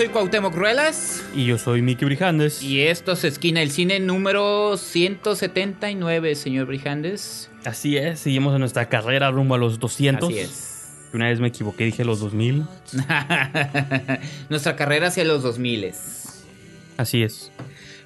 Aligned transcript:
soy 0.00 0.08
Cuauhtémoc 0.08 0.54
Ruelas 0.54 1.22
Y 1.34 1.44
yo 1.44 1.58
soy 1.58 1.82
Miki 1.82 2.06
Brijandes. 2.06 2.62
y 2.62 2.80
esto 2.80 3.12
es 3.12 3.22
Esquina 3.22 3.60
del 3.60 3.70
Cine 3.70 4.00
número 4.00 4.78
179, 4.78 6.36
señor 6.36 6.68
Brijandes. 6.68 7.50
Así 7.66 7.98
es, 7.98 8.20
seguimos 8.20 8.54
en 8.54 8.60
nuestra 8.60 8.88
carrera 8.88 9.30
rumbo 9.30 9.56
a 9.56 9.58
los 9.58 9.78
200. 9.78 10.26
Así 10.26 10.38
es. 10.38 11.10
Una 11.12 11.28
vez 11.28 11.38
me 11.38 11.48
equivoqué, 11.48 11.84
dije 11.84 12.06
los 12.06 12.20
2000. 12.20 12.64
Nuestra 14.48 14.74
carrera 14.74 15.08
hacia 15.08 15.22
los 15.24 15.42
2000 15.42 15.92
Así 16.96 17.22
es. 17.22 17.52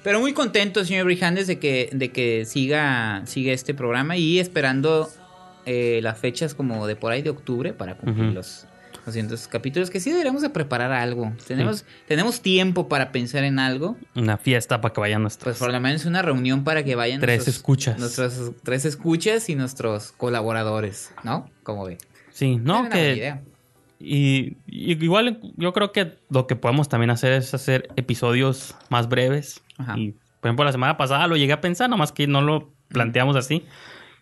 Pero 0.03 0.19
muy 0.19 0.33
contento, 0.33 0.83
señor 0.83 1.05
Brijandes, 1.05 1.47
de 1.47 1.59
que, 1.59 1.89
de 1.93 2.11
que 2.11 2.43
siga, 2.43 3.21
siga 3.25 3.53
este 3.53 3.73
programa 3.73 4.17
y 4.17 4.39
esperando 4.39 5.07
eh, 5.65 6.01
las 6.03 6.19
fechas 6.19 6.55
como 6.55 6.87
de 6.87 6.97
por 6.97 7.13
ahí 7.13 7.21
de 7.21 7.29
octubre 7.29 7.71
para 7.71 7.95
cumplir 7.95 8.25
Ujú. 8.25 8.35
los 8.35 8.67
200 9.05 9.47
capítulos. 9.47 9.89
Que 9.89 9.99
sí 9.99 10.09
deberíamos 10.11 10.41
de 10.41 10.49
preparar 10.49 10.91
algo. 10.91 11.31
Tenemos, 11.47 11.85
tenemos 12.07 12.41
tiempo 12.41 12.87
para 12.89 13.11
pensar 13.11 13.43
en 13.43 13.59
algo. 13.59 13.97
Una 14.15 14.37
fiesta 14.37 14.81
para 14.81 14.93
que 14.93 15.01
vayan 15.01 15.21
Pues 15.21 15.35
nuestros. 15.35 15.57
por 15.59 15.71
lo 15.71 15.79
menos 15.79 16.05
una 16.05 16.21
reunión 16.21 16.63
para 16.63 16.83
que 16.83 16.95
vayan 16.95 17.21
Tres 17.21 17.37
nuestros- 17.37 17.55
escuchas. 17.57 17.99
Nuestros 17.99 18.51
tres 18.63 18.85
escuchas 18.85 19.49
y 19.49 19.55
nuestros 19.55 20.11
colaboradores, 20.13 21.11
¿no? 21.23 21.49
Como 21.63 21.85
ve. 21.85 21.97
sí, 22.31 22.57
no, 22.57 22.89
que. 22.89 23.35
Y, 23.97 24.57
y 24.67 24.91
igual 25.03 25.39
yo 25.55 25.71
creo 25.73 25.91
que 25.93 26.17
lo 26.29 26.47
que 26.47 26.55
podemos 26.55 26.89
también 26.89 27.09
hacer 27.11 27.31
es 27.33 27.53
hacer 27.53 27.87
episodios 27.95 28.75
más 28.89 29.07
breves. 29.07 29.61
Ajá. 29.77 29.97
Y 29.97 30.11
por 30.41 30.49
ejemplo, 30.49 30.65
la 30.65 30.71
semana 30.73 30.97
pasada 30.97 31.27
lo 31.27 31.37
llegué 31.37 31.53
a 31.53 31.61
pensar, 31.61 31.89
nomás 31.89 32.11
que 32.11 32.27
no 32.27 32.41
lo 32.41 32.71
planteamos 32.89 33.35
así. 33.35 33.65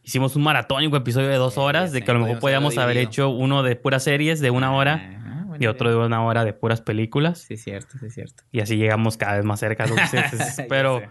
Hicimos 0.03 0.35
un 0.35 0.43
maratónico 0.43 0.97
episodio 0.97 1.29
de 1.29 1.35
dos 1.37 1.57
horas, 1.57 1.91
de 1.91 2.01
que 2.01 2.11
a 2.11 2.13
lo 2.13 2.19
mejor 2.19 2.39
podíamos 2.39 2.77
haber 2.77 2.97
hecho 2.97 3.29
uno 3.29 3.63
de 3.63 3.75
puras 3.75 4.03
series 4.03 4.39
de 4.41 4.49
una 4.51 4.73
hora 4.73 4.95
Ajá, 4.95 5.43
buena 5.45 5.63
y 5.63 5.67
otro 5.67 5.89
idea. 5.89 5.99
de 6.01 6.05
una 6.07 6.23
hora 6.25 6.43
de 6.43 6.51
puras 6.53 6.81
películas. 6.81 7.39
Sí, 7.39 7.55
cierto, 7.57 7.97
sí, 7.99 8.09
cierto. 8.09 8.43
Y 8.51 8.59
así 8.59 8.75
llegamos 8.75 9.15
cada 9.17 9.37
vez 9.37 9.45
más 9.45 9.59
cerca 9.61 9.85
a 9.85 9.87
los 9.87 9.95
200. 9.97 10.39
Ya 10.57 10.65
Pero. 10.67 11.01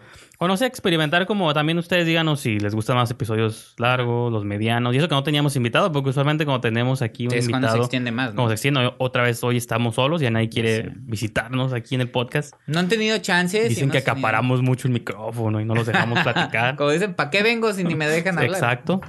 O 0.42 0.48
no 0.48 0.56
sé, 0.56 0.66
experimentar 0.66 1.24
como 1.26 1.54
también 1.54 1.78
ustedes 1.78 2.04
díganos 2.04 2.40
si 2.40 2.58
les 2.58 2.74
gustan 2.74 2.96
más 2.96 3.08
episodios 3.10 3.74
largos, 3.78 4.32
los 4.32 4.44
medianos. 4.44 4.92
Y 4.94 4.98
eso 4.98 5.08
que 5.08 5.14
no 5.14 5.22
teníamos 5.22 5.54
invitado, 5.54 5.92
porque 5.92 6.10
usualmente 6.10 6.44
cuando 6.44 6.60
tenemos 6.60 7.00
aquí 7.00 7.26
un 7.28 7.34
Es 7.34 7.48
cuando 7.48 7.68
se 7.68 7.72
invitado, 7.74 7.82
extiende 7.84 8.10
más, 8.10 8.30
¿no? 8.30 8.36
como 8.36 8.48
se 8.48 8.54
extiende, 8.54 8.92
otra 8.98 9.22
vez 9.22 9.42
hoy 9.44 9.56
estamos 9.56 9.94
solos, 9.94 10.20
ya 10.20 10.30
nadie 10.30 10.48
quiere 10.48 10.92
visitarnos 10.96 11.72
aquí 11.72 11.94
en 11.94 12.00
el 12.00 12.10
podcast. 12.10 12.54
No 12.66 12.80
han 12.80 12.88
tenido 12.88 13.16
chances. 13.18 13.68
Dicen 13.68 13.90
que 13.90 14.00
tenido- 14.00 14.12
acaparamos 14.12 14.62
mucho 14.62 14.88
el 14.88 14.92
micrófono 14.94 15.60
y 15.60 15.64
no 15.64 15.74
los 15.76 15.86
dejamos 15.86 16.18
platicar. 16.24 16.74
Como 16.76 16.90
dicen, 16.90 17.14
¿para 17.14 17.30
qué 17.30 17.42
vengo 17.44 17.72
si 17.72 17.84
ni 17.84 17.94
me 17.94 18.08
dejan 18.08 18.36
hablar? 18.36 18.52
Exacto. 18.54 19.00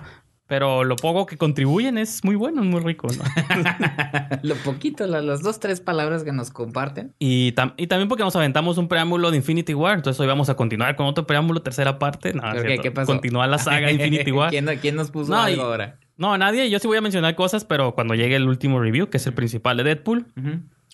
Pero 0.47 0.83
lo 0.83 0.97
poco 0.97 1.25
que 1.25 1.37
contribuyen 1.37 1.97
es 1.97 2.23
muy 2.23 2.35
bueno, 2.35 2.61
es 2.61 2.67
muy 2.67 2.81
rico, 2.81 3.07
¿no? 3.07 3.23
Lo 4.43 4.55
poquito, 4.55 5.07
la- 5.07 5.21
las 5.21 5.41
dos, 5.41 5.59
tres 5.61 5.79
palabras 5.79 6.23
que 6.25 6.33
nos 6.33 6.51
comparten. 6.51 7.13
Y, 7.17 7.53
tam- 7.53 7.73
y 7.77 7.87
también 7.87 8.09
porque 8.09 8.23
nos 8.25 8.35
aventamos 8.35 8.77
un 8.77 8.89
preámbulo 8.89 9.31
de 9.31 9.37
Infinity 9.37 9.73
War. 9.73 9.95
Entonces 9.95 10.19
hoy 10.19 10.27
vamos 10.27 10.49
a 10.49 10.55
continuar 10.55 10.97
con 10.97 11.05
otro 11.05 11.25
preámbulo, 11.25 11.61
tercera 11.61 11.97
parte. 11.97 12.33
No, 12.33 12.41
¿Por 12.41 12.57
es 12.57 12.63
qué? 12.63 12.77
¿Qué 12.79 12.91
pasó? 12.91 13.07
Continúa 13.13 13.47
la 13.47 13.57
saga 13.57 13.89
Infinity 13.91 14.31
War. 14.33 14.49
¿Quién, 14.49 14.67
quién 14.81 14.95
nos 14.97 15.11
puso 15.11 15.31
No, 15.31 15.47
y- 15.47 15.53
algo 15.53 15.63
ahora? 15.63 15.97
No, 16.17 16.37
nadie. 16.37 16.69
Yo 16.69 16.77
sí 16.79 16.87
voy 16.87 16.97
a 16.97 17.01
mencionar 17.01 17.35
cosas, 17.35 17.63
pero 17.63 17.95
cuando 17.95 18.13
llegue 18.13 18.35
el 18.35 18.47
último 18.47 18.79
review, 18.81 19.09
que 19.09 19.17
es 19.17 19.25
el 19.25 19.33
principal 19.33 19.77
de 19.77 19.83
Deadpool. 19.85 20.25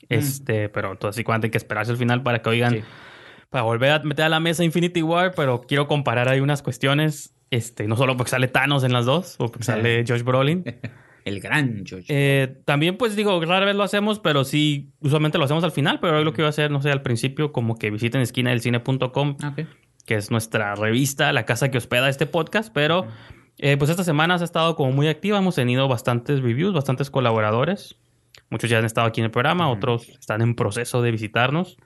Este, 0.10 0.70
pero 0.70 0.92
entonces 0.92 1.18
sí, 1.18 1.24
cuando 1.24 1.46
hay 1.46 1.52
que 1.52 1.58
esperarse 1.58 1.92
al 1.92 1.98
final 1.98 2.22
para 2.24 2.42
que 2.42 2.50
oigan, 2.50 2.74
Sí. 2.76 2.82
para 3.50 3.64
volver 3.64 3.92
a 3.92 4.00
meter 4.00 4.26
a 4.26 4.30
la 4.30 4.40
mesa 4.40 4.64
Infinity 4.64 5.02
War, 5.02 5.34
pero 5.36 5.62
quiero 5.62 5.88
comparar 5.88 6.30
ahí 6.30 6.40
unas 6.40 6.62
cuestiones. 6.62 7.34
Este, 7.52 7.88
no 7.88 7.96
solo 7.96 8.16
porque 8.16 8.30
sale 8.32 8.48
Thanos 8.48 8.84
en 8.84 8.94
las 8.94 9.06
dos, 9.06 9.36
o 9.40 9.48
porque 9.48 9.64
Sí. 9.64 9.72
sale 9.72 10.04
Josh 10.08 10.24
Brolin. 10.24 10.64
El 11.26 11.42
gran 11.42 11.84
George. 11.86 12.06
Eh, 12.10 12.62
también, 12.66 12.98
pues 12.98 13.16
digo, 13.16 13.44
rara 13.44 13.66
vez 13.66 13.76
lo 13.76 13.84
hacemos, 13.84 14.20
pero 14.20 14.44
sí, 14.46 14.92
usualmente 15.02 15.38
lo 15.38 15.44
hacemos 15.46 15.64
al 15.64 15.72
final, 15.72 16.00
pero 16.00 16.18
hoy 16.18 16.24
lo 16.24 16.34
que 16.34 16.42
iba 16.42 16.48
a 16.48 16.50
hacer, 16.50 16.72
no 16.72 16.82
sé, 16.82 16.92
al 16.92 17.02
principio, 17.02 17.52
como 17.52 17.78
que 17.78 17.92
visiten 17.92 18.22
esquinadelcine.com, 18.22 19.36
Ok. 19.46 19.68
que 20.06 20.16
es 20.16 20.32
nuestra 20.32 20.76
revista, 20.76 21.32
la 21.34 21.46
casa 21.46 21.70
que 21.70 21.78
hospeda 21.78 22.10
este 22.10 22.26
podcast, 22.26 22.72
pero 22.74 23.06
eh, 23.58 23.76
pues 23.78 23.92
esta 23.92 24.04
semana 24.04 24.36
ha 24.36 24.44
estado 24.44 24.76
como 24.76 24.92
muy 24.92 25.08
activa, 25.08 25.38
hemos 25.38 25.56
tenido 25.56 25.88
bastantes 25.88 26.42
reviews, 26.42 26.74
bastantes 26.74 27.10
colaboradores, 27.12 27.98
muchos 28.50 28.70
ya 28.70 28.80
han 28.80 28.86
estado 28.86 29.06
aquí 29.08 29.20
en 29.22 29.26
el 29.26 29.32
programa, 29.32 29.70
otros 29.70 30.08
están 30.10 30.42
en 30.42 30.56
proceso 30.56 31.02
de 31.02 31.12
visitarnos. 31.12 31.78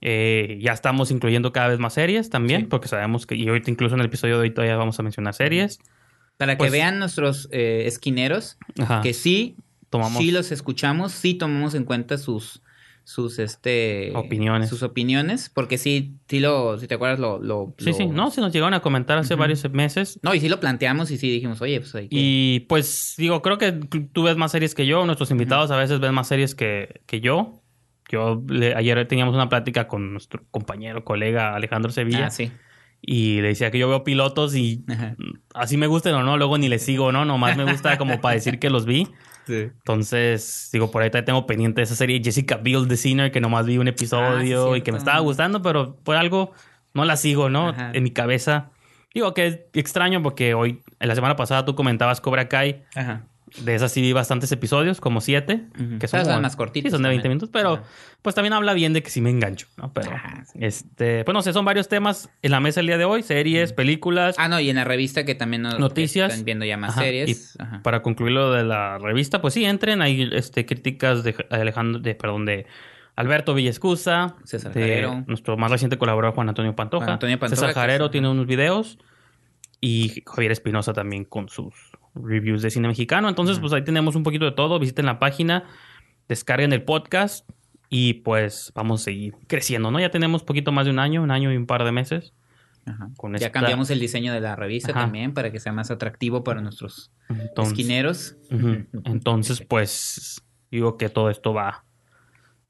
Eh, 0.00 0.58
ya 0.60 0.72
estamos 0.72 1.10
incluyendo 1.10 1.52
cada 1.52 1.68
vez 1.68 1.78
más 1.78 1.94
series 1.94 2.30
también, 2.30 2.62
Sí. 2.62 2.66
porque 2.68 2.88
sabemos 2.88 3.26
que, 3.26 3.34
y 3.34 3.48
ahorita 3.48 3.70
incluso 3.70 3.94
en 3.94 4.00
el 4.00 4.06
episodio 4.06 4.36
de 4.36 4.42
hoy 4.42 4.50
todavía 4.50 4.76
vamos 4.76 4.98
a 4.98 5.02
mencionar 5.02 5.34
series. 5.34 5.80
Para 6.36 6.54
que 6.54 6.58
pues- 6.58 6.72
vean 6.72 6.98
nuestros 7.00 7.48
eh, 7.50 7.82
esquineros 7.86 8.58
Ajá. 8.78 9.00
que 9.02 9.12
sí, 9.12 9.56
Tomamos 9.90 10.22
sí 10.22 10.30
los 10.30 10.52
escuchamos, 10.52 11.12
sí 11.12 11.34
tomamos 11.34 11.74
en 11.74 11.84
cuenta 11.84 12.18
sus 12.18 12.62
sus 13.04 13.38
este 13.38 14.12
Opiniones. 14.14 14.68
sus 14.68 14.82
opiniones, 14.82 15.48
porque 15.48 15.78
sí, 15.78 16.12
sí 16.28 16.40
lo, 16.40 16.78
si 16.78 16.86
te 16.86 16.94
acuerdas 16.94 17.18
lo, 17.18 17.38
lo 17.40 17.72
Sí, 17.78 17.86
lo- 17.86 17.92
sí, 17.94 18.06
no, 18.06 18.30
se 18.30 18.42
nos 18.42 18.52
llegaron 18.52 18.74
a 18.74 18.80
comentar 18.80 19.16
hace 19.16 19.34
varios 19.34 19.64
meses. 19.72 20.20
no 20.22 20.34
y 20.34 20.40
sí 20.40 20.48
lo 20.50 20.60
planteamos 20.60 21.10
y 21.10 21.16
sí 21.16 21.30
dijimos, 21.30 21.62
oye, 21.62 21.80
pues 21.80 21.94
hay 21.94 22.08
que... 22.10 22.14
Y 22.16 22.60
pues 22.68 23.14
digo, 23.16 23.40
creo 23.40 23.56
que 23.56 23.72
tú 23.72 24.24
ves 24.24 24.36
más 24.36 24.52
series 24.52 24.74
que 24.74 24.84
yo, 24.84 25.06
nuestros 25.06 25.30
invitados 25.30 25.70
a 25.70 25.76
veces 25.78 26.00
ven 26.00 26.12
más 26.12 26.28
series 26.28 26.54
que, 26.54 27.00
que 27.06 27.22
yo. 27.22 27.57
Yo 28.08 28.42
le- 28.48 28.74
ayer 28.74 29.06
teníamos 29.06 29.34
una 29.34 29.48
plática 29.48 29.86
con 29.88 30.12
nuestro 30.12 30.42
compañero, 30.50 31.04
colega 31.04 31.54
Alejandro 31.54 31.90
Sevilla, 31.92 32.26
ah, 32.26 32.30
sí. 32.30 32.50
y 33.02 33.40
le 33.40 33.48
decía 33.48 33.70
que 33.70 33.78
yo 33.78 33.88
veo 33.88 34.02
pilotos 34.04 34.54
y 34.56 34.84
Ajá. 34.88 35.14
así 35.54 35.76
me 35.76 35.86
gusten 35.86 36.14
o 36.14 36.22
no, 36.22 36.36
luego 36.36 36.58
ni 36.58 36.68
les 36.68 36.82
sigo, 36.82 37.12
¿no? 37.12 37.24
Nomás 37.24 37.56
me 37.56 37.64
gusta 37.70 37.96
como 37.98 38.20
para 38.20 38.34
decir 38.34 38.58
que 38.58 38.70
los 38.70 38.86
vi. 38.86 39.06
Sí. 39.46 39.68
Entonces, 39.98 40.68
digo, 40.72 40.90
por 40.90 41.02
ahí 41.02 41.10
tengo 41.10 41.46
pendiente 41.46 41.80
esa 41.82 41.94
serie 41.94 42.20
Jessica 42.22 42.56
Biel 42.56 42.86
The 42.88 42.96
Sinner, 42.96 43.30
que 43.32 43.40
nomás 43.40 43.66
vi 43.66 43.78
un 43.78 43.88
episodio 43.88 44.72
Ah, 44.72 44.78
y 44.78 44.82
que 44.82 44.92
me 44.92 44.98
estaba 44.98 45.18
gustando, 45.20 45.62
pero 45.62 45.96
por 45.96 46.16
algo 46.16 46.52
no 46.94 47.04
la 47.04 47.16
sigo, 47.16 47.48
¿no? 47.50 47.68
Ajá. 47.70 47.90
En 47.94 48.02
mi 48.02 48.10
cabeza. 48.10 48.70
Digo 49.14 49.32
que 49.34 49.46
es 49.46 49.60
extraño 49.72 50.22
porque 50.22 50.52
hoy, 50.54 50.82
en 51.00 51.08
la 51.08 51.14
semana 51.14 51.34
pasada 51.34 51.64
tú 51.64 51.74
comentabas 51.74 52.20
Cobra 52.20 52.48
Kai 52.48 52.84
Ajá. 52.94 53.26
De 53.62 53.74
esas 53.74 53.92
sí 53.92 54.00
vi 54.00 54.12
bastantes 54.12 54.50
episodios, 54.52 55.00
como 55.00 55.20
siete. 55.20 55.66
Ujú. 55.74 55.98
Que 55.98 56.06
Esas 56.06 56.22
son 56.24 56.32
como- 56.34 56.42
más 56.42 56.56
cortitas 56.56 56.90
Sí, 56.90 56.94
son 56.94 57.02
de 57.02 57.08
20 57.08 57.22
también. 57.22 57.36
minutos, 57.38 57.50
pero 57.52 57.74
Ajá. 57.74 57.82
pues 58.22 58.34
también 58.34 58.52
habla 58.52 58.74
bien 58.74 58.92
de 58.92 59.02
que 59.02 59.10
sí 59.10 59.20
me 59.20 59.30
engancho, 59.30 59.66
¿no? 59.76 59.92
Pero, 59.92 60.10
Ajá, 60.12 60.44
sí. 60.52 60.58
este, 60.62 61.24
pues 61.24 61.32
no 61.34 61.42
sé, 61.42 61.52
son 61.52 61.64
varios 61.64 61.88
temas 61.88 62.30
en 62.42 62.50
la 62.50 62.60
mesa 62.60 62.80
el 62.80 62.86
día 62.86 62.98
de 62.98 63.04
hoy, 63.04 63.22
series, 63.22 63.72
películas. 63.72 64.34
Ah, 64.38 64.48
no, 64.48 64.60
y 64.60 64.70
en 64.70 64.76
la 64.76 64.84
revista 64.84 65.24
que 65.24 65.34
también 65.34 65.62
nos 65.62 65.78
Noticias. 65.78 66.30
están 66.32 66.44
viendo 66.44 66.64
ya 66.64 66.76
más 66.76 66.90
Ajá, 66.92 67.02
series. 67.02 67.54
y 67.58 67.62
Ajá. 67.62 67.80
para 67.82 68.02
concluir 68.02 68.32
lo 68.32 68.52
de 68.52 68.64
la 68.64 68.98
revista, 68.98 69.40
pues 69.40 69.54
sí, 69.54 69.64
entren. 69.64 70.02
Hay 70.02 70.28
este, 70.32 70.66
críticas 70.66 71.22
de 71.24 71.34
Alejandro, 71.50 72.00
de, 72.00 72.14
perdón, 72.14 72.44
de 72.46 72.66
Alberto 73.16 73.52
Villescusa, 73.54 74.36
César 74.44 74.72
de 74.72 74.80
Jarero. 74.80 75.24
nuestro 75.26 75.56
más 75.56 75.70
reciente 75.72 75.98
colaborador 75.98 76.34
Juan 76.36 76.48
Antonio 76.50 76.76
Pantoja. 76.76 77.04
Juan 77.04 77.14
Antonio 77.14 77.38
Pantoja, 77.38 77.56
César 77.60 77.74
que 77.74 77.80
Jarero 77.80 78.04
es- 78.06 78.10
tiene 78.12 78.28
unos 78.28 78.46
videos 78.46 78.98
y 79.80 80.22
Javier 80.26 80.52
Espinosa 80.52 80.92
también 80.92 81.24
con 81.24 81.48
sus 81.48 81.74
reviews 82.22 82.62
de 82.62 82.70
cine 82.70 82.88
mexicano. 82.88 83.28
Entonces, 83.28 83.58
pues 83.58 83.72
ahí 83.72 83.84
tenemos 83.84 84.14
un 84.16 84.22
poquito 84.22 84.44
de 84.44 84.52
todo. 84.52 84.78
Visiten 84.78 85.06
la 85.06 85.18
página, 85.18 85.64
descarguen 86.28 86.72
el 86.72 86.82
podcast 86.82 87.48
y 87.90 88.14
pues 88.14 88.72
vamos 88.74 89.00
a 89.00 89.04
seguir 89.04 89.34
creciendo, 89.46 89.90
¿no? 89.90 89.98
Ya 90.00 90.10
tenemos 90.10 90.42
poquito 90.42 90.72
más 90.72 90.84
de 90.86 90.90
un 90.92 90.98
año, 90.98 91.22
un 91.22 91.30
año 91.30 91.52
y 91.52 91.56
un 91.56 91.66
par 91.66 91.84
de 91.84 91.92
meses. 91.92 92.32
Ajá. 92.86 93.10
con 93.18 93.32
ya 93.32 93.36
esta- 93.48 93.50
cambiamos 93.50 93.90
el 93.90 94.00
diseño 94.00 94.32
de 94.32 94.40
la 94.40 94.56
revista 94.56 94.92
Ajá. 94.92 95.00
también 95.00 95.34
para 95.34 95.52
que 95.52 95.60
sea 95.60 95.72
más 95.72 95.90
atractivo 95.90 96.42
para 96.42 96.62
nuestros 96.62 97.12
Entonces, 97.28 97.72
esquineros. 97.72 98.36
Entonces, 99.04 99.62
pues, 99.68 100.42
digo 100.70 100.96
que 100.96 101.10
todo 101.10 101.28
esto 101.28 101.52
va, 101.52 101.84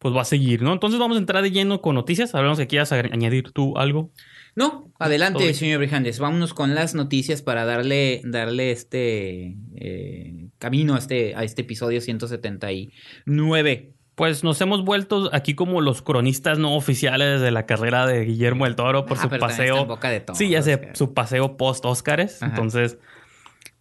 pues 0.00 0.12
va 0.14 0.22
a 0.22 0.24
seguir, 0.24 0.62
¿no? 0.62 0.72
Entonces 0.72 0.98
vamos 0.98 1.16
a 1.16 1.20
entrar 1.20 1.40
de 1.42 1.52
lleno 1.52 1.80
con 1.80 1.94
noticias. 1.94 2.34
Hablamos 2.34 2.58
que 2.58 2.66
quieras 2.66 2.90
añadir 2.90 3.52
tú 3.52 3.76
algo. 3.78 4.10
No, 4.58 4.92
adelante, 4.98 5.54
señor 5.54 5.78
Brijandes. 5.78 6.18
Vámonos 6.18 6.52
con 6.52 6.74
las 6.74 6.94
noticias 6.94 7.42
para 7.42 7.64
darle, 7.64 8.20
darle 8.24 8.72
este 8.72 9.56
eh, 9.76 10.48
camino 10.58 10.96
a 10.96 10.98
este, 10.98 11.34
a 11.36 11.44
este 11.44 11.62
episodio 11.62 12.00
179. 12.00 13.92
Pues 14.16 14.42
nos 14.42 14.60
hemos 14.60 14.84
vuelto 14.84 15.30
aquí 15.32 15.54
como 15.54 15.80
los 15.80 16.02
cronistas 16.02 16.58
no 16.58 16.74
oficiales 16.74 17.40
de 17.40 17.52
la 17.52 17.66
carrera 17.66 18.04
de 18.04 18.24
Guillermo 18.24 18.66
el 18.66 18.74
Toro 18.74 19.06
por 19.06 19.16
Ah, 19.16 19.22
su 19.22 19.28
paseo. 19.28 19.86
boca 19.86 20.10
de 20.10 20.18
todos, 20.18 20.36
sí, 20.38 20.48
ya 20.48 20.60
sé, 20.60 20.88
su 20.94 21.14
paseo 21.14 21.56
post-Óscares. 21.56 22.42
Ajá. 22.42 22.50
Entonces, 22.50 22.98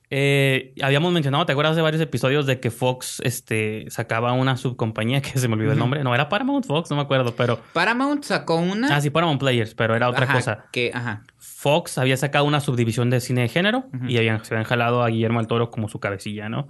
eh, 0.10 0.74
habíamos 0.82 1.12
mencionado, 1.12 1.46
¿te 1.46 1.52
acuerdas 1.52 1.76
de 1.76 1.82
varios 1.82 2.02
episodios 2.02 2.46
de 2.46 2.60
que 2.60 2.72
Fox 2.72 3.22
este, 3.26 3.86
sacaba 3.90 4.32
una 4.34 4.56
subcompañía 4.58 5.22
que 5.22 5.38
se 5.38 5.48
me 5.48 5.56
olvidó 5.56 5.74
el 5.74 5.80
nombre? 5.80 6.04
No, 6.04 6.14
era 6.16 6.30
Paramount 6.30 6.66
Fox, 6.66 6.90
no 6.90 6.96
me 6.96 7.02
acuerdo, 7.02 7.36
pero... 7.36 7.60
Paramount 7.74 8.24
sacó 8.24 8.56
una. 8.56 8.96
Ah, 8.96 9.02
sí, 9.02 9.10
Paramount 9.10 9.40
Players, 9.40 9.76
pero 9.76 9.96
era 9.96 10.10
otra 10.10 10.24
Ajá, 10.26 10.34
cosa. 10.34 10.66
Que, 10.72 10.92
ajá. 10.94 11.24
Fox 11.38 11.98
había 11.98 12.16
sacado 12.18 12.46
una 12.46 12.60
subdivisión 12.62 13.10
de 13.10 13.20
cine 13.20 13.42
de 13.42 13.50
género 13.50 13.86
y 14.08 14.18
habían, 14.18 14.44
se 14.46 14.54
habían 14.54 14.66
jalado 14.66 15.04
a 15.04 15.10
Guillermo 15.10 15.40
del 15.40 15.48
Toro 15.48 15.72
como 15.72 15.90
su 15.90 16.00
cabecilla, 16.00 16.48
¿no? 16.50 16.68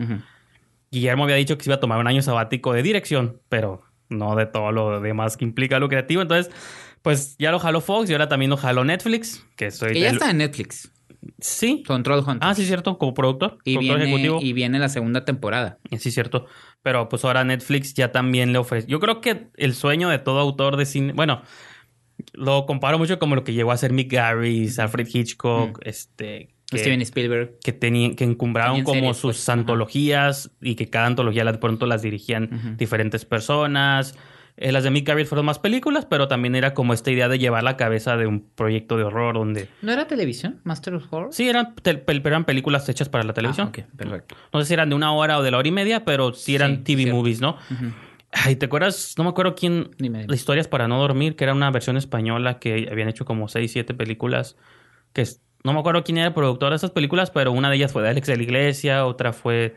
Guillermo 0.91 1.25
había 1.25 1.35
dicho 1.35 1.57
que 1.57 1.63
se 1.65 1.69
iba 1.69 1.75
a 1.75 1.79
tomar 1.79 1.99
un 1.99 2.07
año 2.07 2.21
sabático 2.21 2.73
de 2.73 2.81
dirección, 2.81 3.41
pero 3.49 3.83
no 4.09 4.35
de 4.35 4.45
todo 4.45 4.71
lo 4.71 5.01
demás 5.01 5.35
que 5.35 5.43
implica 5.43 5.79
lo 5.79 5.89
creativo. 5.89 6.21
Entonces, 6.21 6.51
pues 7.01 7.35
ya 7.37 7.51
lo 7.51 7.59
jaló 7.59 7.81
Fox 7.81 8.09
y 8.09 8.13
ahora 8.13 8.29
también 8.29 8.49
lo 8.49 8.57
jaló 8.57 8.83
Netflix, 8.85 9.45
que 9.57 9.69
soy 9.71 9.91
Que 9.93 9.99
ya 9.99 10.09
el- 10.09 10.15
está 10.15 10.31
en 10.31 10.37
Netflix. 10.37 10.91
Sí. 11.39 11.83
Control 11.85 12.19
Hunter. 12.19 12.39
Ah, 12.41 12.53
sí, 12.55 12.65
cierto, 12.65 12.97
como 12.97 13.13
productor, 13.13 13.57
Y 13.63 13.73
productor 13.75 13.97
viene, 13.99 14.03
ejecutivo. 14.11 14.39
y 14.41 14.53
viene 14.53 14.79
la 14.79 14.89
segunda 14.89 15.25
temporada. 15.25 15.77
Sí, 15.97 16.11
cierto. 16.11 16.45
Pero 16.83 17.09
pues 17.09 17.25
ahora 17.25 17.43
Netflix 17.43 17.93
ya 17.93 18.11
también 18.11 18.53
le 18.53 18.59
ofrece. 18.59 18.87
Yo 18.87 18.99
creo 18.99 19.21
que 19.21 19.47
el 19.57 19.73
sueño 19.73 20.09
de 20.09 20.19
todo 20.19 20.39
autor 20.39 20.77
de 20.77 20.85
cine. 20.85 21.13
Bueno, 21.13 21.41
lo 22.33 22.65
comparo 22.65 22.97
mucho 22.97 23.19
como 23.19 23.35
lo 23.35 23.43
que 23.43 23.53
llegó 23.53 23.71
a 23.71 23.77
ser 23.77 23.93
Mick 23.93 24.11
Garris, 24.11 24.79
Alfred 24.79 25.07
Hitchcock, 25.11 25.79
este. 25.83 26.49
que- 26.69 26.79
Steven 26.79 27.01
Spielberg. 27.01 27.57
que 27.63 27.71
tenían 27.71 28.15
que 28.15 28.25
encumbraron 28.25 28.83
como 28.83 28.95
series, 28.99 29.17
sus 29.17 29.35
pues, 29.37 29.49
antologías 29.49 30.51
y 30.61 30.75
que 30.75 30.89
cada 30.89 31.05
antología 31.05 31.45
de 31.45 31.57
pronto 31.57 31.85
las 31.85 32.01
dirigían 32.01 32.75
diferentes 32.77 33.23
personas. 33.23 34.15
Eh, 34.59 34.71
las 34.71 34.83
de 34.83 34.89
Mick 34.89 35.07
Garris 35.07 35.29
fueron 35.29 35.45
más 35.45 35.59
películas, 35.59 36.05
pero 36.05 36.27
también 36.27 36.55
era 36.55 36.73
como 36.73 36.93
esta 36.93 37.11
idea 37.11 37.29
de 37.29 37.37
llevar 37.37 37.63
la 37.63 37.77
cabeza 37.77 38.17
de 38.17 38.25
un 38.25 38.41
proyecto 38.41 38.97
de 38.97 39.03
horror 39.03 39.35
donde 39.35 39.69
¿No 39.83 39.91
era 39.91 40.07
televisión? 40.07 40.59
¿Master 40.63 40.95
of 40.95 41.05
Horror? 41.13 41.29
sí 41.31 41.47
eran 41.47 41.75
tel- 41.75 42.03
eran 42.25 42.43
películas 42.43 42.89
hechas 42.89 43.07
para 43.07 43.23
la 43.23 43.33
televisión. 43.33 43.67
Ah, 43.67 43.69
ok, 43.69 43.95
perfecto. 43.95 44.35
No 44.51 44.59
sé 44.59 44.65
si 44.65 44.73
eran 44.73 44.89
de 44.89 44.95
una 44.95 45.13
hora 45.13 45.37
o 45.37 45.43
de 45.43 45.51
la 45.51 45.59
hora 45.59 45.67
y 45.67 45.71
media, 45.71 46.03
pero 46.05 46.33
sí 46.33 46.55
eran 46.55 46.77
Sí, 46.77 46.83
TV 46.83 47.03
cierto. 47.03 47.17
movies, 47.17 47.39
¿no? 47.39 47.51
Ujú. 47.69 47.91
Ay, 48.31 48.55
¿te 48.55 48.65
acuerdas? 48.65 49.13
No 49.17 49.23
me 49.25 49.29
acuerdo 49.29 49.53
quién. 49.55 49.91
Dime, 49.99 50.21
dime. 50.23 50.35
Historias 50.35 50.67
para 50.67 50.87
no 50.87 50.99
dormir, 50.99 51.35
que 51.35 51.43
era 51.43 51.53
una 51.53 51.69
versión 51.71 51.95
española 51.95 52.57
que 52.59 52.89
habían 52.91 53.09
hecho 53.09 53.25
como 53.25 53.47
6, 53.47 53.71
7 53.71 53.93
películas. 53.93 54.57
Que 55.13 55.23
no 55.63 55.73
me 55.73 55.79
acuerdo 55.79 56.03
quién 56.03 56.17
era 56.17 56.27
el 56.27 56.33
productor 56.33 56.71
de 56.71 56.75
esas 56.77 56.91
películas, 56.91 57.29
pero 57.31 57.51
una 57.51 57.69
de 57.69 57.75
ellas 57.77 57.91
fue 57.93 58.01
de 58.03 58.09
Alex 58.09 58.27
de 58.27 58.37
la 58.37 58.43
Iglesia, 58.43 59.05
otra 59.05 59.33
fue. 59.33 59.75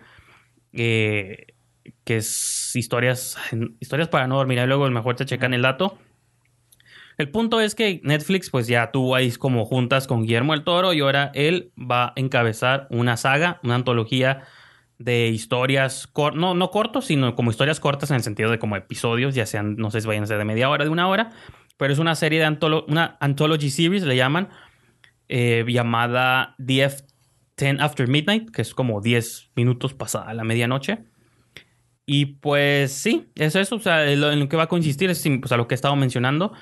eh, 0.73 1.49
que 2.05 2.17
es 2.19 2.75
historias, 2.75 3.37
historias 3.81 4.09
para 4.09 4.27
no 4.27 4.37
dormir. 4.37 4.61
Ahí 4.61 4.67
luego 4.67 4.87
el 4.87 4.93
mejor 4.93 5.17
te 5.17 5.25
checan 5.25 5.55
el 5.55 5.63
dato. 5.63 5.99
El 7.19 7.31
punto 7.31 7.61
es 7.61 7.75
que 7.75 8.01
Netflix 8.03 8.49
pues 8.51 8.67
ya 8.67 8.91
tuvo 8.93 9.15
ahí 9.15 9.31
como 9.33 9.67
juntas 9.67 10.07
con 10.07 10.23
Guillermo 10.23 10.55
el 10.55 10.65
Toro 10.65 10.93
y 10.95 11.01
ahora 11.01 11.31
él 11.35 11.71
va 11.79 12.07
a 12.07 12.13
encabezar 12.17 12.87
una 12.91 13.17
saga, 13.19 13.61
una 13.63 13.75
antología 13.75 14.45
de 14.99 15.29
historias, 15.29 16.07
cor- 16.07 16.35
no, 16.35 16.55
no 16.55 16.71
cortos, 16.71 17.07
sino 17.07 17.35
como 17.35 17.51
historias 17.51 17.81
cortas 17.81 18.11
en 18.11 18.17
el 18.17 18.23
sentido 18.23 18.51
de 18.51 18.59
como 18.59 18.77
episodios, 18.77 19.35
ya 19.35 19.45
sean, 19.47 19.77
no 19.77 19.91
sé 19.91 20.01
si 20.01 20.07
vayan 20.07 20.25
a 20.25 20.27
ser 20.27 20.39
de 20.39 20.45
media 20.45 20.69
hora, 20.71 20.85
de 20.85 20.91
una 20.91 21.09
hora, 21.09 21.31
pero 21.77 21.93
es 21.93 21.99
una 21.99 22.15
serie 22.15 22.39
de 22.39 22.45
antolo 22.47 22.85
una 22.89 23.17
anthology 23.21 23.71
series, 23.71 24.03
le 24.05 24.17
llaman, 24.17 24.49
eh, 25.29 25.65
llamada 25.69 26.55
DF 26.59 27.03
10 27.57 27.81
After 27.81 28.09
Midnight, 28.09 28.51
que 28.51 28.63
es 28.63 28.75
como 28.75 29.01
10 29.03 29.51
minutos 29.55 29.93
pasada 29.95 30.33
la 30.33 30.45
medianoche. 30.45 31.05
Y 32.13 32.27
pues 32.27 32.91
sí, 32.91 33.29
es 33.37 33.55
eso, 33.55 33.77
o 33.77 33.79
sea, 33.79 34.11
en 34.11 34.41
lo 34.41 34.49
que 34.49 34.57
va 34.57 34.65
a 34.65 34.67
consistir 34.67 35.11
es 35.11 35.23
pues, 35.41 35.53
a 35.53 35.57
lo 35.57 35.69
que 35.69 35.75
he 35.75 35.77
estado 35.77 35.95
mencionando. 35.95 36.53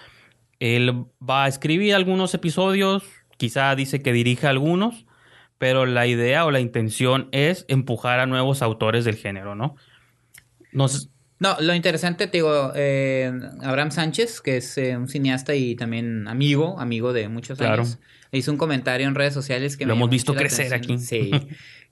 Él 0.61 1.07
va 1.27 1.45
a 1.45 1.49
escribir 1.49 1.95
algunos 1.95 2.35
episodios, 2.35 3.03
quizá 3.39 3.75
dice 3.75 4.03
que 4.03 4.13
dirija 4.13 4.51
algunos, 4.51 5.07
pero 5.57 5.87
la 5.87 6.07
idea 6.07 6.45
o 6.45 6.51
la 6.51 6.61
intención 6.61 7.31
es 7.33 7.65
empujar 7.69 8.21
a 8.21 8.27
nuevos 8.27 8.61
autores 8.61 9.07
del 9.07 9.17
género, 9.17 9.55
¿no? 9.55 9.77
No 10.71 10.87
sé- 10.89 11.09
No, 11.41 11.57
lo 11.61 11.75
interesante, 11.75 12.27
te 12.27 12.39
digo, 12.39 12.73
eh, 12.75 13.33
Abraham 13.63 13.93
Sánchez, 13.93 14.41
que 14.41 14.57
es 14.57 14.77
eh, 14.77 14.97
un 14.97 15.09
cineasta 15.09 15.55
y 15.55 15.77
también 15.77 16.27
amigo, 16.27 16.81
amigo 16.81 17.13
de 17.13 17.29
muchos 17.29 17.59
Claro. 17.59 17.83
años, 17.83 17.99
hizo 18.33 18.51
un 18.51 18.59
comentario 18.59 19.07
en 19.07 19.15
redes 19.15 19.35
sociales 19.35 19.77
que 19.77 19.87
Lo 19.87 19.95
me 19.95 20.01
hemos 20.01 20.11
visto 20.11 20.35
crecer 20.35 20.75
aquí. 20.75 20.99
Sí. 20.99 21.31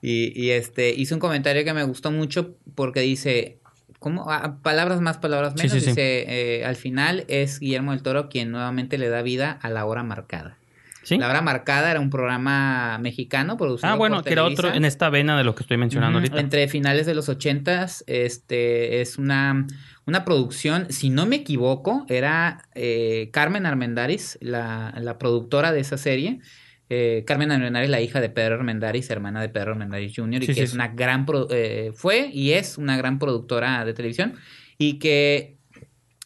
Y, 0.03 0.33
y, 0.41 0.50
este 0.50 0.91
hizo 0.91 1.15
un 1.15 1.21
comentario 1.21 1.65
que 1.65 1.73
me 1.73 1.83
gustó 1.83 2.11
mucho 2.11 2.55
porque 2.75 3.00
dice, 3.00 3.59
¿cómo? 3.99 4.31
Ah, 4.31 4.59
palabras 4.62 5.00
más, 5.00 5.17
palabras 5.19 5.55
menos. 5.55 5.73
sí, 5.73 5.81
sí. 5.81 5.87
dice, 5.87 6.25
eh, 6.59 6.65
al 6.65 6.76
final 6.76 7.25
es 7.29 7.61
Guillermo 7.61 7.93
del 7.93 8.03
Toro 8.03 8.29
quien 8.29 8.50
nuevamente 8.50 8.99
le 8.99 9.09
da 9.09 9.23
vida 9.23 9.59
a 9.62 9.71
la 9.71 9.87
hora 9.87 10.03
marcada. 10.03 10.59
¿Sí? 11.06 11.16
La 11.18 11.30
hora 11.30 11.40
marcada 11.40 11.92
era 11.92 12.00
un 12.00 12.10
programa 12.10 12.98
mexicano 12.98 13.56
producido 13.56 13.88
Ah, 13.88 13.94
bueno, 13.94 14.16
por 14.16 14.25
que 14.25 14.32
era 14.32 14.42
otro 14.42 14.75
en 14.75 14.84
esta 14.84 15.08
vena 15.08 15.38
de 15.38 15.44
lo 15.44 15.54
que 15.54 15.62
estoy 15.62 15.76
mencionando 15.76 16.18
ahorita. 16.18 16.40
Entre 16.40 16.66
finales 16.66 17.06
de 17.06 17.14
los 17.14 17.28
ochentas, 17.28 18.02
este, 18.08 19.00
es 19.00 19.16
una, 19.16 19.68
una 20.04 20.25
producción, 20.25 20.88
si 20.90 21.10
no 21.10 21.25
me 21.25 21.36
equivoco, 21.36 22.04
era 22.08 22.62
eh, 22.75 23.30
Carmen 23.32 23.66
Armendáriz, 23.66 24.36
la, 24.40 24.92
la 25.00 25.16
productora 25.16 25.70
de 25.70 25.78
esa 25.78 25.96
serie. 25.96 26.40
Eh, 26.88 27.22
Carmen 27.25 27.52
Armendáriz, 27.52 27.88
la 27.88 28.00
hija 28.00 28.20
de 28.20 28.28
Pedro 28.28 28.56
Armendáriz, 28.56 29.08
hermana 29.10 29.40
de 29.40 29.48
Pedro 29.48 29.72
Armendáriz 29.72 30.12
Jr., 30.16 30.42
y 30.42 30.46
Sí, 30.46 30.54
que 30.54 30.54
sí, 30.54 30.60
es 30.62 30.72
una 30.75 30.88
gran, 30.88 31.25
pro- 31.25 31.46
eh, 31.50 31.92
fue 31.94 32.30
y 32.32 32.52
es 32.54 32.78
una 32.78 32.96
gran 32.96 33.20
productora 33.20 33.84
de 33.84 33.94
televisión, 33.94 34.34
y 34.76 34.98
que 34.98 35.56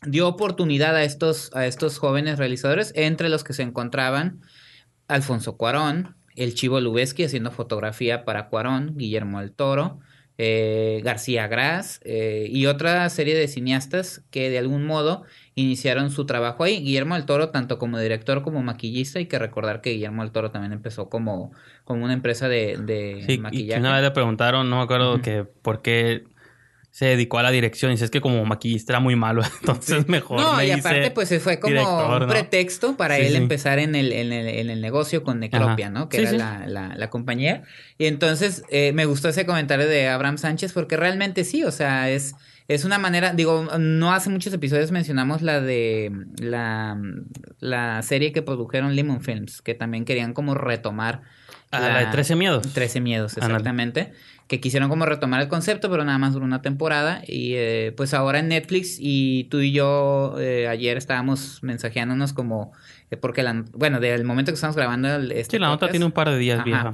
dio 0.06 0.26
oportunidad 0.26 0.96
a 0.96 1.04
estos, 1.04 1.50
a 1.54 1.66
estos 1.66 1.99
jóvenes 1.99 2.38
realizadores, 2.38 2.92
entre 2.96 3.28
los 3.28 3.44
que 3.44 3.52
se 3.52 3.62
encontraban 3.62 4.40
Alfonso 5.11 5.57
Cuarón, 5.57 6.17
el 6.37 6.55
Chivo 6.55 6.81
Lubeski 6.81 7.25
haciendo 7.25 7.50
fotografía 7.50 8.25
para 8.25 8.49
Cuarón, 8.49 8.95
Guillermo 8.97 9.40
del 9.40 9.52
Toro, 9.52 9.99
eh, 10.38 11.02
García 11.05 11.47
Gras 11.49 12.00
eh, 12.02 12.47
y 12.50 12.64
otra 12.64 13.07
serie 13.11 13.37
de 13.37 13.47
cineastas 13.47 14.23
que 14.31 14.49
de 14.49 14.59
algún 14.59 14.87
modo 14.87 15.25
iniciaron 15.55 16.11
su 16.11 16.25
trabajo 16.25 16.64
ahí. 16.64 16.81
Guillermo 16.81 17.14
del 17.14 17.26
Toro, 17.26 17.50
tanto 17.50 17.79
como 17.79 17.99
director 17.99 18.43
como 18.43 18.62
maquillista, 18.62 19.19
hay 19.19 19.26
que 19.26 19.38
recordar 19.38 19.83
que 19.83 19.90
Guillermo 19.90 20.23
del 20.23 20.33
Toro 20.33 20.50
también 20.50 20.73
empezó 20.73 21.11
como, 21.11 21.52
como 21.85 22.05
una 22.05 22.14
empresa 22.14 22.49
de, 22.49 22.79
de 22.79 23.23
Sí, 23.26 23.37
maquillaje. 23.37 23.81
una 23.81 23.93
vez 23.95 24.02
le 24.02 24.11
preguntaron, 24.12 24.71
no 24.71 24.76
me 24.79 24.83
acuerdo 24.83 25.21
que 25.21 25.45
por 25.45 25.83
qué 25.83 26.25
se 26.90 27.06
dedicó 27.06 27.38
a 27.38 27.42
la 27.42 27.50
dirección. 27.50 27.90
Y 27.90 27.94
dice, 27.94 28.04
es 28.04 28.11
que 28.11 28.20
como 28.20 28.44
maquillista 28.44 28.92
era 28.92 29.00
muy 29.00 29.16
malo, 29.16 29.42
entonces 29.61 30.09
mejor 30.09 30.40
No, 30.40 30.54
me 30.56 30.66
y 30.66 30.70
hice 30.70 30.80
aparte, 30.80 31.11
pues 31.12 31.42
fue 31.42 31.61
como 31.61 31.73
director, 31.73 32.23
un 32.23 32.26
¿no? 32.26 32.32
pretexto 32.32 32.97
para 32.97 33.16
Sí, 33.16 33.23
él 33.23 33.30
sí. 33.32 33.37
empezar 33.37 33.78
en 33.78 33.94
el, 33.94 34.12
en, 34.12 34.32
el, 34.32 34.49
en 34.49 34.70
el 34.70 34.80
negocio 34.80 35.23
con 35.23 35.40
Necropia, 35.40 35.87
Ajá. 35.87 35.90
¿no? 35.99 36.09
Que 36.09 36.26
Sí, 36.26 36.35
era 36.35 36.66
la, 36.66 36.94
la 36.97 37.11
compañía. 37.11 37.62
Y 37.99 38.06
entonces 38.06 38.64
eh, 38.70 38.92
me 38.92 39.04
gustó 39.06 39.28
ese 39.28 39.47
comentario 39.47 39.87
de 39.87 40.09
Abraham 40.09 40.38
Sánchez 40.38 40.73
porque 40.73 40.97
realmente 40.97 41.44
sí, 41.44 41.62
o 41.64 41.70
sea, 41.70 42.11
es, 42.11 42.35
es 42.68 42.85
una 42.85 42.99
manera, 42.99 43.32
digo, 43.32 43.66
no 43.78 44.12
hace 44.12 44.30
muchos 44.30 44.52
episodios 44.52 44.90
mencionamos 44.90 45.42
la 45.42 45.61
de 45.61 46.12
la, 46.38 47.00
la 47.61 48.02
serie 48.02 48.32
que 48.32 48.42
produjeron 48.42 48.94
Lemon 48.97 49.20
Films, 49.23 49.62
que 49.62 49.75
también 49.75 50.04
querían 50.04 50.32
como 50.35 50.54
retomar 50.54 51.23
Ah, 51.73 51.81
la 51.81 51.99
de 52.00 52.07
13 52.07 52.35
miedos. 52.37 52.73
13 52.73 53.00
miedos, 53.00 53.37
exactamente. 53.37 54.12
Que 54.49 54.61
quisieron 54.61 54.89
como 54.89 55.07
retomar 55.07 55.41
el 55.41 55.47
concepto, 55.49 55.89
pero 55.91 56.05
nada 56.05 56.19
más 56.19 56.33
duró 56.33 56.45
una 56.45 56.62
temporada. 56.62 57.23
Y 57.27 57.55
eh, 57.55 57.93
pues 57.97 58.12
ahora 58.15 58.41
en 58.41 58.49
Netflix 58.49 58.97
y 58.99 59.45
tú 59.45 59.61
y 59.61 59.71
yo 59.73 60.35
eh, 60.41 60.67
ayer 60.67 60.97
estábamos 60.97 61.62
mensajeándonos 61.62 62.33
como... 62.33 62.73
eh, 63.11 63.17
porque, 63.17 63.45
la, 63.45 63.65
bueno, 63.73 64.00
del 64.00 64.25
momento 64.25 64.50
que 64.50 64.55
estamos 64.57 64.75
grabando 64.77 65.15
el, 65.15 65.31
este 65.33 65.57
Sí, 65.57 65.61
la 65.61 65.69
nota 65.69 65.89
tiene 65.89 66.05
un 66.07 66.12
par 66.12 66.29
de 66.31 66.39
días 66.39 66.57
Ajá. 66.59 66.65
vieja. 66.65 66.93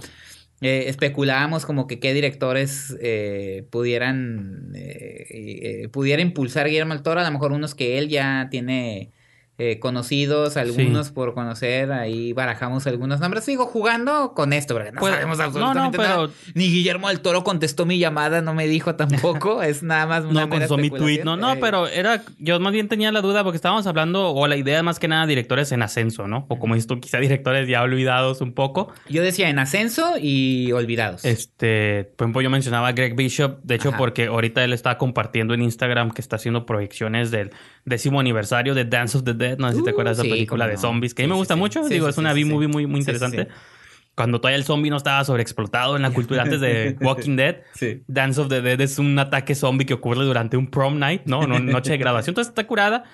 eh, 0.61 0.85
especulábamos 0.89 1.65
como 1.67 1.87
que 1.87 1.99
qué 2.01 2.13
directores 2.15 2.97
eh, 3.01 3.67
pudieran 3.71 4.73
eh, 4.75 5.89
pudiera 5.93 6.23
impulsar 6.23 6.67
Guillermo 6.69 6.95
del 6.95 7.03
Toro, 7.03 7.21
a 7.21 7.25
lo 7.25 7.31
mejor 7.31 7.53
unos 7.53 7.75
que 7.75 7.99
él 7.99 8.09
ya 8.09 8.49
tiene 8.51 9.13
eh, 9.59 9.79
conocidos, 9.79 10.57
algunos 10.59 11.11
por 11.13 11.33
conocer, 11.33 11.91
ahí 11.93 12.33
barajamos 12.35 12.87
algunos 12.87 13.21
nombres, 13.21 13.45
sigo 13.45 13.65
jugando 13.67 14.35
con 14.35 14.53
esto, 14.53 14.75
porque 14.75 14.93
no 14.93 15.01
Pues, 15.01 15.15
sabemos 15.15 15.39
no, 15.39 15.45
no, 15.45 15.49
absolutamente 15.49 15.99
pero- 15.99 16.09
nada. 16.27 16.29
Ni 16.55 16.69
Guillermo 16.69 17.09
del 17.09 17.21
Toro 17.21 17.43
contestó 17.43 17.87
mi 17.87 17.99
llamada, 17.99 18.43
no 18.43 18.53
me 18.53 18.67
dijo 18.67 18.97
tampoco, 18.97 19.63
es 19.63 19.83
nada 19.83 20.07
más 20.07 20.25
una 20.25 20.43
No 20.43 20.49
mera 20.49 20.69
con 20.69 20.81
mi 20.81 20.91
tweet, 20.91 21.23
no, 21.25 21.37
no, 21.37 21.55
Eh, 21.55 21.59
pero 21.61 21.89
era, 21.89 22.23
yo 22.39 22.61
más 22.61 22.73
bien 22.73 22.89
tenía 22.89 23.11
la 23.13 23.23
duda 23.23 23.45
porque 23.45 23.57
estábamos 23.57 23.87
hablando, 23.87 24.31
o 24.31 24.47
la 24.47 24.57
idea 24.57 24.83
más 24.83 24.99
que 24.99 25.09
nada, 25.09 25.27
directores 25.27 25.73
en 25.73 25.83
ascenso, 25.83 26.29
¿no? 26.29 26.45
O 26.49 26.59
como 26.59 26.75
dices 26.75 26.87
tú, 26.87 27.01
quizá 27.01 27.19
directores 27.19 27.67
ya 27.69 27.83
olvidados 27.83 28.43
un 28.43 28.53
poco. 28.53 28.93
Yo 29.09 29.23
decía 29.23 29.49
en 29.49 29.59
ascenso 29.59 30.15
y 30.21 30.71
olvidados. 30.73 31.25
Este, 31.25 32.05
por 32.17 32.27
ejemplo, 32.27 32.43
yo 32.43 32.51
mencionaba 32.51 32.89
a 32.89 32.93
Greg 32.93 33.15
Bishop, 33.17 33.61
de 33.63 33.77
hecho, 33.77 33.89
Ajá. 33.91 33.99
porque 33.99 34.27
ahorita 34.27 34.63
él 34.65 34.73
está 34.73 34.99
compartiendo 34.99 35.55
en 35.55 35.63
Instagram 35.63 36.11
que 36.11 36.21
está 36.21 36.37
haciendo 36.37 36.67
proyecciones 36.67 37.31
del 37.31 37.53
décimo 37.87 38.21
aniversario 38.21 38.75
de 38.75 38.85
Dance 38.85 39.17
of 39.17 39.25
the 39.25 39.33
Dead. 39.33 39.57
No 39.59 39.71
sé 39.71 39.77
si 39.79 39.83
te 39.83 39.91
Uh, 39.91 39.93
acuerdas 39.93 40.19
de 40.19 40.25
sí, 40.25 40.29
esa 40.29 40.35
película 40.35 40.65
cómo 40.65 40.69
de 40.69 40.75
no. 40.75 40.81
zombies, 40.81 41.15
que 41.15 41.23
a 41.23 41.27
mí 41.27 41.31
me 41.31 41.37
gusta 41.39 41.57
mucho. 41.57 41.89
Digo, 41.89 42.09
es 42.09 42.19
una 42.19 42.35
B-movie 42.35 42.69
muy, 42.69 42.87
muy 42.87 43.01
interesante. 43.01 43.49
Cuando 44.15 44.41
todavía 44.41 44.57
el 44.57 44.65
zombie 44.65 44.91
no 44.91 44.97
estaba 44.97 45.23
sobreexplotado 45.25 45.97
en 45.97 46.03
la 46.03 46.11
cultura 46.11 46.43
antes 46.43 46.61
de 46.61 46.97
Walking 47.03 47.37
Dead. 47.37 47.57
Sí. 47.75 48.03
Dance 48.07 48.41
of 48.41 48.49
the 48.49 48.61
Dead 48.63 48.81
es 48.81 48.99
un 48.99 49.19
ataque 49.19 49.55
zombie 49.55 49.85
que 49.87 49.95
ocurre 49.95 50.25
durante 50.25 50.57
un 50.57 50.69
prom 50.69 50.99
night, 50.99 51.23
¿no? 51.27 51.41
Una 51.41 51.59
noche 51.59 51.93
de 51.93 51.99
graduación. 51.99 52.33
Entonces 52.33 52.51
está 52.51 52.67
curada. 52.67 53.05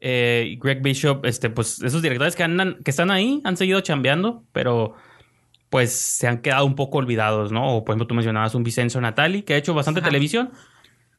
Eh, 0.00 0.56
Greg 0.60 0.82
Bishop, 0.82 1.24
este, 1.26 1.50
pues 1.50 1.82
esos 1.82 2.00
directores 2.02 2.34
que 2.34 2.42
andan, 2.42 2.78
que 2.84 2.90
están 2.90 3.10
ahí 3.10 3.40
han 3.44 3.56
seguido 3.56 3.80
chambeando, 3.80 4.42
pero 4.52 4.94
pues 5.68 5.92
se 5.92 6.26
han 6.26 6.38
quedado 6.38 6.64
un 6.64 6.74
poco 6.74 6.98
olvidados, 6.98 7.52
¿no? 7.52 7.76
O 7.76 7.84
por 7.84 7.92
ejemplo, 7.92 8.06
tú 8.08 8.14
mencionabas 8.14 8.54
un 8.54 8.64
Vicenzo 8.64 9.00
Natali, 9.00 9.42
que 9.42 9.54
ha 9.54 9.56
hecho 9.56 9.72
bastante 9.74 10.00
Ajá. 10.00 10.08
televisión, 10.08 10.50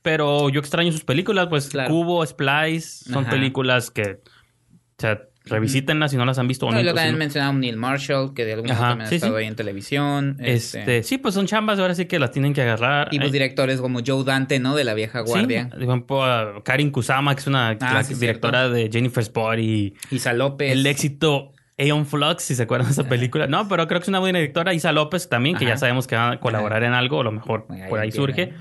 pero 0.01 0.49
yo 0.49 0.59
extraño 0.59 0.91
sus 0.91 1.03
películas, 1.03 1.47
pues 1.47 1.69
Claro. 1.69 1.89
Cubo, 1.89 2.25
Splice, 2.25 3.05
son 3.11 3.23
Ajá. 3.23 3.31
películas 3.31 3.91
que, 3.91 4.19
o 4.21 4.99
sea, 4.99 5.21
revisítenlas 5.45 6.11
si 6.11 6.17
no 6.17 6.25
las 6.25 6.37
han 6.37 6.47
visto. 6.47 6.67
o 6.67 6.71
No, 6.71 6.79
y 6.79 6.83
nunca, 6.83 6.93
luego 6.93 7.17
también 7.19 7.47
un 7.49 7.59
Neil 7.61 7.77
Marshall, 7.77 8.33
que 8.35 8.45
de 8.45 8.53
Ajá, 8.53 8.63
también 8.89 9.01
ha 9.01 9.07
sí, 9.07 9.15
estado 9.15 9.33
sí. 9.37 9.41
ahí 9.41 9.47
en 9.47 9.55
televisión. 9.55 10.37
Este, 10.39 11.01
sí, 11.03 11.17
pues 11.17 11.33
son 11.33 11.47
chambas, 11.47 11.79
ahora 11.79 11.95
sí 11.95 12.05
que 12.05 12.19
las 12.19 12.31
tienen 12.31 12.53
que 12.53 12.61
agarrar. 12.61 13.07
Y 13.11 13.17
pues 13.17 13.29
Eh, 13.29 13.31
directores 13.33 13.81
como 13.81 13.99
Joe 14.05 14.23
Dante, 14.23 14.59
¿no? 14.59 14.75
De 14.75 14.83
la 14.83 14.93
vieja 14.93 15.21
guardia. 15.21 15.69
Sí, 15.77 15.85
por 16.07 16.63
Karin 16.63 16.91
Kusama, 16.91 17.33
que 17.35 17.41
es 17.41 17.47
una 17.47 17.69
Ah, 17.81 18.03
directora 18.03 18.69
de 18.69 18.89
Jennifer's 18.91 19.31
Body. 19.33 19.95
Isa 20.11 20.33
López. 20.33 20.71
El 20.71 20.85
éxito 20.85 21.53
Aeon 21.79 22.05
Flux, 22.05 22.43
si 22.43 22.53
se 22.53 22.63
acuerdan 22.63 22.89
de 22.89 22.93
esa 22.93 23.09
película. 23.09 23.47
No, 23.47 23.67
pero 23.67 23.87
creo 23.87 23.99
que 23.99 24.03
es 24.03 24.09
una 24.09 24.19
buena 24.19 24.37
directora. 24.37 24.75
Isa 24.75 24.91
López 24.91 25.27
también, 25.27 25.57
que 25.57 25.65
Ajá. 25.65 25.73
ya 25.73 25.77
sabemos 25.77 26.05
que 26.05 26.15
va 26.15 26.31
a 26.33 26.39
colaborar 26.39 26.83
en 26.83 26.93
algo, 26.93 27.21
a 27.21 27.23
lo 27.23 27.31
mejor 27.31 27.65
Ahí 27.69 27.89
por 27.89 27.99
ahí 27.99 28.11
surge. 28.11 28.53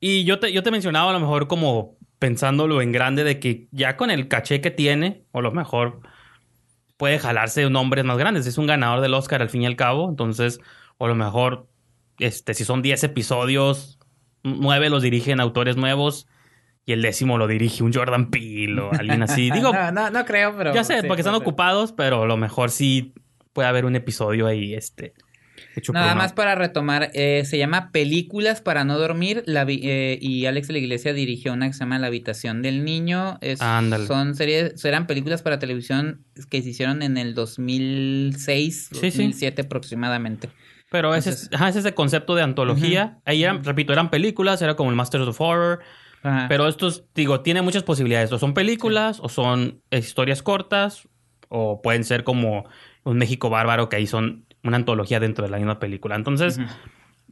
Y 0.00 0.24
yo 0.24 0.38
te, 0.38 0.52
yo 0.52 0.62
te 0.62 0.70
mencionaba 0.70 1.10
a 1.10 1.12
lo 1.12 1.20
mejor 1.20 1.48
como 1.48 1.96
pensándolo 2.18 2.80
en 2.80 2.92
grande 2.92 3.24
de 3.24 3.38
que 3.40 3.68
ya 3.70 3.96
con 3.96 4.10
el 4.10 4.28
caché 4.28 4.60
que 4.60 4.70
tiene, 4.70 5.24
o 5.32 5.40
a 5.40 5.42
lo 5.42 5.52
mejor 5.52 6.00
puede 6.96 7.18
jalarse 7.18 7.68
nombres 7.70 8.04
más 8.04 8.18
grandes. 8.18 8.46
Es 8.46 8.58
un 8.58 8.66
ganador 8.66 9.00
del 9.00 9.14
Oscar 9.14 9.42
al 9.42 9.50
fin 9.50 9.62
y 9.62 9.66
al 9.66 9.76
cabo. 9.76 10.08
Entonces, 10.08 10.60
o 10.98 11.06
a 11.06 11.08
lo 11.08 11.14
mejor, 11.14 11.68
este, 12.18 12.54
si 12.54 12.64
son 12.64 12.82
10 12.82 13.04
episodios, 13.04 13.98
9 14.42 14.90
los 14.90 15.02
dirigen 15.02 15.40
autores 15.40 15.76
nuevos 15.76 16.26
y 16.84 16.92
el 16.92 17.02
décimo 17.02 17.36
lo 17.36 17.48
dirige 17.48 17.82
un 17.82 17.92
Jordan 17.92 18.30
Peele 18.30 18.80
o 18.80 18.92
alguien 18.92 19.22
así. 19.22 19.50
Digo, 19.52 19.72
no, 19.72 19.92
no, 19.92 20.10
no 20.10 20.24
creo, 20.24 20.56
pero. 20.56 20.72
ya 20.72 20.84
sé, 20.84 21.00
sí, 21.00 21.06
porque 21.06 21.22
están 21.22 21.34
ocupados, 21.34 21.92
pero 21.92 22.22
a 22.22 22.26
lo 22.26 22.36
mejor 22.36 22.70
sí 22.70 23.12
puede 23.52 23.68
haber 23.68 23.84
un 23.84 23.96
episodio 23.96 24.46
ahí, 24.46 24.74
este. 24.74 25.12
Hecho 25.76 25.92
por 25.92 26.00
Nada 26.00 26.12
una- 26.14 26.22
más 26.22 26.32
para 26.32 26.54
retomar, 26.54 27.10
eh, 27.14 27.42
se 27.44 27.58
llama 27.58 27.90
Películas 27.92 28.62
para 28.62 28.84
no 28.84 28.98
dormir 28.98 29.42
la 29.46 29.64
vi- 29.64 29.80
eh, 29.84 30.18
y 30.20 30.46
Alex 30.46 30.68
de 30.68 30.72
la 30.72 30.78
Iglesia 30.80 31.12
dirigió 31.12 31.52
una 31.52 31.66
que 31.68 31.74
se 31.74 31.80
llama 31.80 31.98
La 31.98 32.06
habitación 32.06 32.62
del 32.62 32.82
niño. 32.84 33.38
Es- 33.42 33.60
Ándale. 33.60 34.06
Son 34.06 34.34
series, 34.34 34.82
eran 34.84 35.06
películas 35.06 35.42
para 35.42 35.58
televisión 35.58 36.24
que 36.50 36.62
se 36.62 36.70
hicieron 36.70 37.02
en 37.02 37.18
el 37.18 37.34
2006, 37.34 38.88
Sí, 38.92 38.98
sí. 39.10 39.18
2007 39.18 39.62
aproximadamente. 39.62 40.48
Pero 40.90 41.14
ese 41.14 41.30
es, 41.30 41.50
ajá, 41.52 41.68
es 41.68 41.76
ese 41.76 41.94
concepto 41.94 42.34
de 42.34 42.42
antología. 42.42 43.18
Ahí 43.24 43.42
eran, 43.42 43.64
repito, 43.64 43.92
eran 43.92 44.08
películas, 44.10 44.62
era 44.62 44.76
como 44.76 44.90
el 44.90 44.96
Masters 44.96 45.26
of 45.26 45.40
Horror. 45.40 45.80
Ajá. 46.22 46.46
Pero 46.48 46.66
estos, 46.68 47.04
digo, 47.14 47.40
tiene 47.40 47.60
muchas 47.62 47.82
posibilidades. 47.82 48.32
O 48.32 48.38
son 48.38 48.54
películas, 48.54 49.18
o 49.20 49.28
son 49.28 49.82
historias 49.90 50.42
cortas, 50.42 51.08
o 51.48 51.82
pueden 51.82 52.04
ser 52.04 52.24
como 52.24 52.64
un 53.04 53.18
México 53.18 53.50
bárbaro, 53.50 53.88
que 53.88 53.96
ahí 53.96 54.06
son 54.06 54.45
una 54.66 54.76
antología 54.76 55.20
dentro 55.20 55.44
de 55.44 55.50
la 55.50 55.58
misma 55.58 55.78
película. 55.78 56.16
Entonces, 56.16 56.58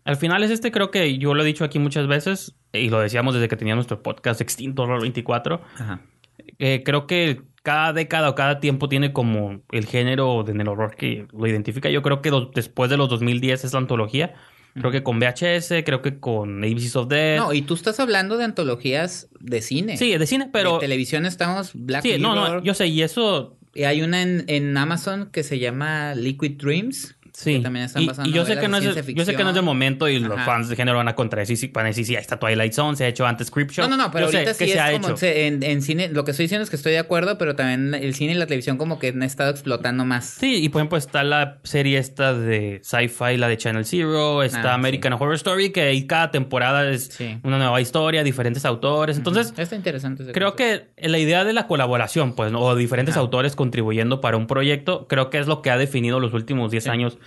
al 0.04 0.16
final 0.16 0.42
es 0.42 0.50
este, 0.50 0.70
creo 0.70 0.90
que 0.90 1.18
yo 1.18 1.34
lo 1.34 1.42
he 1.42 1.46
dicho 1.46 1.64
aquí 1.64 1.78
muchas 1.78 2.06
veces, 2.06 2.54
y 2.72 2.90
lo 2.90 3.00
decíamos 3.00 3.34
desde 3.34 3.48
que 3.48 3.56
teníamos 3.56 3.82
nuestro 3.82 4.02
podcast 4.02 4.40
Extinto 4.40 4.82
Horror 4.82 5.00
24. 5.02 5.60
Ajá. 5.78 6.00
Eh, 6.58 6.82
creo 6.84 7.06
que 7.06 7.42
cada 7.62 7.92
década 7.92 8.28
o 8.28 8.34
cada 8.34 8.60
tiempo 8.60 8.88
tiene 8.88 9.12
como 9.12 9.62
el 9.72 9.86
género 9.86 10.46
en 10.46 10.60
el 10.60 10.68
horror 10.68 10.96
que 10.96 11.26
lo 11.32 11.46
identifica. 11.46 11.88
Yo 11.88 12.02
creo 12.02 12.20
que 12.20 12.30
después 12.54 12.90
de 12.90 12.96
los 12.96 13.08
2010 13.08 13.64
es 13.64 13.72
la 13.72 13.78
antología. 13.78 14.34
Creo 14.74 14.90
que 14.90 15.04
con 15.04 15.20
VHS, 15.20 15.84
creo 15.84 16.02
que 16.02 16.18
con 16.18 16.64
ABCs 16.64 16.96
of 16.96 17.08
Death. 17.08 17.38
No, 17.38 17.52
y 17.52 17.62
tú 17.62 17.74
estás 17.74 18.00
hablando 18.00 18.36
de 18.36 18.44
antologías 18.44 19.28
de 19.38 19.62
cine. 19.62 19.96
sí, 19.96 20.16
de 20.16 20.26
cine, 20.26 20.50
pero... 20.52 20.74
En 20.74 20.80
televisión 20.80 21.26
estamos 21.26 21.70
Black 21.74 22.02
Sí, 22.02 22.18
no, 22.18 22.34
no, 22.34 22.62
yo 22.62 22.74
sé, 22.74 22.88
y 22.88 23.02
eso... 23.02 23.56
Y 23.72 23.84
hay 23.84 24.02
una 24.02 24.22
en, 24.22 24.44
en 24.48 24.76
Amazon 24.76 25.30
que 25.30 25.44
se 25.44 25.60
llama 25.60 26.14
Liquid 26.14 26.60
Dreams. 26.60 27.16
Sí, 27.36 27.56
Que 27.56 27.62
también 27.62 27.86
están 27.86 28.02
y, 28.02 28.06
basando 28.06 28.30
y 28.30 28.32
yo 28.32 28.46
sé 28.46 28.56
que 28.56 28.68
no 28.68 28.76
es, 28.76 28.84
yo 28.84 28.92
sé 28.94 29.02
que 29.04 29.12
no 29.14 29.22
es 29.22 29.26
ficción. 29.26 29.64
momento 29.64 30.08
y 30.08 30.20
los 30.20 30.36
Ajá. 30.36 30.44
fans 30.44 30.68
de 30.68 30.76
género 30.76 30.98
van 30.98 31.08
a 31.08 31.16
contradecir, 31.16 31.56
sí, 31.56 31.66
van 31.74 31.86
a 31.86 31.88
decir, 31.88 32.06
sí, 32.06 32.14
ahí 32.14 32.20
está 32.20 32.38
Twilight 32.38 32.72
Zone, 32.72 32.96
se 32.96 33.04
ha 33.04 33.08
hecho 33.08 33.26
antes 33.26 33.50
Creepshow. 33.50 33.88
No, 33.88 33.96
no, 33.96 34.04
no, 34.04 34.10
pero 34.12 34.30
Yo 34.30 34.38
ahorita 34.38 34.52
que 34.56 34.66
sí 34.66 34.70
se 34.70 34.76
es 34.76 34.80
ha 34.80 34.92
como 34.92 35.08
hecho. 35.08 35.16
se- 35.16 35.48
en, 35.48 35.62
en 35.64 35.82
cine, 35.82 36.08
lo 36.10 36.24
que 36.24 36.30
estoy 36.30 36.44
diciendo 36.44 36.62
es 36.62 36.70
que 36.70 36.76
estoy 36.76 36.92
de 36.92 37.00
acuerdo, 37.00 37.36
pero 37.36 37.56
también 37.56 37.92
el 37.94 38.14
cine 38.14 38.34
y 38.34 38.36
la 38.36 38.46
televisión 38.46 38.76
como 38.78 39.00
que 39.00 39.08
han 39.08 39.24
estado 39.24 39.50
explotando 39.50 40.04
más. 40.04 40.26
Sí, 40.26 40.62
y 40.62 40.68
por 40.68 40.80
ejemplo 40.80 40.96
está 40.96 41.24
la 41.24 41.58
serie 41.64 41.98
esta 41.98 42.34
de 42.34 42.80
sci-fi, 42.84 43.36
la 43.36 43.48
de 43.48 43.56
Channel 43.56 43.84
Zero, 43.84 44.44
está 44.44 44.70
Ah, 44.70 44.74
American 44.74 45.12
Horror 45.14 45.34
Story, 45.34 45.70
que 45.72 45.82
ahí 45.82 46.06
cada 46.06 46.30
temporada 46.30 46.88
es 46.88 47.06
Sí. 47.06 47.38
una 47.42 47.58
nueva 47.58 47.80
historia, 47.80 48.22
diferentes 48.22 48.64
autores. 48.64 49.16
Entonces, 49.16 49.52
Está 49.56 49.74
interesante. 49.74 50.22
creo 50.30 50.54
concepto. 50.54 50.86
que 50.96 51.08
la 51.08 51.18
idea 51.18 51.42
de 51.44 51.52
la 51.52 51.66
colaboración, 51.66 52.36
pues, 52.36 52.52
¿no? 52.52 52.60
o 52.60 52.76
diferentes 52.76 53.16
autores 53.16 53.56
contribuyendo 53.56 54.20
para 54.20 54.36
un 54.36 54.46
proyecto, 54.46 55.08
creo 55.08 55.30
que 55.30 55.38
es 55.40 55.48
lo 55.48 55.62
que 55.62 55.70
ha 55.70 55.76
definido 55.78 56.20
los 56.20 56.32
últimos 56.32 56.70
10 56.70 56.84
Sí. 56.84 56.90
años 56.90 57.18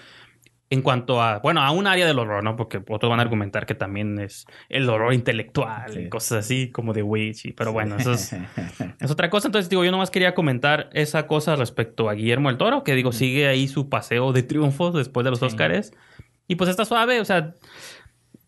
en 0.69 0.81
cuanto 0.81 1.21
a, 1.21 1.39
bueno, 1.39 1.61
a 1.61 1.71
un 1.71 1.87
área 1.87 2.05
del 2.05 2.19
horror, 2.19 2.43
¿no? 2.43 2.55
Porque 2.57 2.81
otros 2.89 3.09
van 3.09 3.19
a 3.19 3.21
argumentar 3.23 3.65
que 3.65 3.73
también 3.73 4.19
es 4.19 4.45
el 4.67 4.89
horror 4.89 5.13
intelectual 5.13 5.97
y 6.01 6.09
cosas 6.09 6.39
así, 6.45 6.71
como 6.71 6.91
de 6.93 7.03
Witch, 7.03 7.45
y- 7.45 7.53
pero 7.53 7.71
bueno, 7.71 7.95
eso 7.97 8.11
es... 8.13 8.33
Es 8.99 9.11
otra 9.11 9.29
cosa, 9.29 9.47
entonces 9.47 9.69
digo, 9.69 9.85
yo 9.85 9.91
nomás 9.91 10.11
quería 10.11 10.33
comentar 10.35 10.89
esa 10.91 11.25
cosa 11.27 11.55
respecto 11.55 12.09
a 12.09 12.13
Guillermo 12.15 12.49
el 12.49 12.57
Toro, 12.57 12.83
que 12.83 12.95
digo, 12.95 13.11
sigue 13.13 13.47
ahí 13.47 13.67
su 13.67 13.87
paseo 13.89 14.33
de 14.33 14.43
triunfos 14.43 14.93
después 14.93 15.23
de 15.23 15.29
los 15.29 15.39
Sí. 15.39 15.45
Óscares. 15.45 15.93
Y 16.47 16.55
pues 16.55 16.69
está 16.69 16.83
suave, 16.83 17.21
o 17.21 17.25
sea, 17.25 17.55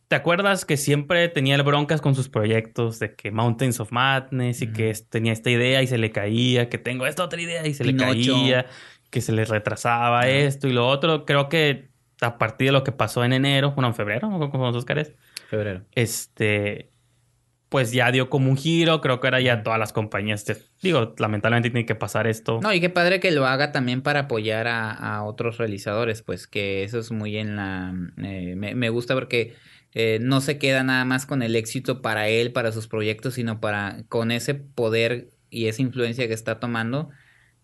¿te 0.07 0.15
acuerdas 0.15 0.65
que 0.65 0.75
siempre 0.77 1.29
tenía 1.29 1.55
el 1.55 1.63
broncas 1.63 2.01
con 2.01 2.15
sus 2.15 2.29
proyectos 2.29 2.97
de 2.99 3.13
que 3.15 3.31
Mountains 3.31 3.79
of 3.79 3.91
Madness 3.91 4.61
y 4.61 4.67
que 4.73 4.93
tenía 5.09 5.31
esta 5.33 5.51
idea 5.51 5.81
y 5.83 5.87
se 5.87 5.97
le 5.97 6.11
caía, 6.11 6.67
que 6.69 6.77
tengo 6.79 7.05
esta 7.05 7.23
otra 7.23 7.39
idea 7.39 7.65
y 7.67 7.73
se 7.73 7.83
Pinocho. 7.83 8.05
le 8.13 8.23
caía, 8.25 8.65
que 9.11 9.21
se 9.21 9.31
le 9.31 9.45
retrasaba 9.45 10.27
esto 10.27 10.67
y 10.67 10.73
lo 10.73 10.87
otro? 10.87 11.25
Creo 11.25 11.47
que 11.49 11.88
a 12.21 12.37
partir 12.37 12.67
de 12.67 12.71
lo 12.73 12.83
que 12.83 12.91
pasó 12.91 13.23
en 13.23 13.33
enero, 13.33 13.71
bueno, 13.71 13.87
en 13.89 13.95
febrero, 13.95 14.29
no 14.29 14.49
con 14.51 14.61
los 14.61 14.75
Óscares, 14.75 15.13
Febrero. 15.49 15.83
este, 15.93 16.89
pues 17.69 17.91
ya 17.91 18.11
dio 18.11 18.29
como 18.29 18.49
un 18.49 18.57
giro. 18.57 18.99
Creo 18.99 19.19
que 19.19 19.27
ahora 19.27 19.41
ya 19.41 19.61
todas 19.63 19.79
las 19.79 19.93
compañías, 19.93 20.43
te- 20.43 20.57
digo, 20.81 21.13
lamentablemente 21.19 21.69
tiene 21.69 21.85
que 21.85 21.95
pasar 21.95 22.25
esto. 22.27 22.59
No, 22.61 22.73
y 22.73 22.79
qué 22.81 22.89
padre 22.89 23.19
que 23.19 23.31
lo 23.31 23.45
haga 23.45 23.71
también 23.71 24.01
para 24.01 24.21
apoyar 24.21 24.67
a, 24.67 24.91
a 24.91 25.23
otros 25.23 25.57
realizadores, 25.57 26.21
pues 26.23 26.47
que 26.47 26.83
eso 26.83 26.99
es 26.99 27.11
muy 27.11 27.37
en 27.37 27.55
la... 27.55 27.93
eh, 28.17 28.55
me, 28.57 28.73
me 28.75 28.89
gusta 28.89 29.13
porque 29.13 29.53
eh, 29.93 30.17
no 30.21 30.41
se 30.41 30.57
queda 30.57 30.83
nada 30.83 31.05
más 31.05 31.25
con 31.25 31.41
el 31.41 31.55
éxito 31.55 32.01
para 32.01 32.27
él, 32.27 32.51
para 32.51 32.71
sus 32.71 32.87
proyectos, 32.87 33.35
sino 33.35 33.59
para 33.59 34.03
con 34.09 34.31
ese 34.31 34.55
poder 34.55 35.29
y 35.51 35.67
esa 35.67 35.81
influencia 35.81 36.27
que 36.27 36.33
está 36.33 36.59
tomando, 36.59 37.09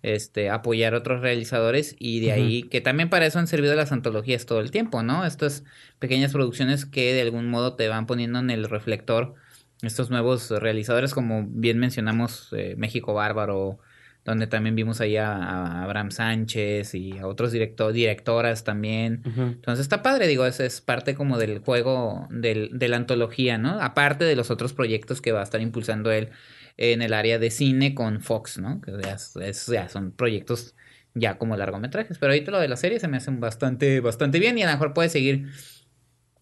este, 0.05 0.51
apoyar 0.51 0.93
a 0.93 0.97
otros 1.00 1.21
realizadores 1.21 1.95
y 1.97 2.19
de 2.19 2.31
ahí, 2.31 2.63
que 2.63 2.79
también 2.79 3.09
para 3.09 3.25
eso 3.25 3.39
han 3.39 3.47
servido 3.47 3.74
las 3.74 3.91
antologías 3.91 4.45
todo 4.45 4.59
el 4.59 4.69
tiempo, 4.69 5.01
¿no? 5.01 5.25
Estas 5.25 5.63
pequeñas 5.97 6.31
producciones 6.31 6.85
que 6.85 7.13
de 7.13 7.21
algún 7.21 7.50
modo 7.50 7.75
te 7.75 7.88
van 7.88 8.05
poniendo 8.05 8.38
en 8.39 8.51
el 8.51 8.69
reflector 8.69 9.33
estos 9.81 10.12
nuevos 10.12 10.51
realizadores, 10.51 11.13
como 11.13 11.45
bien 11.47 11.79
mencionamos, 11.79 12.50
eh, 12.51 12.75
México 12.77 13.13
Bárbaro, 13.15 13.79
donde 14.24 14.47
también 14.47 14.75
vimos 14.75 15.01
ahí 15.01 15.17
a, 15.17 15.33
a 15.35 15.83
Abraham 15.83 16.09
Sánchez 16.12 16.95
y 16.95 17.17
a 17.17 17.27
otros 17.27 17.51
directo- 17.51 17.91
directoras 17.91 18.63
también. 18.63 19.21
Entonces 19.35 19.83
está 19.83 20.01
padre, 20.01 20.27
digo, 20.27 20.45
es, 20.45 20.59
es 20.59 20.81
parte 20.81 21.13
como 21.13 21.38
del 21.38 21.59
juego 21.59 22.27
del, 22.31 22.69
de 22.74 22.88
la 22.88 22.97
antología, 22.97 23.57
¿no? 23.57 23.79
Aparte 23.81 24.25
de 24.25 24.35
los 24.35 24.50
otros 24.50 24.74
proyectos 24.74 25.21
que 25.21 25.31
va 25.31 25.41
a 25.41 25.43
estar 25.43 25.62
impulsando 25.62 26.12
él 26.12 26.29
en 26.77 27.01
el 27.01 27.13
área 27.13 27.39
de 27.39 27.51
cine 27.51 27.96
con 27.96 28.22
Fox, 28.22 28.58
¿no? 28.60 28.82
Que 28.82 28.91
ya, 29.01 29.13
es- 29.48 29.65
ya 29.67 29.88
son 29.89 30.12
proyectos 30.12 30.75
ya 31.13 31.38
como 31.38 31.55
largometrajes. 31.55 32.17
Pero 32.17 32.34
ahorita 32.34 32.51
lo 32.51 32.60
de 32.60 32.67
la 32.67 32.75
serie 32.75 33.00
se 33.00 33.08
me 33.08 33.17
hacen 33.17 33.39
bastante, 33.39 34.01
bastante 34.01 34.39
bien 34.39 34.58
y 34.58 34.63
a 34.63 34.65
lo 34.67 34.74
mejor 34.74 34.94
puede 34.94 35.08
seguir 35.10 35.48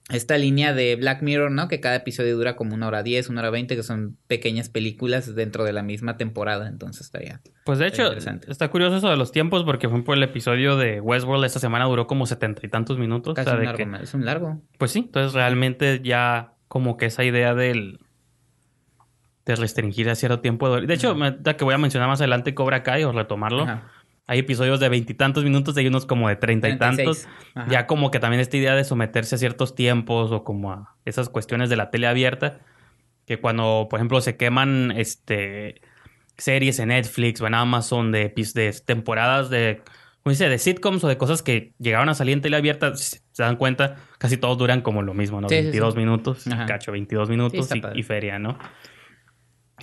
esta 0.10 0.38
línea 0.38 0.74
de 0.74 0.96
Black 0.98 1.22
Mirror, 1.22 1.50
¿no? 1.52 1.70
Que 1.70 1.80
cada 1.80 1.96
episodio 1.96 2.36
dura 2.36 2.58
como 2.58 2.74
una 2.76 2.88
hora 2.88 3.04
diez, 3.04 3.30
una 3.30 3.40
hora 3.40 3.50
veinte, 3.52 3.76
que 3.78 3.84
son 3.84 4.18
pequeñas 4.28 4.68
películas 4.70 5.34
dentro 5.34 5.64
de 5.64 5.72
la 5.72 5.82
misma 5.82 6.18
temporada. 6.18 6.68
Entonces 6.68 7.04
estaría... 7.06 7.40
Pues 7.64 7.80
de 7.80 7.88
hecho, 7.88 8.12
está 8.12 8.70
curioso 8.70 8.98
eso 8.98 9.10
de 9.10 9.16
los 9.16 9.32
tiempos 9.32 9.64
porque 9.64 9.88
fue 9.88 10.04
por 10.04 10.18
el 10.18 10.24
episodio 10.24 10.76
de 10.76 11.00
Westworld 11.00 11.46
esta 11.46 11.60
semana 11.60 11.86
duró 11.86 12.06
como 12.06 12.26
setenta 12.26 12.66
y 12.66 12.70
tantos 12.70 12.98
minutos. 12.98 13.32
o 13.32 13.34
Casi 13.36 13.50
sea, 13.50 13.58
un 13.60 13.66
largo, 13.66 13.78
que- 13.98 14.04
es 14.04 14.14
un 14.14 14.26
largo. 14.26 14.62
Pues 14.78 14.92
sí, 14.92 15.00
entonces 15.00 15.34
realmente 15.34 16.02
ya 16.04 16.54
como 16.68 16.98
que 16.98 17.06
esa 17.06 17.24
idea 17.24 17.54
del 17.56 18.00
de 19.46 19.56
restringir 19.56 20.10
a 20.10 20.16
cierto 20.16 20.40
tiempo. 20.40 20.74
De, 20.76 20.88
de 20.88 20.94
hecho, 20.94 21.16
me- 21.16 21.38
que 21.42 21.64
voy 21.64 21.74
a 21.74 21.78
mencionar 21.78 22.08
más 22.10 22.22
adelante 22.22 22.54
Cobra 22.54 22.84
Kai 22.84 23.04
o 23.04 23.12
retomarlo. 23.12 23.64
Ajá. 23.64 23.90
Hay 24.26 24.40
episodios 24.40 24.80
de 24.80 24.88
veintitantos 24.88 25.44
minutos 25.44 25.76
y 25.76 25.82
hay 25.82 25.88
unos 25.88 26.06
como 26.06 26.30
de 26.30 26.38
treinta 26.38 26.70
y 26.70 26.78
36. 26.78 27.24
tantos. 27.24 27.28
Ajá. 27.56 27.68
Ya 27.70 27.88
como 27.88 28.10
que 28.10 28.20
también 28.20 28.40
esta 28.40 28.56
idea 28.56 28.74
de 28.74 28.86
someterse 28.86 29.36
a 29.36 29.38
ciertos 29.38 29.76
tiempos 29.76 30.32
o 30.32 30.44
como 30.46 30.72
a 30.72 30.96
esas 31.04 31.28
cuestiones 31.28 31.70
de 31.70 31.76
la 31.76 31.90
tele 31.92 32.08
abierta. 32.08 32.60
Que 33.26 33.40
cuando, 33.40 33.88
por 33.90 34.00
ejemplo, 34.00 34.20
se 34.22 34.36
queman 34.38 34.92
este 34.96 35.82
series 36.38 36.80
en 36.80 36.90
Netflix 36.90 37.42
o 37.42 37.48
en 37.48 37.54
Amazon 37.54 38.12
de, 38.12 38.34
temporadas 38.86 39.50
de, 39.50 39.82
¿cómo 40.24 40.32
dice? 40.32 40.50
de 40.50 40.58
sitcoms 40.58 41.04
o 41.04 41.08
de 41.08 41.18
cosas 41.18 41.42
que 41.44 41.74
llegaron 41.80 42.10
a 42.10 42.16
salir 42.16 42.34
en 42.34 42.42
tele 42.42 42.58
abierta, 42.58 42.96
si 42.96 43.20
se 43.32 43.44
dan 43.44 43.56
cuenta, 43.56 43.98
casi 44.18 44.38
todos 44.38 44.58
duran 44.58 44.82
como 44.82 45.02
lo 45.04 45.14
mismo, 45.14 45.42
¿no? 45.42 45.48
Sí, 45.50 45.56
sí, 45.58 45.62
22 45.64 45.94
sí. 45.94 46.00
minutos, 46.00 46.48
Ajá. 46.48 46.66
cacho, 46.66 46.92
22 46.92 47.30
minutos 47.30 47.70
y 47.94 48.04
feria, 48.04 48.40
¿no? 48.40 48.58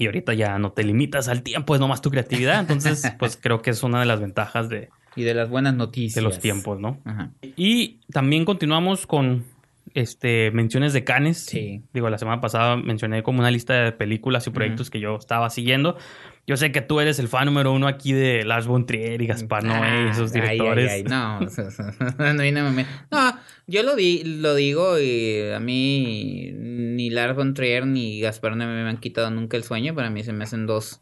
Y 0.00 0.07
ahorita 0.07 0.33
ya 0.35 0.59
no 0.59 0.73
te 0.73 0.83
limitas 0.83 1.28
al 1.28 1.42
tiempo, 1.42 1.75
es 1.75 1.80
nomás 1.80 2.00
tu 2.00 2.11
creatividad. 2.11 2.59
Entonces, 2.61 3.02
pues 3.19 3.37
creo 3.40 3.61
que 3.61 3.71
es 3.71 3.83
una 3.83 4.00
de 4.00 4.07
las 4.07 4.19
ventajas 4.21 4.69
de, 4.71 4.88
Y 5.14 5.25
de 5.25 5.35
las 5.35 5.50
buenas 5.50 5.75
noticias. 5.75 6.14
de 6.14 6.23
los 6.23 6.38
tiempos, 6.38 6.80
¿no? 6.80 6.99
Ajá. 7.04 7.30
Y 7.54 8.00
también 8.11 8.45
continuamos 8.47 9.07
con 9.07 9.45
este 9.92 10.50
menciones 10.52 10.92
de 10.92 11.04
Canes. 11.04 11.45
Sí. 11.45 11.83
Digo, 11.92 12.09
la 12.11 12.16
semana 12.19 12.40
pasada 12.40 12.76
mencioné 12.76 13.23
como 13.23 13.40
una 13.40 13.50
lista 13.50 13.75
de 13.75 13.92
películas 13.92 14.47
y 14.47 14.50
proyectos 14.50 14.88
que 14.88 15.00
yo 15.00 15.16
estaba 15.16 15.50
siguiendo. 15.50 15.97
Yo 16.47 16.57
sé 16.57 16.73
que 16.73 16.80
tú 16.80 17.00
eres 17.00 17.19
el 17.19 17.28
fan 17.28 17.45
número 17.47 17.73
uno 17.73 17.87
aquí 17.87 18.12
de 18.12 18.45
Lars 18.45 18.66
von 18.66 18.87
Trier 18.87 19.21
y 19.21 19.26
Gaspar 19.26 19.62
Noé 19.64 20.07
y 20.07 20.11
esos 20.11 20.30
Ah, 20.35 20.35
ay, 20.35 20.40
directores. 20.59 20.90
ay, 20.90 20.97
ay, 20.99 21.02
no, 21.04 21.40
no, 22.19 22.33
no, 22.35 22.71
me- 22.73 22.87
no, 23.11 23.35
yo 23.70 23.82
lo, 23.82 23.94
di, 23.96 24.22
lo 24.24 24.54
digo 24.54 24.98
y 24.98 25.50
a 25.54 25.60
mí 25.60 26.50
ni 26.52 27.08
Lars 27.10 27.36
von 27.36 27.54
Trier 27.54 27.86
ni 27.86 28.20
Gaspar 28.20 28.56
no 28.56 28.66
me 28.66 28.88
han 28.88 28.96
quitado 28.98 29.30
nunca 29.30 29.56
el 29.56 29.64
sueño. 29.64 29.94
Para 29.94 30.10
mí 30.10 30.22
se 30.24 30.32
me 30.32 30.44
hacen 30.44 30.66
dos. 30.66 31.00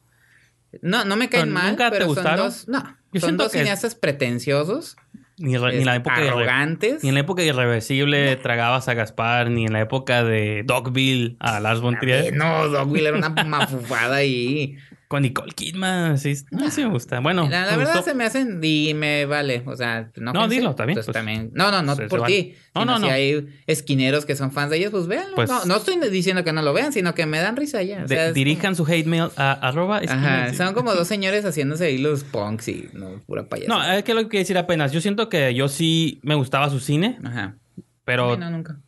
No, 0.83 1.05
no 1.05 1.17
me 1.17 1.29
caen 1.29 1.45
¿Pero 1.47 1.55
mal, 1.55 1.71
nunca 1.71 1.87
te 1.87 1.91
pero 1.93 2.05
son 2.07 2.15
gustaron? 2.15 2.47
dos. 2.47 2.69
No, 2.69 2.97
Yo 3.13 3.21
son 3.21 3.37
dos 3.37 3.47
es- 3.55 3.61
cineastas 3.61 3.95
pretenciosos, 3.95 4.97
Ni, 5.39 5.57
re- 5.57 5.79
ni 5.79 5.85
la 5.85 5.97
época 5.97 6.21
de 6.21 6.29
arrogantes. 6.29 7.03
ni 7.03 7.09
en 7.09 7.15
la 7.15 7.21
época 7.21 7.41
de 7.43 7.49
Irreversible 7.49 8.37
tragabas 8.37 8.87
a 8.89 8.95
Gaspar, 8.95 9.51
ni 9.51 9.65
en 9.65 9.73
la 9.73 9.81
época 9.81 10.23
de 10.25 10.63
Dogville 10.67 11.37
a 11.41 11.61
Lars 11.61 11.81
von 11.81 11.95
Eh, 11.95 11.99
Trier. 12.01 12.35
No, 12.37 12.69
Dogville 12.69 13.09
era 13.09 13.17
una 13.17 13.29
mafufada 13.45 14.17
ahí. 14.17 14.77
Con 15.09 15.23
Nicole 15.23 15.53
Kidman, 15.55 16.19
sí, 16.19 16.35
no, 16.51 16.71
sí 16.71 16.83
me 16.85 16.91
gusta. 16.91 17.21
Bueno, 17.21 17.49
La, 17.49 17.65
la 17.65 17.79
verdad 17.79 17.95
gustó. 17.95 18.11
se 18.11 18.15
me 18.15 18.25
hacen 18.25 18.61
y 18.63 18.93
me 18.93 19.25
vale, 19.25 19.63
o 19.65 19.75
sea, 19.75 20.11
no, 20.17 20.35
No, 20.35 20.49
dilo, 20.49 20.75
bien, 20.75 20.93
pues, 20.95 21.07
también. 21.07 21.51
No, 21.55 21.71
no, 21.71 21.81
no 21.83 21.97
Se- 21.97 22.09
por 22.09 22.25
ti. 22.27 22.55
No, 22.75 22.83
sino 22.83 22.93
no, 22.93 23.01
si 23.01 23.07
no. 23.07 23.13
hay 23.15 23.47
esquineros 23.67 24.27
que 24.27 24.37
son 24.37 24.53
fans 24.53 24.71
de 24.71 24.77
ellos, 24.77 24.91
pues 24.91 25.07
véanlo. 25.07 25.35
Pues- 25.35 25.49
no, 25.49 25.65
no 25.65 25.77
estoy 25.77 25.97
diciendo 26.11 26.45
que 26.45 26.53
no 26.53 26.61
lo 26.61 26.75
vean, 26.75 26.93
sino 26.93 27.15
que 27.15 27.25
me 27.25 27.39
dan 27.39 27.57
risa 27.57 27.83
ya. 27.83 28.01
o 28.01 28.03
De- 28.03 28.09
sea, 28.09 28.29
es 28.29 28.35
dirijan 28.35 28.77
su 28.77 28.85
hate 28.85 29.07
mail 29.07 29.31
a 29.39 29.53
arroba 29.53 30.01
como- 30.01 30.13
Ajá, 30.13 30.53
son 30.53 30.75
como 30.75 30.95
dos 30.95 31.09
señores 31.09 31.43
haciéndose 31.47 31.87
ahí 31.87 31.97
los 31.97 32.25
punks 32.25 32.69
y 32.69 32.91
no, 32.93 33.23
pura 33.27 33.49
payasada. 33.49 33.79
No, 33.89 33.93
es 33.95 34.05
que 34.05 34.13
lo 34.13 34.21
que 34.25 34.29
quiero 34.29 34.43
decir 34.43 34.59
apenas. 34.59 34.93
Yo 34.93 35.01
siento 35.01 35.31
que 35.31 35.55
yo 35.55 35.69
sí 35.69 36.21
me 36.23 36.35
gustaba 36.35 36.69
su 36.69 36.81
cine, 36.81 37.19
Ajá. 37.25 37.57
pero 38.05 38.37
no, 38.37 38.51
nunca. 38.51 38.79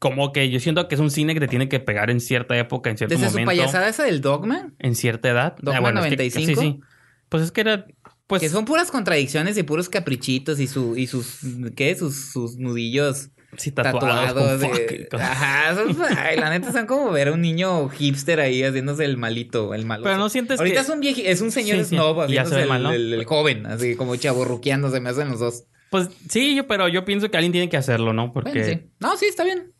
Como 0.00 0.32
que 0.32 0.50
yo 0.50 0.58
siento 0.58 0.88
que 0.88 0.96
es 0.96 1.00
un 1.00 1.10
cine 1.12 1.34
que 1.34 1.40
te 1.40 1.46
tiene 1.46 1.68
que 1.68 1.78
pegar 1.78 2.10
en 2.10 2.18
cierta 2.20 2.58
época, 2.58 2.90
en 2.90 2.98
cierto 2.98 3.14
Desde 3.14 3.26
su 3.28 3.32
momento, 3.32 3.50
payasada 3.50 3.88
esa 3.88 4.02
del 4.02 4.20
Dogma, 4.20 4.72
en 4.80 4.94
cierta 4.96 5.28
edad. 5.28 5.56
Dogma 5.60 5.90
es 5.90 5.94
que- 5.94 6.00
95. 6.00 6.46
sí, 6.46 6.54
sí. 6.56 6.80
Pues 7.28 7.44
es 7.44 7.52
que 7.52 7.60
era, 7.60 7.86
pues, 8.26 8.40
que 8.42 8.48
son 8.48 8.64
puras 8.64 8.90
contradicciones 8.90 9.56
y 9.56 9.62
puros 9.62 9.88
caprichitos 9.88 10.58
y 10.58 10.66
su 10.66 10.96
y 10.96 11.06
sus 11.06 11.38
¿qué? 11.76 11.94
sus 11.94 12.32
sus 12.32 12.56
nudillos 12.56 13.28
sí, 13.56 13.70
tatuados, 13.72 14.26
tatuados. 14.34 14.60
con 14.62 14.72
de-. 14.74 15.08
Ajá, 15.12 15.74
son- 15.76 15.96
ay, 16.18 16.36
la 16.38 16.48
neta 16.50 16.72
son 16.72 16.86
como 16.86 17.10
ver 17.12 17.28
a 17.28 17.32
un 17.32 17.42
niño 17.42 17.88
hipster 17.90 18.40
ahí 18.40 18.62
haciéndose 18.64 19.04
el 19.04 19.16
malito, 19.18 19.74
el 19.74 19.84
malo. 19.84 20.02
Pero 20.04 20.16
no 20.16 20.28
sientes 20.28 20.58
Ahorita 20.58 20.76
que- 20.76 20.80
es 20.82 20.88
un 20.88 21.00
vieji- 21.02 21.22
es 21.26 21.40
un 21.42 21.52
señor 21.52 21.78
Sí, 21.84 21.84
snob 21.96 22.26
se 22.28 22.62
el, 22.62 22.68
mal, 22.68 22.82
¿no? 22.82 22.92
el- 22.92 23.12
el 23.12 23.24
joven, 23.26 23.66
así 23.66 23.94
como 23.96 24.16
chaborruqueando, 24.16 24.90
se 24.90 24.98
me 25.00 25.10
hacen 25.10 25.28
los 25.28 25.40
dos. 25.40 25.64
Pues 25.90 26.08
sí, 26.28 26.54
yo, 26.56 26.66
pero 26.66 26.88
yo 26.88 27.04
pienso 27.04 27.30
que 27.30 27.36
alguien 27.36 27.52
tiene 27.52 27.68
que 27.68 27.76
hacerlo, 27.76 28.12
¿no? 28.12 28.32
Porque, 28.32 28.50
Bueno, 28.60 28.66
sí. 28.66 28.90
No, 29.00 29.16
sí, 29.16 29.26
está 29.26 29.44
bien. 29.44 29.72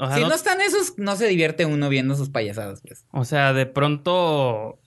O, 0.00 0.06
sea, 0.06 0.16
si 0.16 0.22
no- 0.22 0.28
no... 0.30 0.34
están 0.34 0.60
esos, 0.60 0.94
no 0.98 1.14
se 1.16 1.26
divierte 1.28 1.66
uno 1.66 1.88
viendo 1.88 2.14
sus 2.16 2.30
payasadas, 2.30 2.80
pues. 2.82 3.04
o 3.12 3.24
sea, 3.24 3.52
de 3.52 3.66
pronto, 3.66 4.78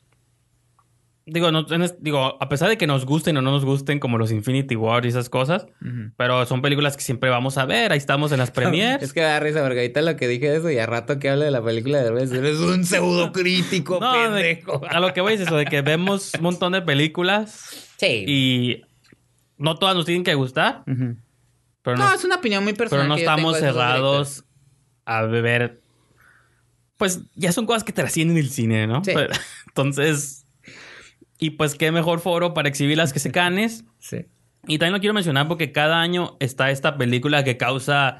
digo, 1.25 1.51
no, 1.51 1.63
digo, 1.99 2.37
a 2.41 2.49
pesar 2.49 2.67
de 2.69 2.77
que 2.77 2.85
nos 2.87 3.05
gusten 3.05 3.37
o 3.37 3.41
no 3.41 3.51
nos 3.51 3.63
gusten, 3.63 3.99
como 3.99 4.17
los 4.17 4.31
Infinity 4.31 4.75
War 4.75 5.05
y 5.05 5.09
esas 5.09 5.29
cosas, 5.29 5.67
pero 6.17 6.45
son 6.45 6.61
películas 6.61 6.97
que 6.97 7.03
siempre 7.03 7.29
vamos 7.29 7.57
a 7.57 7.65
ver, 7.65 7.91
ahí 7.93 7.97
estamos 7.97 8.31
en 8.33 8.39
las 8.39 8.51
premiers. 8.91 9.01
Es 9.01 9.13
que 9.13 9.21
da 9.21 9.39
risa, 9.39 9.61
porque 9.63 9.79
ahorita 9.79 10.01
lo 10.01 10.15
que 10.17 10.27
dije 10.27 10.49
de 10.49 10.57
eso 10.57 10.69
y 10.69 10.77
a 10.79 10.85
rato 10.85 11.19
que 11.19 11.29
habla 11.29 11.45
de 11.45 11.51
la 11.51 11.63
película 11.63 11.99
de 11.99 12.03
Derbez, 12.05 12.31
eres 12.33 12.57
un 12.59 12.83
pseudo 12.83 13.31
crítico, 13.31 13.99
No, 14.01 14.31
de- 14.31 14.63
a 14.89 14.99
lo 14.99 15.13
que 15.13 15.21
voy 15.21 15.33
es 15.35 15.41
eso, 15.41 15.55
de 15.55 15.65
que 15.65 15.81
vemos 15.81 16.31
un 16.35 16.41
montón 16.43 16.73
de 16.73 16.81
películas 16.81 17.89
Sí. 17.97 18.25
y 18.27 18.81
no 19.57 19.77
todas 19.77 19.95
nos 19.95 20.05
tienen 20.05 20.25
que 20.25 20.33
gustar, 20.33 20.83
pero 20.85 21.95
No, 21.97 22.09
no, 22.09 22.13
es 22.15 22.23
una 22.25 22.35
opinión 22.35 22.63
muy 22.65 22.73
personal. 22.73 23.05
pero 23.05 23.07
no 23.13 23.17
estamos 23.17 23.57
cerrados 23.59 24.43
a 25.05 25.23
beber. 25.23 25.81
Pues 26.97 27.21
ya 27.35 27.51
son 27.51 27.65
cosas 27.65 27.83
que 27.83 27.91
trascienden 27.93 28.37
el 28.37 28.49
cine, 28.49 28.87
¿no? 28.87 29.03
Sí. 29.03 29.11
Pero- 29.13 29.33
entonces, 29.67 30.45
y 31.39 31.51
pues 31.51 31.75
qué 31.75 31.91
mejor 31.91 32.19
foro 32.19 32.53
para 32.53 32.69
exhibirlas 32.69 33.13
que 33.13 33.19
se 33.19 33.31
canes. 33.31 33.83
Sí. 33.99 34.25
Y 34.67 34.77
también 34.77 34.93
lo 34.93 34.99
quiero 34.99 35.13
mencionar 35.13 35.47
porque 35.47 35.71
cada 35.71 35.99
año 36.01 36.37
está 36.39 36.71
esta 36.71 36.97
película 36.97 37.43
que 37.43 37.57
causa 37.57 38.19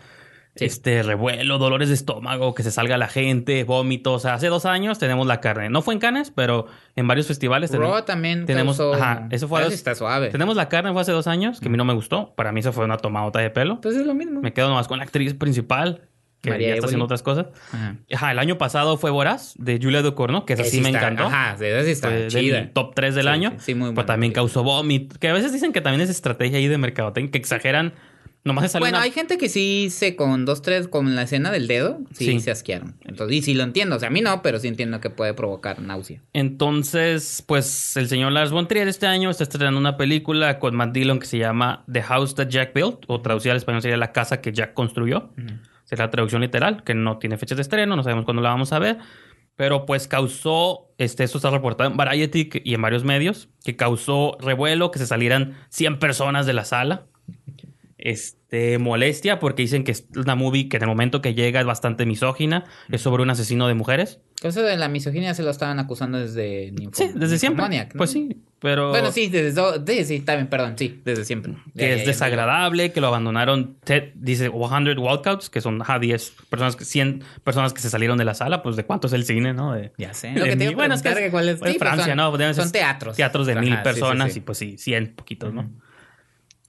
Sí. 0.55 0.65
este 0.65 1.01
revuelo, 1.01 1.57
dolores 1.57 1.87
de 1.87 1.95
estómago, 1.95 2.53
que 2.53 2.61
se 2.61 2.69
salga 2.69 2.95
la 2.97 3.07
gente, 3.07 3.63
vómitos. 3.63 4.13
O 4.13 4.19
sea, 4.19 4.35
hace 4.35 4.49
dos 4.49 4.65
años 4.67 4.99
tenemos 4.99 5.25
la 5.25 5.39
carne. 5.41 5.69
No 5.69 5.81
fue 5.81 5.95
en 5.95 5.99
Cannes, 5.99 6.29
pero 6.29 6.67
en 6.95 7.07
varios 7.07 7.25
festivales 7.27 7.71
tenemos, 7.71 7.91
Raw 7.91 8.05
también 8.05 8.45
tenemos- 8.45 8.77
causó- 8.77 8.93
ajá, 8.93 9.27
eso 9.31 9.47
fue 9.47 9.65
sí 9.69 9.73
está 9.73 9.95
suave. 9.95 10.29
tenemos 10.29 10.55
la 10.55 10.69
carne, 10.69 10.91
fue 10.91 11.01
hace 11.01 11.11
dos 11.11 11.25
años, 11.25 11.59
que 11.59 11.69
a 11.69 11.71
mí 11.71 11.77
no 11.77 11.85
me 11.85 11.93
gustó. 11.95 12.35
Para 12.35 12.51
mí 12.51 12.59
eso 12.59 12.71
fue 12.71 12.85
una 12.85 12.97
tomadota 12.97 13.39
de 13.39 13.49
pelo. 13.49 13.81
Pues 13.81 13.95
es 13.95 14.05
lo 14.05 14.13
mismo. 14.13 14.41
Me 14.41 14.53
quedo 14.53 14.67
nomás 14.69 14.87
con 14.87 14.99
la 14.99 15.05
actriz 15.05 15.33
principal, 15.33 16.01
que 16.43 16.49
María 16.51 16.67
ya 16.67 16.73
está 16.75 16.86
haciendo 16.88 17.06
otras 17.06 17.23
cosas. 17.23 17.47
Ajá. 17.71 17.95
Ajá, 18.13 18.32
el 18.34 18.38
año 18.39 18.58
pasado 18.60 18.97
fue 18.97 19.10
Voraz, 19.10 19.53
de 19.58 19.79
Julia 19.82 20.01
Ducournau, 20.03 20.45
que 20.45 20.53
esa 20.53 20.63
sí 20.65 20.79
me 20.82 20.89
está- 20.89 20.99
encantó. 21.08 21.23
Ajá, 21.23 21.53
esa 21.60 21.84
sí 21.86 21.91
está 21.91 22.10
Fue 22.10 22.19
de 22.19 22.27
chida. 22.27 22.62
mi 22.62 22.67
top 22.67 22.93
3 22.93 23.15
del 23.15 23.23
Sí, 23.23 23.29
año. 23.29 23.49
sí, 23.51 23.56
sí, 23.60 23.73
muy 23.75 23.86
Pero 23.88 23.95
buena 23.95 24.06
también 24.06 24.34
causó 24.34 24.62
vómito. 24.63 25.17
Que 25.19 25.29
a 25.29 25.34
veces 25.34 25.51
dicen 25.51 25.71
que 25.73 25.82
también 25.82 26.01
es 26.01 26.10
estrategia 26.10 26.58
ahí 26.60 26.67
de 26.67 26.77
mercadotecnia, 26.77 27.32
que 27.32 27.38
exageran. 27.39 27.93
Nomás 28.45 28.73
sale 28.73 28.84
Bueno, 28.84 28.97
una- 28.97 29.06
hay 29.06 29.12
gente 29.12 29.38
que 29.38 29.47
sí 29.47 29.88
se 29.89 30.17
con 30.17 30.43
dos, 30.43 30.62
tres, 30.62 30.89
con 30.89 31.15
la 31.15 31.21
escena 31.21 31.49
del 31.49 31.65
dedo, 31.65 31.99
sí, 32.12 32.25
Sí. 32.25 32.39
se 32.41 32.51
asquearon. 32.51 32.95
Entonces, 33.06 33.38
y 33.38 33.41
sí 33.41 33.53
lo 33.53 33.63
entiendo. 33.63 33.95
O 33.95 33.99
sea, 33.99 34.10
a 34.10 34.12
mí 34.12 34.19
no, 34.19 34.41
pero 34.41 34.60
sí 34.60 34.67
entiendo 34.67 34.99
que 34.99 35.10
puede 35.10 35.34
provocar 35.34 35.79
náusea. 35.82 36.19
Entonces, 36.34 37.41
pues 37.47 37.95
el 37.95 38.10
señor 38.10 38.34
Lars 38.34 38.51
von 38.51 38.67
Trier 38.67 38.89
este 38.89 39.08
año 39.08 39.29
está 39.29 39.43
estrenando 39.43 39.79
una 39.79 39.95
película 39.95 40.60
con 40.60 40.75
Matt 40.75 40.91
Dillon 40.93 41.19
que 41.19 41.25
se 41.25 41.38
llama 41.38 41.86
The 41.91 42.01
House 42.03 42.36
That 42.36 42.49
Jack 42.49 42.73
Built, 42.73 43.06
o 43.08 43.21
traducida 43.21 43.53
al 43.53 43.58
español 43.60 43.82
sería 43.82 43.95
La 43.95 44.12
casa 44.12 44.41
que 44.41 44.51
Jack 44.51 44.73
construyó. 44.73 45.29
Será 45.85 46.05
la 46.05 46.11
traducción 46.11 46.41
literal, 46.41 46.83
que 46.83 46.93
no 46.93 47.17
tiene 47.17 47.37
fechas 47.37 47.57
de 47.57 47.61
estreno, 47.61 47.95
no 47.95 48.03
sabemos 48.03 48.25
cuándo 48.25 48.41
la 48.41 48.49
vamos 48.49 48.73
a 48.73 48.79
ver. 48.79 48.97
Pero 49.55 49.85
pues 49.85 50.07
causó, 50.07 50.93
este, 50.97 51.23
esto 51.23 51.37
está 51.37 51.51
reportado 51.51 51.89
en 51.89 51.97
Variety 51.97 52.49
y 52.63 52.73
en 52.73 52.81
varios 52.81 53.03
medios, 53.03 53.49
que 53.63 53.75
causó 53.75 54.37
revuelo, 54.39 54.89
que 54.89 54.99
se 54.99 55.05
salieran 55.05 55.55
100 55.69 55.99
personas 55.99 56.45
de 56.45 56.53
la 56.53 56.65
sala. 56.65 57.05
Este, 58.05 58.77
molestia 58.79 59.39
porque 59.39 59.61
dicen 59.63 59.85
que 59.85 59.93
es 59.93 60.05
una 60.15 60.35
movie 60.35 60.67
que 60.67 60.75
en 60.77 60.83
el 60.83 60.89
momento 60.89 61.21
que 61.21 61.33
llega 61.33 61.61
es 61.61 61.65
bastante 61.65 62.05
misógina, 62.05 62.65
es 62.91 62.99
sobre 63.01 63.23
un 63.23 63.29
asesino 63.29 63.65
de 63.67 63.73
mujeres. 63.75 64.19
Eso 64.43 64.61
de 64.61 64.75
la 64.75 64.89
misoginia 64.89 65.33
se 65.33 65.41
lo 65.41 65.49
estaban 65.49 65.79
acusando 65.79 66.19
desde 66.19 66.73
Sí, 66.91 67.11
desde 67.15 67.39
siempre. 67.39 67.63
¿no? 67.69 67.97
Pues 67.97 68.11
sí, 68.11 68.41
pero 68.59 68.89
Bueno, 68.89 69.09
sí, 69.13 69.27
desde 69.29 69.53
sí, 69.87 70.03
sí, 70.03 70.23
bien, 70.27 70.47
perdón, 70.47 70.73
sí, 70.77 71.01
desde 71.05 71.23
siempre. 71.23 71.53
Que 71.77 71.93
es 71.93 72.05
desagradable, 72.05 72.91
que 72.91 72.99
lo 72.99 73.07
abandonaron. 73.07 73.77
Ted 73.85 74.11
dice 74.15 74.49
100 74.49 74.99
walkouts, 74.99 75.49
que 75.49 75.61
son 75.61 75.81
ajá, 75.81 75.97
10 75.99 76.33
personas, 76.49 76.75
que- 76.75 76.83
100 76.83 77.23
personas 77.45 77.71
que 77.73 77.79
se 77.79 77.89
salieron 77.89 78.17
de 78.17 78.25
la 78.25 78.33
sala, 78.33 78.61
pues 78.63 78.75
de 78.75 78.83
cuánto 78.83 79.07
es 79.07 79.13
el 79.13 79.23
cine, 79.23 79.53
¿no? 79.53 79.73
De, 79.73 79.93
Ya 79.97 80.13
sé. 80.13 80.33
Lo 80.33 80.43
que 80.43 80.57
te 80.57 80.75
bueno, 80.75 80.95
es 80.95 81.01
que 81.01 81.31
cuál 81.31 81.47
es- 81.47 81.59
pues, 81.59 81.71
sí, 81.71 81.77
pues 81.79 81.89
Francia, 81.89 82.15
son- 82.17 82.37
¿no? 82.39 82.53
Son 82.53 82.71
teatros. 82.71 83.15
Teatros 83.15 83.47
de 83.47 83.53
Ajá, 83.53 83.61
mil 83.61 83.71
sí, 83.71 83.77
sí, 83.77 83.83
personas 83.83 84.33
sí. 84.33 84.39
y 84.39 84.41
pues 84.41 84.57
sí, 84.57 84.77
100 84.77 85.13
poquitos, 85.15 85.53
¿no? 85.53 85.69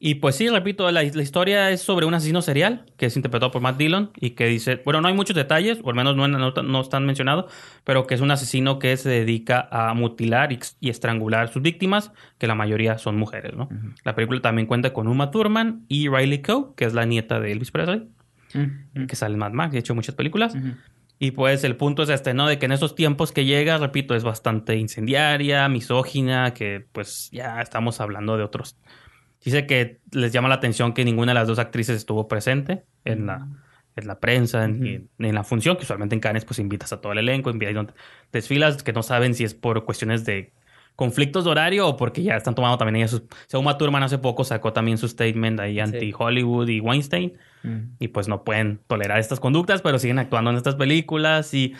Y 0.00 0.16
pues 0.16 0.36
sí, 0.36 0.48
repito, 0.48 0.90
la, 0.90 1.02
la 1.02 1.22
historia 1.22 1.70
es 1.70 1.80
sobre 1.80 2.04
un 2.04 2.12
asesino 2.14 2.42
serial 2.42 2.84
que 2.98 3.06
es 3.06 3.16
interpretado 3.16 3.50
por 3.52 3.62
Matt 3.62 3.78
Dillon 3.78 4.10
y 4.16 4.30
que 4.30 4.46
dice, 4.46 4.82
bueno, 4.84 5.00
no 5.00 5.08
hay 5.08 5.14
muchos 5.14 5.34
detalles, 5.36 5.78
o 5.82 5.88
al 5.90 5.94
menos 5.94 6.14
no, 6.16 6.28
no- 6.28 6.50
no 6.50 6.80
están 6.80 7.06
mencionados, 7.06 7.50
pero 7.84 8.06
que 8.06 8.14
es 8.14 8.20
un 8.20 8.30
asesino 8.30 8.78
que 8.78 8.96
se 8.96 9.08
dedica 9.08 9.66
a 9.70 9.94
mutilar 9.94 10.52
y, 10.52 10.58
y 10.80 10.90
estrangular 10.90 11.48
sus 11.48 11.62
víctimas, 11.62 12.12
que 12.38 12.46
la 12.46 12.54
mayoría 12.54 12.98
son 12.98 13.16
mujeres, 13.16 13.54
¿no? 13.54 13.68
La 14.04 14.14
película 14.14 14.40
también 14.42 14.66
cuenta 14.66 14.92
con 14.92 15.06
Uma 15.08 15.30
Thurman 15.30 15.84
y 15.88 16.08
Riley 16.08 16.42
Coe, 16.42 16.74
que 16.76 16.84
es 16.84 16.92
la 16.92 17.06
nieta 17.06 17.40
de 17.40 17.52
Elvis 17.52 17.70
Presley, 17.70 18.02
Mm, 18.52 19.06
que 19.06 19.16
sale 19.16 19.34
en 19.34 19.40
Mad 19.40 19.50
Max 19.52 19.74
y 19.74 19.78
ha 19.78 19.80
hecho 19.80 19.94
muchas 19.96 20.14
películas. 20.14 20.54
ujú. 20.54 20.74
Y 21.18 21.30
pues 21.32 21.64
el 21.64 21.76
punto 21.76 22.02
es 22.02 22.08
este, 22.08 22.34
¿no? 22.34 22.46
De 22.46 22.58
que 22.58 22.66
en 22.66 22.72
esos 22.72 22.94
tiempos 22.94 23.32
que 23.32 23.44
llega, 23.44 23.78
repito, 23.78 24.14
es 24.14 24.22
bastante 24.24 24.76
incendiaria, 24.76 25.68
misógina, 25.68 26.52
que 26.54 26.84
pues 26.92 27.30
ya 27.32 27.60
estamos 27.60 28.00
hablando 28.00 28.36
de 28.36 28.42
otros. 28.44 28.76
Dice 29.44 29.66
que 29.66 30.00
les 30.12 30.32
llama 30.32 30.48
la 30.48 30.54
atención 30.56 30.92
que 30.94 31.04
ninguna 31.04 31.32
de 31.32 31.38
las 31.38 31.48
dos 31.48 31.58
actrices 31.58 31.96
estuvo 31.96 32.28
presente 32.28 32.84
en 33.04 33.26
la, 33.26 33.46
en 33.96 34.06
la 34.06 34.18
prensa, 34.18 34.64
en, 34.64 35.08
en 35.18 35.34
la 35.34 35.44
función, 35.44 35.76
que 35.76 35.82
usualmente 35.82 36.14
en 36.14 36.20
Cannes 36.20 36.44
pues 36.44 36.58
invitas 36.58 36.92
a 36.92 37.00
todo 37.00 37.12
el 37.12 37.18
elenco, 37.18 37.50
invitas 37.50 37.86
desfilas 38.32 38.82
que 38.82 38.92
no 38.92 39.02
saben 39.02 39.34
si 39.34 39.44
es 39.44 39.54
por 39.54 39.84
cuestiones 39.84 40.24
de 40.24 40.52
conflictos 40.96 41.44
de 41.44 41.50
horario 41.50 41.88
o 41.88 41.96
porque 41.96 42.22
ya 42.22 42.36
están 42.36 42.54
tomando 42.54 42.78
también 42.78 42.96
ellas 42.96 43.10
sus... 43.10 43.22
Uma 43.52 43.76
Thurman 43.76 44.02
hace 44.02 44.18
poco 44.18 44.44
sacó 44.44 44.72
también 44.72 44.96
su 44.96 45.08
statement 45.08 45.60
ahí 45.60 45.80
anti-Hollywood 45.80 46.68
y 46.68 46.80
Weinstein 46.80 47.34
Mm. 47.64 47.96
y 47.98 48.08
pues 48.08 48.28
no 48.28 48.44
pueden 48.44 48.78
tolerar 48.86 49.18
estas 49.18 49.40
conductas, 49.40 49.80
pero 49.80 49.98
siguen 49.98 50.18
actuando 50.18 50.50
en 50.50 50.58
estas 50.58 50.76
películas 50.76 51.54
y 51.54 51.74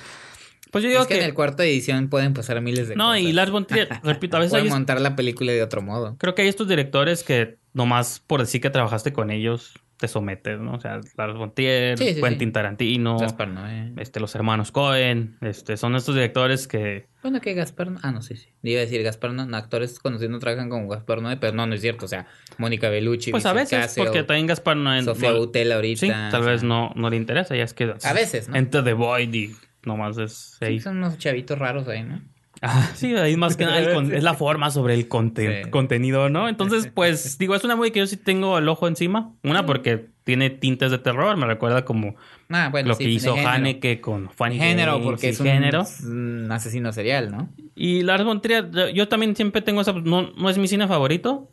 pues 0.74 0.84
yo 0.84 0.90
digo 0.90 1.02
Es 1.02 1.06
que, 1.08 1.14
que, 1.14 1.20
en 1.20 1.26
el 1.26 1.32
cuarto 1.34 1.62
de 1.62 1.70
edición 1.70 2.08
pueden 2.10 2.34
pasar 2.34 2.60
miles 2.60 2.88
de 2.88 2.96
no 2.96 3.04
cosas. 3.06 3.20
y 3.20 3.32
Lars 3.32 3.50
von 3.52 3.64
Trier, 3.64 3.88
repito, 4.02 4.36
a 4.36 4.40
veces 4.40 4.50
Pueden 4.50 4.66
hay- 4.66 4.72
montar 4.72 5.00
la 5.00 5.16
película 5.16 5.52
de 5.52 5.62
otro 5.62 5.80
modo. 5.82 6.16
creo 6.18 6.34
que 6.34 6.42
hay 6.42 6.48
estos 6.48 6.68
directores 6.68 7.22
que 7.22 7.56
nomás 7.72 8.20
por 8.26 8.40
decir 8.40 8.60
que 8.60 8.70
trabajaste 8.70 9.12
con 9.12 9.30
ellos 9.30 9.72
te 9.96 10.08
sometes, 10.08 10.58
¿no? 10.58 10.74
O 10.74 10.80
sea, 10.80 11.00
Lars 11.16 11.38
von 11.38 11.54
Trier, 11.54 11.96
Sí, 11.96 12.14
sí, 12.14 12.20
Quentin 12.20 12.48
sí. 12.48 12.52
Tarantino, 12.52 13.16
Gaspar 13.16 13.46
Noé. 13.48 13.92
este 13.98 14.18
los 14.18 14.34
hermanos 14.34 14.72
Cohen, 14.72 15.36
este 15.40 15.76
son 15.76 15.94
estos 15.94 16.16
directores 16.16 16.66
que 16.66 17.06
Bueno, 17.22 17.40
que 17.40 17.54
Gaspar 17.54 17.92
no- 17.92 18.00
Ah, 18.02 18.10
no, 18.10 18.20
sí, 18.20 18.34
sí. 18.36 18.48
Iba 18.64 18.80
a 18.80 18.84
decir 18.84 19.00
Gaspar 19.04 19.32
no, 19.32 19.46
no, 19.46 19.56
actores 19.56 20.00
conocidos 20.00 20.32
no 20.32 20.40
trabajan 20.40 20.68
con 20.68 20.88
Gaspar 20.88 21.22
Noé, 21.22 21.36
pero 21.36 21.52
no, 21.56 21.64
no 21.68 21.76
es 21.76 21.80
cierto. 21.80 22.06
O 22.06 22.08
sea, 22.08 22.26
Mónica 22.58 22.88
Bellucci, 22.90 23.30
pues 23.30 23.46
a 23.46 23.52
veces 23.52 23.94
porque 23.96 24.24
también 24.24 24.48
Gaspar 24.48 24.76
no 24.76 25.00
Sofía 25.04 25.30
no- 25.30 25.36
ahorita. 25.76 26.00
Sí, 26.00 26.08
tal 26.08 26.42
o 26.42 26.44
vez 26.44 26.64
no 26.64 26.90
no 26.96 27.08
le 27.08 27.16
interesa, 27.16 27.54
ya 27.54 27.62
es 27.62 27.72
que 27.72 27.94
A 28.02 28.12
veces, 28.12 28.48
¿no? 28.48 28.56
Enter 28.56 28.82
the 28.82 28.94
Void 28.94 29.32
y 29.32 29.54
nomás 29.86 30.18
es 30.18 30.56
Sí, 30.60 30.80
son 30.80 30.98
unos 30.98 31.18
chavitos 31.18 31.58
raros 31.58 31.86
ahí, 31.88 32.02
¿no? 32.02 32.20
Ah, 32.62 32.90
sí, 32.94 33.14
ahí 33.16 33.36
más 33.36 33.56
que 33.56 33.64
nada 33.64 33.78
el 33.80 34.12
es 34.12 34.22
la 34.22 34.34
forma 34.34 34.70
sobre 34.70 34.94
el 34.94 35.02
Sí. 35.02 35.70
contenido, 35.70 36.30
¿no? 36.30 36.48
Entonces, 36.48 36.88
pues, 36.94 37.36
digo, 37.36 37.54
es 37.54 37.64
una 37.64 37.74
movie 37.76 37.90
que 37.92 37.98
yo 37.98 38.06
sí 38.06 38.16
tengo 38.16 38.56
el 38.58 38.68
ojo 38.68 38.86
encima. 38.88 39.34
Una, 39.42 39.66
porque 39.66 40.06
tiene 40.22 40.50
tintes 40.50 40.90
de 40.90 40.98
terror, 40.98 41.36
me 41.36 41.46
recuerda 41.46 41.84
como 41.84 42.14
Ah, 42.48 42.68
bueno, 42.70 42.88
lo 42.90 42.94
sí, 42.94 43.04
que 43.04 43.10
hizo 43.10 43.32
de 43.32 43.38
género. 43.40 43.50
Haneke 43.50 44.00
con 44.00 44.30
Funny 44.30 44.58
Género, 44.58 44.92
Games 44.92 45.04
porque 45.06 45.28
es 45.30 45.40
un, 45.40 45.46
género. 45.46 45.84
un 46.04 46.48
asesino 46.50 46.92
serial, 46.92 47.30
¿no? 47.32 47.48
Y 47.74 48.02
Lars 48.02 48.24
von 48.24 48.40
Trier, 48.40 48.70
yo- 48.94 49.08
también 49.08 49.34
siempre 49.36 49.60
tengo 49.60 49.80
esa... 49.80 49.92
No, 49.92 50.30
no 50.32 50.48
es 50.48 50.56
mi 50.56 50.68
cine 50.68 50.86
favorito, 50.86 51.52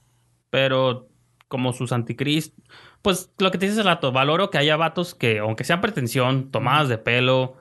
pero 0.50 1.10
como 1.48 1.74
sus 1.74 1.92
anticrist... 1.92 2.58
Pues 3.02 3.32
lo 3.40 3.50
que 3.50 3.58
te 3.58 3.66
dice 3.66 3.80
hace 3.80 3.90
rato, 3.90 4.12
valoro 4.12 4.52
que 4.52 4.60
haya 4.60 4.78
vatos 4.78 5.16
que, 5.16 5.40
aunque 5.40 5.64
sean 5.64 5.82
pretensión, 5.82 6.52
tomadas 6.52 6.88
de 6.88 7.00
pelo 7.00 7.58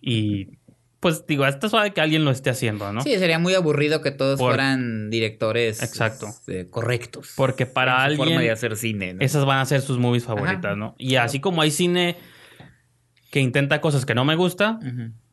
y... 0.00 0.58
Pues 1.00 1.26
digo, 1.26 1.46
está 1.46 1.70
suave 1.70 1.92
que 1.94 2.02
alguien 2.02 2.26
lo 2.26 2.30
esté 2.30 2.50
haciendo, 2.50 2.92
¿no? 2.92 3.00
Sí, 3.00 3.18
sería 3.18 3.38
muy 3.38 3.54
aburrido 3.54 4.02
que 4.02 4.10
todos 4.10 4.38
Por- 4.38 4.50
fueran 4.50 5.08
directores 5.08 5.82
Exacto. 5.82 6.26
eh, 6.46 6.66
correctos. 6.68 7.32
Porque 7.38 7.64
para 7.64 8.04
en 8.04 8.10
su 8.10 8.16
forma 8.18 8.32
de 8.32 8.36
alguien... 8.36 8.52
hacer 8.52 8.76
cine, 8.76 9.14
¿no? 9.14 9.22
Esas 9.22 9.46
van 9.46 9.60
a 9.60 9.64
ser 9.64 9.80
sus 9.80 9.98
movies 9.98 10.24
favoritas, 10.24 10.62
Ajá. 10.62 10.76
¿no? 10.76 10.94
Y 10.98 11.16
así 11.16 11.40
como 11.40 11.62
hay 11.62 11.70
cine 11.70 12.16
que 13.30 13.40
intenta 13.40 13.80
cosas 13.80 14.04
que 14.04 14.14
no 14.14 14.26
me 14.26 14.34
gusta, 14.34 14.78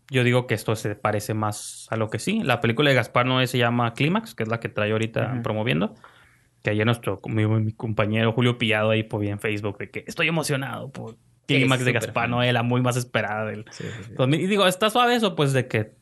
yo 0.10 0.24
digo 0.24 0.48
que 0.48 0.54
esto 0.54 0.74
se 0.78 0.96
parece 0.96 1.34
más 1.34 1.88
a 1.90 1.98
lo 1.98 2.10
que 2.10 2.20
sí. 2.20 2.44
La 2.44 2.62
película 2.62 2.90
de 2.90 2.96
Gaspar 2.96 3.26
Noé 3.26 3.46
se 3.48 3.58
llama 3.58 3.94
Clímax, 3.94 4.36
que 4.36 4.44
es 4.44 4.50
la 4.50 4.62
que 4.62 4.70
trae 4.70 4.94
ahorita 4.94 5.42
promoviendo. 5.44 5.96
Que 6.64 6.70
ayer 6.70 6.86
nuestro 6.86 7.20
mi, 7.26 7.46
mi 7.46 7.74
compañero 7.74 8.32
Julio 8.32 8.58
Pillado 8.58 8.92
ahí 8.92 9.04
por 9.04 9.26
en 9.26 9.40
Facebook 9.40 9.80
de 9.80 9.90
que 9.92 10.06
estoy 10.08 10.30
emocionado 10.30 10.92
por 10.92 11.18
Clímax 11.48 11.86
de 11.86 11.92
Gaspar. 11.94 12.30
Noé, 12.30 12.52
la 12.54 12.64
muy 12.64 12.82
más 12.82 12.98
esperada 12.98 13.46
del 13.46 13.66
Sí, 13.72 13.84
sí, 13.84 14.04
sí. 14.08 14.12
2000. 14.18 14.42
Y 14.42 14.48
digo, 14.48 14.68
está 14.68 14.90
suave 14.90 15.16
eso, 15.16 15.36
pues 15.36 15.54
de 15.54 15.68
que 15.68 15.94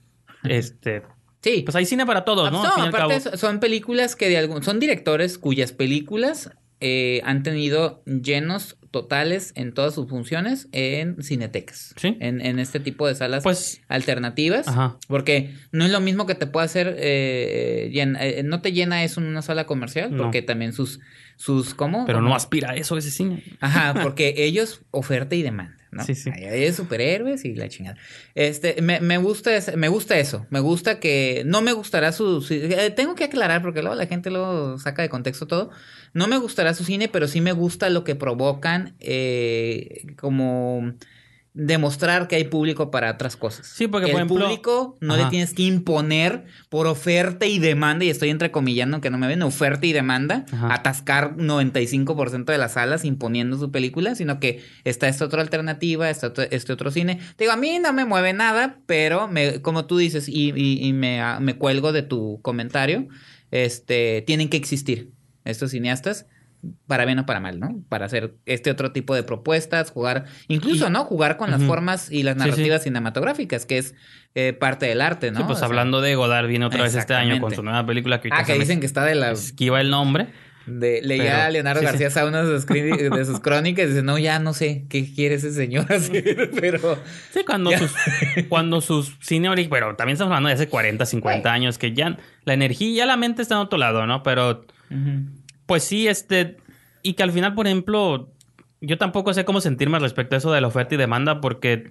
este 0.44 1.04
Sí. 1.42 1.62
pues 1.64 1.76
hay 1.76 1.86
cine 1.86 2.06
para 2.08 2.26
todos, 2.26 2.52
¿no? 2.52 2.64
No, 2.64 2.70
Al 2.70 2.72
fin 2.74 2.84
y 2.84 2.88
al 2.88 2.96
aparte 2.96 3.24
cabo. 3.24 3.38
son 3.38 3.60
películas 3.60 4.16
que 4.16 4.28
de 4.30 4.38
algún, 4.40 4.64
son 4.64 4.80
directores 4.80 5.38
cuyas 5.38 5.72
películas 5.72 6.50
eh, 6.82 7.22
han 7.24 7.44
tenido 7.44 8.04
llenos 8.06 8.78
totales 8.92 9.52
en 9.56 9.74
todas 9.74 9.94
sus 9.94 10.08
funciones 10.10 10.68
en 10.72 11.22
cinetecas. 11.22 11.94
Sí. 11.98 12.18
En, 12.22 12.40
en 12.42 12.60
este 12.60 12.80
tipo 12.80 13.08
de 13.08 13.16
salas 13.16 13.44
Pues 13.44 13.82
alternativas. 13.90 14.68
Ajá. 14.68 14.98
Porque 15.08 15.54
no 15.72 15.84
es 15.86 15.92
lo 15.92 16.00
mismo 16.00 16.26
que 16.26 16.36
te 16.36 16.48
pueda 16.48 16.66
hacer, 16.66 16.96
eh, 17.00 17.90
eh, 17.94 18.42
no 18.44 18.62
te 18.62 18.72
llena 18.72 19.04
eso 19.04 19.20
en 19.20 19.28
una 19.28 19.42
sala 19.42 19.66
comercial, 19.66 20.16
No. 20.16 20.24
porque 20.24 20.42
también 20.42 20.72
sus, 20.74 21.00
sus, 21.36 21.74
¿cómo? 21.74 22.06
pero 22.06 22.20
¿Cómo? 22.20 22.30
no 22.30 22.36
aspira 22.36 22.72
a 22.72 22.76
eso 22.76 22.98
ese 22.98 23.12
cine. 23.12 23.44
Ajá, 23.60 23.94
porque 24.04 24.34
ellos 24.38 24.82
oferta 24.92 25.36
y 25.36 25.42
demanda, 25.44 25.76
¿no? 25.92 26.04
Sí, 26.06 26.16
sí. 26.16 26.30
Ahí 26.30 26.46
hay 26.46 26.72
superhéroes 26.72 27.44
y 27.44 27.54
la 27.56 27.68
chingada. 27.68 27.98
Este, 28.34 28.82
me, 28.82 29.02
me 29.02 29.18
gusta 29.18 29.56
ese- 29.58 29.76
me 29.76 29.90
gusta 29.90 30.18
eso, 30.18 30.46
me 30.50 30.60
gusta 30.62 31.00
que 31.02 31.44
no 31.46 31.62
me 31.62 31.74
gustará 31.74 32.14
su, 32.14 32.42
su- 32.42 32.54
eh, 32.54 32.92
tengo 32.96 33.16
que 33.16 33.26
aclarar 33.26 33.62
porque 33.62 33.82
luego 33.82 33.96
la 33.96 34.08
gente 34.08 34.30
luego 34.30 34.78
saca 34.80 35.02
de 35.02 35.10
contexto 35.10 35.48
todo. 35.48 35.72
No 36.16 36.28
me 36.28 36.38
gustará 36.40 36.74
su 36.74 36.84
cine, 36.84 37.08
pero 37.10 37.28
sí 37.28 37.42
me 37.42 37.52
gusta 37.52 37.90
lo 37.92 38.04
que 38.04 38.16
provocan 38.16 38.96
eh, 39.00 40.08
como 40.18 40.94
demostrar 41.58 42.28
que 42.28 42.36
hay 42.36 42.44
público 42.46 42.92
para 42.92 43.12
otras 43.12 43.38
cosas. 43.38 43.66
Sí, 43.68 43.88
porque, 43.88 44.08
el 44.08 44.12
por 44.12 44.20
ejemplo- 44.22 44.40
público 44.46 44.98
no 45.00 45.16
le 45.16 45.24
tienes 45.28 45.54
que 45.54 45.64
imponer 45.64 46.44
por 46.68 46.86
oferta 46.86 47.46
y 47.46 47.60
demanda, 47.60 48.04
y 48.04 48.10
estoy 48.10 48.30
entrecomillando 48.30 49.00
que 49.00 49.10
no 49.10 49.18
me 49.18 49.28
ven, 49.28 49.42
oferta 49.42 49.86
y 49.86 49.94
demanda, 49.94 50.46
Ajá. 50.52 50.74
atascar 50.74 51.38
95% 51.38 52.52
de 52.52 52.58
las 52.58 52.74
salas 52.74 53.06
imponiendo 53.06 53.58
su 53.58 53.72
película, 53.72 54.16
sino 54.16 54.42
que 54.42 54.64
está 54.84 55.08
esta 55.08 55.24
otra 55.24 55.42
alternativa, 55.42 56.10
está 56.10 56.28
otro- 56.28 56.44
este 56.52 56.74
otro 56.74 56.92
cine. 56.92 57.20
Te 57.38 57.46
digo, 57.46 57.54
a 57.54 57.58
mí 57.58 57.80
no 57.80 57.94
me 57.94 58.04
mueve 58.04 58.34
nada, 58.34 58.80
pero 58.86 59.30
me, 59.30 59.62
como 59.62 59.86
tú 59.86 59.98
dices, 59.98 60.28
y, 60.28 60.52
y- 60.54 60.86
y 60.86 60.92
me, 60.92 61.22
me 61.40 61.56
cuelgo 61.58 61.94
de 61.94 62.02
tu 62.02 62.40
comentario, 62.42 63.08
este, 63.52 64.24
tienen 64.28 64.50
que 64.50 64.58
existir 64.58 65.12
estos 65.46 65.72
cineastas 65.72 66.26
para 66.88 67.06
bien 67.06 67.20
o 67.20 67.26
para 67.28 67.40
mal, 67.40 67.60
¿no? 67.60 67.84
Para 67.90 68.06
hacer 68.08 68.36
este 68.48 68.72
otro 68.72 68.92
tipo 68.92 69.14
de 69.14 69.22
propuestas, 69.22 69.92
jugar, 69.92 70.26
incluso, 70.48 70.88
Y- 70.88 70.90
¿no? 70.92 71.04
Jugar 71.06 71.38
con 71.38 71.52
las 71.52 71.62
formas 71.62 72.12
y 72.12 72.24
las 72.24 72.36
Sí, 72.36 72.42
sí. 72.42 72.50
narrativas 72.50 72.84
cinematográficas, 72.84 73.66
que 73.68 73.78
es 73.78 73.94
eh, 74.34 74.52
parte 74.54 74.88
del 74.88 75.02
arte, 75.02 75.30
¿no? 75.32 75.38
Sí, 75.40 75.44
pues 75.46 75.58
O 75.58 75.60
sea, 75.60 75.68
hablando 75.68 76.02
de 76.02 76.16
Godard, 76.16 76.48
viene 76.48 76.66
otra 76.66 76.82
vez 76.84 76.96
este 76.96 77.14
año 77.14 77.40
con 77.40 77.54
su 77.54 77.62
nueva 77.64 77.86
película 77.86 78.20
que 78.20 78.30
Ah, 78.32 78.44
que 78.44 78.54
dicen 78.58 78.80
que 78.80 78.86
está 78.88 79.06
de 79.06 79.16
la... 79.16 79.32
esquiva 79.32 79.80
el 79.80 79.90
nombre. 79.92 80.28
De, 80.66 81.00
leía 81.04 81.24
Pero- 81.26 81.42
a 81.44 81.50
Leonardo 81.52 81.80
sí. 81.82 81.86
García 81.86 82.10
Sauna 82.10 82.42
de 82.42 82.56
sus, 82.60 82.66
de 82.66 83.26
sus 83.26 83.40
crónicas 83.40 83.86
y 83.86 83.90
dice, 83.90 84.02
no, 84.02 84.18
ya 84.18 84.40
no 84.40 84.52
sé 84.54 84.88
qué 84.90 85.14
quiere 85.14 85.36
ese 85.36 85.54
señor 85.54 85.86
hacer, 85.94 86.50
pero... 86.60 86.98
Sí, 87.32 87.42
cuando 87.46 87.70
Ya. 87.70 87.78
sus, 87.78 87.92
cuando 88.50 88.82
sus 88.82 89.16
cine 89.22 89.48
pero 89.70 89.96
también 89.96 90.16
estamos 90.16 90.32
hablando 90.32 90.48
de 90.50 90.56
hace 90.56 90.68
40, 90.68 91.06
50 91.06 91.54
años, 91.54 91.78
que 91.78 91.94
ya 91.94 92.18
la 92.46 92.54
energía, 92.56 92.96
ya 92.98 93.06
la 93.06 93.16
mente 93.16 93.44
está 93.44 93.54
en 93.54 93.62
otro 93.62 93.78
lado, 93.78 94.08
¿no? 94.08 94.24
Pero, 94.24 94.66
pues 95.66 95.84
sí, 95.84 96.08
este, 96.08 96.58
y 97.02 97.14
que 97.14 97.24
al 97.24 97.32
final, 97.32 97.54
por 97.54 97.68
ejemplo, 97.68 98.32
yo 98.82 98.98
tampoco 98.98 99.34
sé 99.34 99.46
cómo 99.46 99.62
sentirme 99.62 100.00
respecto 100.00 100.36
a 100.36 100.38
eso 100.38 100.52
de 100.52 100.62
la 100.62 100.68
oferta 100.68 100.96
y 100.96 100.98
demanda, 100.98 101.42
porque 101.42 101.90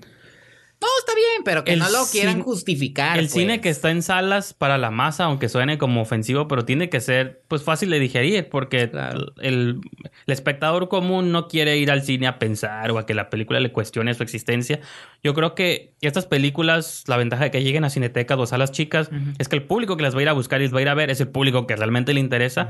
No, 0.81 0.89
está 0.99 1.15
bien, 1.15 1.45
pero 1.45 1.65
que 1.65 1.73
El 1.73 1.79
no 1.79 1.89
lo 1.91 2.05
quieran 2.13 2.43
justificar. 2.43 3.17
el 3.19 3.25
pues. 3.25 3.33
cine 3.33 3.61
que 3.63 3.71
está 3.71 3.91
en 3.91 4.03
salas 4.03 4.53
para 4.53 4.77
la 4.77 4.91
masa, 4.91 5.25
aunque 5.25 5.49
suene 5.49 5.79
como 5.79 6.03
ofensivo, 6.03 6.47
pero 6.47 6.67
tiene 6.67 6.91
que 6.91 7.01
ser, 7.01 7.43
pues, 7.49 7.63
fácil 7.63 7.89
de 7.89 7.99
digerir, 7.99 8.49
porque 8.51 8.91
Claro. 8.91 9.33
el, 9.41 9.81
el 10.27 10.33
espectador 10.33 10.89
común 10.89 11.33
no 11.33 11.49
quiere 11.49 11.79
ir 11.79 11.91
al 11.91 12.03
cine 12.03 12.27
a 12.27 12.39
pensar 12.39 12.91
o 12.91 12.99
a 12.99 13.07
que 13.07 13.15
la 13.15 13.31
película 13.31 13.61
le 13.61 13.73
cuestione 13.73 14.13
su 14.13 14.23
existencia. 14.23 14.81
Yo 15.23 15.33
creo 15.33 15.55
que 15.55 15.95
estas 16.03 16.27
películas, 16.27 17.05
la 17.07 17.17
ventaja 17.17 17.45
de 17.45 17.51
que 17.51 17.63
lleguen 17.63 17.85
a 17.85 17.91
cinetecas 17.91 18.37
o 18.39 18.43
a 18.43 18.47
salas 18.47 18.71
chicas, 18.71 19.09
es 19.39 19.49
que 19.49 19.57
el 19.57 19.63
público 19.63 19.97
que 19.97 20.03
las 20.03 20.15
va 20.15 20.19
a 20.19 20.23
ir 20.23 20.29
a 20.29 20.33
buscar 20.35 20.61
y 20.61 20.65
las 20.65 20.75
va 20.75 20.81
a 20.81 20.83
ir 20.83 20.89
a 20.91 20.95
ver 20.95 21.09
es 21.11 21.21
el 21.21 21.29
público 21.29 21.67
que 21.67 21.77
realmente 21.77 22.13
le 22.13 22.21
interesa 22.21 22.69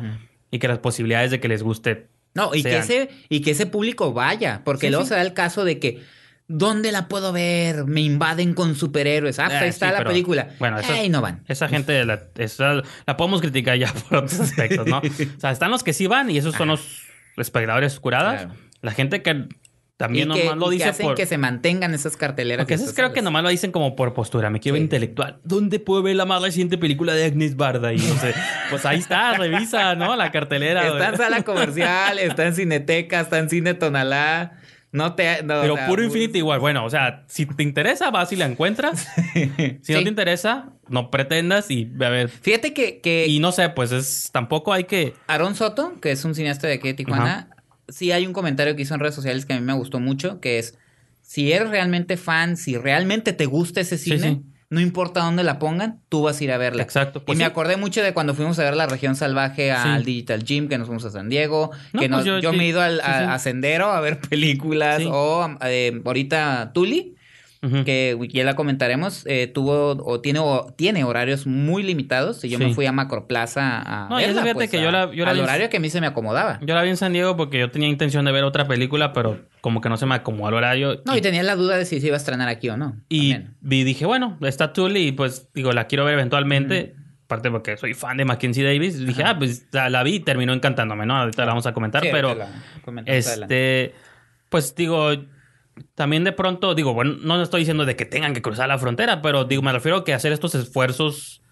y 0.52 0.60
que 0.60 0.68
las 0.68 0.78
posibilidades 0.78 1.32
de 1.32 1.40
que 1.40 1.48
les 1.48 1.64
guste 1.64 2.06
No, 2.34 2.54
y 2.54 2.62
que, 2.62 2.78
ese, 2.78 3.08
y 3.28 3.40
que 3.40 3.50
ese 3.52 3.66
público 3.66 4.12
vaya, 4.12 4.62
porque 4.64 4.86
Sí, 4.86 4.90
luego 4.90 5.04
sí. 5.04 5.08
se 5.08 5.14
da 5.16 5.22
el 5.22 5.32
caso 5.34 5.64
de 5.64 5.80
que, 5.80 6.00
¿dónde 6.48 6.92
la 6.92 7.08
puedo 7.08 7.32
ver? 7.32 7.84
Me 7.86 8.00
invaden 8.02 8.54
con 8.54 8.74
superhéroes. 8.74 9.38
Ah, 9.38 9.44
pues 9.46 9.54
Eh, 9.60 9.64
ahí 9.64 9.68
está 9.70 9.88
sí, 9.88 9.94
la 9.98 10.04
película. 10.04 10.48
bueno, 10.58 10.78
eso- 10.78 10.92
Ey, 10.92 11.08
no 11.08 11.20
van. 11.20 11.42
Esa 11.48 11.68
gente 11.68 12.04
la, 12.04 12.22
esa- 12.36 12.82
la 13.06 13.16
podemos 13.16 13.40
criticar 13.40 13.76
ya 13.78 13.92
por 14.08 14.18
otros 14.18 14.40
aspectos, 14.40 14.86
¿no? 14.86 14.98
O 14.98 15.40
sea, 15.40 15.50
están 15.50 15.70
los 15.70 15.82
que 15.82 15.92
sí 15.92 16.06
van 16.06 16.30
y 16.30 16.38
esos 16.38 16.54
son 16.54 16.68
los 16.68 17.02
espectadores 17.36 17.98
curadas. 18.00 18.42
Claro. 18.44 18.60
La 18.82 18.92
gente 18.92 19.22
que 19.22 19.48
también 19.96 20.30
y 20.32 20.34
que, 20.34 20.44
nomás 20.44 20.58
lo 20.58 20.66
y 20.66 20.68
que 20.70 20.74
dice 20.84 20.88
hacen 20.90 21.06
por... 21.06 21.14
que 21.14 21.24
se 21.24 21.38
mantengan 21.38 21.94
esas 21.94 22.16
carteleras. 22.16 22.64
Porque 22.64 22.74
esas 22.74 22.92
creo 22.94 23.12
que 23.12 23.22
nomás 23.22 23.44
lo 23.44 23.48
dicen 23.48 23.70
como 23.72 23.94
por 23.96 24.12
postura. 24.12 24.50
Me 24.50 24.58
quiero 24.60 24.76
Sí. 24.76 24.82
intelectual. 24.82 25.38
¿Dónde 25.44 25.78
puedo 25.78 26.02
ver 26.02 26.16
la 26.16 26.26
más 26.26 26.42
reciente 26.42 26.76
película 26.78 27.14
de 27.14 27.24
Agnes 27.24 27.56
Barda? 27.56 27.92
Y 27.92 27.98
no 27.98 28.14
sé. 28.16 28.34
Pues 28.70 28.84
ahí 28.84 28.98
está, 28.98 29.34
revisa, 29.38 29.94
¿no? 29.94 30.16
La 30.16 30.32
cartelera. 30.32 30.88
Está 30.88 31.08
en 31.10 31.16
sala 31.16 31.42
comercial, 31.44 32.18
está 32.18 32.44
en 32.46 32.54
Cineteca, 32.54 33.20
está 33.20 33.38
en 33.38 33.48
Cine 33.48 33.74
Tonalá. 33.74 34.58
No 34.94 35.16
te. 35.16 35.42
no, 35.42 35.60
Pero 35.60 35.74
o 35.74 35.76
sea, 35.76 35.88
puro 35.88 36.04
Infinity 36.04 36.38
igual. 36.38 36.60
Bueno, 36.60 36.84
o 36.84 36.88
sea, 36.88 37.24
si 37.26 37.46
te 37.46 37.64
interesa, 37.64 38.12
vas 38.12 38.32
y 38.32 38.36
la 38.36 38.46
encuentras. 38.46 39.08
Si 39.82 39.92
no 39.92 40.02
te 40.02 40.08
interesa, 40.08 40.70
no 40.88 41.10
pretendas 41.10 41.68
y 41.68 41.90
a 42.00 42.08
ver. 42.08 42.28
Fíjate 42.28 42.72
que, 42.72 43.00
que 43.00 43.26
Y 43.26 43.40
no 43.40 43.50
sé, 43.50 43.68
pues 43.70 43.90
es 43.90 44.30
tampoco 44.30 44.72
hay 44.72 44.84
que. 44.84 45.14
Aaron 45.26 45.56
Soto, 45.56 46.00
que 46.00 46.12
es 46.12 46.24
un 46.24 46.36
cineasta 46.36 46.68
de 46.68 46.74
aquí 46.74 46.88
de 46.88 46.94
Tijuana, 46.94 47.48
sí 47.88 48.12
hay 48.12 48.24
un 48.24 48.32
comentario 48.32 48.76
que 48.76 48.82
hizo 48.82 48.94
en 48.94 49.00
redes 49.00 49.16
sociales 49.16 49.44
que 49.46 49.54
a 49.54 49.58
mí 49.58 49.66
me 49.66 49.72
gustó 49.72 49.98
mucho, 49.98 50.40
que 50.40 50.60
es, 50.60 50.78
si 51.22 51.52
eres 51.52 51.70
realmente 51.70 52.16
fan, 52.16 52.56
si 52.56 52.76
realmente 52.76 53.32
te 53.32 53.46
gusta 53.46 53.80
ese 53.80 53.98
Sí, 53.98 54.16
cine, 54.16 54.42
sí. 54.44 54.53
No 54.74 54.80
importa 54.80 55.20
dónde 55.20 55.42
la 55.44 55.58
pongan, 55.58 56.00
tú 56.08 56.22
vas 56.22 56.40
a 56.40 56.44
ir 56.44 56.52
a 56.52 56.58
verla. 56.58 56.82
Exacto, 56.82 57.20
y 57.20 57.22
pues 57.22 57.38
me 57.38 57.44
sí. 57.44 57.50
acordé 57.50 57.76
mucho 57.76 58.02
de 58.02 58.12
cuando 58.12 58.34
fuimos 58.34 58.58
a 58.58 58.64
ver 58.64 58.76
la 58.76 58.86
región 58.86 59.16
salvaje 59.16 59.72
al 59.72 60.00
Sí. 60.00 60.06
Digital 60.06 60.44
Gym, 60.44 60.68
que 60.68 60.76
nos 60.78 60.86
fuimos 60.88 61.04
a 61.04 61.10
San 61.10 61.28
Diego, 61.28 61.70
No, 61.92 62.00
que 62.00 62.08
pues 62.08 62.24
nos- 62.26 62.42
yo- 62.42 62.52
me 62.52 62.64
he 62.64 62.68
ido 62.68 62.80
al, 62.82 63.00
a, 63.00 63.38
Sendero 63.38 63.92
a 63.92 64.00
ver 64.00 64.18
películas, 64.28 65.02
o 65.06 65.48
eh, 65.62 66.00
ahorita 66.04 66.72
Tuli, 66.74 67.14
Que 67.84 68.18
ya 68.32 68.44
la 68.44 68.54
comentaremos, 68.54 69.24
eh, 69.26 69.46
tuvo 69.46 69.90
o 70.04 70.20
tiene, 70.20 70.38
o 70.40 70.72
tiene 70.76 71.04
horarios 71.04 71.46
muy 71.46 71.82
limitados. 71.82 72.44
Y 72.44 72.48
yo 72.48 72.58
Sí. 72.58 72.64
me 72.64 72.74
fui 72.74 72.86
a 72.86 72.92
Macroplaza 72.92 73.80
a. 73.80 74.08
No, 74.08 74.16
verla, 74.16 74.32
fíjate 74.42 74.54
pues, 74.54 74.70
que 74.70 74.82
yo 74.82 74.90
la- 74.90 75.10
yo 75.12 75.24
la 75.24 75.30
al 75.30 75.36
vi 75.36 75.40
en- 75.42 75.48
horario 75.48 75.70
que 75.70 75.76
a 75.78 75.80
mí 75.80 75.88
se 75.90 76.00
me 76.00 76.06
acomodaba. 76.06 76.58
Yo 76.62 76.74
la 76.74 76.82
vi 76.82 76.90
en 76.90 76.96
San 76.96 77.12
Diego 77.12 77.36
porque 77.36 77.58
yo 77.58 77.70
tenía 77.70 77.88
intención 77.88 78.24
de 78.24 78.32
ver 78.32 78.44
otra 78.44 78.66
película, 78.66 79.12
pero 79.12 79.40
como 79.60 79.80
que 79.80 79.88
no 79.88 79.96
se 79.96 80.06
me 80.06 80.14
acomodó 80.14 80.48
el 80.50 80.54
horario. 80.56 81.02
No, 81.06 81.16
y 81.16 81.20
tenía 81.20 81.42
la 81.42 81.56
duda 81.56 81.76
de 81.78 81.84
si 81.86 82.00
se 82.00 82.08
iba 82.08 82.16
a 82.16 82.18
estrenar 82.18 82.48
aquí 82.48 82.68
o 82.68 82.76
no. 82.76 82.96
Y 83.08 83.36
vi- 83.60 83.84
dije, 83.84 84.04
bueno, 84.06 84.36
está 84.42 84.72
Tully 84.72 85.08
y 85.08 85.12
pues 85.12 85.48
digo, 85.54 85.72
la 85.72 85.86
quiero 85.86 86.04
ver 86.04 86.14
eventualmente. 86.14 86.94
Aparte 87.24 87.50
porque 87.50 87.78
soy 87.78 87.94
fan 87.94 88.18
de 88.18 88.26
Mackenzie 88.26 88.62
Davis. 88.62 88.98
Dije, 89.04 89.22
ah, 89.24 89.38
pues 89.38 89.66
la, 89.72 89.88
la 89.88 90.02
vi 90.02 90.16
y 90.16 90.20
terminó 90.20 90.52
encantándome, 90.52 91.06
¿no? 91.06 91.16
Ahorita 91.16 91.42
la 91.46 91.52
vamos 91.52 91.66
a 91.66 91.72
comentar, 91.72 92.02
Sí, 92.02 92.08
pero 92.12 92.36
este, 93.06 93.94
pues 94.50 94.74
digo, 94.74 95.10
también 95.94 96.24
de 96.24 96.32
pronto, 96.32 96.74
digo, 96.74 96.94
bueno, 96.94 97.16
no 97.22 97.42
estoy 97.42 97.60
diciendo 97.60 97.84
de 97.84 97.96
que 97.96 98.04
tengan 98.04 98.34
que 98.34 98.42
cruzar 98.42 98.68
la 98.68 98.78
frontera, 98.78 99.22
pero 99.22 99.44
digo, 99.44 99.62
me 99.62 99.72
refiero 99.72 99.98
a 99.98 100.04
que 100.04 100.14
hacer 100.14 100.32
estos 100.32 100.54
esfuerzos 100.54 101.42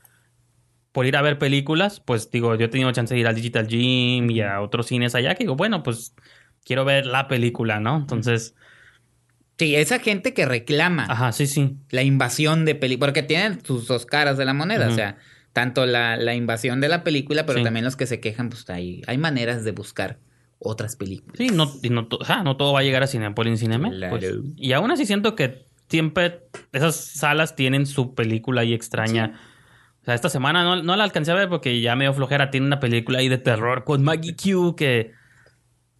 por 0.92 1.06
ir 1.06 1.16
a 1.16 1.22
ver 1.22 1.38
películas, 1.38 2.00
pues 2.00 2.30
digo, 2.30 2.54
yo 2.54 2.66
he 2.66 2.68
tenido 2.68 2.92
chance 2.92 3.14
de 3.14 3.20
ir 3.20 3.26
al 3.26 3.34
Digital 3.34 3.66
Gym 3.66 4.30
y 4.30 4.40
a 4.42 4.60
otros 4.60 4.86
cines 4.86 5.14
allá, 5.14 5.34
que 5.34 5.44
digo, 5.44 5.56
bueno, 5.56 5.82
pues 5.82 6.14
quiero 6.64 6.84
ver 6.84 7.06
la 7.06 7.28
película, 7.28 7.80
¿no? 7.80 7.96
Entonces, 7.96 8.54
Sí, 9.58 9.76
esa 9.76 10.00
gente 10.00 10.34
que 10.34 10.44
reclama 10.44 11.04
ajá, 11.08 11.30
sí, 11.30 11.46
sí. 11.46 11.76
la 11.90 12.02
invasión 12.02 12.64
de 12.64 12.74
películas, 12.74 13.08
porque 13.10 13.22
tienen 13.22 13.64
sus 13.64 13.86
dos 13.86 14.06
caras 14.06 14.36
de 14.36 14.44
la 14.44 14.54
moneda, 14.54 14.88
o 14.88 14.92
sea, 14.92 15.18
tanto 15.52 15.86
la, 15.86 16.16
la 16.16 16.34
invasión 16.34 16.80
de 16.80 16.88
la 16.88 17.04
película, 17.04 17.46
pero 17.46 17.58
Sí. 17.58 17.64
también 17.64 17.84
los 17.84 17.94
que 17.94 18.06
se 18.06 18.18
quejan, 18.18 18.48
pues 18.48 18.68
hay, 18.70 19.02
hay 19.06 19.18
maneras 19.18 19.62
de 19.64 19.70
buscar 19.70 20.18
otras 20.62 20.96
películas. 20.96 21.36
Sí, 21.36 21.48
no, 21.48 21.70
y 21.82 21.90
no, 21.90 22.08
no 22.44 22.56
todo 22.56 22.72
va 22.72 22.80
a 22.80 22.82
llegar 22.82 23.02
a 23.02 23.06
Cinepolis 23.06 23.60
Cinemex. 23.60 23.96
Claro. 23.96 24.18
pues. 24.18 24.34
y 24.56 24.72
aún 24.72 24.90
así 24.90 25.06
siento 25.06 25.34
que 25.34 25.66
siempre 25.88 26.40
esas 26.72 26.96
salas 26.96 27.56
tienen 27.56 27.86
su 27.86 28.14
película 28.14 28.62
ahí 28.62 28.72
extraña. 28.72 29.38
O 30.00 30.04
sea, 30.04 30.14
esta 30.14 30.28
semana 30.28 30.64
no, 30.64 30.82
no 30.82 30.96
la 30.96 31.04
alcancé 31.04 31.30
a 31.30 31.34
ver 31.34 31.48
porque 31.48 31.80
ya 31.80 31.94
medio 31.96 32.12
flojera. 32.14 32.50
Tiene 32.50 32.66
una 32.66 32.80
película 32.80 33.18
ahí 33.18 33.28
de 33.28 33.38
terror 33.38 33.84
con 33.84 34.02
Maggie 34.02 34.34
Q 34.34 34.74
que... 34.76 35.12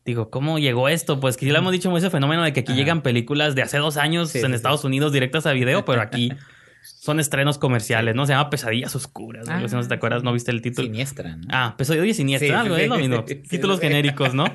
Digo, 0.05 0.31
¿cómo 0.31 0.59
llegó 0.59 0.88
esto? 0.88 1.20
Pues 1.20 1.37
que 1.37 1.46
ya 1.46 1.53
lo 1.53 1.61
hemos 1.61 1.70
dicho 1.70 1.96
ese 1.96 2.11
fenómeno 2.11 2.42
de 2.42 2.53
que 2.53 2.61
aquí 2.61 2.72
Ajá. 2.72 2.79
llegan 2.81 3.03
películas 3.03 3.55
de 3.55 3.62
hace 3.62 3.79
dos 3.79 3.96
años 3.96 4.31
Sí, 4.31 4.40
en 4.40 4.48
sí, 4.48 4.55
Estados 4.55 4.83
Unidos 4.83 5.12
directas 5.12 5.46
a 5.46 5.53
video, 5.53 5.85
pero 5.85 6.01
aquí 6.01 6.33
son 6.83 7.21
estrenos 7.21 7.59
comerciales, 7.59 8.14
¿no? 8.14 8.27
Se 8.27 8.33
llama 8.33 8.51
Pesadillas 8.51 8.95
Oscuras. 8.97 9.49
así, 9.49 9.75
no 9.75 9.83
si 9.83 9.88
te 9.88 9.95
Ah, 9.95 9.97
acuerdas. 9.97 10.23
¿no 10.25 10.33
viste 10.33 10.51
el 10.51 10.61
título? 10.62 10.87
Siniestra, 10.87 11.37
¿no? 11.37 11.47
Ah, 11.51 11.75
Pesadilla 11.79 12.12
Siniestra, 12.14 12.49
Sí, 12.49 12.55
algo, 12.55 12.77
sí, 12.77 12.83
es 12.83 12.88
lo 12.88 12.99
mismo. 12.99 13.25
Sí, 13.27 13.37
Títulos 13.37 13.81
genéricos, 13.81 14.35
¿no? 14.35 14.45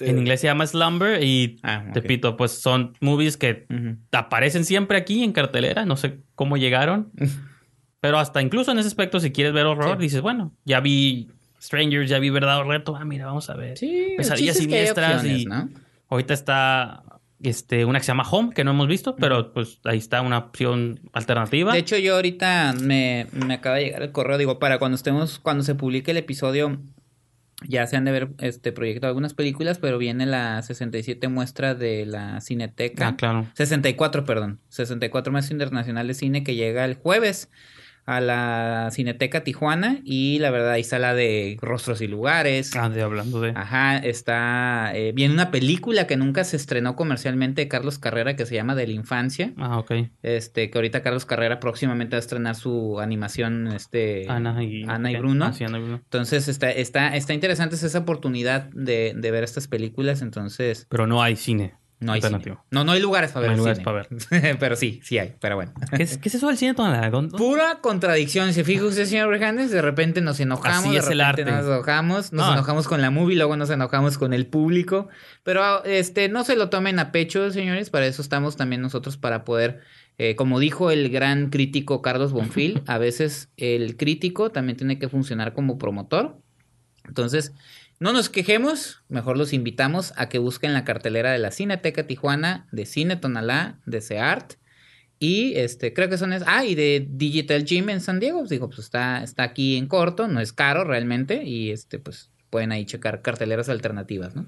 En 0.00 0.16
inglés 0.16 0.40
se 0.40 0.46
llama 0.46 0.64
Slumber 0.64 1.20
y 1.24 1.58
Ah, 1.64 1.84
ok. 1.88 1.94
repito, 1.96 2.36
pues 2.36 2.52
son 2.52 2.92
movies 3.00 3.36
que 3.36 3.66
aparecen 4.12 4.64
siempre 4.64 4.96
aquí 4.96 5.24
en 5.24 5.32
cartelera, 5.32 5.84
no 5.86 5.96
sé 5.96 6.20
cómo 6.36 6.56
llegaron, 6.56 7.10
pero 8.00 8.20
hasta 8.20 8.40
incluso 8.40 8.70
en 8.70 8.78
ese 8.78 8.86
aspecto 8.86 9.18
si 9.18 9.32
quieres 9.32 9.52
ver 9.52 9.66
horror 9.66 9.98
dices, 9.98 10.20
bueno, 10.20 10.54
ya 10.64 10.78
vi 10.78 11.32
Strangers, 11.60 12.08
ya 12.08 12.20
vi 12.20 12.30
Verdad 12.30 12.58
o 12.60 12.62
Reto, 12.62 12.94
ah, 12.94 13.04
mira, 13.04 13.26
vamos 13.26 13.50
a 13.50 13.54
ver. 13.56 13.76
Pesadillas 14.16 14.56
siniestras 14.58 15.16
opciones, 15.24 15.42
y 15.42 15.46
¿no? 15.46 15.68
ahorita 16.10 16.32
está 16.32 17.02
este 17.42 17.84
una 17.84 17.98
que 17.98 18.04
se 18.04 18.08
llama 18.08 18.28
Home 18.28 18.52
que 18.54 18.64
no 18.64 18.72
hemos 18.72 18.88
visto, 18.88 19.16
pero 19.16 19.52
pues 19.52 19.80
ahí 19.84 19.98
está 19.98 20.22
una 20.22 20.38
opción 20.38 21.00
alternativa. 21.12 21.72
De 21.72 21.78
hecho, 21.78 21.96
yo 21.96 22.16
ahorita 22.16 22.74
me, 22.80 23.26
me 23.32 23.54
acaba 23.54 23.76
de 23.76 23.84
llegar 23.84 24.02
el 24.02 24.12
correo, 24.12 24.38
digo, 24.38 24.58
para 24.58 24.78
cuando 24.78 24.96
estemos, 24.96 25.38
cuando 25.38 25.62
se 25.64 25.74
publique 25.74 26.10
el 26.10 26.16
episodio, 26.16 26.78
ya 27.66 27.86
se 27.86 27.96
han 27.96 28.04
de 28.04 28.12
ver 28.12 28.28
este 28.38 28.72
proyecto 28.72 29.06
algunas 29.06 29.34
películas, 29.34 29.78
pero 29.78 29.98
viene 29.98 30.26
la 30.26 30.62
67 30.62 31.28
muestra 31.28 31.74
de 31.74 32.06
la 32.06 32.40
Cineteca. 32.40 33.08
ah, 33.08 33.16
claro. 33.16 33.46
64, 33.54 34.24
perdón. 34.24 34.60
64 34.68 35.32
Muestra 35.32 35.54
Internacional 35.54 36.06
de 36.06 36.14
Cine 36.14 36.44
que 36.44 36.54
llega 36.54 36.84
el 36.84 36.94
jueves 36.94 37.50
a 38.08 38.22
la 38.22 38.88
Cineteca 38.90 39.44
Tijuana 39.44 40.00
y 40.02 40.38
la 40.38 40.50
verdad 40.50 40.70
ahí 40.70 40.80
está 40.80 40.98
la 40.98 41.14
de 41.14 41.58
Rostros 41.60 42.00
y 42.00 42.06
Lugares. 42.06 42.74
Ah, 42.74 42.88
de 42.88 43.02
hablando 43.02 43.38
de 43.42 43.50
Ajá, 43.54 43.98
está 43.98 44.92
eh, 44.94 45.12
viene 45.14 45.34
una 45.34 45.50
película 45.50 46.06
que 46.06 46.16
nunca 46.16 46.42
se 46.44 46.56
estrenó 46.56 46.96
comercialmente 46.96 47.60
de 47.60 47.68
Carlos 47.68 47.98
Carrera 47.98 48.34
que 48.34 48.46
se 48.46 48.54
llama 48.54 48.74
De 48.74 48.86
la 48.86 48.94
Infancia. 48.94 49.52
Ah, 49.58 49.78
ok. 49.78 49.92
Este, 50.22 50.70
que 50.70 50.78
ahorita 50.78 51.02
Carlos 51.02 51.26
Carrera 51.26 51.60
próximamente 51.60 52.16
va 52.16 52.18
a 52.18 52.20
estrenar 52.20 52.54
su 52.54 52.98
animación, 52.98 53.68
este... 53.68 54.24
Ana 54.26 54.64
y 54.64 54.84
Ana 54.84 55.12
y 55.12 55.16
ok. 55.16 55.20
Bruno. 55.20 55.44
Ah, 55.44 55.52
sí, 55.52 55.64
Ana 55.64 55.76
y 55.76 55.82
Bruno. 55.82 56.00
Entonces 56.02 56.48
está, 56.48 56.70
está, 56.70 57.14
está 57.14 57.34
interesante 57.34 57.74
esa 57.74 57.98
oportunidad 57.98 58.70
de, 58.70 59.12
de 59.14 59.30
ver 59.30 59.44
estas 59.44 59.68
películas, 59.68 60.22
entonces 60.22 60.86
Pero 60.88 61.06
no 61.06 61.22
hay 61.22 61.36
cine. 61.36 61.74
No 62.00 62.12
hay 62.12 62.22
cine. 62.22 62.56
No, 62.70 62.84
no 62.84 62.92
hay 62.92 63.00
lugares 63.00 63.32
para 63.32 63.46
No 63.48 63.62
ver 63.64 63.70
hay 63.70 63.74
cine. 63.74 63.84
lugares 63.84 64.08
para 64.30 64.56
pero 64.60 64.76
sí, 64.76 65.00
sí 65.02 65.18
hay, 65.18 65.34
pero 65.40 65.56
bueno. 65.56 65.72
¿Qué 65.96 66.02
es, 66.04 66.16
qué 66.18 66.28
es 66.28 66.34
eso 66.36 66.46
del 66.46 66.56
cine 66.56 66.74
tonalá? 66.74 67.10
¿Dónde- 67.10 67.36
Pura 67.36 67.80
contradicción. 67.80 68.52
Se 68.52 68.62
fija 68.64 68.84
usted, 68.84 69.04
señor 69.06 69.28
Brejandes, 69.28 69.70
de 69.70 69.82
repente 69.82 70.20
nos 70.20 70.38
enojamos, 70.40 70.84
Así 70.84 70.92
de 70.92 70.98
es 70.98 71.08
el 71.10 71.18
repente 71.18 71.42
arte. 71.42 71.52
nos 71.52 71.66
enojamos, 71.66 72.32
nos 72.32 72.46
No. 72.46 72.52
enojamos 72.52 72.86
con 72.86 73.02
la 73.02 73.10
movie, 73.10 73.36
luego 73.36 73.56
nos 73.56 73.70
enojamos 73.70 74.16
con 74.18 74.32
el 74.32 74.46
público. 74.46 75.08
Pero 75.42 75.84
este, 75.84 76.28
no 76.28 76.44
se 76.44 76.54
lo 76.56 76.70
tomen 76.70 76.98
a 76.98 77.10
pecho, 77.12 77.50
señores. 77.50 77.90
Para 77.90 78.06
eso 78.06 78.22
estamos 78.22 78.56
también 78.56 78.80
nosotros 78.82 79.16
para 79.16 79.44
poder, 79.44 79.80
eh, 80.18 80.36
como 80.36 80.60
dijo 80.60 80.90
el 80.90 81.08
gran 81.10 81.50
crítico 81.50 82.00
Carlos 82.02 82.32
Bonfil, 82.32 82.82
a 82.86 82.98
veces 82.98 83.48
el 83.56 83.96
crítico 83.96 84.50
también 84.50 84.76
tiene 84.76 84.98
que 84.98 85.08
funcionar 85.08 85.52
como 85.52 85.78
promotor. 85.78 86.36
Entonces, 87.06 87.52
no 88.00 88.12
nos 88.12 88.28
quejemos, 88.28 89.02
mejor 89.08 89.36
los 89.36 89.52
invitamos 89.52 90.12
a 90.16 90.28
que 90.28 90.38
busquen 90.38 90.72
la 90.72 90.84
cartelera 90.84 91.32
de 91.32 91.38
la 91.38 91.50
Cineteca 91.50 92.06
Tijuana, 92.06 92.66
de 92.70 92.86
Cine 92.86 93.16
Tonalá, 93.16 93.80
de 93.86 94.00
Seart. 94.00 94.54
Y 95.18 95.54
este, 95.56 95.92
creo 95.92 96.08
que 96.08 96.16
son 96.16 96.32
es, 96.32 96.44
ah, 96.46 96.64
y 96.64 96.76
de 96.76 97.06
Digital 97.10 97.64
Gym 97.64 97.88
en 97.88 98.00
San 98.00 98.20
Diego. 98.20 98.38
Pues 98.38 98.50
digo, 98.50 98.68
pues 98.68 98.78
está, 98.78 99.24
está 99.24 99.42
aquí 99.42 99.76
en 99.76 99.88
corto, 99.88 100.28
no 100.28 100.40
es 100.40 100.52
caro 100.52 100.84
realmente. 100.84 101.42
Y 101.44 101.70
este, 101.72 101.98
pues 101.98 102.30
pueden 102.50 102.70
ahí 102.70 102.84
checar 102.84 103.20
carteleras 103.20 103.68
alternativas, 103.68 104.36
¿no? 104.36 104.46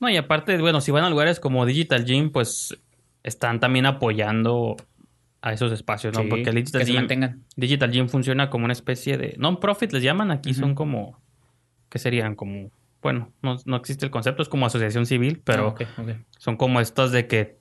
No, 0.00 0.10
y 0.10 0.16
aparte, 0.18 0.58
bueno, 0.58 0.82
si 0.82 0.90
van 0.90 1.04
a 1.04 1.10
lugares 1.10 1.40
como 1.40 1.64
Digital 1.64 2.04
Gym, 2.04 2.30
pues 2.30 2.76
están 3.22 3.60
también 3.60 3.86
apoyando 3.86 4.76
a 5.40 5.52
esos 5.54 5.72
espacios, 5.72 6.14
¿no? 6.14 6.22
Sí, 6.22 6.28
Porque 6.28 6.50
el 6.50 6.56
Digital 6.56 6.80
que 6.82 6.86
Gym, 6.86 6.96
mantengan. 6.96 7.44
Digital 7.56 7.90
Gym 7.90 8.08
funciona 8.08 8.50
como 8.50 8.64
una 8.66 8.72
especie 8.74 9.16
de 9.16 9.34
non-profit, 9.38 9.92
les 9.92 10.02
llaman. 10.02 10.30
Aquí 10.30 10.52
son 10.52 10.74
como, 10.74 11.18
¿qué 11.94 12.00
serían? 12.00 12.34
Como, 12.34 12.72
bueno, 13.00 13.32
no, 13.40 13.56
no 13.66 13.76
existe 13.76 14.04
el 14.04 14.10
concepto, 14.10 14.42
es 14.42 14.48
como 14.48 14.66
asociación 14.66 15.06
civil, 15.06 15.40
pero 15.44 15.76
Ah, 15.78 16.16
son 16.38 16.56
como 16.56 16.80
estos 16.80 17.12
de 17.12 17.28
que 17.28 17.60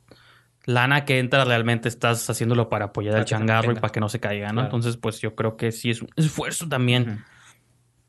lana 0.65 1.05
que 1.05 1.19
entra 1.19 1.45
realmente 1.45 1.87
estás 1.87 2.27
haciéndolo 2.27 2.67
para 2.67 2.85
apoyar 2.85 3.13
al 3.13 3.25
que 3.25 3.29
changarro 3.29 3.73
y 3.73 3.75
para 3.75 3.91
que 3.91 3.99
no 3.99 4.09
se 4.09 4.19
caiga, 4.19 4.47
¿no? 4.47 4.53
Claro. 4.53 4.65
Entonces, 4.65 4.97
pues 4.97 5.21
yo 5.21 5.35
creo 5.35 5.55
que 5.55 5.71
sí 5.71 5.91
es 5.91 6.01
un 6.01 6.09
esfuerzo 6.15 6.67
también. 6.67 7.23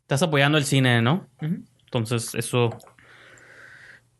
Estás 0.00 0.22
apoyando 0.22 0.56
el 0.56 0.64
cine, 0.64 1.02
¿no? 1.02 1.28
Entonces, 1.42 2.34
eso. 2.34 2.70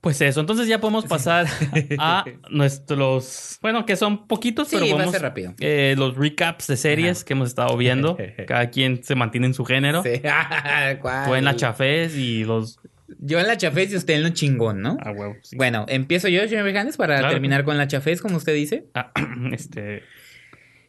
Pues 0.05 0.21
eso. 0.21 0.38
Entonces 0.40 0.69
ya 0.69 0.81
podemos 0.81 1.07
pasar 1.07 1.47
a 1.99 2.25
nuestros. 2.51 3.59
Bueno, 3.61 3.85
que 3.87 3.97
son 3.97 4.29
poquitos, 4.29 4.69
Sí, 4.69 4.77
pero 4.77 4.87
va 4.90 4.93
a 4.93 4.99
vamos. 4.99 5.12
ser 5.12 5.23
rápido. 5.23 5.55
eh, 5.61 5.95
los 5.99 6.14
recaps 6.17 6.67
de 6.69 6.77
series 6.77 7.19
Ajá. 7.19 7.25
que 7.27 7.33
hemos 7.33 7.49
estado 7.49 7.77
viendo. 7.77 8.17
Cada 8.47 8.71
quien 8.71 9.03
se 9.03 9.14
mantiene 9.17 9.47
en 9.49 9.55
su 9.55 9.64
género. 9.64 10.03
Sí. 10.03 10.21
Tú 11.27 11.35
en 11.35 11.45
la 11.45 11.57
chafés 11.57 12.14
y 12.17 12.45
los 12.45 12.79
Yo 13.19 13.40
en 13.40 13.47
la 13.47 13.57
chafés 13.57 13.93
y 13.93 13.97
usted 13.97 14.14
en 14.14 14.23
lo 14.25 14.29
chingón, 14.29 14.83
¿no? 14.83 14.99
A 15.03 15.11
huevo. 15.11 15.35
sí. 15.43 15.57
Bueno, 15.57 15.87
empiezo 15.88 16.29
yo, 16.29 16.47
señor 16.49 16.64
Bejanes, 16.64 16.97
para 16.99 17.17
Claro. 17.19 17.33
terminar 17.33 17.64
con 17.64 17.79
la 17.79 17.88
chafés, 17.88 18.21
como 18.21 18.37
usted 18.37 18.55
dice. 18.55 18.85
Ah, 18.95 19.11
este. 19.53 20.03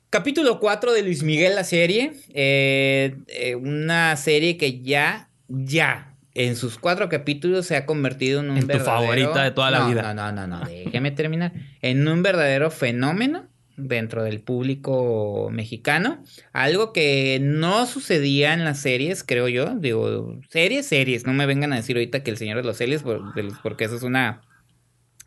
Capítulo 0.10 0.60
4 0.60 0.94
de 0.94 1.04
Luis 1.04 1.24
Miguel, 1.24 1.56
la 1.56 1.64
serie. 1.64 2.12
Eh, 2.34 3.16
eh, 3.28 3.56
una 3.56 4.16
serie 4.18 4.56
que 4.58 4.82
ya, 4.82 5.30
ya, 5.50 6.15
en 6.36 6.56
sus 6.56 6.78
cuatro 6.78 7.10
capítulos 7.10 7.66
se 7.66 7.76
ha 7.76 7.86
convertido 7.86 8.42
en 8.42 8.52
un 8.52 8.58
En 8.58 8.68
tu 8.68 8.78
favorita 8.80 9.44
de 9.44 9.52
toda 9.52 9.72
la 9.72 9.80
No, 9.80 9.90
vida. 9.90 10.14
No, 10.14 10.32
no, 10.32 10.48
no, 10.48 10.60
no, 10.60 10.66
déjeme 10.68 11.12
terminar. 11.12 11.54
En 11.82 12.08
un 12.08 12.22
verdadero 12.22 12.70
fenómeno 12.70 13.48
dentro 13.78 14.24
del 14.24 14.40
público 14.42 15.50
mexicano. 15.52 16.24
Algo 16.54 16.94
que 16.94 17.40
no 17.42 17.86
sucedía 17.86 18.54
en 18.54 18.64
las 18.64 18.80
series, 18.80 19.24
creo 19.24 19.48
yo. 19.50 19.76
Digo, 19.76 20.40
series, 20.50 20.86
series. 20.86 21.26
No 21.26 21.34
me 21.34 21.46
vengan 21.46 21.74
a 21.74 21.78
decir 21.78 21.96
ahorita 21.98 22.22
que 22.24 22.32
El 22.32 22.38
Señor 22.38 22.58
de 22.58 22.64
los 22.64 22.78
Series, 22.78 23.02
por- 23.04 23.34
de 23.34 23.44
los- 23.44 23.58
porque 23.60 23.84
eso 23.86 23.96
es 23.98 24.04
una 24.04 24.42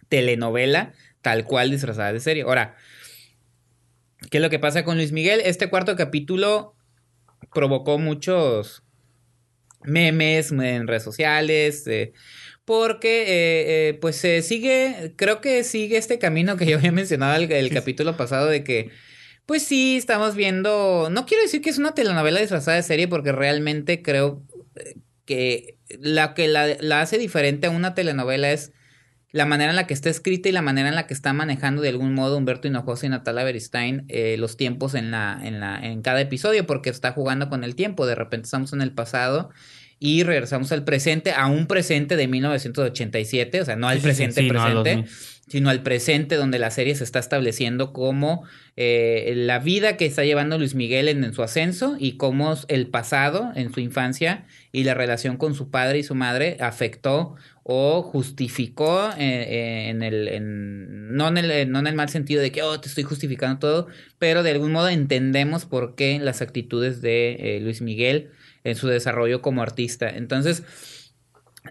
telenovela 0.08 0.92
tal 1.20 1.44
cual 1.44 1.70
disfrazada 1.70 2.12
de 2.12 2.20
serie. 2.20 2.44
Ahora, 2.44 2.74
¿qué 4.30 4.38
es 4.38 4.42
lo 4.42 4.50
que 4.50 4.58
pasa 4.58 4.84
con 4.84 4.96
Luis 4.96 5.12
Miguel? 5.12 5.40
Este 5.44 5.68
cuarto 5.68 5.96
capítulo 5.96 6.74
provocó 7.52 7.98
muchos 7.98 8.82
memes 9.84 10.50
en 10.52 10.86
redes 10.86 11.02
sociales. 11.02 11.86
eh, 11.86 12.12
porque, 12.64 13.22
eh, 13.22 13.88
eh, 13.88 13.94
pues, 13.94 14.16
se 14.16 14.42
sigue, 14.42 15.14
creo 15.16 15.40
que 15.40 15.64
sigue 15.64 15.96
este 15.96 16.18
camino 16.18 16.56
que 16.56 16.66
yo 16.70 16.76
había 16.76 16.92
mencionado 16.92 17.34
el, 17.36 17.50
el 17.50 17.70
capítulo 17.72 18.16
pasado 18.16 18.46
de 18.46 18.62
que, 18.62 18.90
pues 19.46 19.62
sí, 19.62 19.96
estamos 19.96 20.34
viendo, 20.36 21.08
no 21.10 21.24
quiero 21.24 21.42
decir 21.42 21.62
que 21.62 21.70
es 21.70 21.78
una 21.78 21.94
telenovela 21.94 22.40
disfrazada 22.40 22.76
de 22.76 22.82
serie 22.82 23.08
porque 23.08 23.32
realmente 23.32 24.02
creo 24.02 24.42
que 25.24 25.78
la 25.98 26.34
que 26.34 26.48
la, 26.48 26.76
la 26.80 27.00
hace 27.00 27.18
diferente 27.18 27.66
a 27.66 27.70
una 27.70 27.94
telenovela 27.94 28.52
es 28.52 28.72
la 29.30 29.44
manera 29.44 29.70
en 29.70 29.76
la 29.76 29.86
que 29.86 29.94
está 29.94 30.08
escrita 30.08 30.48
y 30.48 30.52
la 30.52 30.62
manera 30.62 30.88
en 30.88 30.94
la 30.94 31.06
que 31.06 31.14
está 31.14 31.32
manejando 31.32 31.82
de 31.82 31.90
algún 31.90 32.14
modo 32.14 32.36
Humberto 32.36 32.66
Hinojosa 32.66 33.06
y 33.06 33.08
Natalia 33.10 33.44
Beristain 33.44 34.04
eh, 34.08 34.36
los 34.38 34.56
tiempos 34.56 34.94
en 34.94 35.10
la, 35.10 35.38
en 35.42 35.60
la, 35.60 35.78
en 35.78 36.00
cada 36.02 36.20
episodio, 36.20 36.66
porque 36.66 36.90
está 36.90 37.12
jugando 37.12 37.48
con 37.50 37.62
el 37.62 37.74
tiempo. 37.74 38.06
De 38.06 38.14
repente 38.14 38.46
estamos 38.46 38.72
en 38.72 38.80
el 38.80 38.92
pasado 38.92 39.50
y 40.00 40.22
regresamos 40.22 40.72
al 40.72 40.84
presente, 40.84 41.32
a 41.32 41.46
un 41.46 41.66
presente 41.66 42.16
de 42.16 42.28
1987, 42.28 43.60
o 43.60 43.64
sea, 43.64 43.76
no 43.76 43.88
al 43.88 44.00
Sí, 44.00 44.00
sí, 44.00 44.14
sí, 44.14 44.22
presente 44.22 44.42
no 44.44 44.64
presente, 44.64 44.94
2000. 44.94 45.10
Sino 45.48 45.70
al 45.70 45.82
presente 45.82 46.36
donde 46.36 46.58
la 46.58 46.70
serie 46.70 46.94
se 46.94 47.04
está 47.04 47.18
estableciendo 47.18 47.92
como 47.92 48.44
eh, 48.76 49.32
la 49.36 49.58
vida 49.58 49.96
que 49.96 50.06
está 50.06 50.24
llevando 50.24 50.58
Luis 50.58 50.74
Miguel 50.74 51.08
en, 51.08 51.32
su 51.32 51.42
ascenso 51.42 51.96
y 51.98 52.16
cómo 52.16 52.54
el 52.68 52.86
pasado 52.88 53.50
en 53.54 53.72
su 53.72 53.80
infancia 53.80 54.46
y 54.72 54.84
la 54.84 54.94
relación 54.94 55.36
con 55.36 55.54
su 55.54 55.70
padre 55.70 55.98
y 55.98 56.02
su 56.04 56.14
madre 56.14 56.56
afectó 56.60 57.34
o 57.62 58.02
justificó 58.02 59.10
eh, 59.18 59.18
eh, 59.18 59.88
en 59.88 60.02
el 60.02 60.28
en- 60.28 61.14
no, 61.14 61.28
en 61.28 61.38
el 61.38 61.70
no 61.70 61.80
en 61.80 61.86
el 61.86 61.94
mal 61.94 62.08
sentido 62.08 62.40
de 62.40 62.52
que 62.52 62.62
oh 62.62 62.80
te 62.80 62.88
estoy 62.88 63.04
justificando 63.04 63.58
todo 63.58 63.86
pero 64.18 64.42
de 64.42 64.50
algún 64.52 64.72
modo 64.72 64.88
entendemos 64.88 65.64
por 65.64 65.94
qué 65.94 66.18
las 66.18 66.40
actitudes 66.40 67.02
de 67.02 67.56
eh, 67.56 67.60
Luis 67.60 67.82
Miguel 67.82 68.30
en 68.64 68.76
su 68.76 68.88
desarrollo 68.88 69.40
como 69.42 69.62
artista. 69.62 70.08
Entonces 70.10 70.62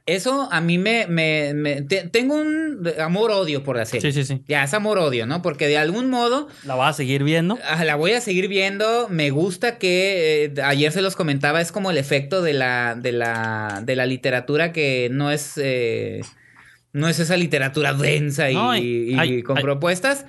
eso 0.05 0.47
a 0.51 0.61
mí 0.61 0.77
me, 0.77 1.07
me, 1.07 1.53
me- 1.53 1.81
te- 1.81 2.07
tengo 2.07 2.35
un 2.35 2.87
amor-odio 2.99 3.63
por 3.63 3.77
la 3.77 3.85
serie. 3.85 4.11
Sí, 4.11 4.23
sí, 4.23 4.25
sí. 4.25 4.43
Ya, 4.47 4.63
es 4.63 4.73
amor-odio, 4.73 5.25
¿no? 5.25 5.41
Porque 5.41 5.67
de 5.67 5.77
algún 5.77 6.09
modo 6.09 6.47
La 6.65 6.75
vas 6.75 6.91
a 6.91 6.97
seguir 6.97 7.23
viendo. 7.23 7.57
ah, 7.67 7.83
la 7.83 7.95
voy 7.95 8.11
a 8.13 8.21
seguir 8.21 8.47
viendo. 8.47 9.07
Me 9.09 9.29
gusta 9.31 9.77
que 9.77 10.45
eh, 10.55 10.61
ayer 10.61 10.91
se 10.91 11.01
los 11.01 11.15
comentaba, 11.15 11.59
es 11.61 11.71
como 11.71 11.91
el 11.91 11.97
efecto 11.97 12.41
de 12.41 12.53
la, 12.53 12.95
de 12.95 13.11
la, 13.11 13.81
de 13.83 13.95
la 13.95 14.05
literatura 14.05 14.71
que 14.71 15.09
no 15.11 15.31
es, 15.31 15.53
eh, 15.57 16.21
no 16.93 17.07
es 17.09 17.19
esa 17.19 17.37
literatura 17.37 17.93
densa 17.93 18.49
y, 18.49 18.53
No, 18.55 18.71
hay- 18.71 19.09
y 19.11 19.19
hay- 19.19 19.43
con 19.43 19.57
hay- 19.57 19.63
propuestas. 19.63 20.25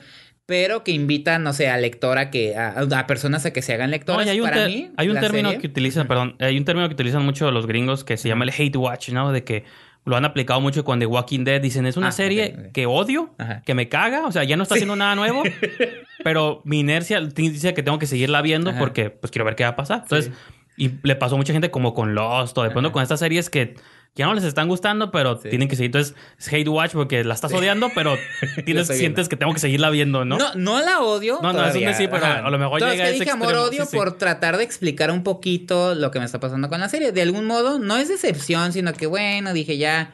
Pero 0.49 0.83
que 0.83 0.93
invita, 0.93 1.39
no 1.39 1.53
sé, 1.53 1.69
a 1.69 1.77
lectora 1.77 2.31
que, 2.31 2.57
a, 2.57 2.71
a 2.81 3.07
personas 3.07 3.45
a 3.45 3.53
que 3.53 3.61
se 3.61 3.75
hagan 3.75 3.91
No, 3.91 3.97
lectoras. 3.97 4.27
y 4.27 4.31
hay 4.31 4.41
un, 4.41 4.49
Para 4.49 4.67
mí, 4.67 4.91
hay 4.97 5.11
un 5.11 5.21
término 5.21 5.51
serie- 5.51 5.61
que 5.61 5.67
utilizan, 5.67 6.09
perdón, 6.09 6.37
hay 6.39 6.57
un 6.57 6.65
término 6.65 6.89
que 6.89 6.95
utilizan 6.95 7.23
mucho 7.23 7.51
los 7.51 7.67
gringos 7.67 8.03
que 8.03 8.17
se 8.17 8.29
llama 8.31 8.45
el 8.45 8.51
hate 8.57 8.75
watch, 8.77 9.11
¿no? 9.11 9.31
De 9.31 9.45
que 9.45 9.65
lo 10.07 10.17
han 10.17 10.25
aplicado 10.25 10.63
mucho 10.63 10.87
con 10.87 11.01
The 11.01 11.05
Walking 11.05 11.45
Dead. 11.45 11.61
Dicen, 11.61 11.85
es 11.85 11.99
una 11.99 12.09
Ah, 12.09 12.13
serie 12.13 12.71
que 12.73 12.87
odio, 12.87 13.35
Ajá. 13.37 13.61
que 13.67 13.75
me 13.75 13.91
caga, 13.91 14.27
o 14.27 14.33
sea, 14.33 14.43
ya 14.45 14.57
no 14.57 14.63
está 14.63 14.77
haciendo 14.77 14.97
nada 14.97 15.15
nuevo, 15.17 15.43
pero 16.25 16.63
mi 16.65 16.81
inercia 16.81 17.21
dice 17.21 17.75
que 17.75 17.83
tengo 17.83 17.99
que 17.99 18.07
seguirla 18.07 18.41
viendo 18.41 18.71
Ajá. 18.71 18.79
porque 18.79 19.11
pues 19.11 19.31
quiero 19.31 19.45
ver 19.45 19.55
qué 19.55 19.65
va 19.65 19.71
a 19.71 19.77
pasar. 19.77 20.01
Entonces, 20.05 20.33
Sí. 20.79 20.85
y 20.87 21.07
le 21.07 21.15
pasó 21.15 21.35
a 21.35 21.39
mucha 21.39 21.53
gente 21.53 21.71
como 21.71 21.93
con 21.93 22.15
Lost 22.15 22.57
o 22.57 22.63
de 22.63 22.71
pronto 22.71 22.89
Ajá. 22.89 22.93
con 22.95 23.03
estas 23.03 23.21
series 23.21 23.51
que 23.51 23.75
ya 24.19 24.27
no 24.27 24.35
les 24.35 24.45
están 24.45 24.69
gustando, 24.69 25.11
pero 25.11 25.41
Sí. 25.41 25.49
tienen 25.49 25.69
que 25.69 25.77
seguir. 25.77 25.89
Entonces, 25.89 26.15
es 26.39 26.53
hate 26.53 26.69
watch 26.69 26.93
porque 26.93 27.25
la 27.25 27.35
estás 27.35 27.53
odiando, 27.53 27.89
pero 27.95 28.17
tienes, 28.67 28.89
sientes 28.89 29.29
que 29.29 29.37
tengo 29.37 29.55
que 29.55 29.61
seguirla 29.61 29.91
viendo, 29.91 30.25
¿no? 30.25 30.37
No, 30.37 30.55
no 30.55 30.81
la 30.83 31.01
odio. 31.01 31.39
No, 31.41 31.53
no, 31.53 31.65
es 31.67 31.75
un 31.77 31.85
decir, 31.85 32.11
pero 32.11 32.27
a 32.27 32.51
lo 32.51 32.59
mejor 32.59 32.79
Entonces, 32.83 32.99
llega 32.99 33.05
a 33.05 33.11
que 33.11 33.15
ese 33.17 33.25
dije 33.25 33.37
extremo, 33.37 33.69
sí, 33.71 33.91
sí. 33.91 33.97
por 33.97 34.19
tratar 34.19 34.57
de 34.57 34.65
explicar 34.65 35.11
un 35.11 35.23
poquito 35.23 35.95
lo 35.95 36.11
que 36.11 36.19
me 36.19 36.25
está 36.25 36.41
pasando 36.41 36.69
con 36.69 36.81
la 36.81 36.89
serie. 36.89 37.13
De 37.13 37.23
algún 37.23 37.47
modo, 37.47 37.79
no 37.79 37.97
es 37.97 38.09
decepción, 38.09 38.73
sino 38.73 38.93
que 38.93 39.07
bueno, 39.07 39.53
dije 39.53 39.79
ya. 39.79 40.13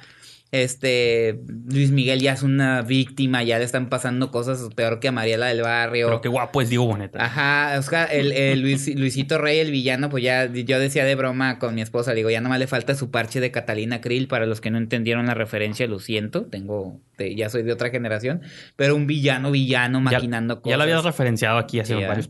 Este 0.54 1.40
Luis 1.66 1.90
Miguel 1.90 2.20
ya 2.20 2.32
es 2.32 2.44
una 2.44 2.82
víctima, 2.82 3.42
ya 3.42 3.58
le 3.58 3.64
están 3.64 3.88
pasando 3.88 4.30
cosas 4.30 4.60
peor 4.76 5.00
que 5.00 5.08
a 5.08 5.12
Mariela 5.12 5.46
del 5.46 5.62
Barrio. 5.62 6.06
Pero 6.06 6.20
qué 6.20 6.28
guapo 6.28 6.62
es 6.62 6.68
Diego 6.68 6.86
Boneta. 6.86 7.24
Ajá, 7.24 7.76
Oscar, 7.76 8.08
el, 8.12 8.30
el 8.30 8.60
Luis- 8.60 8.94
Luisito 8.94 9.38
Rey, 9.38 9.58
el 9.58 9.72
villano, 9.72 10.10
pues 10.10 10.22
ya 10.22 10.46
yo 10.46 10.78
decía 10.78 11.04
de 11.04 11.16
broma 11.16 11.58
con 11.58 11.74
mi 11.74 11.82
esposa, 11.82 12.12
le 12.12 12.18
digo, 12.18 12.30
ya 12.30 12.40
nomás 12.40 12.60
le 12.60 12.68
falta 12.68 12.94
su 12.94 13.10
parche 13.10 13.40
de 13.40 13.50
Catalina 13.50 14.00
Krill, 14.00 14.28
para 14.28 14.46
los 14.46 14.60
que 14.60 14.70
no 14.70 14.78
entendieron 14.78 15.26
la 15.26 15.34
referencia, 15.34 15.88
lo 15.88 15.98
siento, 15.98 16.44
tengo, 16.44 17.00
ya 17.18 17.50
soy 17.50 17.64
de 17.64 17.72
otra 17.72 17.90
generación, 17.90 18.42
pero 18.76 18.94
un 18.94 19.08
villano, 19.08 19.50
villano, 19.50 19.98
Ya- 19.98 20.18
maquinando 20.18 20.62
cosas. 20.62 20.70
Ya 20.70 20.76
lo 20.76 20.84
habías 20.84 21.02
referenciado 21.04 21.58
aquí 21.58 21.80
hace 21.80 21.94
Sí, 21.94 22.00
ya, 22.00 22.06
varios 22.06 22.28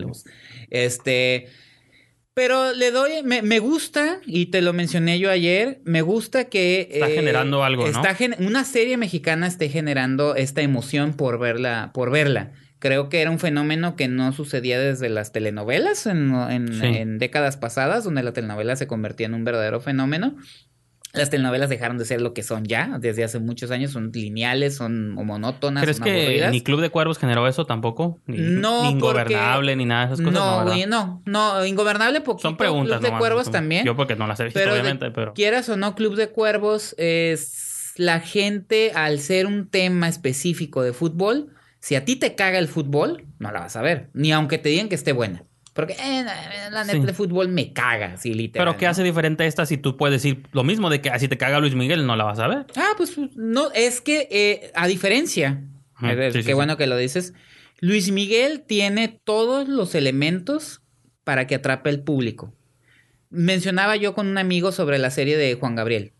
Lobos. 0.00 0.24
Este. 0.70 1.46
Pero 2.34 2.72
le 2.72 2.90
doy, 2.90 3.22
me, 3.22 3.42
me 3.42 3.60
gusta, 3.60 4.18
y 4.26 4.46
te 4.46 4.60
lo 4.60 4.72
mencioné 4.72 5.20
yo 5.20 5.30
ayer, 5.30 5.80
me 5.84 6.02
gusta 6.02 6.46
que... 6.46 6.88
Está 6.90 7.08
generando 7.08 7.62
algo, 7.62 7.84
¿no? 7.84 7.88
Está 7.90 8.14
gen- 8.16 8.34
una 8.40 8.64
serie 8.64 8.96
mexicana 8.96 9.46
esté 9.46 9.68
generando 9.68 10.34
esta 10.34 10.60
emoción 10.60 11.14
por 11.14 11.38
verla, 11.38 11.92
por 11.94 12.10
verla. 12.10 12.50
Creo 12.80 13.08
que 13.08 13.22
era 13.22 13.30
un 13.30 13.38
fenómeno 13.38 13.94
que 13.94 14.08
no 14.08 14.32
sucedía 14.32 14.80
desde 14.80 15.08
las 15.08 15.30
telenovelas 15.30 16.06
en, 16.06 16.34
en- 16.50 16.74
Sí. 16.74 16.84
en 16.86 17.18
décadas 17.18 17.56
pasadas, 17.56 18.02
donde 18.02 18.24
la 18.24 18.32
telenovela 18.32 18.74
se 18.74 18.88
convertía 18.88 19.26
en 19.26 19.34
un 19.34 19.44
verdadero 19.44 19.80
fenómeno. 19.80 20.36
Las 21.14 21.30
telenovelas 21.30 21.70
dejaron 21.70 21.96
de 21.98 22.04
ser 22.04 22.20
lo 22.20 22.34
que 22.34 22.42
son 22.42 22.64
ya, 22.64 22.98
desde 22.98 23.22
hace 23.24 23.38
muchos 23.38 23.70
años, 23.70 23.92
son 23.92 24.10
lineales, 24.12 24.76
son 24.76 25.12
monótonas, 25.14 25.82
¿Crees 25.84 25.98
son 25.98 26.04
que 26.04 26.10
aburridas. 26.22 26.50
ni 26.52 26.60
Club 26.60 26.80
de 26.80 26.90
Cuervos 26.90 27.18
generó 27.18 27.46
eso 27.48 27.64
tampoco? 27.66 28.20
Ni, 28.26 28.38
No, 28.38 28.82
ni 28.84 28.90
Ingobernable, 28.90 29.72
porque- 29.72 29.76
ni 29.76 29.84
nada 29.84 30.06
de 30.08 30.14
esas 30.14 30.24
cosas. 30.24 30.34
No, 30.40 30.64
No, 30.64 30.70
güey, 30.70 30.86
no, 30.86 31.22
no, 31.24 31.64
Ingobernable 31.64 32.20
poquito. 32.20 32.48
Son 32.48 32.56
preguntas. 32.56 32.94
Club 32.98 33.02
de 33.02 33.08
nomás, 33.08 33.20
Cuervos 33.20 33.50
también. 33.50 33.84
Yo 33.86 33.94
porque 33.96 34.16
no 34.16 34.26
las 34.26 34.40
he 34.40 34.44
visto, 34.44 34.58
pero 34.58 34.74
de- 34.74 34.80
obviamente, 34.80 35.10
pero... 35.12 35.34
Quieras 35.34 35.68
o 35.68 35.76
no, 35.76 35.94
Club 35.94 36.16
de 36.16 36.28
Cuervos 36.30 36.94
es 36.98 37.92
la 37.96 38.18
gente, 38.20 38.90
al 38.94 39.20
ser 39.20 39.46
un 39.46 39.68
tema 39.68 40.08
específico 40.08 40.82
de 40.82 40.92
fútbol, 40.92 41.50
si 41.78 41.94
a 41.94 42.04
ti 42.04 42.16
te 42.16 42.34
caga 42.34 42.58
el 42.58 42.66
fútbol, 42.66 43.24
no 43.38 43.52
la 43.52 43.60
vas 43.60 43.76
a 43.76 43.82
ver. 43.82 44.08
Ni 44.14 44.32
aunque 44.32 44.58
te 44.58 44.68
digan 44.70 44.88
que 44.88 44.94
esté 44.96 45.12
buena. 45.12 45.44
Porque 45.74 45.94
eh, 45.94 46.24
la- 46.70 46.84
neta 46.84 46.98
Sí. 47.00 47.04
de 47.04 47.12
fútbol 47.12 47.48
me 47.48 47.72
caga, 47.72 48.16
sí, 48.16 48.32
literal. 48.32 48.66
Pero 48.68 48.78
¿qué 48.78 48.84
¿no? 48.86 48.92
hace 48.92 49.02
diferente 49.02 49.44
esta 49.46 49.66
si 49.66 49.76
tú 49.76 49.96
puedes 49.96 50.22
decir 50.22 50.46
lo 50.52 50.64
mismo 50.64 50.88
de 50.88 51.00
que 51.00 51.10
ah, 51.10 51.18
si 51.18 51.28
te 51.28 51.36
caga 51.36 51.58
Luis 51.60 51.74
Miguel 51.74 52.06
no 52.06 52.14
la 52.16 52.24
vas 52.24 52.38
a 52.38 52.46
ver? 52.48 52.66
Ah, 52.76 52.92
pues 52.96 53.16
no, 53.34 53.70
es 53.72 54.00
que 54.00 54.28
eh, 54.30 54.70
a 54.74 54.86
diferencia, 54.86 55.62
sí, 56.00 56.06
qué 56.32 56.42
sí, 56.42 56.52
bueno 56.52 56.76
que 56.76 56.86
lo 56.86 56.96
dices, 56.96 57.34
Luis 57.80 58.10
Miguel 58.12 58.62
tiene 58.66 59.08
todos 59.24 59.68
los 59.68 59.94
elementos 59.96 60.80
para 61.24 61.46
que 61.48 61.56
atrape 61.56 61.90
al 61.90 62.00
público. 62.04 62.54
Mencionaba 63.30 63.96
yo 63.96 64.14
con 64.14 64.28
un 64.28 64.38
amigo 64.38 64.70
sobre 64.70 64.98
la 64.98 65.10
serie 65.10 65.36
de 65.36 65.54
Juan 65.54 65.74
Gabriel, 65.74 66.12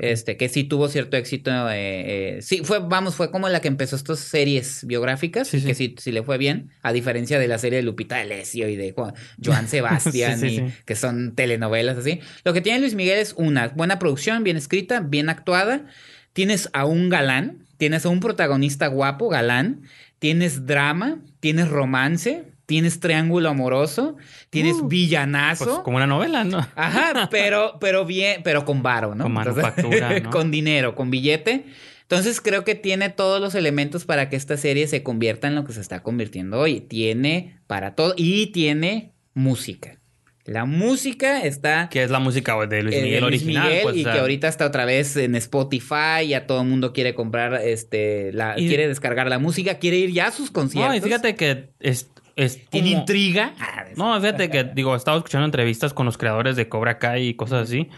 Este, 0.00 0.36
que 0.38 0.48
sí 0.48 0.64
tuvo 0.64 0.88
cierto 0.88 1.16
éxito. 1.18 1.50
eh, 1.70 2.36
eh, 2.36 2.42
sí, 2.42 2.62
fue, 2.64 2.78
vamos, 2.78 3.14
fue 3.14 3.30
como 3.30 3.48
la 3.48 3.60
que 3.60 3.68
empezó 3.68 3.96
estas 3.96 4.20
series 4.20 4.86
biográficas, 4.86 5.48
Sí, 5.48 5.60
sí. 5.60 5.66
que 5.66 5.74
sí, 5.74 5.94
sí 5.98 6.12
le 6.12 6.22
fue 6.22 6.38
bien, 6.38 6.70
a 6.82 6.92
diferencia 6.92 7.38
de 7.38 7.46
la 7.48 7.58
serie 7.58 7.76
de 7.78 7.82
Lupita 7.82 8.16
D'Alessio 8.16 8.68
y 8.68 8.76
de 8.76 8.92
Juan- 8.92 9.12
Joan 9.44 9.68
Sebastián, 9.68 10.40
y- 10.46 10.72
que 10.86 10.94
son 10.96 11.34
telenovelas 11.34 11.98
así. 11.98 12.20
Lo 12.44 12.52
que 12.54 12.60
tiene 12.62 12.78
Luis 12.80 12.94
Miguel 12.94 13.18
es 13.18 13.34
una 13.36 13.68
buena 13.68 13.98
producción, 13.98 14.44
bien 14.44 14.56
escrita, 14.56 15.00
bien 15.00 15.28
actuada. 15.28 15.86
Tienes 16.32 16.70
a 16.72 16.86
un 16.86 17.10
galán, 17.10 17.58
tienes 17.76 18.06
a 18.06 18.08
un 18.08 18.20
protagonista 18.20 18.86
guapo, 18.86 19.28
galán, 19.28 19.82
tienes 20.18 20.64
drama, 20.66 21.18
tienes 21.40 21.68
romance, 21.68 22.44
tienes 22.72 23.00
triángulo 23.00 23.50
amoroso, 23.50 24.16
tienes 24.48 24.76
Uh, 24.76 24.88
villanazo. 24.88 25.64
Pues 25.66 25.78
como 25.80 25.98
una 25.98 26.06
novela, 26.06 26.42
¿no? 26.42 26.66
Ajá, 26.74 27.28
pero, 27.30 27.76
pero 27.78 28.06
bien, 28.06 28.40
pero 28.42 28.64
con 28.64 28.82
varo, 28.82 29.14
¿no? 29.14 29.24
Con 29.24 29.36
Entonces, 29.36 29.62
manufactura, 29.62 30.20
¿no? 30.20 30.30
con 30.30 30.50
dinero, 30.50 30.94
con 30.94 31.10
billete. 31.10 31.66
Entonces 32.00 32.40
creo 32.40 32.64
que 32.64 32.74
tiene 32.74 33.10
todos 33.10 33.42
los 33.42 33.54
elementos 33.54 34.06
para 34.06 34.30
que 34.30 34.36
esta 34.36 34.56
serie 34.56 34.86
se 34.86 35.02
convierta 35.02 35.48
en 35.48 35.54
lo 35.54 35.64
que 35.64 35.74
se 35.74 35.82
está 35.82 36.02
convirtiendo 36.02 36.58
hoy. 36.60 36.80
Tiene 36.80 37.58
para 37.66 37.94
todo 37.94 38.14
y 38.16 38.46
tiene 38.48 39.12
música. 39.34 39.98
La 40.44 40.64
música 40.64 41.42
está 41.42 41.88
Que 41.88 42.02
es 42.02 42.10
la 42.10 42.18
música 42.18 42.56
de 42.66 42.82
Luis 42.82 42.96
eh, 42.96 42.98
de 42.98 43.04
Miguel 43.04 43.20
Luis 43.24 43.42
original. 43.42 43.68
Miguel 43.68 43.82
pues, 43.84 43.96
y 43.96 44.00
o 44.00 44.02
sea, 44.02 44.12
que 44.14 44.18
ahorita 44.18 44.48
está 44.48 44.66
otra 44.66 44.84
vez 44.84 45.16
en 45.16 45.36
Spotify, 45.36 46.26
ya 46.28 46.46
todo 46.48 46.62
el 46.62 46.66
mundo 46.68 46.92
quiere 46.92 47.14
comprar, 47.14 47.54
este, 47.62 48.32
la, 48.32 48.58
Y- 48.58 48.66
quiere 48.66 48.88
descargar 48.88 49.28
la 49.28 49.38
música, 49.38 49.78
quiere 49.78 49.98
ir 49.98 50.10
ya 50.10 50.26
a 50.26 50.32
sus 50.32 50.50
conciertos. 50.50 50.90
No, 50.90 50.96
y 50.96 51.00
fíjate 51.00 51.36
que 51.36 51.70
es, 51.78 52.10
es 52.36 52.68
tiene 52.70 52.90
intriga. 52.90 53.52
Ah, 53.60 53.84
No, 53.96 54.18
fíjate 54.20 54.48
que, 54.50 54.64
digo, 54.64 54.94
estaba 54.96 55.16
escuchando 55.18 55.44
entrevistas 55.44 55.92
con 55.94 56.06
los 56.06 56.16
creadores 56.18 56.56
de 56.56 56.68
Cobra 56.68 56.98
Kai 56.98 57.28
y 57.28 57.34
cosas 57.34 57.68
así, 57.68 57.88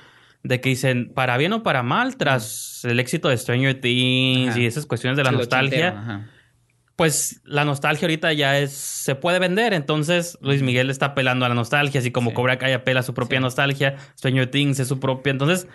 de 0.43 0.61
que 0.61 0.69
dicen, 0.71 1.13
para 1.15 1.37
bien 1.37 1.53
o 1.53 1.63
para 1.63 1.83
mal, 1.83 2.17
tras 2.17 2.81
el 2.85 3.01
éxito 3.01 3.29
de 3.29 3.37
Stranger 3.39 3.81
Things 3.81 4.51
Ajá. 4.51 4.59
y 4.61 4.67
esas 4.67 4.87
cuestiones 4.87 5.17
de 5.17 5.25
la 5.25 5.31
nostalgia, 5.33 6.29
pues 6.97 7.41
la 7.45 7.65
nostalgia 7.65 8.07
ahorita 8.07 8.33
ya 8.35 8.59
es, 8.59 8.71
se 8.73 9.15
puede 9.17 9.39
vender, 9.41 9.73
entonces 9.73 10.39
Luis 10.41 10.63
Miguel 10.63 10.91
está 10.91 11.07
apelando 11.07 11.45
a 11.45 11.49
la 11.49 11.55
nostalgia, 11.55 11.99
así 12.01 12.11
como 12.13 12.31
Sí. 12.31 12.37
Cobra 12.37 12.57
Kai 12.59 12.73
apela 12.73 13.01
a 13.01 13.03
su 13.03 13.15
propia 13.15 13.39
Sí. 13.39 13.43
nostalgia, 13.43 13.97
Stranger 14.17 14.49
Things 14.51 14.79
es 14.79 14.87
su 14.89 15.01
propia, 15.01 15.31
entonces 15.33 15.67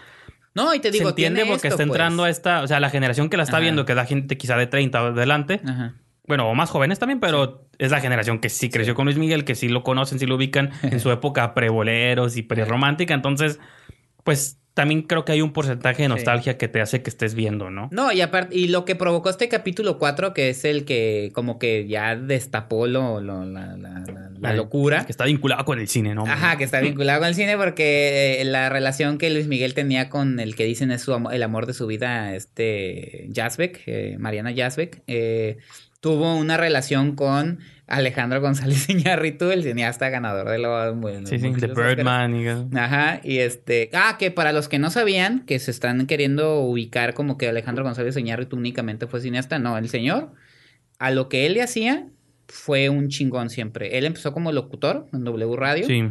No, 0.55 0.73
y 0.73 0.79
te 0.79 0.91
digo, 0.91 1.05
se 1.05 1.09
entiende 1.09 1.41
porque 1.41 1.67
esto, 1.67 1.75
está 1.81 1.83
entrando 1.83 2.23
pues. 2.23 2.27
a 2.27 2.31
esta, 2.31 2.61
o 2.63 2.67
sea, 2.67 2.79
la 2.79 2.89
generación 2.89 3.29
que 3.29 3.37
la 3.37 3.43
está 3.43 3.57
Ajá. 3.57 3.61
viendo, 3.63 3.85
que 3.85 3.95
la 3.95 4.05
gente 4.05 4.37
quizá 4.37 4.55
de 4.55 4.67
30 4.67 4.99
adelante, 4.99 5.61
Ajá. 5.67 5.95
Bueno, 6.29 6.47
o 6.49 6.55
más 6.55 6.69
jóvenes 6.69 6.97
también, 6.99 7.19
pero 7.19 7.67
es 7.77 7.91
la 7.91 7.99
generación 7.99 8.39
que 8.39 8.47
sí 8.47 8.69
creció 8.69 8.95
con 8.95 9.03
Luis 9.05 9.17
Miguel, 9.17 9.43
que 9.43 9.55
sí 9.55 9.67
lo 9.67 9.83
conocen, 9.83 10.17
sí 10.19 10.25
lo 10.25 10.35
ubican 10.35 10.69
en 10.83 11.01
su 11.01 11.11
época 11.11 11.53
pre-boleros 11.53 12.37
y 12.37 12.43
pre-romántica. 12.43 13.13
Entonces, 13.13 13.59
pues 14.23 14.55
también 14.75 15.01
creo 15.01 15.25
que 15.25 15.33
hay 15.33 15.41
un 15.41 15.51
porcentaje 15.51 16.03
de 16.03 16.07
Sí. 16.07 16.13
nostalgia 16.13 16.57
que 16.57 16.69
te 16.69 16.79
hace 16.79 17.01
que 17.01 17.09
estés 17.09 17.33
viendo, 17.35 17.69
¿no? 17.69 17.89
No, 17.91 18.13
y 18.13 18.21
aparte, 18.21 18.55
y 18.55 18.67
lo 18.69 18.85
que 18.85 18.95
provocó 18.95 19.29
este 19.29 19.49
capítulo 19.49 19.97
4, 19.97 20.33
que 20.33 20.49
es 20.49 20.63
el 20.63 20.85
que 20.85 21.31
como 21.33 21.59
que 21.59 21.85
ya 21.87 22.15
destapó 22.15 22.87
lo, 22.87 23.19
lo- 23.19 23.43
la, 23.43 23.75
la- 23.75 24.03
la- 24.07 24.29
la 24.39 24.53
locura. 24.53 25.05
Que 25.05 25.11
está 25.11 25.25
vinculado 25.25 25.65
con 25.65 25.79
el 25.79 25.89
cine, 25.89 26.15
¿no? 26.15 26.23
Ajá, 26.25 26.57
que 26.57 26.63
está 26.63 26.79
vinculado 26.81 27.19
con 27.19 27.27
el 27.27 27.35
cine 27.35 27.57
porque 27.57 28.39
eh, 28.39 28.45
la 28.45 28.69
relación 28.69 29.17
que 29.17 29.29
Luis 29.31 29.47
Miguel 29.47 29.73
tenía 29.73 30.07
con 30.09 30.39
el 30.39 30.55
que 30.55 30.63
dicen 30.63 30.91
es 30.91 31.01
su 31.01 31.13
el 31.29 31.43
amor 31.43 31.65
de 31.65 31.73
su 31.73 31.85
vida, 31.85 32.33
este 32.35 33.25
Yazbek, 33.31 33.81
eh, 33.85 34.15
Mariana 34.17 34.51
Yazbek, 34.51 35.01
eh, 35.07 35.57
tuvo 36.01 36.35
una 36.35 36.57
relación 36.57 37.15
con 37.15 37.59
Alejandro 37.87 38.39
González 38.41 38.87
Iñárritu, 38.89 39.51
el 39.51 39.63
cineasta 39.63 40.09
ganador 40.09 40.49
de 40.49 40.59
los 40.59 40.95
bueno, 40.97 41.27
Sí, 41.27 41.39
sí, 41.39 41.51
The. 41.59 41.67
Birdman. 41.67 42.35
y- 42.35 42.77
Ajá, 42.77 43.19
y 43.23 43.39
este, 43.39 43.89
ah, 43.93 44.15
que 44.19 44.31
para 44.31 44.51
los 44.53 44.69
que 44.69 44.79
no 44.79 44.89
sabían, 44.91 45.41
que 45.45 45.59
se 45.59 45.71
están 45.71 46.05
queriendo 46.07 46.59
ubicar 46.61 47.13
como 47.13 47.37
que 47.37 47.47
Alejandro 47.49 47.83
González 47.83 48.15
Iñárritu 48.17 48.55
únicamente 48.57 49.07
fue 49.07 49.21
cineasta, 49.21 49.59
no, 49.59 49.77
el 49.77 49.89
señor, 49.89 50.31
a 50.99 51.11
lo 51.11 51.29
que 51.29 51.45
él 51.45 51.53
le 51.55 51.63
hacía, 51.63 52.07
fue 52.47 52.89
un 52.89 53.09
chingón 53.09 53.49
siempre. 53.49 53.97
Él 53.97 54.05
empezó 54.05 54.33
como 54.33 54.51
locutor 54.51 55.07
en 55.13 55.23
W 55.23 55.55
Radio, 55.55 55.85
Sí. 55.85 56.03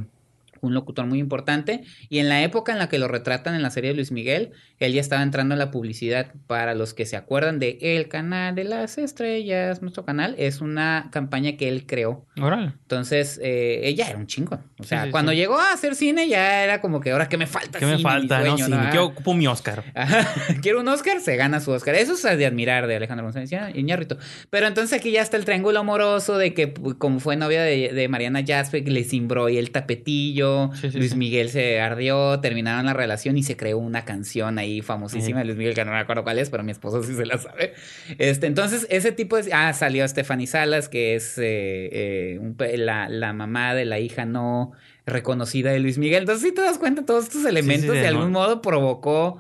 Un 0.61 0.75
locutor 0.75 1.07
muy 1.07 1.19
importante, 1.19 1.83
y 2.09 2.19
en 2.19 2.29
la 2.29 2.43
época 2.43 2.73
en 2.73 2.79
la 2.79 2.89
que 2.89 2.99
lo 2.99 3.09
retratan 3.09 3.55
en 3.55 3.63
la 3.63 3.71
serie 3.71 3.91
de 3.91 3.97
Luis 3.97 4.13
Miguel, 4.13 4.51
él 4.79 4.93
ya 4.93 5.01
estaba 5.01 5.23
entrando 5.23 5.55
en 5.55 5.59
la 5.59 5.71
publicidad. 5.71 6.33
Para 6.47 6.75
los 6.75 6.95
que 6.95 7.05
se 7.07 7.17
acuerdan 7.17 7.59
de 7.59 7.79
El 7.81 8.09
Canal 8.09 8.55
de 8.55 8.65
las 8.65 8.99
Estrellas, 8.99 9.83
nuestro 9.83 10.05
canal, 10.05 10.35
es 10.39 10.61
una 10.61 11.09
campaña 11.13 11.57
que 11.57 11.69
él 11.69 11.87
creó. 11.87 12.27
Entonces, 12.37 13.41
eh, 13.43 13.81
ella 13.85 14.09
era 14.09 14.19
un 14.19 14.27
chingo. 14.27 14.59
O 14.79 14.85
sea, 14.85 15.05
sí, 15.05 15.11
cuando 15.11 15.33
sí. 15.33 15.39
llegó 15.39 15.59
a 15.59 15.73
hacer 15.73 15.95
cine 15.95 16.29
ya 16.29 16.63
era 16.65 16.81
como 16.81 17.01
que 17.01 17.11
ahora 17.11 17.29
que 17.29 17.37
me 17.37 17.47
falta 17.47 17.79
¿Qué 17.79 17.87
me 17.87 17.97
cine, 17.97 18.03
falta? 18.03 18.41
sueño, 18.41 18.69
no, 18.69 18.91
que 18.91 18.99
ocupo 18.99 19.35
mi 19.35 19.47
Oscar. 19.47 19.85
Quiero 20.63 20.81
un 20.81 20.89
Oscar, 20.89 21.21
se 21.21 21.37
gana 21.37 21.61
su 21.61 21.71
Oscar. 21.73 21.95
Eso 21.95 22.13
es 22.15 22.23
de 22.23 22.47
admirar 22.47 22.87
de 22.87 22.97
Alejandro 22.97 23.25
González 23.25 23.51
Iñárritu. 23.75 24.17
Pero 24.51 24.67
entonces 24.67 24.99
aquí 24.99 25.11
ya 25.11 25.23
está 25.23 25.37
el 25.37 25.45
triángulo 25.45 25.81
amoroso 25.81 26.39
de 26.39 26.55
que 26.55 26.73
pu- 26.73 26.97
como 26.99 27.21
fue 27.21 27.37
novia 27.37 27.63
de, 27.63 27.93
de 27.93 28.09
Mariana 28.09 28.43
Jasper, 28.47 28.89
le 28.89 29.05
cimbró 29.05 29.49
y 29.49 29.59
el 29.59 29.71
tapetillo, 29.71 30.47
Sí, 30.74 30.90
sí, 30.90 30.99
Luis 30.99 31.12
sí. 31.12 31.16
Miguel 31.16 31.51
se 31.51 31.80
ardió, 31.80 32.40
terminaron 32.40 32.86
la 32.86 32.94
relación 32.94 33.36
y 33.36 33.42
se 33.42 33.57
creó 33.57 33.78
una 33.78 34.05
canción 34.05 34.59
ahí 34.59 34.82
famosísima 34.82 35.40
de 35.40 35.44
Luis 35.46 35.59
Miguel, 35.59 35.74
que 35.74 35.84
no 35.84 35.92
me 35.92 35.99
acuerdo 35.99 36.24
cuál 36.24 36.38
es, 36.38 36.51
pero 36.51 36.62
mi 36.62 36.72
esposo 36.72 37.03
sí 37.03 37.14
se 37.14 37.26
la 37.26 37.38
sabe. 37.38 37.74
Este, 38.18 38.46
entonces, 38.46 38.86
ese 38.90 39.12
tipo 39.12 39.36
de... 39.36 39.53
Ah, 39.53 39.72
salió 39.72 40.07
Stephanie 40.07 40.46
Salas, 40.46 40.88
que 40.88 41.14
es 41.14 41.38
eh, 41.38 41.44
eh, 41.92 42.38
un 42.40 42.57
la, 42.84 43.09
la 43.09 43.32
mamá 43.32 43.74
de 43.74 43.84
la 43.84 43.99
hija 43.99 44.24
no 44.24 44.72
reconocida 45.07 45.70
de 45.70 45.80
Luis 45.80 45.99
Miguel. 45.99 46.20
Entonces, 46.20 46.49
si 46.49 46.55
te 46.55 46.61
das 46.62 46.78
cuenta, 46.78 47.05
todos 47.05 47.24
estos 47.24 47.44
elementos 47.44 47.94
de 47.94 48.01
de 48.01 48.07
algún 48.09 48.32
modo 48.32 48.62
provocó... 48.62 49.38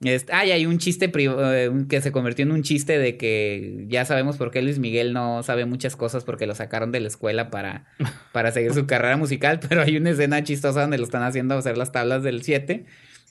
Este, 0.00 0.32
ah, 0.32 0.46
y 0.46 0.52
hay 0.52 0.64
un 0.64 0.78
chiste 0.78 1.10
eh, 1.12 1.70
que 1.88 2.00
se 2.00 2.12
convirtió 2.12 2.44
en 2.44 2.52
un 2.52 2.62
chiste 2.62 2.98
de 2.98 3.16
que 3.16 3.84
ya 3.88 4.04
sabemos 4.04 4.36
por 4.36 4.52
qué 4.52 4.62
Luis 4.62 4.78
Miguel 4.78 5.12
no 5.12 5.42
sabe 5.42 5.64
muchas 5.64 5.96
cosas 5.96 6.22
porque 6.22 6.46
lo 6.46 6.54
sacaron 6.54 6.92
de 6.92 7.00
la 7.00 7.08
escuela 7.08 7.50
para, 7.50 7.86
para 8.32 8.52
seguir 8.52 8.72
su 8.74 8.86
carrera 8.86 9.16
musical, 9.16 9.58
pero 9.68 9.82
hay 9.82 9.96
una 9.96 10.10
escena 10.10 10.42
chistosa 10.44 10.82
donde 10.82 10.98
lo 10.98 11.04
están 11.04 11.24
haciendo 11.24 11.58
hacer 11.58 11.76
las 11.76 11.90
tablas 11.90 12.22
del 12.22 12.42
7 12.42 12.84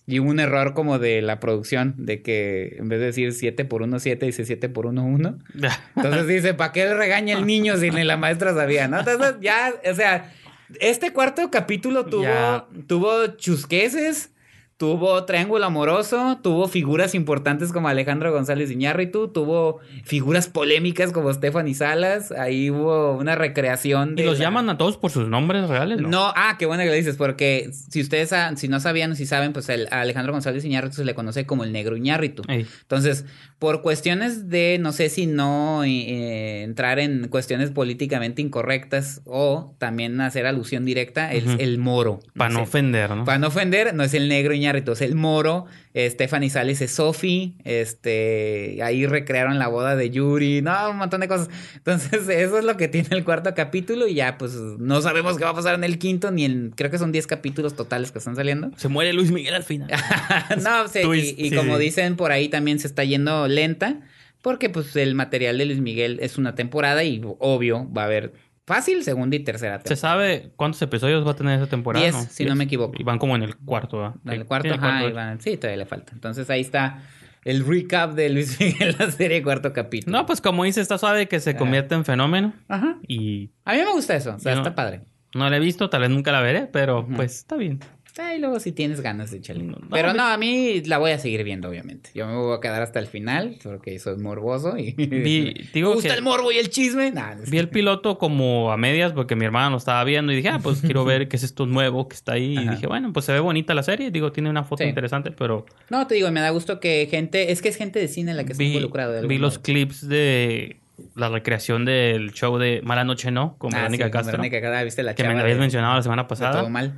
y 0.10 0.20
hubo 0.20 0.30
un 0.30 0.40
error 0.40 0.74
como 0.74 1.00
de 1.00 1.22
la 1.22 1.42
producción, 1.42 1.94
de 1.98 2.22
que 2.22 2.78
en 2.80 2.88
vez 2.88 3.02
de 3.02 3.08
decir 3.08 3.34
7 3.34 3.66
por 3.66 3.82
1, 3.82 4.00
7, 4.00 4.26
dice 4.26 4.46
7 4.46 4.70
por 4.70 4.86
1, 4.86 5.04
1. 5.04 5.40
Entonces 5.98 6.28
dice, 6.28 6.54
¿para 6.54 6.72
qué 6.72 6.86
le 6.86 6.96
regaña 6.96 7.38
el 7.38 7.46
niño 7.46 7.76
si 7.76 7.92
ni 7.92 8.06
la 8.06 8.16
maestra 8.16 8.54
sabía? 8.54 8.88
¿no? 8.88 9.00
Entonces 9.00 9.36
ya, 9.42 9.74
o 9.90 9.94
sea, 9.94 10.34
este 10.80 11.12
cuarto 11.12 11.52
capítulo 11.52 12.06
tuvo, 12.06 12.68
tuvo 12.88 13.28
chusqueses, 13.36 14.32
tuvo 14.78 15.24
triángulo 15.26 15.66
amoroso, 15.66 16.40
tuvo 16.44 16.68
figuras 16.68 17.16
importantes 17.16 17.72
como 17.74 17.88
Alejandro 17.88 18.32
González 18.32 18.70
Iñárritu, 18.70 19.28
tuvo 19.30 19.80
figuras 20.04 20.48
polémicas 20.48 21.12
como 21.12 21.34
Stephanie 21.34 21.74
Salas, 21.74 22.32
ahí 22.32 22.70
hubo 22.70 23.14
una 23.18 23.34
recreación 23.36 24.12
¿Y 24.14 24.22
de... 24.22 24.26
los 24.26 24.38
la- 24.38 24.46
llaman 24.46 24.70
a 24.70 24.78
todos 24.78 24.98
por 24.98 25.10
sus 25.10 25.28
nombres 25.28 25.68
reales? 25.68 26.00
No. 26.00 26.10
no, 26.10 26.34
ah, 26.36 26.58
qué 26.60 26.68
bueno 26.68 26.84
que 26.84 26.90
lo 26.90 26.96
dices, 26.96 27.16
porque 27.16 27.72
si 27.72 28.02
ustedes, 28.02 28.32
si 28.58 28.68
no 28.68 28.80
sabían 28.80 29.12
o 29.12 29.16
si 29.16 29.26
saben, 29.26 29.52
pues 29.52 29.68
el, 29.70 29.88
a 29.90 30.02
Alejandro 30.02 30.32
González 30.34 30.64
Iñárritu 30.64 30.98
se 30.98 31.06
le 31.06 31.16
conoce 31.16 31.48
como 31.48 31.64
el 31.64 31.72
negro 31.72 31.98
Iñárritu. 31.98 32.44
Ey. 32.48 32.68
Entonces, 32.82 33.26
por 33.58 33.82
cuestiones 33.82 34.50
de, 34.50 34.78
no 34.80 34.92
sé 34.92 35.10
si 35.10 35.26
no 35.26 35.84
eh, 35.86 36.62
entrar 36.62 37.00
en 37.00 37.30
cuestiones 37.30 37.72
políticamente 37.72 38.44
incorrectas 38.44 39.22
o 39.26 39.74
también 39.80 40.22
hacer 40.22 40.46
alusión 40.46 40.86
directa, 40.86 41.34
es 41.34 41.44
el 41.58 41.80
moro. 41.80 42.20
Para 42.36 42.54
no 42.54 42.62
ofender, 42.62 43.10
¿no? 43.16 43.26
Para 43.26 43.40
no 43.40 43.48
ofender, 43.48 43.96
no 43.96 44.04
es 44.04 44.14
el 44.14 44.30
negro 44.30 44.54
Iñárritu, 44.54 44.67
es 44.76 45.02
el 45.02 45.16
moro. 45.16 45.66
Stephanie 45.96 46.50
Sales 46.50 46.82
es 46.82 46.92
Sophie. 46.92 47.54
Este, 47.64 48.80
ahí 48.84 49.06
recrearon 49.06 49.60
la 49.60 49.68
boda 49.68 49.96
de 49.96 50.10
Yuri. 50.10 50.62
No, 50.62 50.92
un 50.92 50.98
montón 50.98 51.22
de 51.22 51.28
cosas. 51.28 51.50
Entonces, 51.76 52.28
eso 52.30 52.60
es 52.60 52.66
lo 52.66 52.78
que 52.78 52.88
tiene 52.88 53.10
el 53.12 53.24
cuarto 53.24 53.54
capítulo. 53.54 54.08
Y 54.08 54.16
ya, 54.16 54.38
pues, 54.38 54.54
no 54.54 55.02
sabemos 55.02 55.38
qué 55.38 55.44
va 55.44 55.52
a 55.52 55.56
pasar 55.56 55.76
en 55.76 55.84
el 55.84 55.98
quinto, 56.00 56.32
ni 56.32 56.46
en. 56.46 56.72
Creo 56.76 56.92
que 56.92 56.98
son 56.98 57.12
10 57.12 57.28
capítulos 57.28 57.76
totales 57.76 58.12
que 58.12 58.20
están 58.20 58.36
saliendo. 58.36 58.72
Se 58.78 58.88
muere 58.88 59.14
Luis 59.14 59.32
Miguel 59.32 59.56
al 59.56 59.64
final. 59.64 59.90
no, 60.64 60.88
sí, 60.88 61.02
Twist, 61.02 61.40
y, 61.40 61.48
y 61.48 61.50
sí, 61.50 61.56
como 61.56 61.78
sí. 61.78 61.84
dicen 61.84 62.16
por 62.16 62.32
ahí 62.32 62.50
también 62.50 62.80
se 62.80 62.88
está 62.88 63.04
yendo 63.04 63.48
lenta. 63.48 64.02
Porque, 64.42 64.70
pues, 64.70 64.96
el 64.96 65.16
material 65.16 65.58
de 65.58 65.66
Luis 65.66 65.80
Miguel 65.80 66.20
es 66.22 66.38
una 66.38 66.56
temporada 66.56 67.04
y 67.04 67.22
obvio 67.40 67.92
va 67.92 68.04
a 68.04 68.06
haber 68.06 68.34
fácil 68.68 69.04
segunda 69.04 69.36
y 69.36 69.40
tercera 69.40 69.78
¿Se 69.80 69.84
temporada. 69.86 70.00
sabe 70.02 70.52
cuántos 70.56 70.80
episodios 70.84 71.26
va 71.26 71.32
a 71.32 71.36
tener 71.36 71.58
esa 71.60 71.68
temporada? 71.68 72.04
Diez, 72.06 72.16
si 72.30 72.46
no 72.46 72.54
me 72.54 72.66
equivoco. 72.66 72.94
Y 73.00 73.04
van 73.04 73.18
como 73.18 73.36
en 73.36 73.42
el 73.42 73.56
cuarto, 73.58 73.98
¿verdad? 73.98 74.16
En 74.26 74.32
el 74.34 74.46
cuarto, 74.46 74.68
sí, 74.70 74.74
el 74.76 74.80
cuarto. 74.80 75.14
van- 75.16 75.42
sí, 75.42 75.58
todavía 75.58 75.78
le 75.78 75.86
falta. 75.88 76.12
Entonces 76.14 76.48
ahí 76.52 76.62
está 76.62 77.02
el 77.46 77.66
recap 77.66 78.14
de 78.14 78.30
Luis 78.30 78.60
Miguel, 78.60 78.96
la 79.00 79.10
serie 79.10 79.42
cuarto 79.42 79.72
capítulo. 79.74 80.16
No, 80.18 80.26
pues 80.26 80.42
como 80.42 80.66
dice, 80.66 80.82
está 80.82 80.98
suave 80.98 81.28
que 81.28 81.40
se 81.40 81.52
Ah. 81.52 81.58
convierte 81.58 81.96
en 81.96 82.04
fenómeno. 82.06 82.54
Ajá. 82.68 82.98
Y 83.08 83.50
A 83.66 83.74
mí 83.74 83.80
me 83.80 83.92
gusta 83.94 84.16
eso, 84.16 84.36
o 84.36 84.40
sea, 84.40 84.54
está 84.54 84.76
padre. 84.76 85.02
no 85.34 85.50
la 85.50 85.56
he 85.58 85.60
visto, 85.62 85.90
tal 85.90 86.02
vez 86.02 86.10
nunca 86.10 86.32
la 86.34 86.42
veré, 86.42 86.68
pero 86.68 87.08
pues 87.16 87.36
está 87.38 87.56
bien. 87.56 87.80
Ahí 88.20 88.40
luego 88.40 88.60
si 88.60 88.72
tienes 88.72 89.02
ganas 89.02 89.32
de 89.32 89.38
echarle. 89.38 89.64
No, 89.64 89.78
Pero 89.92 90.14
no, 90.14 90.24
a 90.26 90.38
mí 90.38 90.82
la 90.86 90.98
voy 90.98 91.12
a 91.12 91.20
seguir 91.20 91.44
viendo, 91.44 91.70
obviamente. 91.70 92.10
Yo 92.14 92.26
me 92.28 92.36
voy 92.36 92.56
a 92.58 92.60
quedar 92.60 92.82
hasta 92.82 93.00
el 93.00 93.08
final 93.08 93.58
porque 93.64 94.00
soy 94.00 94.18
morboso 94.18 94.78
y 94.78 94.92
Vi- 94.94 95.70
me 95.76 95.84
gusta 95.94 96.14
el 96.14 96.22
morbo 96.24 96.52
y 96.52 96.58
el 96.58 96.70
chisme. 96.70 97.12
Nah, 97.12 97.36
no 97.36 97.46
sé. 97.46 97.52
Vi 97.52 97.58
el 97.60 97.70
piloto 97.70 98.18
como 98.18 98.72
a 98.72 98.78
medias 98.78 99.14
porque 99.14 99.36
mi 99.36 99.46
hermana 99.46 99.70
lo 99.70 99.78
estaba 99.78 100.04
viendo 100.04 100.32
y 100.32 100.36
dije, 100.38 100.50
ah, 100.50 100.60
pues 100.62 100.82
quiero 100.82 101.06
ver 101.06 101.28
qué 101.28 101.36
es 101.36 101.44
esto 101.44 101.66
nuevo 101.66 102.08
que 102.08 102.16
está 102.16 102.34
ahí. 102.34 102.58
Y 102.58 102.68
dije, 102.68 102.88
bueno, 102.88 103.14
pues 103.14 103.26
se 103.26 103.34
ve 103.34 103.40
bonita 103.40 103.74
la 103.74 103.84
serie. 103.84 104.10
Digo, 104.12 104.32
tiene 104.32 104.50
una 104.50 104.64
foto 104.64 104.84
Sí. 104.84 104.90
interesante, 104.90 105.32
pero 105.32 105.66
No, 105.90 106.08
te 106.08 106.16
digo, 106.16 106.32
me 106.32 106.40
da 106.42 106.50
gusto 106.50 106.80
que 106.80 107.08
gente, 107.12 107.52
es 107.52 107.62
que 107.62 107.70
es 107.70 107.76
gente 107.76 108.00
de 108.00 108.08
cine 108.08 108.34
la 108.34 108.44
que 108.46 108.54
está 108.54 108.64
de 108.64 109.28
vi 109.28 109.38
los 109.38 109.60
clips 109.60 110.08
de 110.08 110.78
la 111.16 111.30
recreación 111.30 111.86
del 111.86 112.32
show 112.34 112.58
de 112.58 112.82
Mala 112.84 113.04
Noche 113.04 113.30
No 113.30 113.56
con 113.60 113.74
Ah, 113.76 113.80
Verónica 113.80 114.06
sí, 114.06 114.12
Castro. 114.12 114.32
Verónica 114.32 114.60
Castro, 114.62 114.84
viste 114.86 115.04
la 115.04 115.14
que 115.14 115.24
me 115.24 115.30
habías 115.40 115.58
de- 115.58 115.62
mencionado 115.62 115.96
la 115.96 116.02
semana 116.02 116.28
pasada. 116.28 116.60
todo 116.62 116.70
mal. 116.70 116.94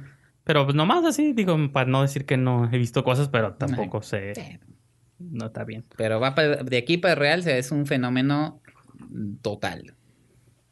Pero 0.50 0.64
pues 0.66 0.74
nomás 0.76 1.06
así, 1.06 1.34
digo, 1.34 1.56
para 1.72 1.88
no 1.88 2.02
decir 2.02 2.26
que 2.26 2.36
no 2.36 2.68
he 2.74 2.78
visto 2.80 3.04
cosas, 3.04 3.30
pero 3.30 3.54
tampoco 3.54 4.02
sé. 4.02 4.34
Sí. 4.34 4.58
No 5.20 5.46
está 5.46 5.64
bien. 5.64 5.86
Pero 5.96 6.20
va 6.20 6.34
pa- 6.34 6.42
de 6.64 6.76
aquí 6.80 6.98
para 6.98 7.14
el 7.14 7.20
real, 7.20 7.48
es 7.48 7.72
un 7.72 7.86
fenómeno 7.86 8.60
total. 9.44 9.94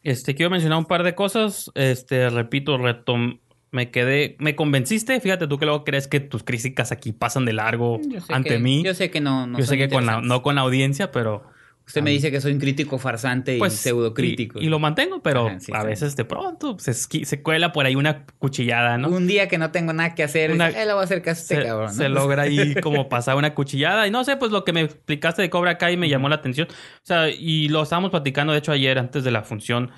Este, 0.02 0.34
quiero 0.34 0.50
mencionar 0.50 0.80
un 0.80 0.86
par 0.86 1.04
de 1.04 1.14
cosas. 1.14 1.70
Este, 1.76 2.28
repito, 2.32 2.80
retom 2.80 3.38
me 3.70 3.92
quedé, 3.92 4.36
me 4.40 4.56
convenciste. 4.56 5.22
Fíjate 5.22 5.46
tú 5.48 5.60
que 5.60 5.66
luego 5.66 5.84
crees 5.84 6.08
que 6.08 6.22
tus 6.22 6.42
críticas 6.44 6.92
aquí 6.92 7.12
pasan 7.12 7.46
de 7.46 7.54
largo 7.54 8.00
ante 8.30 8.50
que- 8.50 8.58
mí. 8.60 8.84
Yo 8.84 8.96
sé 8.96 9.12
que 9.12 9.22
no, 9.22 9.46
no 9.46 9.60
Yo 9.60 9.66
sé 9.68 9.78
que 9.78 9.90
con 9.90 10.08
la, 10.08 10.22
no 10.22 10.42
con 10.42 10.56
la 10.56 10.62
audiencia, 10.62 11.12
pero 11.12 11.44
Usted 11.88 12.02
me 12.02 12.12
dice 12.12 12.30
que 12.32 12.42
soy 12.42 12.52
un 12.52 12.60
crítico 12.60 12.98
farsante 13.00 13.58
y 13.58 13.70
pseudo 13.70 14.14
crítico. 14.14 14.54
Pues, 14.56 14.64
Y, 14.64 14.68
y 14.68 14.70
lo 14.70 14.78
mantengo, 14.78 15.24
pero 15.24 15.48
Ajá, 15.48 15.60
sí, 15.62 15.72
a 15.74 15.84
veces 15.84 16.18
de 16.18 16.26
pronto 16.26 16.78
se, 16.80 16.92
esqui- 16.92 17.24
se 17.24 17.42
cuela 17.42 17.72
por 17.72 17.86
ahí 17.86 17.96
una 17.96 18.26
cuchillada, 18.40 18.98
¿no? 18.98 19.08
Un 19.08 19.26
día 19.26 19.48
que 19.48 19.58
no 19.58 19.72
tengo 19.72 19.94
nada 19.94 20.14
que 20.14 20.22
hacer, 20.24 20.52
Una- 20.52 20.68
eh, 20.68 20.86
le 20.86 20.92
voy 20.92 21.02
a 21.02 21.06
hacer 21.06 21.22
caso 21.22 21.40
a 21.40 21.42
este 21.44 21.56
se, 21.56 21.64
cabrón. 21.64 21.88
¿no? 21.88 21.94
se 21.94 22.10
logra 22.10 22.44
ahí 22.44 22.76
como 22.84 23.08
pasar 23.08 23.38
una 23.38 23.54
cuchillada. 23.56 24.06
Y 24.06 24.12
no 24.12 24.26
sé, 24.26 24.36
pues 24.36 24.52
lo 24.52 24.66
que 24.66 24.74
me 24.74 24.82
explicaste 24.82 25.42
de 25.42 25.50
Cobra 25.50 25.78
Kai 25.78 25.96
me 25.96 26.10
llamó 26.10 26.28
la 26.28 26.36
atención. 26.36 26.68
O 26.70 26.76
sea, 27.04 27.30
y 27.30 27.70
lo 27.70 27.84
estábamos 27.84 28.12
platicando, 28.12 28.52
de 28.52 28.60
hecho, 28.60 28.74
ayer 28.74 29.00
antes 29.00 29.24
de 29.24 29.32
la 29.32 29.44
función, 29.44 29.90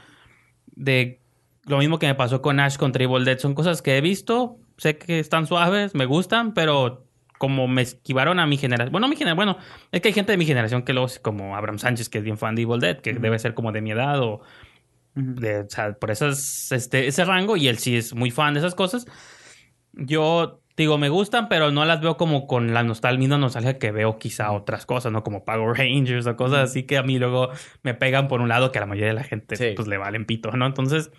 de 0.68 1.22
lo 1.66 1.80
mismo 1.80 1.98
que 1.98 2.06
me 2.06 2.14
pasó 2.16 2.42
con 2.44 2.60
Ash 2.60 2.78
contra 2.78 3.04
Evil 3.04 3.26
Dead. 3.26 3.40
Son 3.40 3.56
cosas 3.56 3.82
que 3.82 3.98
he 3.98 4.02
visto, 4.02 4.60
sé 4.78 4.98
que 5.00 5.20
están 5.20 5.48
suaves, 5.48 5.96
me 5.96 6.06
gustan, 6.06 6.54
pero 6.54 7.08
como 7.40 7.68
me 7.68 7.82
esquivaron 7.82 8.40
a 8.40 8.46
mi 8.46 8.58
generación. 8.58 8.92
Bueno, 8.92 9.08
mi 9.08 9.16
generación, 9.16 9.38
bueno, 9.38 9.58
es 9.92 10.02
que 10.02 10.10
hay 10.10 10.14
gente 10.14 10.32
de 10.34 10.38
mi 10.38 10.46
generación 10.46 10.84
que 10.84 10.94
luego, 10.94 11.10
como 11.24 11.56
Abraham 11.56 11.80
Sánchez, 11.80 12.10
que 12.10 12.20
es 12.20 12.24
bien 12.24 12.38
fan 12.38 12.54
de 12.54 12.62
Evil 12.62 12.80
Dead, 12.80 13.00
que 13.00 13.14
debe 13.14 13.40
ser 13.40 13.56
como 13.56 13.72
de 13.72 13.82
mi 13.82 13.90
edad 13.92 14.22
o 14.22 14.42
de, 15.16 15.62
o 15.62 15.70
sea, 15.70 15.94
por 15.94 16.12
esas, 16.12 16.72
este, 16.72 17.08
ese 17.08 17.26
rango 17.26 17.58
y 17.58 17.68
él 17.68 17.80
sí 17.80 17.98
es 17.98 18.14
muy 18.14 18.30
fan 18.30 18.54
de 18.54 18.60
esas 18.60 18.76
cosas. 18.76 19.08
Yo 19.94 20.62
digo, 20.78 20.98
me 20.98 21.10
gustan, 21.10 21.50
pero 21.50 21.72
no 21.72 21.84
las 21.86 22.02
veo 22.02 22.16
como 22.18 22.48
con 22.48 22.74
la 22.74 22.84
nostalgia, 22.84 23.20
misma 23.20 23.38
nostalgia 23.38 23.80
que 23.80 23.92
veo 23.92 24.18
quizá 24.20 24.52
otras 24.52 24.86
cosas, 24.86 25.12
¿no? 25.12 25.24
Como 25.24 25.44
Power 25.44 25.78
Rangers 25.78 26.28
o 26.28 26.36
cosas 26.36 26.70
así 26.70 26.84
que 26.84 26.98
a 26.98 27.04
mí 27.04 27.20
luego 27.20 27.50
me 27.84 27.94
pegan 27.96 28.28
por 28.28 28.42
un 28.42 28.50
lado 28.50 28.72
que 28.72 28.78
a 28.78 28.82
la 28.82 28.88
mayoría 28.88 29.10
de 29.10 29.16
la 29.16 29.24
gente 29.24 29.56
Sí. 29.56 29.74
pues 29.76 29.88
le 29.88 29.98
valen 29.98 30.26
pito, 30.26 30.52
¿no? 30.52 30.66
Entonces, 30.66 31.12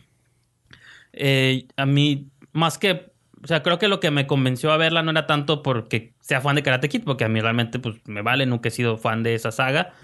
eh, 1.12 1.66
a 1.76 1.86
mí, 1.86 2.30
más 2.52 2.78
que, 2.78 3.09
o 3.42 3.46
sea, 3.46 3.62
creo 3.62 3.78
que 3.78 3.88
lo 3.88 4.00
que 4.00 4.10
me 4.10 4.26
convenció 4.26 4.72
a 4.72 4.76
verla 4.76 5.02
no 5.02 5.10
era 5.10 5.26
tanto 5.26 5.62
porque 5.62 6.14
sea 6.20 6.40
fan 6.40 6.56
de 6.56 6.62
Karate 6.62 6.88
Kid, 6.88 7.04
porque 7.04 7.24
a 7.24 7.28
mí 7.28 7.40
realmente 7.40 7.78
pues 7.78 7.96
me 8.06 8.22
vale, 8.22 8.46
nunca 8.46 8.68
he 8.68 8.72
sido 8.72 8.98
fan 8.98 9.22
de 9.22 9.34
esa 9.34 9.50
saga. 9.50 9.94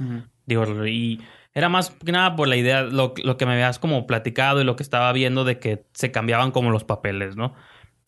Digo, 0.47 0.87
y 0.87 1.21
era 1.53 1.69
más 1.69 1.91
que 1.91 2.13
nada 2.13 2.37
por 2.37 2.49
la 2.49 2.57
idea, 2.57 2.83
lo, 2.83 3.15
lo 3.23 3.37
que 3.37 3.47
me 3.47 3.53
habías 3.53 3.79
como 3.79 4.07
platicado 4.07 4.61
y 4.61 4.65
lo 4.65 4.77
que 4.77 4.83
estaba 4.83 5.13
viendo 5.13 5.45
de 5.45 5.59
que 5.59 5.85
se 5.93 6.13
cambiaban 6.13 6.51
como 6.51 6.71
los 6.71 6.85
papeles, 6.85 7.37
¿no? 7.37 7.55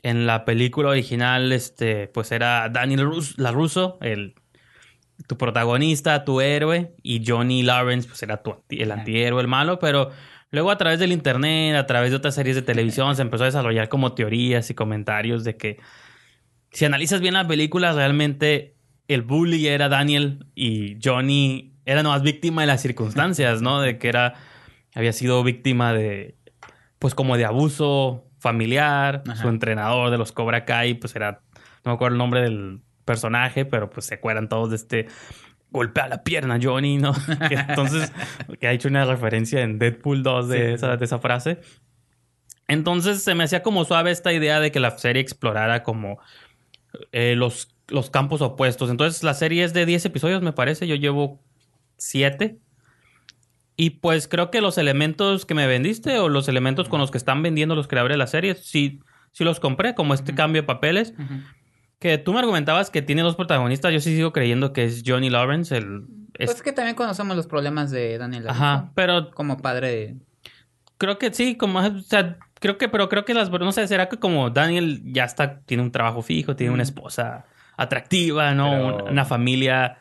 En 0.02 0.26
la 0.26 0.44
película 0.44 0.90
original, 0.90 1.52
este, 1.52 2.08
pues 2.08 2.30
era 2.32 2.68
Daniel 2.68 3.04
Rus 3.04 3.36
LaRusso, 3.38 3.98
el, 4.00 4.34
tu 5.26 5.36
protagonista, 5.36 6.24
tu 6.24 6.40
héroe, 6.40 6.94
y 7.02 7.24
Johnny 7.26 7.62
Lawrence, 7.62 8.08
pues 8.08 8.22
era 8.22 8.42
tu, 8.42 8.62
el 8.68 8.92
antihéroe, 8.92 9.40
el 9.40 9.48
malo, 9.48 9.78
pero 9.78 10.10
luego 10.50 10.70
a 10.70 10.78
través 10.78 10.98
del 10.98 11.12
internet, 11.12 11.76
a 11.76 11.86
través 11.86 12.10
de 12.10 12.16
otras 12.16 12.34
series 12.34 12.56
de 12.56 12.62
televisión, 12.62 13.14
se 13.16 13.22
empezó 13.22 13.44
a 13.44 13.46
desarrollar 13.46 13.88
como 13.88 14.14
teorías 14.14 14.70
y 14.70 14.74
comentarios 14.74 15.44
de 15.44 15.56
que 15.56 15.78
si 16.70 16.84
analizas 16.84 17.20
bien 17.20 17.34
la 17.34 17.46
película, 17.46 17.92
realmente 17.92 18.76
el 19.08 19.22
bully 19.22 19.66
era 19.66 19.88
Daniel 19.88 20.46
y 20.54 20.98
Johnny 21.02 21.72
era 21.84 22.02
nomás 22.02 22.22
víctima 22.22 22.62
de 22.62 22.66
las 22.66 22.82
circunstancias, 22.82 23.62
¿no? 23.62 23.80
De 23.80 23.98
que 23.98 24.08
era, 24.08 24.34
había 24.94 25.12
sido 25.14 25.42
víctima 25.42 25.94
de, 25.94 26.36
pues 26.98 27.14
como 27.14 27.38
de 27.38 27.46
abuso 27.46 28.26
familiar, 28.38 29.22
Ajá. 29.26 29.40
su 29.40 29.48
entrenador 29.48 30.10
de 30.10 30.18
los 30.18 30.32
Cobra 30.32 30.64
Kai, 30.66 30.94
pues 30.94 31.16
era, 31.16 31.40
no 31.84 31.92
me 31.92 31.92
acuerdo 31.92 32.14
el 32.14 32.18
nombre 32.18 32.42
del 32.42 32.80
personaje, 33.06 33.64
pero 33.64 33.88
pues 33.88 34.06
se 34.06 34.14
acuerdan 34.14 34.50
todos 34.50 34.68
de 34.68 34.76
este 34.76 35.06
golpea 35.70 36.08
la 36.08 36.22
pierna 36.24 36.58
Johnny, 36.62 36.96
¿no? 36.98 37.12
Que 37.48 37.54
entonces, 37.54 38.12
que 38.60 38.66
ha 38.68 38.72
hecho 38.72 38.88
una 38.88 39.04
referencia 39.04 39.60
en 39.62 39.78
Deadpool 39.78 40.22
2 40.22 40.48
de, 40.48 40.58
Sí. 40.68 40.72
esa, 40.74 40.96
de 40.96 41.04
esa 41.04 41.18
frase. 41.18 41.60
Entonces 42.66 43.22
se 43.22 43.34
me 43.34 43.44
hacía 43.44 43.62
como 43.62 43.84
suave 43.84 44.10
esta 44.10 44.32
idea 44.32 44.60
de 44.60 44.70
que 44.70 44.80
la 44.80 44.96
serie 44.98 45.22
explorara 45.22 45.82
como 45.82 46.18
eh, 47.12 47.34
los, 47.36 47.74
los 47.88 48.10
campos 48.10 48.42
opuestos. 48.42 48.90
Entonces 48.90 49.22
la 49.22 49.34
serie 49.34 49.64
es 49.64 49.72
de 49.72 49.86
10 49.86 50.04
episodios, 50.06 50.42
me 50.42 50.52
parece. 50.52 50.86
Yo 50.86 50.94
llevo 50.94 51.40
7. 51.96 52.58
Y 53.76 53.90
pues 53.90 54.26
creo 54.28 54.50
que 54.50 54.60
los 54.60 54.76
elementos 54.76 55.46
que 55.46 55.54
me 55.54 55.66
vendiste 55.66 56.18
o 56.18 56.28
los 56.28 56.48
elementos 56.48 56.88
con 56.88 57.00
los 57.00 57.10
que 57.10 57.18
están 57.18 57.42
vendiendo 57.42 57.74
los 57.76 57.86
creadores 57.88 58.14
de 58.14 58.18
la 58.18 58.26
serie, 58.26 58.54
sí, 58.56 59.00
sí 59.32 59.44
los 59.44 59.60
compré, 59.60 59.94
como 59.94 60.14
este 60.14 60.34
cambio 60.34 60.62
de 60.62 60.66
papeles. 60.66 61.14
Ujú. 61.16 61.34
Que 61.98 62.16
tú 62.18 62.32
me 62.32 62.38
argumentabas 62.38 62.90
que 62.90 63.02
tiene 63.02 63.22
dos 63.22 63.34
protagonistas, 63.36 63.92
yo 63.92 64.00
sí 64.00 64.14
sigo 64.14 64.32
creyendo 64.32 64.72
que 64.72 64.84
es 64.84 65.02
Johnny 65.04 65.30
Lawrence, 65.30 65.76
el... 65.76 66.04
es- 66.34 66.46
Pues 66.46 66.56
es 66.58 66.62
que 66.62 66.72
también 66.72 66.94
conocemos 66.94 67.36
los 67.36 67.46
problemas 67.46 67.90
de 67.90 68.18
Daniel 68.18 68.44
LaRusso, 68.44 68.62
Ajá, 68.64 68.90
pero 68.94 69.30
como 69.32 69.56
padre. 69.58 69.88
de... 69.88 70.16
creo 70.96 71.18
que 71.18 71.32
sí, 71.32 71.56
como, 71.56 71.80
o 71.80 72.00
sea, 72.00 72.36
creo 72.60 72.78
que, 72.78 72.88
pero 72.88 73.08
creo 73.08 73.24
que 73.24 73.34
las, 73.34 73.50
no 73.50 73.72
sé, 73.72 73.88
será 73.88 74.08
que 74.08 74.18
como 74.18 74.50
Daniel 74.50 75.02
ya 75.12 75.24
está, 75.24 75.60
tiene 75.60 75.82
un 75.82 75.90
trabajo 75.90 76.22
fijo, 76.22 76.54
tiene 76.54 76.72
una 76.72 76.84
esposa 76.84 77.46
atractiva, 77.76 78.54
¿no? 78.54 78.70
Pero- 78.70 78.94
Una, 78.96 79.10
una 79.12 79.24
familia, 79.24 79.98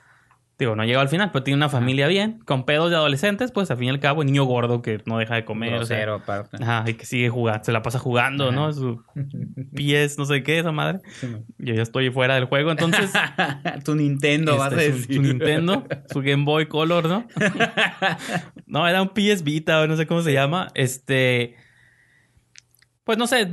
digo, 0.60 0.76
no 0.76 0.84
llegó 0.84 0.99
al 0.99 1.10
final, 1.10 1.30
pero 1.32 1.43
tiene 1.43 1.58
una 1.58 1.70
familia 1.70 2.08
bien, 2.08 2.39
con 2.45 2.66
pedos 2.66 2.89
de 2.89 2.95
adolescentes, 2.95 3.51
pues 3.51 3.70
al 3.70 3.78
fin 3.78 3.88
y 3.88 3.89
al 3.89 3.99
cabo, 3.99 4.24
niño 4.24 4.43
gordo 4.45 4.82
que 4.82 5.01
no 5.05 5.18
deja 5.20 5.36
de 5.36 5.45
comer, 5.45 5.74
o 5.76 5.86
sea, 5.86 5.97
grosero, 5.97 6.16
aparte. 6.16 6.58
ajá, 6.64 6.84
y 6.89 6.95
que 6.95 7.05
sigue 7.05 7.30
jugando, 7.30 7.64
se 7.64 7.72
la 7.72 7.82
pasa 7.84 7.99
jugando, 7.99 8.45
Ajá. 8.47 8.55
¿no? 8.55 8.74
Su 8.74 9.03
pies, 9.76 10.18
no 10.18 10.26
sé 10.26 10.41
qué, 10.43 10.60
esa 10.60 10.72
madre. 10.72 10.99
Sí, 11.20 11.28
no. 11.28 11.43
Yo 11.60 11.74
ya 11.76 11.82
estoy 11.84 12.10
fuera 12.10 12.36
del 12.36 12.45
juego, 12.45 12.72
entonces... 12.72 13.12
tu 13.86 13.95
Nintendo, 13.95 14.58
vas 14.58 14.74
a 14.74 14.82
Este, 14.82 14.91
decir. 14.91 15.16
su 15.18 15.22
Nintendo, 15.22 15.86
su 16.12 16.22
Game 16.22 16.43
Boy 16.43 16.66
Color, 16.68 17.08
¿no? 17.08 17.28
no, 18.66 18.88
era 18.88 19.01
un 19.01 19.10
PS 19.10 19.43
Vita 19.43 19.82
o 19.82 19.88
no 19.88 19.95
sé 19.95 20.08
cómo 20.08 20.22
se 20.22 20.34
llama. 20.34 20.68
Este. 20.74 21.55
Pues 23.08 23.18
no 23.18 23.26
sé, 23.26 23.47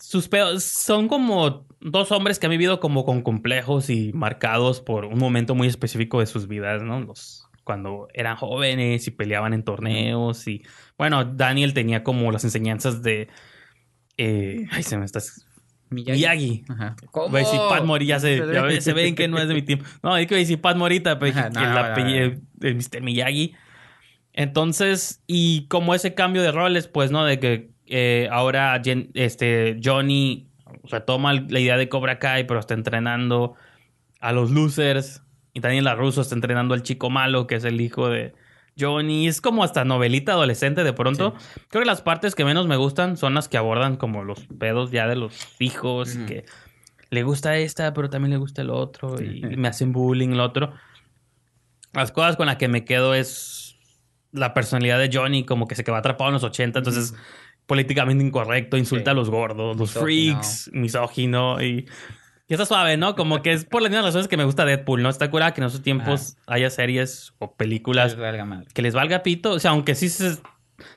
sus 0.00 0.28
pedos 0.28 0.62
son 0.62 1.08
como 1.08 1.66
dos 1.80 2.12
hombres 2.12 2.38
que 2.38 2.46
han 2.46 2.50
vivido 2.50 2.78
como 2.78 3.04
con 3.04 3.22
complejos 3.22 3.90
y 3.90 4.12
marcados 4.12 4.80
por 4.80 5.04
un 5.04 5.18
momento 5.18 5.56
muy 5.56 5.66
específico 5.66 6.20
de 6.20 6.26
sus 6.26 6.46
vidas, 6.46 6.84
¿no? 6.84 7.00
Los, 7.00 7.48
cuando 7.64 8.06
eran 8.14 8.36
jóvenes 8.36 9.08
y 9.08 9.10
peleaban 9.10 9.52
en 9.52 9.64
torneos 9.64 10.46
y 10.46 10.62
bueno, 10.96 11.24
Daniel 11.24 11.74
tenía 11.74 12.04
como 12.04 12.30
las 12.30 12.44
enseñanzas 12.44 13.02
de 13.02 13.26
eh, 14.16 14.68
ay, 14.70 14.84
se 14.84 14.96
me 14.96 15.04
está 15.04 15.18
Miyagi. 15.88 16.12
Miyagi. 16.16 16.64
Ajá. 16.68 16.94
¿Cómo? 17.10 17.36
Si 17.36 17.56
Pat 17.68 17.82
Morita 17.82 18.20
se, 18.20 18.36
ya 18.36 18.80
se 18.80 18.92
ven 18.92 19.16
que 19.16 19.26
no 19.26 19.38
es 19.40 19.48
de 19.48 19.54
mi 19.54 19.62
tiempo. 19.62 19.86
No, 20.04 20.16
es 20.16 20.28
que 20.28 20.46
si 20.46 20.56
Pat 20.56 20.76
Morita, 20.76 21.18
pero 21.18 21.36
Ajá, 21.36 21.50
no, 21.50 21.60
el 21.60 22.40
no, 22.60 22.76
Mr. 22.76 23.02
Miyagi. 23.02 23.56
Entonces, 24.34 25.24
y 25.26 25.66
como 25.66 25.96
ese 25.96 26.14
cambio 26.14 26.42
de 26.42 26.52
roles, 26.52 26.86
pues, 26.86 27.10
¿no? 27.10 27.24
De 27.24 27.40
que 27.40 27.69
eh, 27.90 28.28
ahora 28.30 28.80
este, 29.14 29.78
Johnny 29.82 30.48
retoma 30.84 31.34
la 31.34 31.60
idea 31.60 31.76
de 31.76 31.88
Cobra 31.88 32.18
Kai, 32.18 32.46
pero 32.46 32.60
está 32.60 32.74
entrenando 32.74 33.54
a 34.20 34.32
los 34.32 34.50
losers. 34.50 35.22
Y 35.52 35.60
Daniel 35.60 35.84
LaRusso 35.84 36.20
está 36.20 36.36
entrenando 36.36 36.74
al 36.74 36.82
chico 36.82 37.10
malo, 37.10 37.48
que 37.48 37.56
es 37.56 37.64
el 37.64 37.80
hijo 37.80 38.08
de 38.08 38.32
Johnny. 38.78 39.26
Es 39.26 39.40
como 39.40 39.64
hasta 39.64 39.84
novelita 39.84 40.32
adolescente 40.32 40.84
de 40.84 40.92
pronto. 40.92 41.34
Creo 41.68 41.82
que 41.82 41.86
las 41.86 42.02
partes 42.02 42.36
que 42.36 42.44
menos 42.44 42.68
me 42.68 42.76
gustan 42.76 43.16
son 43.16 43.34
las 43.34 43.48
que 43.48 43.56
abordan 43.56 43.96
como 43.96 44.22
los 44.22 44.46
pedos 44.58 44.92
ya 44.92 45.08
de 45.08 45.16
los 45.16 45.34
hijos. 45.58 46.14
Ujú. 46.14 46.26
Que 46.26 46.44
le 47.10 47.24
gusta 47.24 47.56
esta, 47.56 47.92
pero 47.92 48.08
también 48.08 48.30
le 48.30 48.36
gusta 48.36 48.62
el 48.62 48.70
otro. 48.70 49.20
Y 49.20 49.40
me 49.56 49.66
hacen 49.66 49.92
bullying 49.92 50.30
el 50.30 50.40
otro. 50.40 50.72
Las 51.92 52.12
cosas 52.12 52.36
con 52.36 52.46
las 52.46 52.56
que 52.56 52.68
me 52.68 52.84
quedo 52.84 53.14
es 53.14 53.76
la 54.30 54.54
personalidad 54.54 55.00
de 55.00 55.10
Johnny, 55.12 55.44
como 55.44 55.66
que 55.66 55.74
se 55.74 55.82
quedó 55.82 55.96
atrapado 55.96 56.28
en 56.28 56.34
los 56.34 56.44
80. 56.44 56.78
Entonces, 56.78 57.14
políticamente 57.70 58.24
incorrecto, 58.24 58.76
insulta 58.76 59.04
Sí. 59.04 59.10
a 59.12 59.14
los 59.14 59.30
gordos, 59.30 59.76
los 59.76 59.94
Misógino. 59.94 60.32
freaks, 60.34 60.70
misógino. 60.72 61.62
Y, 61.62 61.86
y 62.48 62.52
está 62.52 62.66
suave, 62.66 62.96
¿no? 62.96 63.14
Como 63.14 63.42
que 63.42 63.52
es 63.52 63.64
por 63.64 63.80
las 63.80 63.90
mismas 63.92 64.06
razones 64.06 64.26
que 64.26 64.36
me 64.36 64.42
gusta 64.44 64.64
Deadpool, 64.64 65.02
¿no? 65.02 65.08
Está 65.08 65.30
curada 65.30 65.54
que 65.54 65.60
en 65.60 65.68
esos 65.68 65.82
tiempos 65.82 66.36
haya 66.48 66.68
series 66.68 67.32
o 67.38 67.54
películas 67.54 68.12
Les 68.12 68.20
valga 68.20 68.44
madre. 68.44 68.66
que 68.74 68.82
les 68.82 68.92
valga 68.92 69.22
pito. 69.22 69.52
O 69.52 69.58
sea, 69.60 69.70
aunque 69.70 69.94
sí 69.94 70.08
se, 70.08 70.36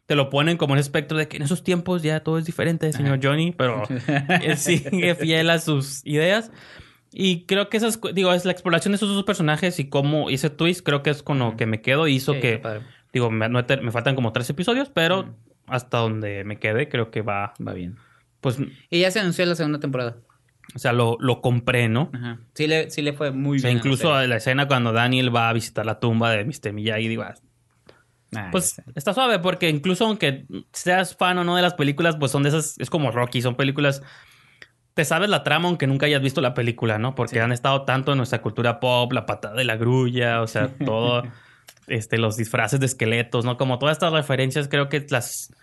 te 0.08 0.16
lo 0.16 0.32
ponen 0.32 0.58
como 0.58 0.74
un 0.74 0.80
espectro 0.80 1.16
de 1.18 1.28
que 1.28 1.38
en 1.38 1.44
esos 1.44 1.64
tiempos 1.64 2.02
ya 2.02 2.22
todo 2.22 2.40
es 2.40 2.46
diferente, 2.46 2.92
señor 2.92 3.20
Johnny, 3.22 3.52
pero 3.52 3.84
él 4.42 4.58
sigue 4.58 5.14
fiel 5.16 5.50
a 5.52 5.60
sus 5.60 6.04
ideas. 6.06 6.52
Y 7.12 7.46
creo 7.46 7.70
que 7.70 7.78
esas, 7.78 8.00
digo, 8.16 8.34
es 8.34 8.44
la 8.46 8.52
exploración 8.52 8.92
de 8.94 8.96
esos 8.96 9.10
dos 9.10 9.24
personajes 9.24 9.80
y 9.80 9.88
cómo 9.88 10.32
hice 10.32 10.50
twist, 10.50 10.84
creo 10.84 11.04
que 11.04 11.12
es 11.12 11.22
con 11.22 11.38
lo 11.38 11.56
que 11.56 11.68
me 11.68 11.80
quedo. 11.82 12.08
Hizo 12.08 12.34
Sí, 12.34 12.40
que, 12.40 12.62
digo, 13.14 13.30
me, 13.30 13.48
me 13.48 13.92
faltan 13.92 14.16
como 14.16 14.32
tres 14.34 14.50
episodios, 14.50 14.90
pero 14.90 15.20
Ujú. 15.20 15.36
Hasta 15.68 15.98
donde 16.00 16.44
me 16.44 16.58
quedé, 16.60 16.90
creo 16.90 17.12
que 17.12 17.22
va, 17.22 17.54
Va 17.66 17.74
bien. 17.74 17.96
pues, 18.42 18.58
Y 18.90 19.02
ya 19.02 19.12
se 19.12 19.20
anunció 19.20 19.46
la 19.46 19.56
segunda 19.56 19.80
temporada. 19.80 20.18
o 20.76 20.80
sea, 20.80 20.94
lo, 20.94 21.18
lo 21.20 21.42
compré, 21.42 21.88
¿no? 21.90 22.10
Ajá. 22.14 22.40
Sí 22.56 22.68
le, 22.68 22.90
sí 22.90 23.02
le 23.02 23.14
fue 23.14 23.32
muy 23.32 23.58
O 23.58 23.60
sea, 23.62 23.70
bien. 23.70 23.78
incluso 23.78 24.20
la 24.26 24.36
escena 24.38 24.68
cuando 24.68 24.92
Daniel 24.94 25.36
va 25.36 25.50
a 25.50 25.54
visitar 25.54 25.86
la 25.86 26.00
tumba 26.00 26.32
de 26.32 26.46
Mr. 26.46 26.74
Miyagi, 26.74 27.08
digo, 27.08 27.24
ah, 27.24 27.34
Ah, 28.36 28.50
Pues 28.52 28.82
está 28.96 29.14
suave 29.14 29.38
porque 29.38 29.70
incluso 29.70 30.06
aunque 30.08 30.46
seas 30.72 31.16
fan 31.16 31.38
o 31.38 31.44
no 31.44 31.56
de 31.56 31.62
las 31.62 31.76
películas, 31.76 32.16
pues 32.18 32.32
son 32.32 32.42
de 32.42 32.50
esas, 32.50 32.80
es 32.80 32.90
como 32.90 33.12
Rocky, 33.12 33.44
son 33.44 33.56
películas, 33.56 34.02
te 34.96 35.06
sabes 35.06 35.30
la 35.30 35.44
trama 35.44 35.68
aunque 35.68 35.86
nunca 35.86 36.08
hayas 36.08 36.22
visto 36.24 36.42
la 36.42 36.56
película, 36.56 36.98
¿no? 36.98 37.14
Porque 37.14 37.36
Sí. 37.36 37.40
han 37.40 37.52
estado 37.52 37.84
tanto 37.84 38.12
en 38.14 38.18
nuestra 38.18 38.42
cultura 38.42 38.80
pop, 38.80 39.14
la 39.14 39.28
patada 39.28 39.54
de 39.56 39.66
la 39.66 39.76
grulla, 39.78 40.42
o 40.42 40.48
sea, 40.48 40.68
todo, 40.84 41.24
este, 41.88 42.18
los 42.18 42.38
disfraces 42.38 42.80
de 42.80 42.86
esqueletos, 42.86 43.46
¿no? 43.46 43.58
Como 43.58 43.80
todas 43.80 43.94
estas 43.96 44.14
referencias 44.14 44.68
creo 44.68 44.90
que 44.90 45.06
las, 45.10 45.54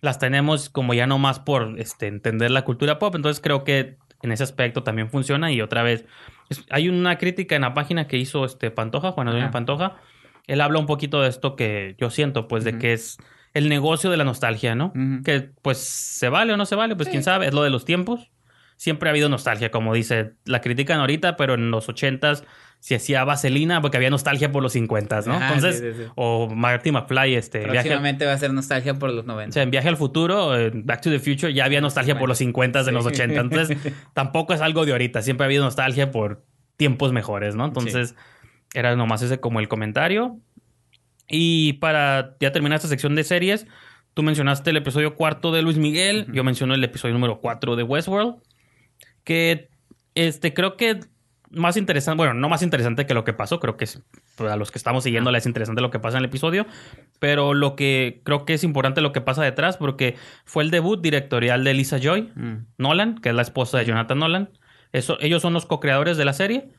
las 0.00 0.18
tenemos 0.18 0.68
como 0.70 0.94
ya 0.94 1.06
no 1.06 1.18
más 1.18 1.38
por 1.40 1.78
este, 1.78 2.06
entender 2.06 2.50
la 2.50 2.62
cultura 2.62 2.98
pop, 2.98 3.14
entonces 3.14 3.40
creo 3.42 3.64
que 3.64 3.96
en 4.22 4.32
ese 4.32 4.42
aspecto 4.42 4.82
también 4.82 5.08
funciona 5.10 5.50
y 5.52 5.60
otra 5.62 5.82
vez, 5.82 6.04
es- 6.50 6.64
hay 6.70 6.88
una 6.88 7.16
crítica 7.18 7.56
en 7.56 7.62
la 7.62 7.72
página 7.74 8.06
que 8.06 8.16
hizo 8.18 8.44
este 8.44 8.70
Pantoja, 8.70 9.12
Juan 9.12 9.28
Antonio. 9.28 9.46
Pantoja, 9.52 9.96
él 10.46 10.60
habla 10.60 10.78
un 10.78 10.86
poquito 10.86 11.22
de 11.22 11.28
esto 11.28 11.56
que 11.56 11.94
yo 11.98 12.10
siento, 12.10 12.48
pues, 12.48 12.64
de 12.64 12.76
que 12.78 12.92
es 12.92 13.18
el 13.54 13.68
negocio 13.68 14.10
de 14.10 14.16
la 14.16 14.24
nostalgia, 14.24 14.74
¿no? 14.74 14.92
Que, 15.24 15.50
pues, 15.62 15.78
se 15.78 16.28
vale 16.28 16.52
o 16.52 16.56
no 16.56 16.66
se 16.66 16.74
vale, 16.76 16.96
pues, 16.96 17.08
quién 17.08 17.22
sabe, 17.22 17.46
es 17.46 17.54
lo 17.54 17.62
de 17.62 17.70
los 17.70 17.84
tiempos. 17.84 18.30
Siempre 18.76 19.08
ha 19.08 19.12
habido 19.12 19.28
nostalgia, 19.28 19.70
como 19.70 19.92
dice, 19.94 20.32
la 20.44 20.60
critican 20.60 21.00
ahorita, 21.00 21.36
pero 21.36 21.54
en 21.54 21.70
los 21.70 21.88
ochentas 21.88 22.44
se 22.80 22.94
hacía 22.96 23.22
vaselina 23.24 23.80
porque 23.82 23.98
había 23.98 24.10
nostalgia 24.10 24.50
por 24.52 24.62
los 24.62 24.72
cincuentas, 24.72 25.26
¿no? 25.26 25.34
Ajá, 25.34 25.54
Entonces, 25.54 25.78
sí, 25.80 25.92
sí, 25.92 26.04
sí. 26.06 26.10
o 26.16 26.48
Marty 26.48 26.90
McFly, 26.92 27.34
este, 27.34 27.58
viaje, 27.58 27.70
al- 27.70 27.84
Próximamente 27.84 28.24
va 28.26 28.32
a 28.32 28.38
ser 28.38 28.52
nostalgia 28.54 28.94
por 28.94 29.10
los 29.12 29.24
o 29.24 29.26
90. 29.28 29.52
sea, 29.52 29.62
en 29.62 29.70
Viaje 29.70 29.88
al 29.88 29.96
Futuro, 29.98 30.50
Back 30.72 31.02
to 31.02 31.10
the 31.10 31.18
Future, 31.20 31.52
ya 31.52 31.66
había 31.66 31.80
nostalgia 31.82 32.18
por 32.18 32.28
los 32.28 32.38
50 32.38 32.82
de 32.82 32.92
los 32.92 33.04
Sí. 33.04 33.10
80. 33.10 33.40
Entonces, 33.40 33.76
tampoco 34.14 34.54
es 34.54 34.60
algo 34.62 34.86
de 34.86 34.92
ahorita. 34.92 35.20
Siempre 35.22 35.44
ha 35.44 35.46
habido 35.46 35.62
nostalgia 35.64 36.10
por 36.10 36.42
tiempos 36.78 37.12
mejores, 37.12 37.54
¿no? 37.54 37.66
Entonces, 37.66 38.14
era 38.72 38.96
nomás 38.96 39.20
ese 39.20 39.38
como 39.40 39.60
el 39.60 39.68
comentario. 39.68 40.38
Y 41.28 41.74
para 41.74 42.36
ya 42.40 42.50
terminar 42.52 42.76
esta 42.76 42.88
sección 42.88 43.14
de 43.14 43.24
series, 43.24 43.66
tú 44.14 44.22
mencionaste 44.22 44.70
el 44.70 44.78
episodio 44.78 45.14
cuarto 45.16 45.52
de 45.52 45.60
Luis 45.60 45.76
Miguel. 45.76 46.26
Yo 46.32 46.44
menciono 46.44 46.72
el 46.74 46.82
episodio 46.82 47.12
número 47.12 47.40
cuatro 47.40 47.76
de 47.76 47.82
Westworld. 47.82 48.36
Que 49.22 49.68
este, 50.14 50.54
creo 50.54 50.76
que 50.76 51.00
más 51.50 51.76
interesante, 51.76 52.16
bueno, 52.16 52.34
no 52.34 52.48
más 52.48 52.62
interesante 52.62 53.06
que 53.06 53.14
lo 53.14 53.24
que 53.24 53.32
pasó, 53.32 53.60
creo 53.60 53.76
que 53.76 53.84
es, 53.84 54.02
pues, 54.36 54.50
a 54.52 54.56
los 54.56 54.70
que 54.70 54.78
estamos 54.78 55.04
siguiendo 55.04 55.30
es 55.34 55.46
interesante 55.46 55.82
lo 55.82 55.90
que 55.90 55.98
pasa 55.98 56.18
en 56.18 56.24
el 56.24 56.28
episodio, 56.28 56.66
pero 57.18 57.54
lo 57.54 57.76
que 57.76 58.20
creo 58.24 58.44
que 58.44 58.54
es 58.54 58.64
importante 58.64 59.00
lo 59.00 59.12
que 59.12 59.20
pasa 59.20 59.42
detrás, 59.42 59.76
porque 59.76 60.16
fue 60.44 60.62
el 60.62 60.70
debut 60.70 61.00
directorial 61.00 61.64
de 61.64 61.74
Lisa 61.74 61.98
Joy, 61.98 62.30
Mm. 62.34 62.66
Nolan, 62.78 63.18
que 63.20 63.30
es 63.30 63.34
la 63.34 63.42
esposa 63.42 63.78
de 63.78 63.84
Jonathan 63.84 64.18
Nolan. 64.18 64.50
Eso, 64.92 65.18
ellos 65.20 65.42
son 65.42 65.52
los 65.52 65.66
co-creadores 65.66 66.16
de 66.16 66.24
la 66.24 66.32
serie. 66.32 66.70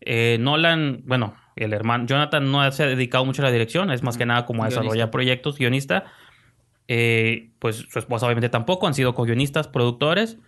Eh, 0.00 0.36
Nolan, 0.40 1.02
bueno, 1.04 1.36
el 1.54 1.72
hermano 1.72 2.06
Jonathan 2.06 2.50
no 2.50 2.70
se 2.72 2.82
ha 2.82 2.86
dedicado 2.86 3.24
mucho 3.24 3.42
a 3.42 3.44
la 3.44 3.50
dirección, 3.52 3.90
es 3.90 4.02
más 4.02 4.16
que 4.18 4.26
nada 4.26 4.46
como 4.46 4.62
a 4.62 4.66
Guionista. 4.66 4.80
desarrollar 4.80 5.10
proyectos, 5.10 5.58
guionista. 5.58 6.04
Eh, 6.88 7.50
pues 7.58 7.86
su 7.88 7.98
esposa 7.98 8.26
obviamente 8.26 8.48
tampoco, 8.48 8.86
han 8.86 8.94
sido 8.94 9.14
co-guionistas, 9.14 9.68
productores. 9.68 10.38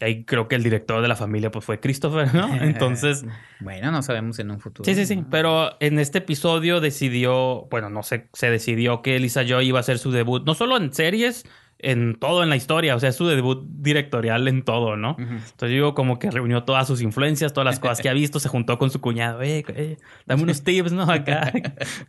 Y 0.00 0.04
ahí 0.04 0.24
creo 0.24 0.48
que 0.48 0.54
el 0.54 0.62
director 0.62 1.02
de 1.02 1.08
la 1.08 1.16
familia 1.16 1.50
pues 1.50 1.64
fue 1.64 1.78
Christopher, 1.78 2.34
¿no? 2.34 2.48
Entonces, 2.62 3.24
Bueno, 3.60 3.90
no 3.90 4.02
sabemos 4.02 4.38
en 4.38 4.50
un 4.50 4.58
futuro. 4.60 4.84
sí, 4.84 4.94
sí, 4.94 5.06
sí. 5.06 5.24
Pero 5.30 5.76
en 5.80 5.98
este 5.98 6.18
episodio 6.18 6.80
decidió, 6.80 7.66
bueno, 7.70 7.90
no 7.90 8.02
sé, 8.02 8.28
se 8.32 8.50
decidió 8.50 9.02
que 9.02 9.18
Lisa 9.18 9.42
Joy 9.44 9.66
iba 9.68 9.78
a 9.78 9.80
hacer 9.80 9.98
su 9.98 10.10
debut, 10.10 10.44
no 10.46 10.54
solo 10.54 10.76
en 10.78 10.92
series, 10.92 11.44
en 11.82 12.14
todo 12.14 12.42
en 12.42 12.50
la 12.50 12.56
historia, 12.56 12.94
o 12.94 13.00
sea, 13.00 13.10
su 13.12 13.26
debut 13.26 13.64
directorial 13.66 14.46
en 14.48 14.62
todo, 14.64 14.96
¿no? 14.96 15.12
Ujú. 15.12 15.22
Entonces 15.22 15.70
digo, 15.70 15.94
como 15.94 16.18
que 16.18 16.30
reunió 16.30 16.64
todas 16.64 16.86
sus 16.86 17.00
influencias, 17.00 17.52
todas 17.54 17.64
las 17.64 17.78
cosas 17.80 18.00
que 18.02 18.08
ha 18.10 18.12
visto, 18.12 18.38
se 18.38 18.48
juntó 18.50 18.78
con 18.78 18.90
su 18.90 19.00
cuñado, 19.00 19.40
eh, 19.42 19.64
eh, 19.68 19.96
dame 20.26 20.42
unos 20.42 20.62
tips, 20.62 20.92
¿no? 20.92 21.02
Acá, 21.10 21.52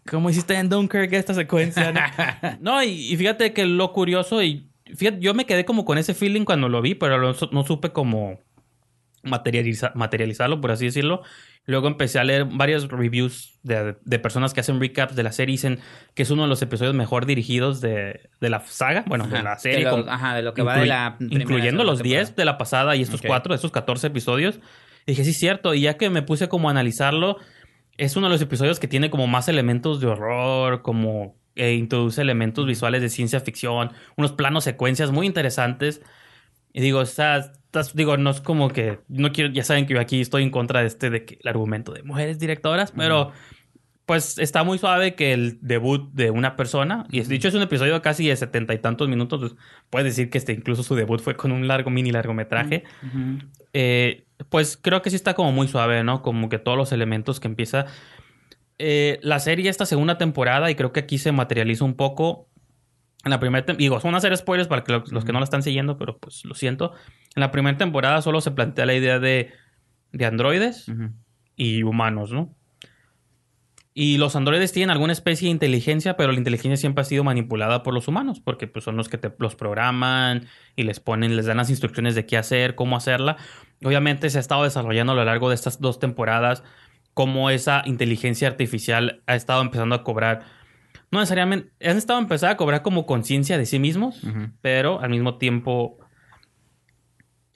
¿cómo 0.09 0.29
hiciste 0.29 0.55
en 0.55 0.67
Dunkirk 0.69 1.13
esta 1.13 1.33
secuencia? 1.33 1.91
No, 1.93 2.01
No, 2.59 2.83
y, 2.83 2.89
y 3.13 3.15
fíjate 3.17 3.53
que 3.53 3.65
lo 3.65 3.93
curioso, 3.93 4.43
y 4.43 4.67
fíjate, 4.95 5.19
yo 5.19 5.33
me 5.33 5.45
quedé 5.45 5.65
como 5.65 5.85
con 5.85 5.97
ese 5.97 6.13
feeling 6.13 6.43
cuando 6.45 6.69
lo 6.69 6.81
vi, 6.81 6.95
pero 6.95 7.19
no 7.51 7.63
supe 7.63 7.89
cómo 7.91 8.39
materializa- 9.23 9.91
materializarlo, 9.95 10.61
por 10.61 10.71
así 10.71 10.85
decirlo. 10.85 11.21
Luego 11.65 11.87
empecé 11.87 12.17
a 12.17 12.23
leer 12.23 12.45
varias 12.45 12.87
reviews 12.87 13.59
de, 13.61 13.95
de 14.03 14.19
personas 14.19 14.51
que 14.53 14.61
hacen 14.61 14.79
recaps 14.79 15.15
de 15.15 15.21
la 15.21 15.31
serie 15.31 15.53
y 15.53 15.57
dicen 15.57 15.79
que 16.15 16.23
es 16.23 16.31
uno 16.31 16.41
de 16.43 16.47
los 16.49 16.61
episodios 16.63 16.95
mejor 16.95 17.27
dirigidos 17.27 17.81
de, 17.81 18.29
de 18.39 18.49
la 18.49 18.61
saga, 18.61 19.03
bueno, 19.07 19.27
de 19.27 19.43
la 19.43 19.53
de 19.55 19.59
serie. 19.59 19.83
lo- 19.85 20.09
ajá, 20.09 20.35
de 20.35 20.41
lo 20.41 20.55
que 20.55 20.63
va 20.63 20.77
de 20.79 20.87
la 20.87 21.17
Incluyendo 21.19 21.83
los 21.83 22.01
10 22.01 22.17
temporada. 22.29 22.35
de 22.35 22.45
la 22.45 22.57
pasada 22.57 22.95
y 22.95 23.01
estos 23.03 23.19
Ok. 23.19 23.27
cuatro, 23.27 23.53
estos 23.53 23.71
14 23.71 24.07
episodios. 24.07 24.59
Y 25.05 25.11
dije, 25.11 25.23
sí, 25.23 25.31
es 25.31 25.37
cierto. 25.39 25.73
Y 25.75 25.81
ya 25.81 25.97
que 25.97 26.09
me 26.09 26.23
puse 26.23 26.49
como 26.49 26.69
a 26.69 26.71
analizarlo, 26.71 27.37
es 27.97 28.15
uno 28.15 28.25
de 28.27 28.31
los 28.33 28.41
episodios 28.41 28.79
que 28.79 28.87
tiene 28.87 29.11
como 29.11 29.27
más 29.27 29.47
elementos 29.47 29.99
de 30.01 30.07
horror, 30.07 30.81
como 30.81 31.35
eh, 31.61 31.73
introduce 31.75 32.21
elementos 32.21 32.65
visuales 32.65 33.01
de 33.01 33.09
ciencia 33.09 33.39
ficción, 33.39 33.91
unos 34.17 34.31
planos 34.31 34.63
secuencias 34.63 35.11
muy 35.11 35.27
interesantes. 35.27 36.01
Y 36.73 36.81
digo, 36.81 37.01
estás, 37.01 37.51
estás- 37.65 37.93
digo, 37.93 38.17
no 38.17 38.29
es 38.31 38.41
como 38.41 38.69
que, 38.69 38.99
no 39.07 39.31
quiero, 39.31 39.53
ya 39.53 39.63
saben 39.63 39.85
que 39.85 39.93
yo 39.93 39.99
aquí 39.99 40.21
estoy 40.21 40.43
en 40.43 40.49
contra 40.49 40.81
de 40.81 40.87
este, 40.87 41.09
de 41.09 41.25
que 41.25 41.37
el 41.41 41.47
argumento 41.47 41.91
de 41.93 42.01
mujeres 42.03 42.39
directoras, 42.39 42.91
pero 42.91 43.31
pues 44.05 44.37
está 44.39 44.63
muy 44.63 44.77
suave 44.77 45.13
que 45.15 45.31
el 45.33 45.59
debut 45.61 46.11
de 46.13 46.31
una 46.31 46.55
persona, 46.55 47.05
y 47.11 47.19
es 47.19 47.27
dicho 47.29 47.47
es 47.47 47.53
un 47.53 47.61
episodio 47.61 48.01
casi 48.01 48.27
de 48.27 48.35
setenta 48.35 48.73
y 48.73 48.79
tantos 48.79 49.07
minutos, 49.07 49.39
pues, 49.39 49.55
puedes 49.89 50.05
decir 50.05 50.29
que 50.29 50.37
este 50.37 50.53
incluso 50.53 50.81
su 50.83 50.95
debut 50.95 51.21
fue 51.21 51.35
con 51.35 51.51
un 51.51 51.67
largo 51.67 51.89
mini 51.89 52.11
largometraje. 52.11 52.83
Ujú. 53.05 53.45
Eh, 53.73 54.25
pues 54.49 54.77
creo 54.81 55.01
que 55.01 55.09
sí 55.11 55.15
está 55.15 55.33
como 55.33 55.51
muy 55.51 55.67
suave, 55.67 56.03
¿no? 56.03 56.21
Como 56.21 56.49
que 56.49 56.57
todos 56.57 56.77
los 56.77 56.91
elementos 56.91 57.39
que 57.39 57.47
empieza. 57.47 57.85
Eh, 58.83 59.19
la 59.21 59.39
serie 59.39 59.69
esta 59.69 59.85
segunda 59.85 60.17
temporada, 60.17 60.71
y 60.71 60.75
creo 60.75 60.91
que 60.91 61.01
aquí 61.01 61.19
se 61.19 61.31
materializa 61.31 61.85
un 61.85 61.93
poco. 61.93 62.49
En 63.23 63.29
la 63.29 63.39
primera 63.39 63.63
temporada, 63.63 63.77
digo, 63.77 63.99
son 63.99 64.15
hacer 64.15 64.35
spoilers 64.35 64.67
para 64.67 64.83
que 64.83 65.03
los 65.11 65.23
que 65.23 65.31
no 65.31 65.37
la 65.37 65.43
están 65.43 65.61
siguiendo, 65.61 65.99
pero 65.99 66.17
pues 66.17 66.43
lo 66.45 66.55
siento. 66.55 66.91
En 67.35 67.41
la 67.41 67.51
primera 67.51 67.77
temporada 67.77 68.23
solo 68.23 68.41
se 68.41 68.49
plantea 68.49 68.87
la 68.87 68.95
idea 68.95 69.19
de, 69.19 69.51
de 70.11 70.25
androides 70.25 70.87
y 71.55 71.83
humanos, 71.83 72.31
¿no? 72.31 72.55
Y 73.93 74.17
los 74.17 74.35
androides 74.35 74.71
tienen 74.71 74.89
alguna 74.89 75.13
especie 75.13 75.45
de 75.45 75.51
inteligencia, 75.51 76.17
pero 76.17 76.31
la 76.31 76.39
inteligencia 76.39 76.77
siempre 76.77 77.03
ha 77.03 77.05
sido 77.05 77.23
manipulada 77.23 77.83
por 77.83 77.93
los 77.93 78.07
humanos, 78.07 78.39
porque 78.39 78.65
pues, 78.65 78.83
son 78.83 78.97
los 78.97 79.09
que 79.09 79.19
te, 79.19 79.31
los 79.37 79.55
programan 79.55 80.47
y 80.75 80.83
les 80.83 80.99
ponen, 80.99 81.35
les 81.35 81.45
dan 81.45 81.57
las 81.57 81.69
instrucciones 81.69 82.15
de 82.15 82.25
qué 82.25 82.35
hacer, 82.35 82.73
cómo 82.73 82.95
hacerla. 82.95 83.37
Obviamente 83.83 84.31
se 84.31 84.39
ha 84.39 84.41
estado 84.41 84.63
desarrollando 84.63 85.13
a 85.13 85.15
lo 85.15 85.25
largo 85.25 85.49
de 85.49 85.55
estas 85.55 85.79
dos 85.81 85.99
temporadas 85.99 86.63
cómo 87.13 87.49
esa 87.49 87.83
inteligencia 87.85 88.47
artificial 88.47 89.21
ha 89.27 89.35
estado 89.35 89.61
empezando 89.61 89.95
a 89.95 90.03
cobrar, 90.03 90.43
no 91.11 91.19
necesariamente, 91.19 91.71
han 91.85 91.97
estado 91.97 92.19
empezando 92.19 92.53
a 92.53 92.57
cobrar 92.57 92.81
como 92.81 93.05
conciencia 93.05 93.57
de 93.57 93.65
sí 93.65 93.79
mismos, 93.79 94.21
pero 94.61 95.01
al 95.01 95.09
mismo 95.09 95.37
tiempo 95.37 95.97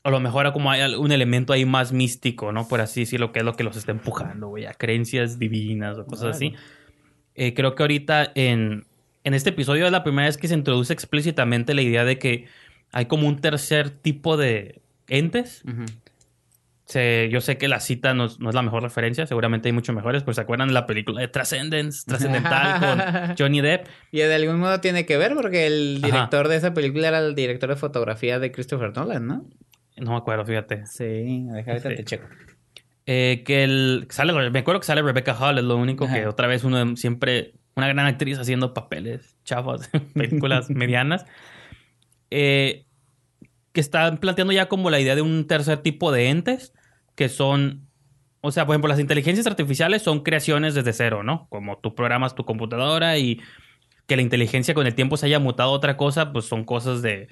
a 0.05 0.11
lo 0.11 0.19
mejor 0.19 0.53
como 0.53 0.69
hay 0.69 0.93
un 0.93 1.11
elemento 1.11 1.51
ahí 1.51 1.65
más 1.65 1.91
místico, 1.91 2.51
¿no? 2.51 2.67
Por 2.67 2.79
así 2.79 2.99
decirlo, 2.99 3.31
que 3.31 3.39
es 3.39 3.45
lo 3.45 3.53
que 3.53 3.63
los 3.63 3.75
está 3.75 3.91
empujando, 3.91 4.49
güey, 4.49 4.67
a 4.67 4.73
creencias 4.75 5.39
divinas 5.39 5.97
o 5.97 6.05
cosas 6.05 6.35
así. 6.35 6.53
Eh, 7.33 7.55
creo 7.55 7.73
que 7.73 7.81
ahorita 7.81 8.31
en, 8.35 8.85
en 9.23 9.33
este 9.33 9.49
episodio 9.49 9.87
es 9.87 9.91
la 9.91 10.03
primera 10.03 10.27
vez 10.27 10.37
que 10.37 10.47
se 10.47 10.53
introduce 10.53 10.93
explícitamente 10.93 11.73
la 11.73 11.81
idea 11.81 12.05
de 12.05 12.19
que 12.19 12.45
hay 12.91 13.07
como 13.07 13.27
un 13.27 13.37
tercer 13.41 13.89
tipo 13.89 14.37
de 14.37 14.79
entes. 15.07 15.63
Ujú. 15.65 15.85
Se- 16.85 17.29
yo 17.31 17.41
sé 17.41 17.57
que 17.57 17.67
la 17.67 17.79
cita 17.79 18.13
no, 18.13 18.25
es- 18.25 18.39
no 18.39 18.49
es 18.49 18.55
la 18.55 18.61
mejor 18.61 18.83
referencia, 18.83 19.25
seguramente 19.25 19.67
hay 19.69 19.73
mucho 19.73 19.91
mejores, 19.91 20.21
pero 20.23 20.33
¿se 20.35 20.41
acuerdan 20.41 20.67
de 20.67 20.75
la 20.75 20.85
película 20.85 21.19
de 21.21 21.27
Transcendence, 21.27 22.03
Trascendental 22.05 22.79
con 23.27 23.35
Johnny 23.37 23.61
Depp? 23.61 23.87
Y 24.11 24.19
de 24.19 24.35
algún 24.35 24.59
modo 24.59 24.79
tiene 24.81 25.05
que 25.05 25.17
ver 25.17 25.33
porque 25.33 25.65
el 25.65 25.99
Ajá. 26.03 26.07
director 26.13 26.47
de 26.47 26.55
esa 26.57 26.73
película 26.75 27.07
era 27.07 27.19
el 27.19 27.33
director 27.33 27.69
de 27.69 27.75
fotografía 27.75 28.37
de 28.39 28.51
Christopher 28.51 28.95
Nolan, 28.95 29.25
¿no? 29.25 29.45
No 29.97 30.11
me 30.11 30.17
acuerdo, 30.17 30.45
fíjate. 30.45 30.85
Sí, 30.85 31.47
ahorita 31.49 31.79
Sí. 31.89 31.95
te 31.95 32.03
checo. 32.03 32.27
Eh, 33.07 33.43
que 33.45 33.63
el, 33.63 34.07
sale, 34.09 34.33
me 34.51 34.59
acuerdo 34.59 34.79
que 34.81 34.87
sale 34.87 35.01
Rebecca 35.01 35.33
Hall, 35.39 35.57
es 35.57 35.63
lo 35.63 35.77
único 35.77 36.07
que 36.11 36.27
otra 36.27 36.47
vez 36.47 36.63
uno 36.63 36.95
siempre, 36.97 37.53
una 37.75 37.87
gran 37.87 38.05
actriz 38.05 38.37
haciendo 38.39 38.73
papeles 38.73 39.37
chafas, 39.43 39.89
películas 40.13 40.69
medianas, 40.69 41.25
eh, 42.31 42.85
que 43.73 43.81
están 43.81 44.17
planteando 44.17 44.53
ya 44.53 44.67
como 44.67 44.89
la 44.89 44.99
idea 44.99 45.15
de 45.15 45.21
un 45.21 45.47
tercer 45.47 45.79
tipo 45.79 46.11
de 46.11 46.29
entes, 46.29 46.73
que 47.15 47.29
son, 47.29 47.87
o 48.41 48.51
sea, 48.51 48.65
por 48.65 48.73
ejemplo, 48.73 48.89
las 48.89 48.99
inteligencias 48.99 49.47
artificiales 49.47 50.01
son 50.01 50.21
creaciones 50.21 50.75
desde 50.75 50.93
cero, 50.93 51.23
¿no? 51.23 51.47
Como 51.49 51.79
tú 51.79 51.95
programas 51.95 52.35
tu 52.35 52.45
computadora 52.45 53.17
y 53.17 53.41
que 54.07 54.15
la 54.15 54.21
inteligencia 54.21 54.73
con 54.73 54.85
el 54.85 54.95
tiempo 54.95 55.17
se 55.17 55.25
haya 55.25 55.39
mutado 55.39 55.71
a 55.71 55.73
otra 55.73 55.97
cosa, 55.97 56.31
pues 56.31 56.45
son 56.45 56.63
cosas 56.63 57.01
de, 57.01 57.27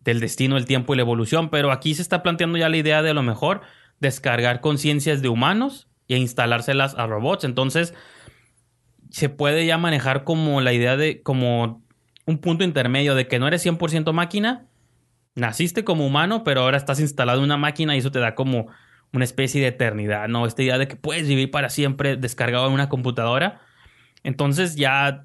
del 0.00 0.20
destino, 0.20 0.56
el 0.56 0.66
tiempo 0.66 0.92
y 0.92 0.96
la 0.96 1.02
evolución. 1.02 1.50
Pero 1.50 1.70
aquí 1.70 1.94
se 1.94 2.02
está 2.02 2.22
planteando 2.22 2.58
ya 2.58 2.68
la 2.68 2.76
idea 2.76 3.02
de 3.02 3.10
a 3.10 3.14
lo 3.14 3.22
mejor 3.22 3.60
descargar 4.00 4.60
conciencias 4.60 5.22
de 5.22 5.28
humanos 5.28 5.88
e 6.08 6.16
instalárselas 6.16 6.96
a 6.96 7.06
robots. 7.06 7.44
Entonces, 7.44 7.94
se 9.10 9.28
puede 9.28 9.66
ya 9.66 9.78
manejar 9.78 10.24
como 10.24 10.60
la 10.60 10.72
idea 10.72 10.96
de, 10.96 11.22
como 11.22 11.82
un 12.26 12.38
punto 12.38 12.64
intermedio 12.64 13.14
de 13.14 13.28
que 13.28 13.38
no 13.38 13.46
eres 13.46 13.64
100% 13.64 14.12
máquina, 14.12 14.66
naciste 15.34 15.84
como 15.84 16.06
humano, 16.06 16.44
pero 16.44 16.62
ahora 16.62 16.76
estás 16.76 17.00
instalado 17.00 17.38
en 17.38 17.44
una 17.44 17.56
máquina 17.56 17.94
y 17.94 17.98
eso 17.98 18.10
te 18.10 18.18
da 18.18 18.34
como 18.34 18.66
una 19.12 19.24
especie 19.24 19.60
de 19.60 19.68
eternidad, 19.68 20.28
¿no? 20.28 20.46
Esta 20.46 20.62
idea 20.62 20.78
de 20.78 20.88
que 20.88 20.96
puedes 20.96 21.26
vivir 21.26 21.50
para 21.50 21.68
siempre 21.70 22.16
descargado 22.16 22.66
en 22.66 22.72
una 22.72 22.88
computadora. 22.88 23.60
Entonces 24.22 24.76
ya 24.76 25.24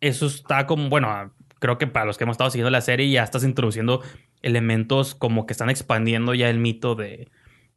eso 0.00 0.26
está 0.26 0.66
como, 0.66 0.88
bueno, 0.88 1.32
creo 1.58 1.78
que 1.78 1.86
para 1.86 2.06
los 2.06 2.18
que 2.18 2.24
hemos 2.24 2.34
estado 2.34 2.50
siguiendo 2.50 2.70
la 2.70 2.80
serie 2.80 3.10
ya 3.10 3.22
estás 3.22 3.44
introduciendo 3.44 4.02
elementos 4.42 5.14
como 5.14 5.46
que 5.46 5.52
están 5.52 5.70
expandiendo 5.70 6.34
ya 6.34 6.48
el 6.48 6.58
mito 6.58 6.94
de, 6.94 7.28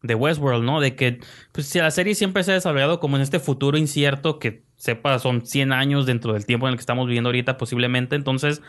de 0.02 0.16
Westworld, 0.16 0.64
¿no? 0.64 0.80
De 0.80 0.96
que 0.96 1.20
pues, 1.52 1.68
si 1.68 1.80
la 1.80 1.92
serie 1.92 2.16
siempre 2.16 2.44
se 2.44 2.52
ha 2.52 2.56
desarrollado 2.56 3.00
como 3.00 3.18
en 3.18 3.24
este 3.24 3.40
futuro 3.40 3.78
incierto 3.78 4.40
que 4.40 4.64
sepa 4.76 5.20
son 5.20 5.46
100 5.46 5.72
años 5.74 6.06
dentro 6.06 6.34
del 6.34 6.46
tiempo 6.46 6.68
en 6.68 6.72
el 6.72 6.78
que 6.78 6.82
estamos 6.82 7.08
viviendo 7.08 7.30
ahorita 7.30 7.58
posiblemente, 7.58 8.16
entonces 8.16 8.62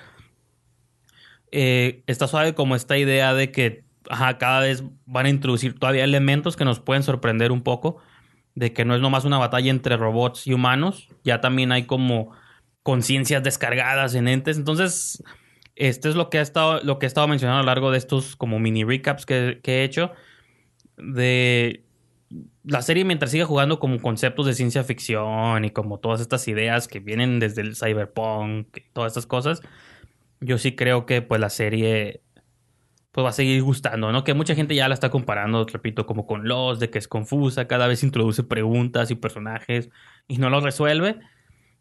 eh, 1.52 2.02
está 2.06 2.26
suave 2.26 2.54
como 2.54 2.74
esta 2.76 2.98
idea 2.98 3.34
de 3.34 3.52
que 3.52 3.84
ajá, 4.10 4.38
cada 4.38 4.60
vez 4.60 4.84
van 5.06 5.26
a 5.26 5.30
introducir 5.30 5.78
todavía 5.78 6.04
elementos 6.04 6.56
que 6.56 6.64
nos 6.64 6.80
pueden 6.80 7.02
sorprender 7.02 7.52
un 7.52 7.62
poco. 7.62 7.98
de 8.56 8.72
que 8.72 8.84
no 8.84 8.94
es 8.94 9.00
nomás 9.00 9.24
una 9.24 9.38
batalla 9.38 9.70
entre 9.70 9.96
robots 9.96 10.46
y 10.46 10.52
humanos, 10.52 11.08
ya 11.24 11.40
también 11.40 11.72
hay 11.72 11.86
como 11.86 12.30
conciencias 12.84 13.42
descargadas 13.42 14.14
en 14.14 14.28
entes. 14.28 14.58
Entonces, 14.58 15.24
esto 15.74 16.08
es 16.08 16.14
lo 16.14 16.30
que 16.30 16.38
ha 16.38 16.42
estado, 16.42 16.80
lo 16.84 17.00
que 17.00 17.06
he 17.06 17.08
estado 17.08 17.26
mencionando 17.26 17.58
a 17.58 17.62
lo 17.62 17.66
largo 17.66 17.90
de 17.90 17.98
estos 17.98 18.36
como 18.36 18.60
mini 18.60 18.84
recaps 18.84 19.26
que, 19.26 19.60
que 19.62 19.80
he 19.80 19.84
hecho. 19.84 20.12
De 20.96 21.84
la 22.64 22.82
serie 22.82 23.04
mientras 23.04 23.30
siga 23.30 23.44
jugando 23.44 23.78
como 23.78 24.00
conceptos 24.00 24.46
de 24.46 24.54
ciencia 24.54 24.84
ficción 24.84 25.64
y 25.64 25.70
como 25.70 25.98
todas 25.98 26.20
estas 26.20 26.46
ideas 26.48 26.88
que 26.88 27.00
vienen 27.00 27.38
desde 27.38 27.62
el 27.62 27.76
cyberpunk, 27.76 28.78
todas 28.92 29.12
estas 29.12 29.26
cosas, 29.26 29.60
yo 30.40 30.58
sí 30.58 30.74
creo 30.74 31.06
que 31.06 31.22
pues 31.22 31.40
la 31.40 31.50
serie 31.50 32.22
pues 33.14 33.24
va 33.24 33.28
a 33.28 33.32
seguir 33.32 33.62
gustando, 33.62 34.10
¿no? 34.10 34.24
Que 34.24 34.34
mucha 34.34 34.56
gente 34.56 34.74
ya 34.74 34.88
la 34.88 34.94
está 34.94 35.08
comparando, 35.08 35.64
repito, 35.66 36.04
como 36.04 36.26
con 36.26 36.48
Los, 36.48 36.80
de 36.80 36.90
que 36.90 36.98
es 36.98 37.06
confusa, 37.06 37.68
cada 37.68 37.86
vez 37.86 38.02
introduce 38.02 38.42
preguntas 38.42 39.12
y 39.12 39.14
personajes 39.14 39.88
y 40.26 40.38
no 40.38 40.50
los 40.50 40.64
resuelve. 40.64 41.20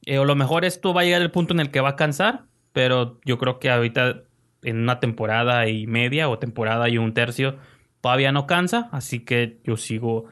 Eh, 0.06 0.20
o 0.20 0.26
lo 0.26 0.36
mejor 0.36 0.64
esto 0.64 0.94
va 0.94 1.02
a 1.02 1.06
llegar 1.06 1.24
al 1.24 1.32
punto 1.32 1.56
en 1.56 1.60
el 1.60 1.72
que 1.72 1.82
va 1.82 1.90
a 1.90 1.96
cansar, 1.96 2.46
pero 2.72 3.20
yo 3.26 3.40
creo 3.40 3.58
que 3.58 3.72
ahorita 3.72 4.26
en 4.62 4.78
una 4.78 5.00
temporada 5.00 5.68
y 5.68 5.88
media 5.88 6.30
o 6.30 6.38
temporada 6.38 6.88
y 6.88 7.00
un 7.00 7.16
tercio 7.16 7.58
todavía 8.00 8.32
no 8.32 8.46
cansa, 8.46 8.90
así 8.92 9.22
que 9.22 9.58
yo 9.64 9.76
sigo 9.76 10.26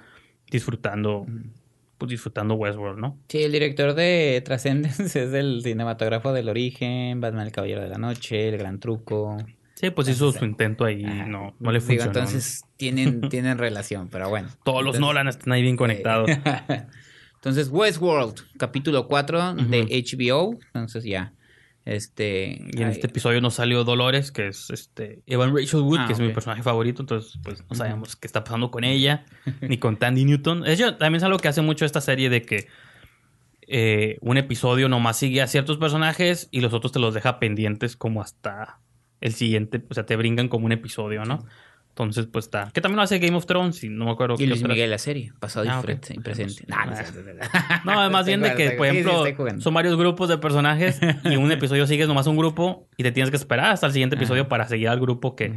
disfrutando, 0.51 1.25
pues 1.97 2.11
disfrutando 2.11 2.53
Westworld, 2.53 2.99
¿no? 2.99 3.17
Sí, 3.27 3.41
el 3.41 3.51
director 3.51 3.95
de 3.95 4.39
Transcendence 4.45 5.03
es 5.23 5.33
el 5.33 5.61
cinematógrafo 5.63 6.31
del 6.31 6.47
origen, 6.47 7.19
Batman 7.21 7.47
el 7.47 7.51
Caballero 7.51 7.81
de 7.81 7.89
la 7.89 7.97
Noche, 7.97 8.49
El 8.49 8.59
Gran 8.59 8.79
Truco. 8.79 9.39
Sí, 9.81 9.89
pues 9.89 10.07
hizo 10.07 10.31
su 10.31 10.45
intento 10.45 10.85
ahí, 10.85 11.03
Ajá. 11.03 11.25
no, 11.25 11.55
no 11.59 11.71
le 11.71 11.79
Digo, 11.79 11.87
funcionó. 11.87 12.11
entonces 12.11 12.63
tienen, 12.77 13.21
tienen 13.29 13.57
relación, 13.57 14.07
pero 14.09 14.29
bueno. 14.29 14.47
Todos 14.63 14.83
los 14.85 14.99
Nolan 14.99 15.27
están 15.27 15.51
ahí 15.53 15.61
bien 15.63 15.75
conectados. 15.75 16.29
Entonces, 17.35 17.69
Westworld, 17.69 18.35
capítulo 18.57 19.07
4 19.07 19.55
de 19.55 19.81
HBO. 20.05 20.59
Entonces 20.67 21.03
ya. 21.03 21.33
Este. 21.85 22.61
Y 22.71 22.77
en 22.79 22.89
ay, 22.89 22.91
este 22.91 23.07
episodio 23.07 23.41
nos 23.41 23.55
salió 23.55 23.83
Dolores, 23.83 24.31
que 24.31 24.45
es 24.49 24.69
este 24.69 25.23
Evan 25.25 25.55
Rachel 25.55 25.79
Wood, 25.79 26.01
Ah, 26.01 26.05
que 26.05 26.13
es 26.13 26.19
mi 26.19 26.29
personaje 26.29 26.61
favorito, 26.61 27.01
entonces 27.01 27.39
pues 27.43 27.63
no 27.67 27.75
sabemos 27.75 28.15
qué 28.15 28.27
está 28.27 28.43
pasando 28.43 28.69
con 28.69 28.83
ella, 28.83 29.25
ni 29.61 29.79
con 29.79 29.97
Tandy 29.97 30.25
Newton. 30.25 30.67
Hecho, 30.67 30.95
también 30.97 31.15
es 31.15 31.23
algo 31.23 31.39
que 31.39 31.47
hace 31.47 31.63
mucho 31.63 31.83
esta 31.85 32.01
serie 32.01 32.29
de 32.29 32.43
que 32.43 32.67
eh, 33.67 34.19
un 34.21 34.37
episodio 34.37 34.87
nomás 34.89 35.17
sigue 35.17 35.41
a 35.41 35.47
ciertos 35.47 35.77
personajes 35.79 36.47
y 36.51 36.61
los 36.61 36.73
otros 36.73 36.91
te 36.91 36.99
los 36.99 37.15
deja 37.15 37.39
pendientes 37.39 37.95
como 37.95 38.21
hasta 38.21 38.80
el 39.21 39.33
siguiente, 39.33 39.81
o 39.89 39.93
sea, 39.93 40.05
te 40.05 40.15
brincan 40.15 40.47
como 40.49 40.65
un 40.65 40.71
episodio, 40.73 41.23
¿no? 41.25 41.45
Entonces, 41.89 42.25
pues 42.31 42.45
está. 42.45 42.71
Que 42.73 42.79
también 42.79 42.95
lo 42.97 43.01
hace 43.03 43.19
Game 43.19 43.35
of 43.35 43.45
Thrones, 43.45 43.83
y 43.83 43.89
no 43.89 44.05
me 44.05 44.11
acuerdo 44.11 44.35
Y 44.39 44.45
Luis 44.47 44.63
Miguel, 44.63 44.89
la 44.89 44.97
serie. 44.97 45.33
Pasado 45.39 45.65
Ah, 45.69 45.75
y 45.75 45.77
ok. 45.79 45.83
frente- 45.83 46.13
y 46.15 46.19
presente. 46.19 46.63
No, 46.67 46.77
no, 46.85 46.91
No, 48.03 48.09
más 48.09 48.25
bien 48.25 48.41
de 48.41 48.53
que, 48.55 48.71
por 48.71 48.87
ejemplo, 48.87 49.25
son 49.59 49.73
varios 49.73 49.97
grupos 49.97 50.29
de 50.29 50.37
personajes 50.37 50.99
y 51.25 51.35
un 51.35 51.51
episodio 51.51 51.85
sigues 51.87 52.07
nomás 52.07 52.27
un 52.27 52.37
grupo 52.37 52.87
y 52.97 53.03
te 53.03 53.11
tienes 53.11 53.29
que 53.29 53.35
esperar 53.37 53.71
hasta 53.71 53.87
el 53.87 53.93
siguiente 53.93 54.15
episodio 54.15 54.47
para 54.47 54.67
seguir 54.67 54.87
al 54.87 54.99
grupo 55.01 55.35
que 55.35 55.53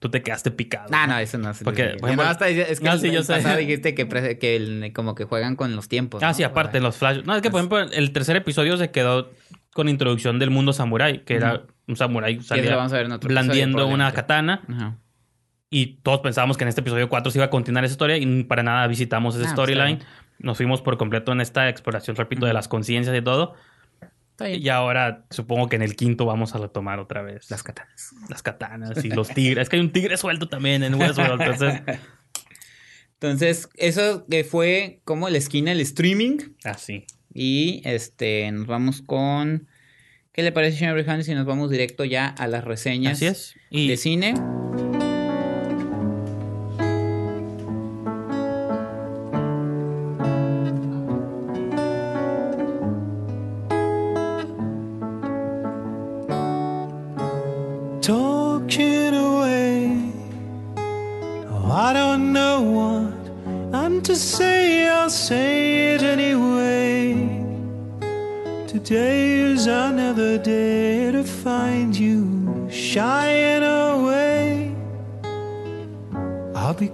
tú 0.00 0.10
te 0.10 0.22
quedaste 0.22 0.50
picado. 0.50 0.88
No, 0.90 1.06
no, 1.06 1.18
eso 1.18 1.38
no 1.38 1.50
es. 1.50 1.62
Porque, 1.62 1.84
por 2.00 2.08
ejemplo- 2.10 2.24
No, 2.24 2.30
hasta- 2.30 2.48
es 2.48 2.80
que 2.80 2.84
No, 2.86 2.92
el, 2.94 3.00
sí, 3.00 3.10
yo 3.12 3.20
el 3.20 3.26
pasado 3.26 3.56
dijiste 3.56 3.94
que, 3.94 4.08
que 4.40 4.56
el- 4.56 4.92
como 4.92 5.14
que 5.14 5.22
juegan 5.24 5.54
con 5.54 5.74
los 5.76 5.88
tiempos. 5.88 6.20
Ah, 6.22 6.28
¿no? 6.28 6.34
sí, 6.34 6.42
aparte, 6.42 6.80
los 6.80 6.96
flash. 6.96 7.22
No, 7.24 7.36
es 7.36 7.42
que, 7.42 7.50
por 7.50 7.60
ejemplo, 7.60 7.78
el 7.80 8.12
tercer 8.12 8.34
episodio 8.36 8.76
se 8.76 8.90
quedó 8.90 9.30
con 9.72 9.88
introducción 9.88 10.38
del 10.40 10.50
mundo 10.50 10.72
samurái, 10.72 11.20
que 11.20 11.34
era 11.36 11.62
un 11.88 11.96
samurái 11.96 12.40
salía 12.42 12.76
vamos 12.76 12.92
a 12.92 12.96
ver 12.96 13.08
blandiendo 13.20 13.78
episodio, 13.78 13.94
una 13.94 14.12
katana 14.12 14.62
Ajá. 14.68 14.98
y 15.70 15.98
todos 16.02 16.20
pensábamos 16.20 16.56
que 16.56 16.64
en 16.64 16.68
este 16.68 16.80
episodio 16.80 17.08
4 17.08 17.30
se 17.30 17.38
iba 17.38 17.46
a 17.46 17.50
continuar 17.50 17.84
esa 17.84 17.92
historia 17.92 18.16
y 18.16 18.44
para 18.44 18.62
nada 18.62 18.86
visitamos 18.86 19.34
esa 19.36 19.44
Ah, 19.50 19.54
pues, 19.54 19.68
storyline. 19.70 20.00
Nos 20.38 20.56
fuimos 20.58 20.82
por 20.82 20.98
completo 20.98 21.32
en 21.32 21.40
esta 21.40 21.68
exploración, 21.68 22.14
repito, 22.16 22.44
de 22.44 22.52
las 22.52 22.68
conciencias 22.68 23.16
y 23.16 23.22
todo. 23.22 23.54
Y 24.46 24.68
ahora 24.68 25.24
supongo 25.30 25.68
que 25.70 25.76
en 25.76 25.82
el 25.82 25.96
quinto 25.96 26.26
vamos 26.26 26.54
a 26.54 26.58
retomar 26.58 26.98
otra 26.98 27.22
vez 27.22 27.50
Las 27.50 27.62
katanas. 27.62 28.14
las 28.28 28.42
katanas 28.42 29.02
y 29.02 29.08
los 29.08 29.28
tigres. 29.28 29.62
es 29.62 29.68
que 29.70 29.76
hay 29.76 29.82
un 29.82 29.92
tigre 29.92 30.18
suelto 30.18 30.46
también 30.48 30.82
en 30.82 30.94
Westworld, 30.94 31.40
entonces... 31.40 31.82
Entonces, 33.18 33.70
eso 33.76 34.26
fue 34.50 35.00
como 35.04 35.30
la 35.30 35.38
esquina 35.38 35.70
del 35.70 35.80
streaming. 35.80 36.36
Así. 36.64 37.06
Y 37.32 37.80
este, 37.84 38.52
nos 38.52 38.66
vamos 38.66 39.00
con. 39.00 39.68
¿Qué 40.36 40.42
le 40.42 40.52
parece, 40.52 40.76
señor 40.76 40.96
Rihanna, 40.96 41.22
si 41.22 41.32
nos 41.32 41.46
vamos 41.46 41.70
directo 41.70 42.04
ya 42.04 42.26
a 42.26 42.46
las 42.46 42.62
reseñas 42.62 43.14
Así 43.14 43.24
es. 43.24 43.54
Y 43.70 43.88
de 43.88 43.96
cine? 43.96 44.34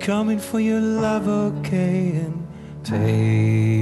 Coming 0.02 0.38
for 0.38 0.58
your 0.58 0.80
love, 0.80 1.28
okay, 1.28 2.10
and 2.10 2.44
take 2.82 3.81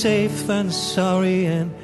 safe 0.00 0.46
than 0.46 0.70
sorry, 0.70 1.44
and, 1.44 1.70
and 1.70 1.79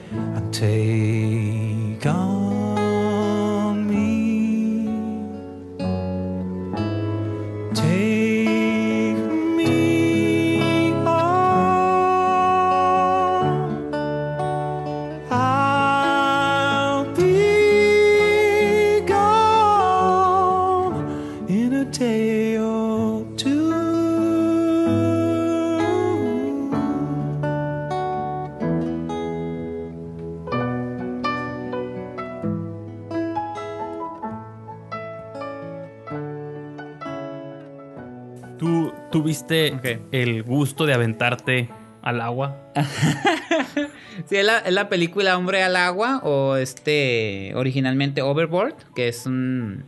el 39.48 40.42
gusto 40.42 40.86
de 40.86 40.94
aventarte 40.94 41.68
al 42.02 42.20
agua. 42.20 42.72
Sí, 44.24 44.36
es 44.36 44.46
la, 44.46 44.60
es 44.60 44.72
la 44.72 44.88
película 44.88 45.36
Hombre 45.36 45.62
al 45.62 45.76
Agua 45.76 46.20
o 46.24 46.56
este 46.56 47.52
originalmente 47.54 48.22
Overboard, 48.22 48.74
que 48.94 49.08
es 49.08 49.26
un, 49.26 49.84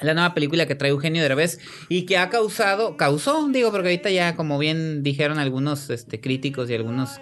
la 0.00 0.12
nueva 0.14 0.34
película 0.34 0.66
que 0.66 0.74
trae 0.74 0.90
Eugenio 0.90 1.22
Derbez 1.22 1.60
y 1.88 2.02
que 2.02 2.18
ha 2.18 2.30
causado, 2.30 2.96
causó, 2.96 3.48
digo, 3.48 3.70
porque 3.70 3.88
ahorita 3.88 4.10
ya 4.10 4.34
como 4.34 4.58
bien 4.58 5.04
dijeron 5.04 5.38
algunos 5.38 5.88
este, 5.90 6.20
críticos 6.20 6.68
y 6.68 6.74
algunos 6.74 7.20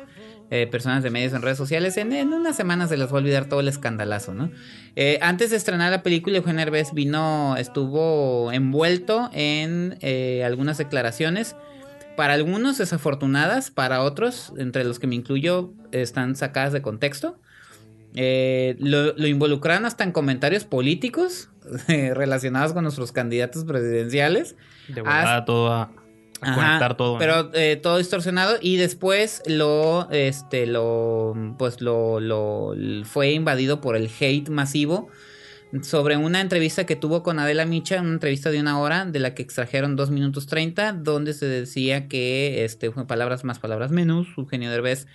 eh, 0.51 0.67
personas 0.67 1.03
de 1.03 1.11
medios 1.11 1.35
en 1.35 1.43
redes 1.43 1.59
sociales. 1.59 1.99
En, 1.99 2.13
en 2.13 2.33
unas 2.33 2.57
semanas 2.57 2.89
se 2.89 2.97
les 2.97 3.09
va 3.09 3.13
a 3.13 3.19
olvidar 3.19 3.51
todo 3.51 3.61
el 3.61 3.69
escandalazo, 3.69 4.33
¿no? 4.33 4.51
Eh, 4.97 5.19
antes 5.21 5.51
de 5.51 5.57
estrenar 5.57 5.91
la 5.91 6.03
película, 6.03 6.39
Eugenio 6.39 6.63
Herbes 6.63 6.95
vino, 6.95 7.55
estuvo 7.59 8.51
envuelto 8.51 9.29
en 9.35 9.99
eh, 10.01 10.43
algunas 10.45 10.79
declaraciones. 10.79 11.55
Para 12.19 12.33
algunos 12.33 12.79
desafortunadas, 12.79 13.71
para 13.71 14.03
otros, 14.03 14.53
entre 14.59 14.83
los 14.83 14.99
que 14.99 15.07
me 15.07 15.15
incluyo, 15.15 15.73
están 15.93 16.35
sacadas 16.35 16.73
de 16.73 16.83
contexto. 16.83 17.39
Eh, 18.17 18.75
lo, 18.81 19.13
lo 19.17 19.29
involucraron 19.29 19.85
hasta 19.85 20.03
en 20.03 20.11
comentarios 20.11 20.65
políticos 20.65 21.49
eh, 21.87 22.13
relacionados 22.17 22.73
con 22.73 22.83
nuestros 22.83 23.13
candidatos 23.13 23.65
presidenciales. 23.65 24.57
De 24.89 25.01
verdad, 25.01 25.45
todo 25.45 25.73
a, 25.73 25.93
a 26.41 26.55
conectar 26.57 26.97
todo. 26.97 27.13
¿no? 27.13 27.19
Pero 27.21 27.51
eh, 27.55 27.77
todo 27.81 27.99
distorsionado 27.99 28.57
y 28.61 28.79
después 28.79 29.41
lo, 29.47 30.11
este, 30.11 30.67
lo, 30.67 31.55
pues 31.57 31.81
lo, 31.81 32.19
lo 32.19 32.75
fue 33.05 33.31
invadido 33.31 33.81
por 33.81 33.95
el 33.95 34.11
hate 34.19 34.49
masivo 34.49 35.09
sobre 35.83 36.17
una 36.17 36.41
entrevista 36.41 36.87
que 36.87 36.97
tuvo 36.97 37.23
con 37.23 37.39
Adela 37.39 37.67
Micha, 37.67 38.01
una 38.01 38.13
entrevista 38.13 38.51
de 38.51 38.61
una 38.61 38.79
hora 38.79 39.05
de 39.05 39.19
la 39.19 39.35
que 39.35 39.43
extrajeron 39.43 39.97
2 39.97 40.11
minutos 40.11 40.47
30, 40.47 40.93
donde 40.93 41.35
se 41.35 41.47
decía 41.47 42.09
que, 42.09 42.65
este, 42.65 42.91
palabras 42.91 43.45
más, 43.45 43.59
palabras 43.59 43.91
menos, 43.91 44.27
Eugenio 44.37 44.71
Derbez 44.71 45.07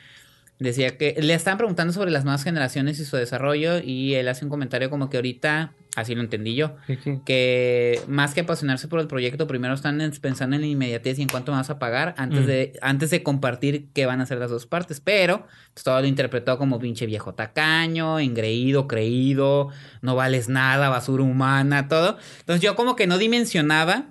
decía 0.60 0.98
que 0.98 1.16
le 1.20 1.34
estaban 1.34 1.58
preguntando 1.58 1.94
sobre 1.94 2.12
las 2.12 2.24
nuevas 2.24 2.44
generaciones 2.44 3.00
y 3.00 3.06
su 3.06 3.18
desarrollo 3.18 3.80
y 3.80 4.14
él 4.14 4.28
hace 4.28 4.46
un 4.46 4.50
comentario 4.50 4.90
como 4.90 5.10
que 5.10 5.18
ahorita, 5.18 5.74
así 5.96 6.16
lo 6.16 6.22
entendí 6.22 6.56
yo, 6.56 6.76
Sí, 6.88 6.98
sí. 7.04 7.20
que 7.24 8.02
más 8.08 8.34
que 8.34 8.42
apasionarse 8.42 8.88
por 8.88 9.00
el 9.00 9.08
proyecto, 9.08 9.46
primero 9.46 9.76
están 9.76 10.02
en- 10.02 10.12
pensando 10.12 10.56
en 10.56 10.62
la 10.64 10.68
inmediatez 10.68 11.20
y 11.20 11.22
en 11.22 11.28
cuánto 11.28 11.52
vas 11.52 11.70
a 11.70 11.78
pagar 11.78 12.16
antes, 12.18 12.42
Mm. 12.42 12.48
de, 12.48 12.80
antes 12.82 13.10
de 13.12 13.22
compartir 13.22 13.90
qué 13.94 14.08
van 14.08 14.20
a 14.20 14.24
hacer 14.24 14.40
las 14.40 14.50
dos 14.50 14.66
partes. 14.66 15.00
Pero 15.00 15.46
pues, 15.74 15.84
todo 15.84 16.02
lo 16.02 16.08
interpretó 16.08 16.58
como 16.58 16.80
pinche 16.80 17.06
viejo 17.06 17.36
tacaño, 17.36 18.20
engreído, 18.20 18.88
creído, 18.88 19.70
no 20.02 20.16
vales 20.16 20.50
nada, 20.50 20.90
basura 20.90 21.24
humana, 21.24 21.88
todo. 21.88 22.18
Entonces 22.40 22.62
yo 22.64 22.76
como 22.76 22.96
que 22.96 23.06
no 23.06 23.18
dimensionaba. 23.20 24.06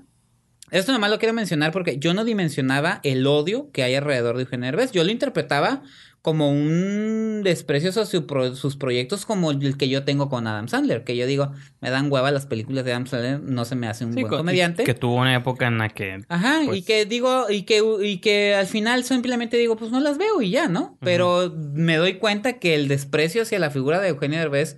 Esto 0.70 0.92
nomás 0.92 1.10
lo 1.10 1.18
quiero 1.18 1.34
mencionar 1.34 1.70
porque 1.72 1.98
yo 1.98 2.14
no 2.14 2.24
dimensionaba 2.24 3.00
el 3.02 3.26
odio 3.26 3.70
que 3.72 3.82
hay 3.82 3.94
alrededor 3.94 4.36
de 4.36 4.44
Eugenio 4.44 4.66
Derbez. 4.66 4.90
Yo 4.92 5.04
lo 5.04 5.10
interpretaba 5.10 5.82
como 6.22 6.50
un 6.52 7.42
desprecio 7.42 7.90
hacia 7.90 8.04
su 8.06 8.26
pro- 8.28 8.54
sus 8.54 8.76
proyectos 8.76 9.26
como 9.26 9.50
el 9.50 9.76
que 9.76 9.88
yo 9.88 10.04
tengo 10.04 10.28
con 10.28 10.46
Adam 10.46 10.68
Sandler. 10.68 11.02
Que 11.02 11.16
yo 11.16 11.26
digo, 11.26 11.50
me 11.80 11.90
dan 11.90 12.10
hueva 12.12 12.30
las 12.30 12.46
películas 12.46 12.84
de 12.84 12.92
Adam 12.92 13.06
Sandler, 13.08 13.40
no 13.40 13.64
se 13.64 13.74
me 13.74 13.88
hace 13.88 14.04
un 14.04 14.12
Sí, 14.12 14.20
buen 14.20 14.30
co- 14.30 14.36
comediante. 14.36 14.84
Que 14.84 14.94
tuvo 14.94 15.16
una 15.16 15.34
época 15.34 15.66
en 15.66 15.78
la 15.78 15.88
que. 15.88 16.20
Ajá, 16.28 16.62
y 16.62 16.66
pues- 16.66 16.84
que 16.84 17.06
digo, 17.06 17.50
y 17.50 17.62
que, 17.62 17.82
y 18.02 18.18
que 18.18 18.54
al 18.54 18.66
final 18.66 19.02
simplemente 19.02 19.56
digo, 19.56 19.74
pues 19.76 19.90
no 19.90 19.98
las 19.98 20.16
veo 20.16 20.40
y 20.40 20.50
ya, 20.50 20.68
¿no? 20.68 20.96
Pero 21.00 21.52
me 21.56 21.96
doy 21.96 22.14
cuenta 22.18 22.60
que 22.60 22.76
el 22.76 22.86
desprecio 22.86 23.42
hacia 23.42 23.58
la 23.58 23.70
figura 23.70 24.00
de 24.00 24.08
Eugenio 24.10 24.38
Derbez, 24.38 24.76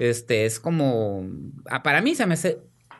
este, 0.00 0.44
es 0.44 0.58
como, 0.58 1.24
ah, 1.70 1.84
para 1.84 2.02
mí 2.02 2.16
se 2.16 2.26
me 2.26 2.34
hace 2.34 2.58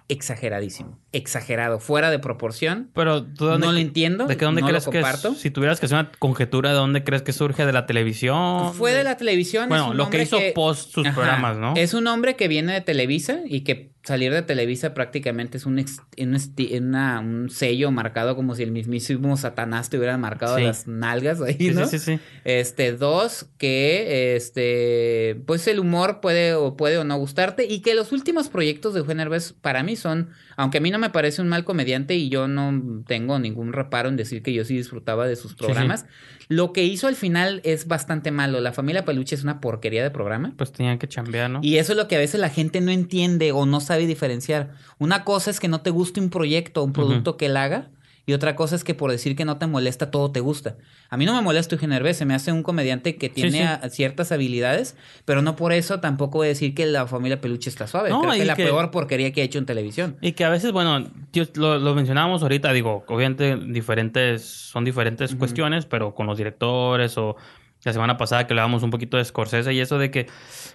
exageradísimo, 0.09 0.99
exagerado, 1.13 1.81
fuera 1.81 2.11
de 2.11 2.19
proporción. 2.19 2.91
Pero 2.95 3.25
tú 3.25 3.47
de 3.47 3.51
dónde- 3.53 3.67
No 3.67 3.73
lo 3.73 3.79
entiendo, 3.79 4.27
¿De 4.27 4.37
qué 4.37 4.45
dónde 4.45 4.61
no 4.61 4.69
lo 4.69 4.71
crees 4.73 4.85
que 4.89 4.99
es? 4.99 5.05
comparto. 5.05 5.35
Si 5.35 5.51
tuvieras 5.51 5.81
que 5.81 5.87
hacer 5.87 5.99
una 5.99 6.13
conjetura 6.19 6.71
de 6.71 6.77
dónde 6.77 7.03
crees 7.05 7.23
que 7.23 7.33
surge 7.33 7.67
de 7.67 7.73
la 7.73 7.87
televisión. 7.87 8.73
Fue 8.75 8.93
de 8.93 9.03
la 9.05 9.17
televisión. 9.17 9.69
Bueno, 9.69 9.93
lo 9.95 10.09
que 10.11 10.23
hizo 10.23 10.39
post 10.55 10.93
sus 10.93 11.07
Ajá. 11.07 11.15
programas, 11.17 11.57
¿no? 11.59 11.75
Es 11.77 11.95
un 11.95 12.07
hombre 12.07 12.37
que 12.37 12.47
viene 12.49 12.73
de 12.73 12.81
Televisa 12.81 13.41
y 13.45 13.63
que 13.63 13.91
salir 14.03 14.33
de 14.33 14.41
Televisa 14.43 14.95
prácticamente 14.95 15.59
es 15.59 15.67
un, 15.67 15.79
ex- 15.79 16.01
un, 16.19 16.35
esti- 16.35 16.79
una- 16.81 17.21
un 17.21 17.51
sello 17.51 17.91
marcado 17.91 18.35
como 18.35 18.55
si 18.55 18.63
el 18.63 18.71
mismísimo 18.73 19.37
Satanás 19.37 19.91
te 19.91 19.99
hubiera 19.99 20.17
marcado 20.17 20.57
Sí. 20.57 20.63
las 20.63 20.87
nalgas 20.87 21.41
ahí, 21.43 21.57
Sí, 21.59 21.71
¿no? 21.73 21.87
sí, 21.87 21.99
sí, 21.99 22.17
sí. 22.17 22.21
Este, 22.45 22.93
dos, 22.95 23.51
que 23.59 24.37
este, 24.37 25.43
pues 25.47 25.67
el 25.67 25.79
humor 25.81 26.21
puede 26.21 26.55
o 26.55 26.77
puede 26.77 26.97
o 26.99 27.05
no 27.05 27.17
gustarte 27.19 27.67
y 27.67 27.81
que 27.81 27.95
los 27.95 28.13
últimos 28.13 28.49
proyectos 28.49 28.95
de 28.95 29.01
Eugenio 29.01 29.25
Derbez 29.25 29.53
para 29.53 29.83
mí 29.83 29.97
son, 29.97 30.31
aunque 30.61 30.77
a 30.79 30.81
mí 30.83 30.91
no 30.91 30.99
me 30.99 31.09
parece 31.09 31.41
un 31.41 31.49
mal 31.49 31.65
comediante 31.65 32.17
y 32.17 32.29
yo 32.29 32.47
no 32.47 33.03
tengo 33.07 33.39
ningún 33.39 33.73
reparo 33.73 34.11
en 34.11 34.17
decir 34.17 34.43
que 34.43 34.53
yo 34.53 34.63
sí 34.67 34.77
disfrutaba 34.77 35.27
de 35.27 35.35
sus 35.35 35.53
sí. 35.53 35.57
programas, 35.57 36.05
lo 36.49 36.75
que 36.75 36.85
hizo 36.85 37.07
al 37.09 37.17
final 37.17 37.63
es 37.65 37.89
bastante 37.89 38.31
malo. 38.31 38.61
La 38.61 38.73
familia 38.73 39.07
Peluche 39.07 39.35
es 39.35 39.43
una 39.43 39.59
porquería 39.61 40.03
de 40.03 40.11
programa. 40.11 40.53
Pues 40.59 40.71
tenían 40.71 40.99
que 40.99 41.09
chambear, 41.09 41.49
¿no? 41.49 41.61
Y 41.63 41.79
eso 41.79 41.93
es 41.93 41.97
lo 41.97 42.09
que 42.09 42.17
a 42.17 42.19
veces 42.19 42.41
la 42.41 42.51
gente 42.51 42.83
no 42.83 42.91
entiende 42.91 43.53
o 43.53 43.65
no 43.65 43.81
sabe 43.81 44.07
diferenciar. 44.07 44.73
Una 44.99 45.25
cosa 45.25 45.51
es 45.51 45.61
que 45.61 45.69
no 45.69 45.81
te 45.81 45.89
guste 45.89 46.21
un 46.21 46.29
proyecto 46.29 46.83
o 46.83 46.85
un 46.85 46.93
producto 46.93 47.39
que 47.39 47.47
él 47.47 47.57
haga. 47.57 47.89
Y 48.31 48.33
otra 48.33 48.55
cosa 48.55 48.77
es 48.77 48.85
que 48.85 48.95
por 48.95 49.11
decir 49.11 49.35
que 49.35 49.45
no 49.45 49.59
te 49.59 49.67
molesta, 49.67 50.11
todo 50.13 50.31
te 50.31 50.39
gusta. 50.39 50.77
A 51.09 51.17
mí 51.17 51.27
no 51.27 51.35
me 51.35 51.43
molesta 51.43 51.75
Eugenio 51.75 51.95
Derbez, 51.95 52.17
se 52.17 52.25
me 52.25 52.35
hace 52.35 52.53
un 52.53 52.63
comediante 52.63 53.17
que 53.17 53.29
tiene 53.29 53.51
sí. 53.59 53.63
a- 53.63 53.89
ciertas 53.91 54.31
habilidades, 54.31 54.97
pero 55.25 55.43
no 55.43 55.57
por 55.57 55.73
eso 55.73 55.99
tampoco 55.99 56.39
voy 56.39 56.47
a 56.47 56.49
decir 56.51 56.75
que 56.75 56.87
la 56.87 57.07
familia 57.09 57.41
Peluche 57.41 57.69
está 57.69 57.89
suave. 57.89 58.11
No, 58.11 58.21
Creo 58.21 58.33
que 58.33 58.39
y 58.39 58.41
es 58.43 58.47
la 58.47 58.55
que- 58.55 58.65
peor 58.65 58.91
porquería 58.93 59.33
que 59.33 59.41
ha 59.43 59.45
hecho 59.45 59.59
en 59.59 59.67
televisión. 59.67 60.17
Y 60.21 60.33
que 60.33 60.45
a 60.45 60.49
veces, 60.49 60.71
bueno, 60.71 61.11
tío, 61.33 61.45
lo, 61.57 61.79
lo 61.81 61.95
mencionábamos 61.97 62.43
ahorita, 62.43 62.73
digo, 62.73 63.05
obviamente 63.09 63.57
diferentes, 63.57 64.43
son 64.43 64.85
diferentes 64.85 65.35
cuestiones, 65.35 65.87
pero 65.87 66.15
con 66.15 66.27
los 66.29 66.39
directores 66.39 67.19
o 67.19 67.35
la 67.83 67.93
semana 67.93 68.17
pasada 68.17 68.47
que 68.47 68.53
hablábamos 68.53 68.83
un 68.85 68.91
poquito 68.91 69.17
de 69.17 69.25
Scorsese 69.25 69.73
y 69.73 69.81
eso 69.81 69.99
de 69.99 70.11
que, 70.11 70.27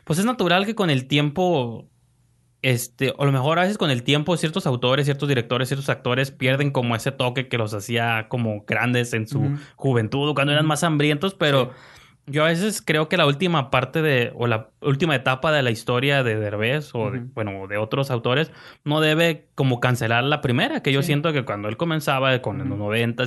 pues 0.03 0.19
es 0.19 0.25
natural 0.25 0.65
que 0.65 0.75
con 0.75 0.89
el 0.89 1.07
tiempo, 1.07 1.87
este, 2.65 3.13
o 3.15 3.21
a 3.21 3.25
lo 3.25 3.31
mejor 3.31 3.59
a 3.59 3.61
veces 3.61 3.77
con 3.77 3.91
el 3.91 4.01
tiempo 4.01 4.35
ciertos 4.37 4.65
autores, 4.65 5.05
ciertos 5.05 5.29
directores, 5.29 5.67
ciertos 5.69 5.87
actores 5.89 6.31
pierden 6.31 6.71
como 6.71 6.95
ese 6.95 7.11
toque 7.11 7.47
que 7.47 7.59
los 7.59 7.75
hacía 7.75 8.25
como 8.27 8.63
grandes 8.65 9.13
en 9.13 9.27
su 9.27 9.39
Ujú. 9.39 9.57
juventud 9.75 10.29
o 10.29 10.33
cuando 10.33 10.51
eran 10.53 10.65
más 10.65 10.83
hambrientos, 10.83 11.35
pero... 11.35 11.71
Yo 12.27 12.43
a 12.43 12.47
veces 12.47 12.81
creo 12.83 13.07
que 13.07 13.17
la 13.17 13.27
última 13.27 13.69
parte 13.69 14.01
de, 14.01 14.31
o 14.33 14.47
la 14.47 14.71
última 14.81 15.13
etapa 15.15 15.51
de 15.51 15.61
la 15.61 15.69
historia 15.69 16.23
de 16.23 16.35
Derbez, 16.39 16.89
o 16.95 17.11
de, 17.11 17.19
bueno, 17.19 17.67
de 17.67 17.77
otros 17.77 18.09
autores, 18.09 18.51
no 18.83 18.99
debe 18.99 19.45
como 19.53 19.79
cancelar 19.79 20.23
la 20.23 20.41
primera, 20.41 20.81
que 20.81 20.91
yo 20.91 21.03
Sí. 21.03 21.05
siento 21.05 21.33
que 21.33 21.45
cuando 21.45 21.67
él 21.69 21.77
comenzaba 21.77 22.41
con 22.41 22.57
los 22.57 22.65
Ujú. 22.67 22.77
90, 22.77 23.25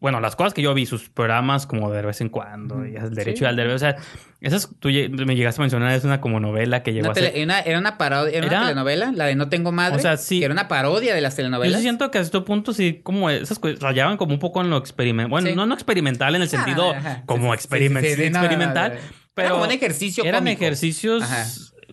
bueno, 0.00 0.20
las 0.20 0.36
cosas 0.36 0.54
que 0.54 0.62
yo 0.62 0.72
vi, 0.74 0.86
sus 0.86 1.08
programas 1.08 1.66
como 1.66 1.90
de 1.90 2.02
vez 2.02 2.20
en 2.20 2.28
cuando, 2.28 2.86
y 2.86 2.94
el 2.96 3.14
derecho 3.14 3.40
Sí. 3.40 3.44
al 3.46 3.56
deber, 3.56 3.74
o 3.74 3.78
sea, 3.78 3.96
esas 4.40 4.68
tú 4.78 4.88
me 4.88 5.34
llegaste 5.34 5.60
a 5.60 5.64
mencionar, 5.64 5.92
es 5.92 6.04
una 6.04 6.20
como 6.20 6.38
novela 6.40 6.82
que 6.84 6.92
llegó 6.92 7.06
Una 7.06 7.12
a 7.12 7.14
ser... 7.14 7.42
una- 7.42 7.60
era 7.60 7.78
una 7.78 7.98
parodia, 7.98 8.36
era, 8.38 8.46
Era- 8.46 8.56
una 8.58 8.66
telenovela, 8.68 9.12
la 9.12 9.26
de 9.26 9.34
No 9.34 9.48
Tengo 9.48 9.72
Madre, 9.72 9.96
O 9.96 9.98
sea, 9.98 10.16
sí. 10.16 10.38
que 10.38 10.44
era 10.44 10.52
una 10.54 10.68
parodia 10.68 11.14
de 11.14 11.20
las 11.20 11.34
Yo 11.34 11.38
telenovelas. 11.38 11.76
sí 11.78 11.82
siento 11.82 12.10
que 12.10 12.18
a 12.18 12.20
este 12.20 12.40
punto 12.42 12.72
sí, 12.72 13.00
como 13.02 13.28
esas 13.28 13.58
cosas 13.58 13.80
rayaban 13.80 14.16
como 14.16 14.32
un 14.34 14.38
poco 14.40 14.60
en 14.60 14.70
lo 14.70 14.76
experimental. 14.76 15.30
Bueno, 15.30 15.48
Sí. 15.48 15.54
no, 15.56 15.66
no 15.66 15.74
experimental 15.74 16.34
en 16.36 16.42
el 16.42 16.48
sentido 16.48 16.94
como 17.26 17.52
Sí, 17.54 17.60
sí, 17.62 17.68
experimen- 17.68 18.02
sí, 18.02 18.14
sí, 18.14 18.30
no, 18.30 18.38
experimental, 18.38 18.90
no, 18.94 18.94
no. 19.00 19.00
pero 19.34 19.46
Era 19.48 19.52
como 19.54 19.64
un 19.64 19.72
ejercicio 19.72 20.24
eran 20.24 20.40
cómico. 20.44 20.62
ejercicios 20.62 21.22
Ajá. 21.24 21.44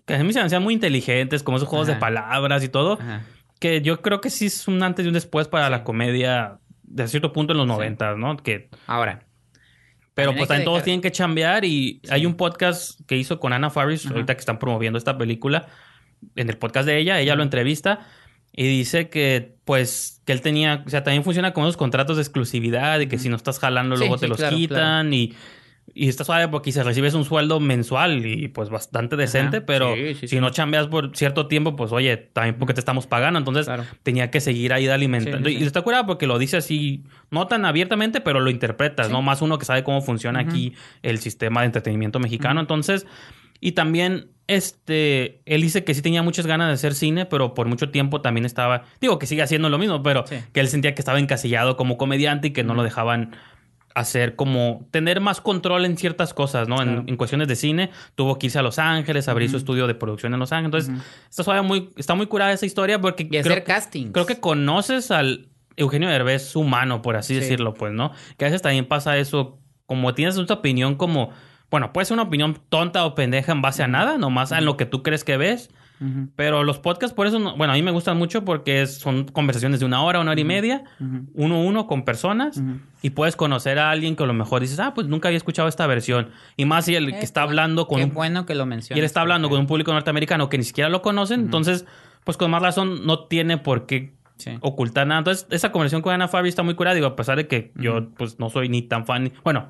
que 0.05 0.13
a 0.15 0.23
mí 0.23 0.31
se 0.33 0.39
me 0.39 0.45
hacían 0.45 0.61
muy 0.63 0.73
inteligentes, 0.75 1.41
como 1.43 1.57
esos 1.57 1.69
juegos 1.69 1.87
de 1.87 1.95
palabras 1.95 2.63
y 2.63 2.69
todo, 2.69 2.99
Ajá. 3.01 3.23
que 3.59 3.81
yo 3.81 4.01
creo 4.01 4.21
que 4.21 4.29
sí 4.29 4.45
es 4.45 4.67
un 4.67 4.81
antes 4.83 5.05
y 5.05 5.07
un 5.07 5.13
después 5.15 5.47
para 5.47 5.69
la 5.69 5.83
comedia 5.83 6.59
de 6.89 7.07
cierto 7.07 7.31
punto 7.31 7.53
en 7.53 7.57
los 7.57 7.67
noventas, 7.67 8.17
¿no? 8.17 8.35
Que 8.37 8.69
Ahora, 8.87 9.25
pero 10.13 10.35
pues 10.35 10.47
también 10.47 10.65
todos 10.65 10.83
tienen 10.83 11.01
que 11.01 11.11
chambear 11.11 11.63
y 11.63 12.01
hay 12.09 12.25
un 12.25 12.35
podcast 12.35 12.99
que 13.07 13.15
hizo 13.15 13.39
con 13.39 13.53
Anna 13.53 13.69
Faris, 13.69 14.05
Ajá. 14.05 14.15
ahorita 14.15 14.35
que 14.35 14.39
están 14.39 14.59
promoviendo 14.59 14.97
esta 14.97 15.17
película, 15.17 15.67
en 16.35 16.49
el 16.49 16.57
podcast 16.57 16.85
de 16.85 16.97
ella, 16.97 17.19
ella 17.19 17.35
lo 17.35 17.43
entrevista 17.43 18.05
y 18.51 18.67
dice 18.67 19.09
que 19.09 19.55
pues 19.63 20.21
que 20.25 20.33
él 20.33 20.41
tenía, 20.41 20.83
o 20.85 20.89
sea, 20.89 21.03
también 21.03 21.23
funciona 21.23 21.53
con 21.53 21.63
esos 21.63 21.77
contratos 21.77 22.17
de 22.17 22.23
exclusividad 22.23 22.99
y 22.99 23.07
que 23.07 23.17
si 23.17 23.29
no 23.29 23.35
estás 23.35 23.59
jalando 23.59 23.95
Sí, 23.95 23.99
luego 24.01 24.17
sí, 24.17 24.21
te 24.21 24.27
los 24.27 24.37
claro, 24.37 24.57
quitan 24.57 25.13
y 25.13 25.33
y 25.93 26.09
está 26.09 26.23
suave 26.23 26.47
porque 26.47 26.71
si 26.71 26.81
recibes 26.81 27.13
un 27.13 27.25
sueldo 27.25 27.59
mensual 27.59 28.25
y 28.25 28.47
pues 28.49 28.69
bastante 28.69 29.15
decente, 29.15 29.57
Ajá. 29.57 29.65
pero 29.65 29.95
Sí, 29.95 30.13
sí, 30.13 30.19
si 30.21 30.27
sí. 30.27 30.39
no 30.39 30.49
chambeas 30.49 30.87
por 30.87 31.15
cierto 31.15 31.47
tiempo, 31.47 31.75
pues 31.75 31.91
oye, 31.91 32.17
también 32.17 32.55
porque 32.57 32.73
te 32.73 32.79
estamos 32.79 33.07
pagando, 33.07 33.39
entonces 33.39 33.65
Claro. 33.65 33.83
tenía 34.03 34.31
que 34.31 34.39
seguir 34.41 34.73
ahí 34.73 34.85
de 34.85 34.93
alimentando. 34.93 35.49
Y 35.49 35.63
está 35.63 35.81
curado 35.81 36.05
porque 36.05 36.27
lo 36.27 36.37
dice 36.39 36.57
así, 36.57 37.03
no 37.31 37.47
tan 37.47 37.65
abiertamente, 37.65 38.21
pero 38.21 38.39
lo 38.39 38.49
interpretas. 38.49 39.09
¿no? 39.09 39.21
Más 39.21 39.41
uno 39.41 39.57
que 39.57 39.65
sabe 39.65 39.83
cómo 39.83 40.01
funciona 40.01 40.39
aquí 40.39 40.73
el 41.03 41.19
sistema 41.19 41.61
de 41.61 41.67
entretenimiento 41.67 42.19
mexicano. 42.19 42.59
Entonces, 42.61 43.05
y 43.61 43.73
también, 43.73 44.29
este, 44.47 45.41
él 45.45 45.61
dice 45.61 45.83
que 45.83 45.93
sí 45.93 46.01
tenía 46.01 46.23
muchas 46.23 46.47
ganas 46.47 46.67
de 46.67 46.73
hacer 46.73 46.93
cine, 46.93 47.25
pero 47.25 47.53
por 47.53 47.67
mucho 47.67 47.89
tiempo 47.89 48.21
también 48.21 48.45
estaba, 48.45 48.83
digo 49.01 49.19
que 49.19 49.25
sigue 49.25 49.41
haciendo 49.41 49.69
lo 49.69 49.77
mismo, 49.77 50.01
pero 50.03 50.25
Sí. 50.27 50.35
que 50.53 50.59
él 50.59 50.67
sentía 50.67 50.95
que 50.95 51.01
estaba 51.01 51.19
encasillado 51.19 51.75
como 51.77 51.97
comediante 51.97 52.47
y 52.47 52.51
que 52.51 52.63
no 52.63 52.73
lo 52.73 52.83
dejaban 52.83 53.35
hacer 53.99 54.35
como 54.35 54.87
tener 54.91 55.21
más 55.21 55.41
control 55.41 55.85
en 55.85 55.97
ciertas 55.97 56.33
cosas, 56.33 56.67
¿no? 56.67 56.81
En, 56.81 56.87
Claro. 56.89 57.03
en 57.07 57.17
cuestiones 57.17 57.47
de 57.47 57.55
cine, 57.55 57.89
tuvo 58.15 58.37
que 58.39 58.47
irse 58.47 58.59
a 58.59 58.61
Los 58.61 58.79
Ángeles, 58.79 59.27
abrir 59.27 59.49
su 59.49 59.57
estudio 59.57 59.87
de 59.87 59.95
producción 59.95 60.33
en 60.33 60.39
Los 60.39 60.51
Ángeles. 60.51 60.87
Entonces, 60.87 61.05
está, 61.37 61.61
muy, 61.61 61.89
está 61.97 62.15
muy 62.15 62.27
curada 62.27 62.51
esa 62.51 62.65
historia 62.65 62.99
porque 63.01 63.27
y 63.29 63.37
hacer 63.37 63.63
castings. 63.63 64.11
Creo 64.11 64.25
que 64.25 64.39
conoces 64.39 65.11
al 65.11 65.47
Eugenio 65.77 66.09
Derbez 66.09 66.55
humano, 66.55 67.01
por 67.01 67.15
así 67.15 67.33
Sí. 67.35 67.39
decirlo, 67.41 67.73
pues, 67.73 67.93
¿no? 67.93 68.11
Que 68.37 68.45
a 68.45 68.47
veces 68.47 68.61
también 68.61 68.85
pasa 68.85 69.17
eso, 69.17 69.59
como 69.85 70.13
tienes 70.13 70.37
una 70.37 70.53
opinión 70.53 70.95
como, 70.95 71.29
bueno, 71.71 71.93
puede 71.93 72.05
ser 72.05 72.15
una 72.15 72.23
opinión 72.23 72.57
tonta 72.69 73.05
o 73.05 73.15
pendeja 73.15 73.51
en 73.51 73.61
base 73.61 73.83
a 73.83 73.87
nada, 73.87 74.17
nomás 74.17 74.51
a 74.51 74.59
lo 74.61 74.75
que 74.77 74.85
tú 74.85 75.03
crees 75.03 75.23
que 75.23 75.37
ves, 75.37 75.69
Pero 76.35 76.63
los 76.63 76.79
podcasts, 76.79 77.13
por 77.13 77.27
eso, 77.27 77.39
no- 77.39 77.55
bueno, 77.57 77.73
a 77.73 77.75
mí 77.75 77.81
me 77.81 77.91
gustan 77.91 78.17
mucho 78.17 78.45
porque 78.45 78.85
son 78.87 79.25
conversaciones 79.25 79.79
de 79.81 79.85
una 79.85 80.01
hora, 80.01 80.19
una 80.21 80.31
hora 80.31 80.39
y 80.39 80.45
media, 80.45 80.83
uno 81.33 81.55
a 81.55 81.59
uno 81.59 81.87
con 81.87 82.03
personas, 82.05 82.61
y 83.01 83.09
puedes 83.11 83.35
conocer 83.35 83.79
a 83.79 83.91
alguien 83.91 84.15
que 84.15 84.23
a 84.23 84.25
lo 84.27 84.33
mejor 84.33 84.61
dices, 84.61 84.79
ah, 84.79 84.93
pues 84.93 85.07
nunca 85.07 85.27
había 85.27 85.37
escuchado 85.37 85.67
esta 85.67 85.85
versión. 85.87 86.29
Y 86.57 86.65
más 86.65 86.85
si 86.85 86.95
el 86.95 87.09
Eh, 87.09 87.19
que 87.19 87.25
está 87.25 87.41
hablando 87.43 87.87
con 87.87 87.97
Qué 87.99 88.05
un 88.05 88.13
bueno 88.13 88.45
que 88.45 88.55
lo 88.55 88.65
mencionas. 88.65 88.97
y 88.97 88.99
él 88.99 89.05
está 89.05 89.21
hablando 89.21 89.47
porque- 89.49 89.55
con 89.57 89.61
un 89.61 89.67
público 89.67 89.91
norteamericano 89.93 90.47
que 90.49 90.57
ni 90.57 90.63
siquiera 90.63 90.89
lo 90.89 91.01
conocen, 91.01 91.41
entonces, 91.41 91.85
pues 92.23 92.37
con 92.37 92.49
más 92.51 92.61
razón 92.61 93.05
no 93.05 93.25
tiene 93.25 93.57
por 93.57 93.85
qué 93.85 94.13
Sí. 94.37 94.51
ocultar 94.61 95.05
nada. 95.05 95.19
Entonces, 95.19 95.47
esa 95.49 95.71
conversación 95.73 96.01
con 96.01 96.13
Ana 96.13 96.29
Fabi 96.29 96.47
está 96.47 96.63
muy 96.63 96.73
curada, 96.75 96.95
digo, 96.95 97.07
a 97.07 97.15
pesar 97.17 97.35
de 97.35 97.47
que 97.47 97.73
yo, 97.75 98.09
pues, 98.17 98.39
no 98.39 98.49
soy 98.49 98.69
ni 98.69 98.81
tan 98.81 99.05
fan, 99.05 99.25
ni- 99.25 99.33
bueno, 99.43 99.67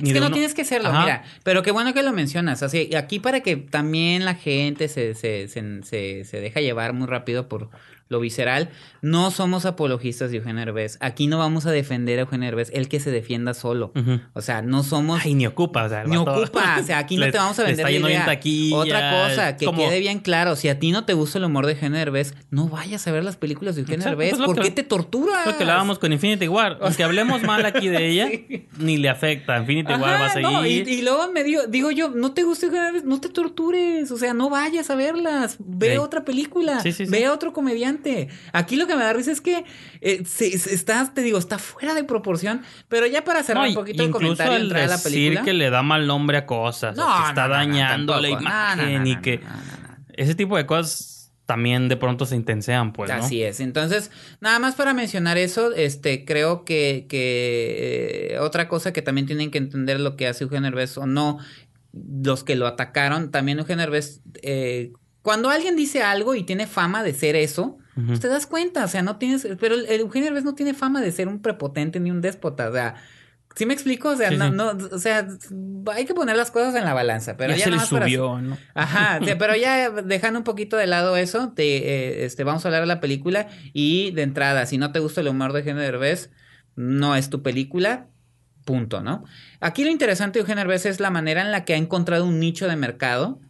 ni 0.00 0.10
Es 0.10 0.14
que 0.14 0.20
no 0.20 0.26
uno- 0.26 0.34
tienes 0.34 0.54
que 0.54 0.64
serlo, 0.64 0.88
Ajá. 0.90 1.00
mira. 1.00 1.24
Pero 1.42 1.62
qué 1.62 1.70
bueno 1.72 1.92
que 1.94 2.02
lo 2.02 2.12
mencionas. 2.12 2.62
Así, 2.62 2.94
aquí 2.94 3.18
para 3.18 3.40
que 3.40 3.56
también 3.56 4.24
la 4.24 4.34
gente 4.34 4.88
se, 4.88 5.14
se, 5.14 5.48
se, 5.48 5.82
se, 5.82 6.24
se 6.24 6.40
deja 6.40 6.60
llevar 6.60 6.92
muy 6.92 7.06
rápido 7.08 7.48
por 7.48 7.70
lo 8.10 8.18
visceral. 8.20 8.68
No 9.02 9.30
somos 9.30 9.64
apologistas 9.64 10.30
de 10.32 10.38
Eugenio 10.38 10.60
Herbés. 10.62 10.98
Aquí 11.00 11.28
no 11.28 11.38
vamos 11.38 11.64
a 11.64 11.70
defender 11.70 12.18
a 12.18 12.22
Eugenio 12.22 12.48
Herbés, 12.48 12.70
el 12.74 12.88
que 12.88 12.98
se 13.00 13.10
defienda 13.12 13.54
solo. 13.54 13.92
O 14.34 14.42
sea, 14.42 14.60
no 14.62 14.82
somos... 14.82 15.20
Ay, 15.24 15.34
ni 15.34 15.46
ocupa, 15.46 15.84
o 15.84 15.88
sea, 15.88 16.04
Ni 16.04 16.16
ocupa, 16.16 16.78
o 16.80 16.82
sea, 16.84 16.98
aquí 16.98 17.16
no 17.16 17.24
le- 17.26 17.32
te 17.32 17.38
vamos 17.38 17.58
a 17.60 17.62
vender 17.62 17.72
está 17.78 17.82
la 17.84 17.90
yendo 17.92 18.08
bien 18.08 18.18
idea. 18.20 18.26
taquilla, 18.26 18.76
Otra 18.76 19.10
cosa, 19.28 19.56
que 19.56 19.64
como- 19.64 19.78
quede 19.78 20.00
bien 20.00 20.18
claro, 20.18 20.56
si 20.56 20.68
a 20.68 20.78
ti 20.80 20.90
no 20.90 21.04
te 21.04 21.14
gusta 21.14 21.38
el 21.38 21.44
humor 21.44 21.66
de 21.66 21.72
Eugenio 21.72 21.98
Herbés, 22.00 22.34
no 22.50 22.68
vayas 22.68 23.06
a 23.06 23.12
ver 23.12 23.22
las 23.22 23.36
películas 23.36 23.76
de 23.76 23.82
Eugenio 23.82 24.06
Herbés. 24.08 24.34
pues 24.34 24.44
¿Por 24.44 24.56
que- 24.56 24.62
qué 24.62 24.70
te 24.72 24.82
torturas? 24.82 25.46
Lo 25.46 25.56
que 25.56 25.62
hablábamos 25.62 26.00
con 26.00 26.12
Infinity 26.12 26.48
War. 26.48 26.78
Aunque 26.82 27.04
hablemos 27.04 27.42
mal 27.44 27.64
aquí 27.64 27.86
de 27.88 28.08
ella, 28.08 28.28
Sí. 28.50 28.66
ni 28.78 28.96
le 28.96 29.08
afecta. 29.08 29.56
Infinity 29.58 29.92
War 29.92 30.20
va 30.20 30.26
a 30.26 30.30
seguir. 30.30 30.50
no, 30.50 30.66
y, 30.66 30.70
y 30.80 31.02
luego 31.02 31.30
me 31.32 31.44
digo, 31.44 31.62
digo 31.68 31.92
yo, 31.92 32.08
no 32.10 32.32
te 32.32 32.42
guste 32.42 32.66
Eugenio 32.66 32.86
Derbez, 32.86 33.04
no 33.04 33.20
te 33.20 33.28
tortures, 33.28 34.10
o 34.10 34.16
sea, 34.18 34.34
no 34.34 34.50
vayas 34.50 34.90
a 34.90 34.96
verlas, 34.96 35.56
ve 35.60 35.92
Sí. 35.92 35.96
otra 35.98 36.24
película, 36.24 36.80
sí. 36.80 36.92
ve 37.08 37.26
a 37.26 37.32
otro 37.32 37.52
comediante. 37.52 37.99
Aquí 38.52 38.76
lo 38.76 38.86
que 38.86 38.94
me 38.96 39.02
da 39.04 39.12
risa 39.12 39.32
es 39.32 39.40
que 39.40 39.64
eh, 40.00 40.22
se, 40.24 40.56
se- 40.58 40.74
está, 40.74 41.10
te 41.14 41.22
digo, 41.22 41.38
está 41.38 41.58
fuera 41.58 41.94
de 41.94 42.04
proporción, 42.04 42.62
pero 42.88 43.06
ya 43.06 43.24
para 43.24 43.42
cerrar 43.42 43.64
No, 43.64 43.68
un 43.70 43.74
poquito 43.74 44.02
el 44.04 44.10
comentario 44.10 44.56
el 44.56 44.62
entrar 44.62 44.82
a 44.82 44.86
la 44.86 44.96
decir 44.96 45.12
película. 45.12 45.42
que 45.42 45.52
le 45.52 45.70
da 45.70 45.82
mal 45.82 46.06
nombre 46.06 46.38
a 46.38 46.46
cosas, 46.46 46.96
o 46.98 47.00
No, 47.00 47.22
que 47.22 47.28
está 47.28 47.48
no, 47.48 47.54
dañando 47.54 48.20
la 48.20 48.28
imagen 48.28 49.06
y 49.06 49.16
que 49.20 49.40
ese 50.14 50.34
tipo 50.34 50.56
de 50.56 50.66
cosas 50.66 51.32
también 51.46 51.88
de 51.88 51.96
pronto 51.96 52.26
se 52.26 52.36
intensean, 52.36 52.92
pues, 52.92 53.10
¿no? 53.10 53.16
Así 53.16 53.42
es. 53.42 53.58
Entonces, 53.58 54.12
nada 54.40 54.60
más 54.60 54.76
para 54.76 54.94
mencionar 54.94 55.36
eso, 55.36 55.72
este, 55.74 56.24
creo 56.24 56.64
que, 56.64 57.06
que 57.08 58.34
eh, 58.34 58.38
otra 58.38 58.68
cosa 58.68 58.92
que 58.92 59.02
también 59.02 59.26
tienen 59.26 59.50
que 59.50 59.58
entender 59.58 59.98
lo 59.98 60.14
que 60.14 60.28
hace 60.28 60.44
Eugenio 60.44 60.68
Herbés 60.68 60.96
o 60.96 61.06
no, 61.06 61.38
los 61.92 62.44
que 62.44 62.54
lo 62.54 62.68
atacaron, 62.68 63.32
también 63.32 63.58
Eugenio 63.58 63.82
Herbés, 63.82 64.20
eh, 64.42 64.92
cuando 65.22 65.50
alguien 65.50 65.74
dice 65.74 66.02
algo 66.04 66.36
y 66.36 66.44
tiene 66.44 66.68
fama 66.68 67.02
de 67.02 67.14
ser 67.14 67.34
eso, 67.34 67.78
Pues 68.06 68.20
te 68.20 68.28
das 68.28 68.46
cuenta, 68.46 68.84
o 68.84 68.88
sea, 68.88 69.02
no 69.02 69.16
tienes, 69.16 69.46
pero 69.60 69.74
el, 69.74 69.86
el 69.86 70.00
Eugenio 70.00 70.28
Herbés 70.28 70.44
no 70.44 70.54
tiene 70.54 70.74
fama 70.74 71.00
de 71.00 71.12
ser 71.12 71.28
un 71.28 71.40
prepotente 71.42 72.00
ni 72.00 72.10
un 72.10 72.20
déspota, 72.20 72.68
o 72.68 72.72
sea, 72.72 72.94
¿sí 73.56 73.66
me 73.66 73.74
explico? 73.74 74.10
O 74.10 74.16
sea, 74.16 74.28
Sí, 74.30 74.36
no, 74.36 74.46
sí. 74.46 74.52
no, 74.52 74.70
o 74.70 74.98
sea, 74.98 75.26
hay 75.92 76.04
que 76.04 76.14
poner 76.14 76.36
las 76.36 76.50
cosas 76.50 76.74
en 76.74 76.84
la 76.84 76.94
balanza, 76.94 77.36
pero 77.36 77.52
ya, 77.52 77.58
ya, 77.58 77.64
se 77.64 77.70
le 77.70 77.76
para- 77.78 77.86
subió, 78.06 78.40
¿no? 78.40 78.56
Ajá, 78.74 79.18
pero 79.38 79.56
ya 79.56 79.90
dejando 79.90 80.38
un 80.40 80.44
poquito 80.44 80.76
de 80.76 80.86
lado 80.86 81.16
eso, 81.16 81.52
te, 81.54 81.62
eh, 81.78 82.24
este, 82.24 82.44
vamos 82.44 82.64
a 82.64 82.68
hablar 82.68 82.82
de 82.82 82.86
la 82.86 83.00
película 83.00 83.48
y 83.72 84.10
de 84.12 84.22
entrada, 84.22 84.66
si 84.66 84.78
no 84.78 84.92
te 84.92 84.98
gusta 85.00 85.20
el 85.20 85.28
humor 85.28 85.52
de 85.52 85.60
Eugenio 85.60 85.82
Derbez, 85.82 86.30
no 86.76 87.16
es 87.16 87.28
tu 87.30 87.42
película, 87.42 88.06
punto, 88.64 89.00
¿no? 89.02 89.24
Aquí 89.60 89.84
lo 89.84 89.90
interesante 89.90 90.38
de 90.38 90.42
Eugenio 90.42 90.60
Derbez 90.64 90.86
es 90.86 91.00
la 91.00 91.10
manera 91.10 91.42
en 91.42 91.50
la 91.50 91.64
que 91.64 91.74
ha 91.74 91.76
encontrado 91.76 92.24
un 92.26 92.38
nicho 92.38 92.68
de 92.68 92.76
mercado 92.76 93.40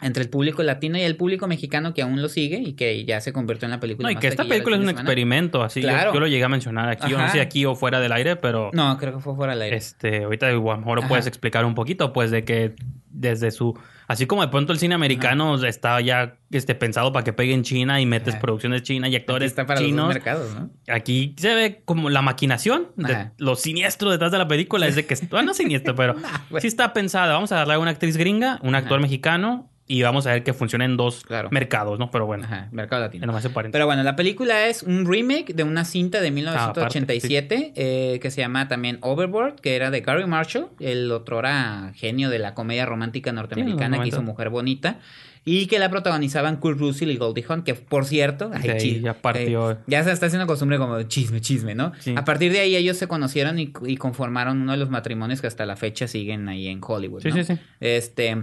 entre 0.00 0.22
el 0.22 0.30
público 0.30 0.62
latino 0.62 0.96
y 0.96 1.02
el 1.02 1.16
público 1.16 1.46
mexicano 1.48 1.92
que 1.94 2.02
aún 2.02 2.22
lo 2.22 2.28
sigue 2.28 2.58
y 2.58 2.74
que 2.74 3.04
ya 3.04 3.20
se 3.20 3.32
convirtió 3.32 3.66
en 3.66 3.72
la 3.72 3.80
película 3.80 4.08
No, 4.08 4.12
y 4.12 4.16
que 4.16 4.28
esta 4.28 4.44
película 4.44 4.76
es 4.76 4.80
un 4.80 4.86
semana. 4.88 5.00
experimento, 5.02 5.62
así. 5.62 5.80
Claro. 5.80 6.14
Yo, 6.14 6.20
lo 6.20 6.26
llegué 6.28 6.44
a 6.44 6.48
mencionar 6.48 6.88
aquí, 6.88 7.10
yo 7.10 7.18
no 7.18 7.24
Ajá. 7.24 7.32
sé 7.32 7.40
aquí 7.40 7.64
o 7.64 7.74
fuera 7.74 7.98
del 8.00 8.12
aire, 8.12 8.36
pero 8.36 8.70
No, 8.72 8.96
creo 8.98 9.14
que 9.14 9.20
fue 9.20 9.34
fuera 9.34 9.54
del 9.54 9.62
aire. 9.62 9.76
este, 9.76 10.24
ahorita 10.24 10.46
a 10.48 10.52
lo 10.52 10.76
mejor 10.78 11.00
Ajá. 11.00 11.08
puedes 11.08 11.26
explicar 11.26 11.64
un 11.64 11.74
poquito, 11.74 12.12
pues, 12.12 12.30
de 12.30 12.44
que 12.44 12.74
desde 13.10 13.50
su... 13.50 13.76
Así 14.06 14.26
como 14.26 14.40
de 14.42 14.48
pronto 14.48 14.72
el 14.72 14.78
cine 14.78 14.94
americano 14.94 15.62
está 15.66 16.00
ya 16.00 16.36
este, 16.50 16.74
pensado 16.74 17.12
para 17.12 17.24
que 17.24 17.32
pegue 17.32 17.52
en 17.52 17.62
China 17.62 18.00
y 18.00 18.06
metes 18.06 18.34
Ajá. 18.34 18.40
producciones 18.40 18.82
chinas 18.82 19.10
y 19.10 19.16
actores 19.16 19.50
está 19.50 19.66
para 19.66 19.80
los 19.80 19.88
chinos. 19.88 20.08
mercados, 20.08 20.54
¿no? 20.54 20.70
Aquí 20.90 21.34
se 21.36 21.54
ve 21.54 21.82
como 21.84 22.08
la 22.08 22.22
maquinación, 22.22 22.86
de 22.96 23.12
Ajá. 23.12 23.32
lo 23.36 23.56
siniestro 23.56 24.10
detrás 24.10 24.30
de 24.32 24.38
la 24.38 24.46
película 24.48 24.86
es 24.86 24.94
de 24.96 25.04
que, 25.04 25.14
bueno, 25.30 25.46
no 25.48 25.54
siniestro, 25.54 25.94
pero 25.94 26.14
sí 26.60 26.66
está 26.68 26.92
pensada. 26.94 27.34
Vamos 27.34 27.50
a 27.52 27.56
darle 27.56 27.74
a 27.74 27.78
una 27.80 27.90
actriz 27.90 28.16
gringa, 28.16 28.58
un 28.62 28.74
actor 28.76 28.94
Ajá. 28.94 29.02
mexicano 29.02 29.70
y 29.88 30.02
vamos 30.02 30.26
a 30.26 30.32
ver 30.32 30.44
que 30.44 30.52
funciona 30.52 30.84
en 30.84 30.96
dos 30.96 31.24
Claro. 31.24 31.48
mercados, 31.50 31.98
¿no? 31.98 32.10
Pero 32.10 32.26
bueno, 32.26 32.44
Ajá, 32.44 32.68
mercado 32.72 33.02
latino. 33.02 33.26
nomás. 33.26 33.48
Pero 33.72 33.86
bueno, 33.86 34.02
la 34.02 34.14
película 34.16 34.66
es 34.66 34.82
un 34.82 35.06
remake 35.06 35.54
de 35.54 35.62
una 35.64 35.84
cinta 35.84 36.20
de 36.20 36.28
Ah, 36.28 36.30
1987 36.30 37.72
eh, 37.74 38.18
que 38.20 38.30
se 38.30 38.40
llama 38.40 38.68
también 38.68 38.98
Overboard, 39.00 39.56
que 39.60 39.76
era 39.76 39.90
de 39.90 40.00
Gary 40.00 40.26
Marshall, 40.26 40.68
el 40.80 41.10
otro 41.10 41.38
era 41.40 41.92
genio 41.94 42.30
de 42.30 42.38
la 42.38 42.54
comedia 42.54 42.86
romántica 42.86 43.32
norteamericana 43.32 43.96
Sí, 43.96 44.02
que 44.02 44.08
hizo 44.08 44.16
90. 44.18 44.30
Mujer 44.32 44.50
Bonita. 44.50 44.98
Y 45.44 45.66
que 45.66 45.78
la 45.78 45.88
protagonizaban 45.88 46.56
Kurt 46.56 46.78
Russell 46.78 47.08
y 47.10 47.16
Goldie 47.16 47.42
Hawn, 47.48 47.62
que 47.62 47.72
por 47.74 48.04
cierto, 48.04 48.50
ay, 48.52 48.68
ahí 48.68 49.00
ya 49.00 49.14
partió. 49.14 49.70
eh, 49.70 49.76
ya 49.86 50.04
se 50.04 50.12
está 50.12 50.26
haciendo 50.26 50.46
costumbre 50.46 50.76
como 50.76 51.00
chisme, 51.04 51.40
chisme, 51.40 51.74
¿no? 51.74 51.92
Sí. 52.00 52.12
A 52.18 52.24
partir 52.26 52.52
de 52.52 52.60
ahí 52.60 52.76
ellos 52.76 52.98
se 52.98 53.08
conocieron 53.08 53.58
y, 53.58 53.72
y 53.86 53.96
conformaron 53.96 54.60
uno 54.60 54.72
de 54.72 54.78
los 54.78 54.90
matrimonios 54.90 55.40
que 55.40 55.46
hasta 55.46 55.64
la 55.64 55.76
fecha 55.76 56.06
siguen 56.06 56.46
ahí 56.50 56.66
en 56.68 56.80
Hollywood. 56.86 57.22
Sí, 57.22 57.28
¿no? 57.30 57.36
sí, 57.36 57.44
sí. 57.44 57.58
Este. 57.80 58.36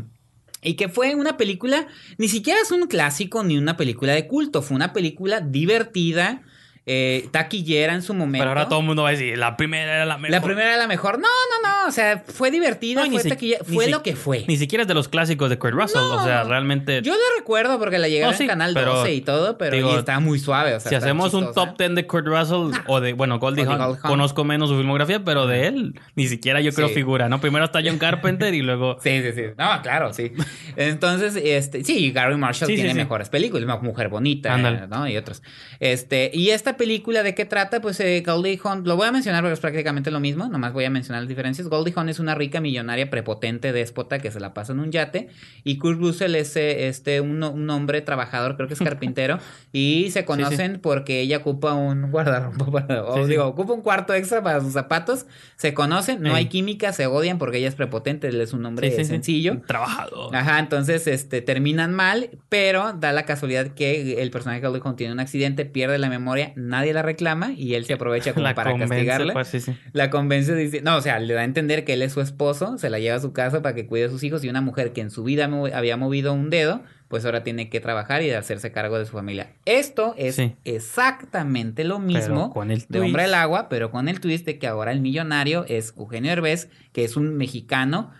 Y 0.66 0.74
que 0.74 0.89
fue 0.89 1.13
una 1.13 1.38
película, 1.38 1.88
ni 2.18 2.28
siquiera 2.28 2.59
es 2.59 2.72
un 2.72 2.88
clásico 2.88 3.43
ni 3.43 3.57
una 3.57 3.78
película 3.78 4.13
de 4.13 4.28
culto, 4.28 4.63
fue 4.63 4.76
una 4.76 4.93
película 4.93 5.39
divertida, 5.39 6.41
eh, 6.88 7.27
taquillera 7.31 7.93
en 7.93 8.01
su 8.03 8.13
momento. 8.13 8.43
Pero 8.43 8.49
ahora 8.51 8.67
todo 8.69 8.79
el 8.81 8.86
mundo 8.86 9.01
va 9.03 9.09
a 9.09 9.11
decir, 9.13 9.38
la 9.38 9.57
primera 9.57 9.95
era 9.95 10.05
la 10.05 10.17
mejor. 10.17 10.31
La 10.31 10.41
primera 10.41 10.67
era 10.69 10.77
la 10.77 10.88
mejor. 10.88 11.17
No, 11.19 11.27
no, 11.27 11.69
no. 11.69 11.88
O 11.88 11.91
sea, 11.91 12.23
fue 12.27 12.51
divertida, 12.51 13.03
No, 13.05 13.11
fue 13.11 13.21
si- 13.21 13.29
taquillera, 13.29 13.63
fue 13.63 13.86
si- 13.86 13.91
lo 13.91 14.03
que 14.03 14.15
fue. 14.15 14.45
Ni 14.47 14.57
siquiera 14.57 14.83
es 14.83 14.88
de 14.88 14.93
los 14.93 15.07
clásicos 15.07 15.49
de 15.49 15.57
Kurt 15.57 15.73
Russell. 15.73 15.99
No. 15.99 16.15
O 16.21 16.23
sea, 16.23 16.43
realmente. 16.43 17.01
Yo 17.01 17.13
lo 17.13 17.19
recuerdo 17.38 17.79
porque 17.79 17.97
la 17.97 18.07
llegaron 18.07 18.33
No, 18.33 18.38
sí, 18.38 18.43
en 18.43 18.49
Canal 18.49 18.73
pero, 18.73 18.95
12 18.97 19.13
y 19.13 19.21
todo, 19.21 19.57
pero 19.57 19.75
digo, 19.75 19.93
y 19.93 19.97
estaba 19.97 20.19
muy 20.19 20.38
suave. 20.39 20.75
O 20.75 20.79
sea, 20.79 20.89
si 20.89 20.95
hacemos 20.95 21.33
un 21.33 21.53
top 21.53 21.77
10 21.77 21.95
de 21.95 22.05
Kurt 22.07 22.27
Russell 22.27 22.79
o 22.88 23.01
de, 23.01 23.13
bueno, 23.13 23.39
Goldie 23.39 23.65
Goldie 23.65 23.83
Hawn. 23.83 23.97
conozco 23.97 24.43
menos 24.43 24.69
su 24.69 24.77
filmografía, 24.77 25.23
pero 25.23 25.47
de 25.47 25.67
él 25.67 25.99
ni 26.15 26.27
siquiera 26.27 26.61
yo 26.61 26.71
creo 26.71 26.88
Sí. 26.89 26.93
figura, 26.93 27.29
¿no? 27.29 27.41
Primero 27.41 27.65
está 27.65 27.79
John 27.83 27.97
Carpenter 27.97 28.53
y 28.53 28.61
luego... 28.61 28.97
Sí, 29.01 29.21
sí, 29.23 29.31
sí. 29.33 29.41
No, 29.57 29.81
claro, 29.81 30.13
sí. 30.13 30.31
Entonces, 30.75 31.36
este, 31.43 31.83
sí, 31.83 32.11
Gary 32.11 32.36
Marshall 32.38 32.67
Sí, 32.69 32.75
tiene 32.75 32.93
mejores 32.93 33.29
películas, 33.29 33.81
Mujer 33.81 34.09
Bonita. 34.09 34.57
¿no? 34.57 35.07
Y 35.07 35.17
otros. 35.17 35.41
Este, 35.79 36.31
y 36.33 36.49
esta 36.49 36.74
película 36.78 37.23
de 37.23 37.36
qué 37.36 37.45
trata, 37.45 37.82
pues 37.82 37.99
eh, 37.99 38.23
Goldie 38.26 38.59
Hawn, 38.63 38.84
lo 38.86 38.95
voy 38.95 39.07
a 39.07 39.11
mencionar 39.11 39.41
porque 39.41 39.53
es 39.53 39.59
prácticamente 39.59 40.11
lo 40.11 40.19
mismo, 40.19 40.47
nomás 40.47 40.73
voy 40.73 40.86
a 40.86 40.89
mencionar 40.89 41.21
las 41.21 41.30
diferencias. 41.30 41.67
Goldie 41.67 41.93
Hawn 41.95 42.09
es 42.09 42.19
una 42.19 42.36
rica 42.36 42.61
millonaria 42.61 43.09
prepotente 43.09 43.73
déspota 43.73 44.19
que 44.19 44.32
se 44.32 44.39
la 44.39 44.53
pasa 44.53 44.73
en 44.73 44.80
un 44.80 44.91
yate 44.91 45.30
y 45.63 45.78
Kurt 45.78 45.99
Russell 45.99 46.36
es 46.36 46.55
eh, 46.55 46.88
este 46.88 47.21
un, 47.21 47.43
un 47.43 47.69
hombre 47.69 48.01
trabajador, 48.01 48.55
creo 48.55 48.67
que 48.67 48.73
es 48.73 48.80
carpintero 48.80 49.39
y 49.71 50.09
se 50.11 50.26
conocen 50.26 50.80
porque 50.82 51.21
ella 51.21 51.38
ocupa 51.38 51.73
un 51.73 52.11
guardarropa 52.11 52.71
para, 52.71 53.03
o 53.05 53.23
Sí, 53.26 53.30
digo, 53.30 53.45
ocupa 53.45 53.73
un 53.73 53.82
cuarto 53.82 54.13
extra 54.13 54.43
para 54.43 54.61
sus 54.61 54.73
zapatos, 54.73 55.26
se 55.55 55.73
conocen, 55.73 56.21
no 56.21 56.34
hay 56.34 56.47
química, 56.47 56.93
se 56.93 57.07
odian 57.07 57.38
porque 57.38 57.57
ella 57.57 57.67
es 57.67 57.76
prepotente, 57.76 58.28
él 58.28 58.41
es 58.41 58.53
un 58.53 58.65
hombre 58.65 58.91
sencillo. 59.03 59.61
Trabajador. 59.67 60.36
Ajá, 60.36 60.59
entonces 60.59 61.07
este, 61.07 61.41
terminan 61.41 61.93
mal, 61.93 62.30
pero 62.49 62.93
da 62.93 63.11
la 63.11 63.26
casualidad 63.26 63.67
que 63.67 64.21
el 64.21 64.32
personaje 64.32 64.61
de 64.61 64.67
Goldie 64.67 64.82
Hawn 64.84 64.95
tiene 64.95 65.13
un 65.13 65.19
accidente, 65.19 65.65
pierde 65.65 65.97
la 65.97 66.09
memoria, 66.09 66.53
nadie 66.70 66.93
la 66.93 67.01
reclama 67.01 67.51
y 67.53 67.74
él 67.76 67.86
se 67.86 67.93
aprovecha 67.93 68.34
como 68.34 68.43
La 68.45 68.55
para 68.55 68.78
castigarla. 68.78 69.34
pues, 69.34 69.47
sí, 69.47 69.59
sí. 69.59 69.76
La 69.93 70.09
convence, 70.09 70.53
dice, 70.55 70.82
no, 70.82 70.97
o 70.97 71.01
sea, 71.01 71.20
le 71.20 71.34
da 71.34 71.41
a 71.41 71.45
entender 71.45 71.86
que 71.86 71.93
él 71.93 72.01
es 72.01 72.13
su 72.13 72.22
esposo, 72.22 72.78
se 72.78 72.89
la 72.89 72.99
lleva 72.99 73.16
a 73.18 73.20
su 73.20 73.34
casa 73.34 73.61
para 73.61 73.76
que 73.76 73.86
cuide 73.88 74.05
a 74.05 74.09
sus 74.09 74.24
hijos 74.24 74.43
y 74.43 74.49
una 74.49 74.61
mujer 74.61 74.93
que 74.93 75.01
en 75.01 75.09
su 75.11 75.24
vida 75.24 75.45
había 75.74 75.97
movido 75.97 76.34
un 76.34 76.49
dedo, 76.49 76.82
pues 77.07 77.24
ahora 77.26 77.43
tiene 77.43 77.70
que 77.70 77.80
trabajar 77.80 78.24
y 78.24 78.32
hacerse 78.32 78.72
cargo 78.72 78.97
de 78.97 79.05
su 79.05 79.11
familia. 79.13 79.51
Esto 79.66 80.16
es 80.18 80.36
Sí. 80.36 80.55
exactamente 80.66 81.84
lo 81.84 81.99
mismo 81.99 82.51
con 82.51 82.72
el 82.72 82.84
de. 82.89 82.99
Hombre 82.99 83.24
al 83.24 83.34
Agua, 83.36 83.70
pero 83.70 83.91
con 83.91 84.07
el 84.09 84.20
twist 84.20 84.45
de 84.45 84.57
que 84.57 84.68
ahora 84.68 84.91
el 84.91 85.01
millonario 85.01 85.66
es 85.68 85.93
Eugenio 85.97 86.32
Herbés, 86.32 86.70
que 86.93 87.03
es 87.03 87.16
un 87.16 87.36
mexicano, 87.38 88.11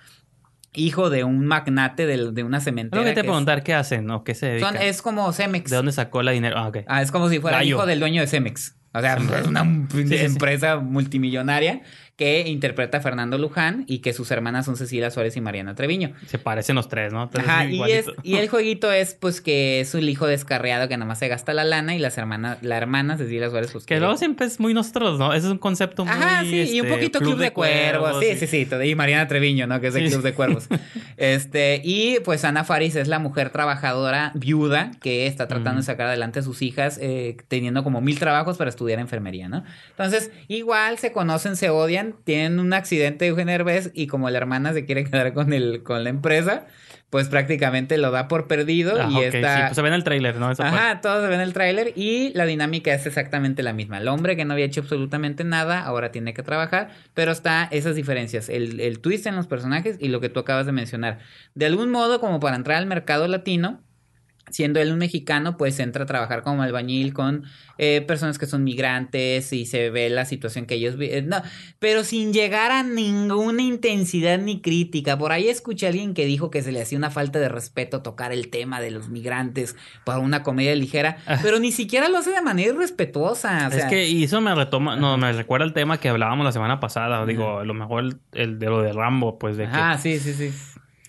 hijo 0.76 1.10
de 1.10 1.24
un 1.24 1.46
magnate 1.46 2.06
de, 2.06 2.32
de 2.32 2.44
una 2.44 2.60
cementera. 2.62 3.02
Tengo 3.02 3.04
que 3.06 3.10
te 3.12 3.22
que 3.22 3.28
es- 3.28 3.32
preguntar 3.32 3.64
qué 3.64 3.74
hacen 3.74 4.10
o 4.12 4.24
qué 4.24 4.36
se 4.36 4.48
dedican. 4.48 4.74
son- 4.76 4.84
es 4.84 5.02
como 5.02 5.32
Cemex. 5.34 5.70
¿De 5.70 5.76
dónde 5.78 5.92
sacó 5.92 6.22
la 6.24 6.32
dinero? 6.32 6.58
Ah, 6.58 6.68
ok. 6.68 6.78
Ah, 6.88 7.02
es 7.02 7.12
como 7.12 7.30
si 7.30 7.40
fuera 7.40 7.58
Gallo. 7.58 7.76
hijo 7.78 7.86
del 7.86 8.00
dueño 8.00 8.22
de 8.22 8.28
Cemex. 8.28 8.76
O 8.94 9.02
sea, 9.02 9.16
es 9.18 9.20
una 9.48 9.64
sí, 9.92 10.08
sí. 10.08 10.16
empresa 10.18 10.78
multimillonaria 10.78 11.82
que 12.16 12.48
interpreta 12.48 13.00
a 13.00 13.02
Fernando 13.02 13.38
Luján 13.38 13.84
y 13.88 14.00
que 14.00 14.14
sus 14.14 14.32
hermanas 14.32 14.66
son 14.66 14.78
Cecilia 14.78 15.12
Suárez 15.12 15.36
y 15.36 15.42
Mariana 15.42 15.76
Treviño. 15.76 16.14
Se 16.28 16.40
parecen 16.40 16.76
los 16.76 16.88
tres, 16.88 17.12
¿no? 17.12 17.24
Entonces, 17.24 17.50
Ajá, 17.50 17.66
y, 17.66 17.76
igualito. 17.76 18.12
es, 18.12 18.18
y 18.24 18.36
el 18.36 18.48
jueguito 18.50 18.92
es 18.92 19.16
pues 19.16 19.42
que 19.42 19.82
es 19.82 19.94
un 19.94 20.08
hijo 20.08 20.26
descarriado 20.26 20.88
que 20.88 20.96
nada 20.96 21.08
más 21.08 21.20
se 21.20 21.28
gasta 21.28 21.54
la 21.54 21.66
lana 21.66 21.96
y 21.96 22.00
las 22.00 22.18
hermanas, 22.18 22.58
la 22.62 22.78
hermana 22.78 23.18
Cecilia 23.18 23.50
Suárez 23.50 23.72
pues 23.72 23.86
Que 23.86 24.00
luego 24.00 24.16
siempre 24.18 24.46
es 24.46 24.60
muy 24.60 24.74
nosotros, 24.74 25.20
¿no? 25.20 25.34
Ese 25.34 25.48
es 25.48 25.52
un 25.52 25.58
concepto 25.58 26.06
muy... 26.06 26.14
Ajá, 26.14 26.44
sí, 26.44 26.62
y 26.72 26.80
un 26.80 26.88
este, 26.88 26.98
poquito 26.98 27.20
Club, 27.20 27.38
de, 27.38 27.52
Cuervos. 27.52 28.24
Sí, 28.24 28.38
sí, 28.38 28.48
sí, 28.48 28.68
Y 28.86 28.96
Mariana 28.96 29.28
Treviño, 29.28 29.68
¿no? 29.68 29.82
Que 29.82 29.88
es 29.88 29.94
de 29.94 30.06
Sí. 30.06 30.12
Club 30.12 30.24
de 30.24 30.34
Cuervos. 30.34 30.68
este, 31.18 31.82
y 31.84 32.20
pues 32.24 32.46
Ana 32.46 32.64
Faris 32.64 32.96
es 32.96 33.08
la 33.08 33.20
mujer 33.20 33.50
trabajadora 33.50 34.32
viuda 34.36 34.92
que 35.02 35.28
está 35.28 35.48
tratando 35.48 35.82
de 35.82 35.84
sacar 35.86 36.08
adelante 36.08 36.40
a 36.40 36.44
sus 36.44 36.62
hijas, 36.62 36.98
eh, 37.02 37.38
teniendo 37.48 37.84
como 37.84 38.02
mil 38.02 38.20
trabajos 38.20 38.58
para 38.58 38.70
estudiar 38.70 39.00
enfermería, 39.00 39.50
¿no? 39.50 39.64
Entonces, 39.90 40.32
igual 40.48 40.98
se 40.98 41.12
conocen, 41.12 41.56
se 41.56 41.70
odian, 41.70 42.05
tienen 42.14 42.60
un 42.60 42.74
accidente 42.74 43.26
de 43.26 43.30
Eugenio 43.30 43.52
Derbez 43.54 43.92
y 43.94 44.08
como 44.08 44.30
la 44.30 44.38
hermana 44.38 44.74
se 44.74 44.86
quiere 44.86 45.04
quedar 45.04 45.34
con 45.34 45.54
el, 45.54 45.84
con 45.84 46.04
la 46.04 46.10
empresa, 46.10 46.66
pues 47.10 47.30
prácticamente 47.30 47.98
lo 47.98 48.12
da 48.12 48.28
por 48.28 48.48
perdido 48.48 48.94
Ah, 49.00 49.08
y 49.10 49.24
está. 49.24 49.56
sí, 49.56 49.62
pues 49.68 49.76
se 49.76 49.82
ve 49.82 49.88
en 49.90 49.94
el 49.94 50.04
tráiler, 50.04 50.36
¿no? 50.38 50.52
Esa 50.52 50.64
parte. 50.64 50.78
Ajá, 50.78 51.02
todos 51.02 51.24
se 51.24 51.30
ven 51.30 51.40
el 51.40 51.54
tráiler 51.54 51.94
y 51.96 52.32
la 52.34 52.46
dinámica 52.46 52.94
es 52.94 53.06
exactamente 53.06 53.64
la 53.64 53.74
misma. 53.74 54.00
El 54.00 54.08
hombre 54.08 54.36
que 54.36 54.44
no 54.44 54.54
había 54.54 54.66
hecho 54.66 54.82
absolutamente 54.82 55.44
nada, 55.44 55.82
ahora 55.82 56.12
tiene 56.12 56.34
que 56.34 56.44
trabajar, 56.44 56.90
pero 57.14 57.32
está 57.32 57.68
esas 57.72 57.96
diferencias, 57.96 58.50
el, 58.50 58.80
el 58.82 59.00
twist 59.00 59.28
en 59.28 59.36
los 59.36 59.48
personajes 59.48 59.98
y 60.00 60.10
lo 60.10 60.20
que 60.20 60.30
tú 60.30 60.40
acabas 60.42 60.66
de 60.66 60.72
mencionar. 60.74 61.20
De 61.54 61.66
algún 61.68 61.90
modo, 61.92 62.20
como 62.20 62.40
para 62.40 62.56
entrar 62.58 62.78
al 62.78 62.86
mercado 62.88 63.28
latino, 63.28 63.82
siendo 64.50 64.80
él 64.80 64.92
un 64.92 65.00
mexicano, 65.00 65.58
pues 65.58 65.80
entra 65.80 66.04
a 66.04 66.06
trabajar 66.06 66.44
como 66.44 66.62
albañil 66.62 67.14
con 67.14 67.44
eh, 67.78 68.02
personas 68.08 68.38
que 68.38 68.46
son 68.46 68.64
migrantes 68.64 69.52
y 69.52 69.66
se 69.66 69.90
ve 69.90 70.10
la 70.10 70.26
situación 70.26 70.66
que 70.66 70.76
ellos 70.76 70.98
viven. 70.98 71.28
No, 71.30 71.42
pero 71.80 72.04
sin 72.04 72.32
llegar 72.32 72.72
a 72.72 72.84
ninguna 72.84 73.62
intensidad 73.62 74.40
ni 74.40 74.62
crítica. 74.62 75.18
Por 75.18 75.32
ahí 75.32 75.50
escuché 75.50 75.88
a 75.88 75.90
alguien 75.90 76.14
que 76.14 76.26
dijo 76.26 76.50
que 76.52 76.62
se 76.62 76.72
le 76.72 76.82
hacía 76.82 76.98
una 76.98 77.12
falta 77.12 77.40
de 77.40 77.50
respeto 77.50 78.02
tocar 78.02 78.32
el 78.32 78.50
tema 78.50 78.80
de 78.82 78.92
los 78.92 79.10
migrantes 79.10 79.76
para 80.04 80.20
una 80.20 80.44
comedia 80.44 80.76
ligera, 80.76 81.18
pero 81.42 81.60
ni 81.60 81.72
siquiera 81.72 82.08
lo 82.10 82.18
hace 82.20 82.32
de 82.32 82.42
manera 82.42 82.74
irrespetuosa. 82.74 83.68
o 83.68 83.72
sea, 83.72 83.80
es 83.80 83.86
que 83.86 84.08
y 84.08 84.24
eso 84.24 84.42
me 84.42 84.54
retoma, 84.56 84.96
no, 84.96 85.18
me 85.18 85.32
recuerda 85.34 85.66
el 85.66 85.74
tema 85.74 86.00
que 86.00 86.10
hablábamos 86.10 86.46
la 86.46 86.52
semana 86.52 86.80
pasada. 86.80 87.26
Digo, 87.26 87.60
a 87.60 87.66
lo 87.66 87.74
mejor 87.74 88.04
el, 88.04 88.18
el 88.34 88.60
de 88.60 88.68
lo 88.68 88.82
de 88.82 88.94
Rambo, 88.94 89.38
pues 89.38 89.58
de 89.58 89.66
que 89.66 89.72
Ah, 89.74 89.98
sí, 89.98 90.20
sí, 90.20 90.34
sí. 90.34 90.52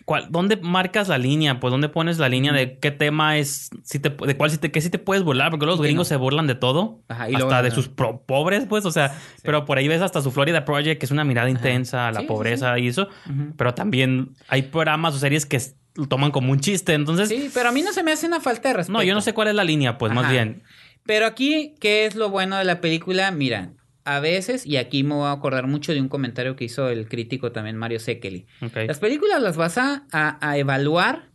¿Cuál- 0.06 0.28
¿Dónde 0.30 0.56
marcas 0.56 1.08
la 1.08 1.18
línea? 1.18 1.60
Pues 1.60 1.70
¿dónde 1.72 1.88
pones 1.90 2.18
la 2.18 2.28
línea 2.28 2.52
de 2.52 2.78
qué 2.78 2.90
tema 2.92 3.36
es, 3.36 3.68
si 3.82 3.98
te, 3.98 4.08
de 4.08 4.36
cuál 4.36 4.50
si 4.50 4.56
te, 4.58 4.70
qué 4.70 4.80
si 4.80 4.88
te 4.88 4.98
puedes 4.98 5.22
burlar? 5.24 5.50
Porque 5.50 5.66
los 5.66 5.80
gringos 5.82 6.06
no. 6.06 6.08
se 6.08 6.16
burlan 6.16 6.46
de 6.46 6.54
todo. 6.54 7.02
Ajá, 7.08 7.28
y 7.28 7.34
hasta 7.34 7.46
luego- 7.48 7.62
de 7.64 7.70
sus 7.72 7.88
pro- 7.88 8.22
pobres, 8.24 8.64
pues, 8.68 8.86
o 8.86 8.92
sea, 8.92 9.18
pero 9.42 9.64
por 9.64 9.76
ahí 9.78 9.88
ves 9.88 10.00
hasta 10.02 10.22
su 10.22 10.30
Florida 10.30 10.64
Project, 10.64 10.98
que 11.00 11.06
es 11.06 11.10
una 11.12 11.24
mirada 11.24 11.50
intensa 11.50 12.06
a 12.08 12.12
la 12.12 12.20
Sí, 12.20 12.24
sí, 12.24 12.28
pobreza 12.28 12.78
y 12.78 12.86
eso. 12.88 13.08
Pero 13.58 13.74
también 13.74 14.30
hay 14.48 14.62
programas 14.62 15.14
o 15.14 15.18
series 15.18 15.44
que 15.44 15.60
lo 15.96 16.06
toman 16.06 16.30
como 16.30 16.52
un 16.52 16.60
chiste. 16.60 16.94
Entonces, 16.94 17.28
Sí, 17.28 17.50
pero 17.52 17.70
a 17.70 17.72
mí 17.72 17.82
no 17.82 17.92
se 17.92 18.02
me 18.04 18.12
hace 18.12 18.26
una 18.28 18.38
falta 18.40 18.68
de 18.68 18.74
respeto. 18.74 18.96
no, 18.98 19.02
yo 19.02 19.12
no 19.12 19.20
sé 19.20 19.34
cuál 19.34 19.48
es 19.48 19.54
la 19.56 19.64
línea, 19.64 19.98
pues, 19.98 20.12
más 20.14 20.30
bien. 20.30 20.62
Pero 21.04 21.26
aquí, 21.26 21.74
¿qué 21.80 22.06
es 22.06 22.14
lo 22.14 22.30
bueno 22.30 22.56
de 22.56 22.64
la 22.64 22.80
película? 22.80 23.30
Mira, 23.32 23.72
a 24.06 24.20
veces, 24.20 24.64
y 24.64 24.76
aquí 24.78 25.02
me 25.02 25.14
voy 25.14 25.26
a 25.26 25.32
acordar 25.32 25.66
mucho 25.66 25.92
de 25.92 26.00
un 26.00 26.08
comentario 26.08 26.56
que 26.56 26.64
hizo 26.64 26.88
el 26.88 27.08
crítico 27.08 27.52
también, 27.52 27.76
Mario 27.76 28.00
Sekeli. 28.00 28.46
Las 28.86 28.98
películas 28.98 29.42
las 29.42 29.56
vas 29.56 29.76
a, 29.78 30.06
a- 30.12 30.38
a 30.40 30.56
evaluar, 30.56 31.30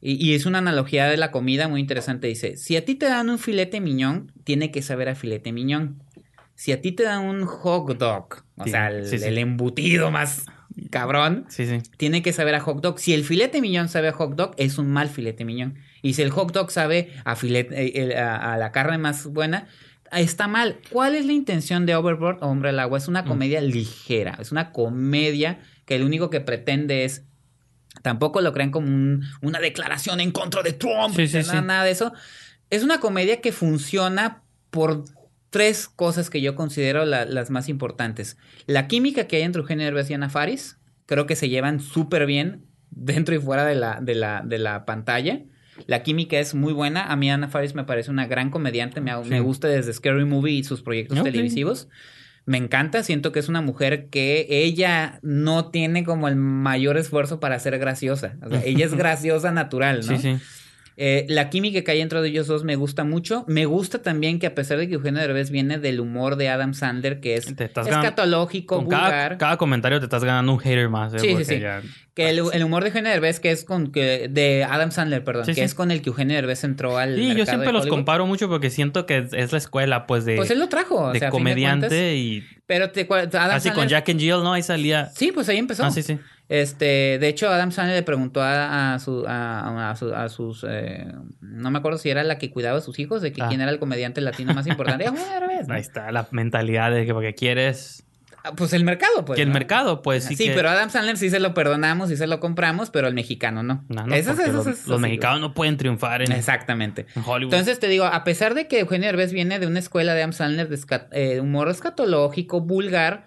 y, 0.00 0.12
y 0.24 0.34
es 0.34 0.46
una 0.46 0.58
analogía 0.58 1.06
de 1.06 1.16
la 1.16 1.30
comida 1.30 1.68
muy 1.68 1.80
interesante. 1.80 2.26
Dice, 2.28 2.56
si 2.56 2.76
a 2.76 2.84
ti 2.84 2.94
te 2.94 3.06
dan 3.06 3.30
un 3.30 3.38
filete 3.38 3.80
miñón, 3.80 4.32
tiene 4.44 4.70
que 4.70 4.82
saber 4.82 5.08
a 5.08 5.14
filete 5.14 5.52
miñón. 5.52 6.02
Si 6.54 6.72
a 6.72 6.80
ti 6.80 6.92
te 6.92 7.02
dan 7.02 7.24
un 7.24 7.44
hot 7.46 7.96
dog, 7.98 8.44
o 8.56 8.64
Sí, 8.64 8.70
sea, 8.70 8.88
el, 8.88 9.06
sí, 9.06 9.18
sí. 9.18 9.24
el 9.24 9.38
embutido 9.38 10.10
más 10.10 10.46
cabrón, 10.90 11.46
tiene 11.96 12.22
que 12.22 12.32
saber 12.32 12.54
a 12.54 12.60
hot 12.60 12.80
dog. 12.80 12.98
Si 12.98 13.12
el 13.14 13.24
filete 13.24 13.60
miñón 13.60 13.88
sabe 13.88 14.08
a 14.08 14.12
hot 14.12 14.34
dog, 14.36 14.54
es 14.56 14.78
un 14.78 14.90
mal 14.90 15.08
filete 15.08 15.44
miñón. 15.44 15.76
Y 16.02 16.14
si 16.14 16.22
el 16.22 16.30
hot 16.30 16.52
dog 16.52 16.70
sabe 16.70 17.12
a, 17.24 17.34
filete, 17.36 17.74
eh, 18.12 18.16
a, 18.18 18.52
a 18.52 18.56
la 18.58 18.70
carne 18.72 18.98
más 18.98 19.26
buena, 19.26 19.66
está 20.20 20.48
mal. 20.48 20.78
¿Cuál 20.90 21.14
es 21.14 21.26
la 21.26 21.32
intención 21.32 21.86
de 21.86 21.94
Overboard 21.94 22.42
o 22.42 22.46
Hombre 22.46 22.70
al 22.70 22.78
Agua? 22.80 22.98
Es 22.98 23.08
una 23.08 23.24
comedia 23.24 23.60
ligera. 23.60 24.36
Es 24.40 24.52
una 24.52 24.72
comedia 24.72 25.60
que 25.86 25.98
lo 25.98 26.06
único 26.06 26.30
que 26.30 26.40
pretende 26.40 27.04
es. 27.04 27.24
Tampoco 28.02 28.40
lo 28.40 28.52
crean 28.52 28.70
como 28.70 28.86
un- 28.88 29.24
una 29.40 29.60
declaración 29.60 30.20
en 30.20 30.30
contra 30.32 30.62
de 30.62 30.72
Trump. 30.72 31.14
Sí, 31.16 31.26
sí, 31.28 31.38
nada, 31.38 31.60
sí. 31.60 31.66
nada 31.66 31.84
de 31.84 31.90
eso. 31.92 32.12
Es 32.70 32.82
una 32.82 32.98
comedia 33.00 33.40
que 33.40 33.52
funciona 33.52 34.42
por 34.70 35.04
tres 35.50 35.88
cosas 35.88 36.30
que 36.30 36.40
yo 36.40 36.54
considero 36.56 37.04
la- 37.04 37.24
las 37.24 37.50
más 37.50 37.68
importantes. 37.68 38.36
La 38.66 38.88
química 38.88 39.26
que 39.28 39.36
hay 39.36 39.42
entre 39.42 39.60
Eugenio 39.60 39.84
Derbez 39.84 40.10
y 40.10 40.14
Ana 40.14 40.28
Faris, 40.28 40.78
creo 41.06 41.26
que 41.26 41.36
se 41.36 41.48
llevan 41.48 41.78
súper 41.80 42.26
bien 42.26 42.66
dentro 42.90 43.34
y 43.34 43.38
fuera 43.38 43.64
de 43.64 43.74
la, 43.76 44.00
de 44.00 44.14
la, 44.16 44.42
de 44.44 44.58
la 44.58 44.84
pantalla. 44.84 45.42
La 45.86 46.02
química 46.02 46.38
es 46.38 46.54
muy 46.54 46.72
buena. 46.72 47.06
A 47.10 47.16
mí 47.16 47.30
Ana 47.30 47.48
Faris 47.48 47.74
me 47.74 47.84
parece 47.84 48.10
una 48.10 48.26
gran 48.26 48.50
comediante. 48.50 49.00
Me, 49.00 49.16
me 49.24 49.40
gusta 49.40 49.68
desde 49.68 49.92
Scary 49.92 50.24
Movie 50.24 50.54
y 50.54 50.64
sus 50.64 50.82
proyectos 50.82 51.18
Ok. 51.18 51.24
televisivos. 51.24 51.88
Me 52.46 52.58
encanta. 52.58 53.02
Siento 53.02 53.32
que 53.32 53.40
es 53.40 53.48
una 53.48 53.60
mujer 53.62 54.08
que 54.10 54.46
ella 54.50 55.18
no 55.22 55.70
tiene 55.70 56.04
como 56.04 56.28
el 56.28 56.36
mayor 56.36 56.96
esfuerzo 56.98 57.40
para 57.40 57.58
ser 57.58 57.78
graciosa. 57.78 58.36
O 58.42 58.50
sea, 58.50 58.62
ella 58.64 58.84
es 58.86 58.94
graciosa 58.96 59.50
natural, 59.50 60.06
¿no? 60.06 60.16
Sí, 60.18 60.18
sí. 60.18 60.38
Eh, 60.96 61.26
la 61.28 61.50
química 61.50 61.82
que 61.82 61.90
hay 61.90 62.00
entre 62.00 62.24
ellos 62.26 62.46
dos 62.46 62.62
me 62.64 62.76
gusta 62.76 63.02
mucho. 63.04 63.44
Me 63.48 63.66
gusta 63.66 64.00
también 64.02 64.38
que 64.38 64.46
a 64.46 64.54
pesar 64.54 64.78
de 64.78 64.86
que 64.88 64.94
Eugenio 64.94 65.20
Derbez 65.20 65.50
viene 65.50 65.78
del 65.78 65.98
humor 66.00 66.36
de 66.36 66.48
Adam 66.48 66.72
Sandler, 66.74 67.20
que 67.20 67.34
es 67.34 67.48
escatológico, 67.48 68.76
Con 68.76 68.84
vulgar. 68.84 69.10
cada, 69.10 69.38
cada 69.38 69.56
comentario 69.56 69.98
te 70.00 70.06
estás 70.06 70.24
ganando 70.24 70.52
un 70.52 70.58
hater 70.58 70.88
más. 70.88 71.14
¿eh? 71.14 71.18
Sí, 71.18 71.26
sí, 71.28 71.32
Porque 71.32 71.44
sí. 71.46 71.60
ya- 71.60 71.82
Que 72.14 72.30
el, 72.30 72.40
el 72.52 72.62
humor 72.64 72.82
de 72.84 72.90
Eugenio 72.90 73.10
Derbez, 73.10 73.40
que 73.40 73.50
es 73.50 73.64
con 73.64 73.90
que 73.90 74.28
de 74.30 74.62
Adam 74.64 74.92
Sandler, 74.92 75.24
perdón, 75.24 75.46
Sí, 75.46 75.50
que 75.52 75.56
sí. 75.56 75.60
es 75.62 75.74
con 75.74 75.90
el 75.90 76.00
que 76.00 76.10
Eugenio 76.10 76.36
Derbez 76.36 76.62
entró 76.62 76.96
al 76.96 77.16
Sí, 77.16 77.34
yo 77.34 77.44
siempre 77.44 77.66
de 77.68 77.72
los 77.72 77.86
comparo 77.88 78.26
mucho 78.26 78.48
porque 78.48 78.70
siento 78.70 79.04
que 79.06 79.26
es, 79.32 79.50
la 79.52 79.58
escuela, 79.58 80.06
pues, 80.06 80.24
de, 80.24 80.36
Pues 80.36 80.50
él 80.50 80.60
lo 80.60 80.68
trajo, 80.68 80.96
o 81.06 81.12
de 81.12 81.18
sea, 81.18 81.30
comediante 81.30 81.88
cuentas. 81.88 82.14
y 82.14 82.44
pero 82.66 82.90
te, 82.90 83.06
Adam 83.10 83.50
así 83.56 83.70
con 83.70 83.88
Jack 83.88 84.08
and 84.08 84.20
Jill, 84.20 84.42
¿no? 84.42 84.52
Ahí 84.54 84.62
salía. 84.62 85.10
Sí, 85.14 85.32
pues 85.32 85.48
ahí 85.48 85.58
empezó. 85.58 85.84
Ah, 85.84 85.90
sí, 85.90 86.02
sí. 86.02 86.18
Este, 86.48 87.18
de 87.18 87.28
hecho, 87.28 87.48
Adam 87.48 87.72
Sandler 87.72 87.96
le 87.96 88.02
preguntó 88.02 88.42
a, 88.42 88.94
a, 88.94 88.98
su- 88.98 89.24
a- 89.26 89.90
a 89.90 89.96
su- 89.96 90.14
a 90.14 90.28
sus, 90.28 90.64
eh, 90.68 91.06
no 91.40 91.70
me 91.70 91.78
acuerdo 91.78 91.98
si 91.98 92.10
era 92.10 92.22
la 92.22 92.36
que 92.38 92.50
cuidaba 92.50 92.78
a 92.78 92.80
sus 92.82 92.98
hijos, 92.98 93.22
de 93.22 93.32
que 93.32 93.42
Ah. 93.42 93.48
quién 93.48 93.60
era 93.62 93.70
el 93.70 93.78
comediante 93.78 94.20
latino 94.20 94.52
más 94.52 94.66
importante. 94.66 95.04
¿no? 95.68 95.74
Ahí 95.74 95.80
está 95.80 96.12
la 96.12 96.28
mentalidad 96.32 96.90
de 96.90 97.06
que 97.06 97.14
porque 97.14 97.34
quieres. 97.34 98.04
Ah, 98.46 98.52
Pues 98.54 98.74
el 98.74 98.84
mercado, 98.84 99.24
pues. 99.24 99.36
que 99.36 99.42
el 99.42 99.48
¿no? 99.48 99.54
mercado, 99.54 100.02
pues 100.02 100.24
sí. 100.24 100.36
Sí, 100.36 100.48
que- 100.48 100.52
pero 100.54 100.68
Adam 100.68 100.90
Sandler 100.90 101.16
sí 101.16 101.30
se 101.30 101.40
lo 101.40 101.54
perdonamos 101.54 102.10
y 102.10 102.16
se 102.18 102.26
lo 102.26 102.40
compramos, 102.40 102.90
pero 102.90 103.08
el 103.08 103.14
mexicano 103.14 103.62
no. 103.62 103.82
No, 103.88 104.06
no, 104.06 104.14
Eso 104.14 104.32
es- 104.32 104.36
porque 104.36 104.50
eso 104.50 104.56
los, 104.58 104.66
los 104.86 104.96
sí, 104.98 105.02
mexicanos 105.02 105.40
no 105.40 105.54
pueden 105.54 105.78
triunfar 105.78 106.20
en. 106.20 106.30
Exactamente. 106.30 107.06
en 107.16 107.22
Hollywood. 107.24 107.54
Entonces 107.54 107.80
te 107.80 107.88
digo, 107.88 108.04
a 108.04 108.22
pesar 108.22 108.52
de 108.52 108.68
que 108.68 108.80
Eugenio 108.80 109.06
Derbez 109.06 109.32
viene 109.32 109.58
de 109.58 109.66
una 109.66 109.78
escuela 109.78 110.12
de 110.12 110.20
Adam 110.20 110.34
Sandler 110.34 110.68
de 110.68 110.78
eh, 111.12 111.40
humor 111.40 111.70
escatológico, 111.70 112.60
vulgar, 112.60 113.24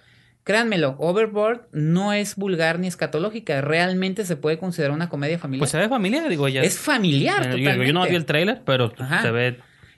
créanmelo, 0.47 0.95
Overboard 0.97 1.67
no 1.73 2.13
es 2.13 2.37
vulgar 2.37 2.79
ni 2.79 2.87
escatológica. 2.87 3.59
Realmente 3.59 4.23
se 4.25 4.37
puede 4.37 4.57
considerar 4.57 4.95
una 4.95 5.09
comedia 5.09 5.37
familiar. 5.37 5.59
pues 5.59 5.71
se 5.71 5.77
ve 5.77 5.89
familiar, 5.89 6.27
digo 6.29 6.47
ya. 6.47 6.61
es 6.61 6.79
familiar, 6.79 7.41
Eh, 7.41 7.45
yo, 7.51 7.57
totalmente. 7.57 7.87
yo 7.87 7.93
no 7.93 8.07
vi 8.07 8.15
el 8.15 8.25
trailer, 8.25 8.61
pero 8.65 8.93
Ajá. 8.97 9.21
se 9.21 9.31
ve. 9.31 9.57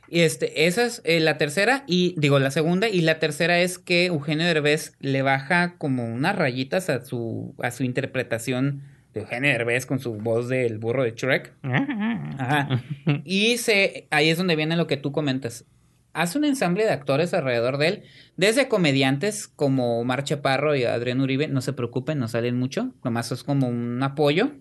Y 0.09 0.21
este, 0.21 0.65
esa 0.65 0.85
es 0.85 1.03
eh, 1.05 1.19
la 1.19 1.37
tercera, 1.37 1.83
y 1.85 2.15
digo 2.17 2.39
la 2.39 2.49
segunda, 2.49 2.89
y 2.89 3.01
la 3.01 3.19
tercera 3.19 3.59
es 3.59 3.77
que 3.77 4.07
Eugenio 4.07 4.47
Derbez 4.47 4.95
le 4.99 5.21
baja 5.21 5.75
como 5.77 6.05
unas 6.11 6.35
rayitas 6.35 6.89
a 6.89 7.05
su, 7.05 7.53
a 7.61 7.69
su 7.69 7.83
interpretación 7.83 8.81
de 9.13 9.19
Eugenio 9.21 9.51
Derbez 9.51 9.85
con 9.85 9.99
su 9.99 10.15
voz 10.15 10.49
del 10.49 10.79
burro 10.79 11.03
de 11.03 11.11
Shrek. 11.11 11.53
Ajá. 11.63 12.81
Y 13.23 13.57
se, 13.57 14.07
ahí 14.09 14.29
es 14.29 14.37
donde 14.39 14.55
viene 14.55 14.75
lo 14.77 14.87
que 14.87 14.97
tú 14.97 15.11
comentas. 15.11 15.65
Hace 16.13 16.37
un 16.37 16.45
ensamble 16.45 16.83
de 16.85 16.91
actores 16.91 17.33
alrededor 17.33 17.77
de 17.77 17.87
él, 17.87 18.03
desde 18.35 18.67
comediantes 18.67 19.47
como 19.47 19.99
Omar 19.99 20.23
Chaparro 20.23 20.75
y 20.75 20.83
Adrián 20.83 21.21
Uribe, 21.21 21.47
no 21.47 21.61
se 21.61 21.73
preocupen, 21.73 22.17
no 22.19 22.27
salen 22.27 22.57
mucho, 22.57 22.93
nomás 23.03 23.31
es 23.31 23.43
como 23.43 23.67
un 23.67 24.01
apoyo. 24.01 24.51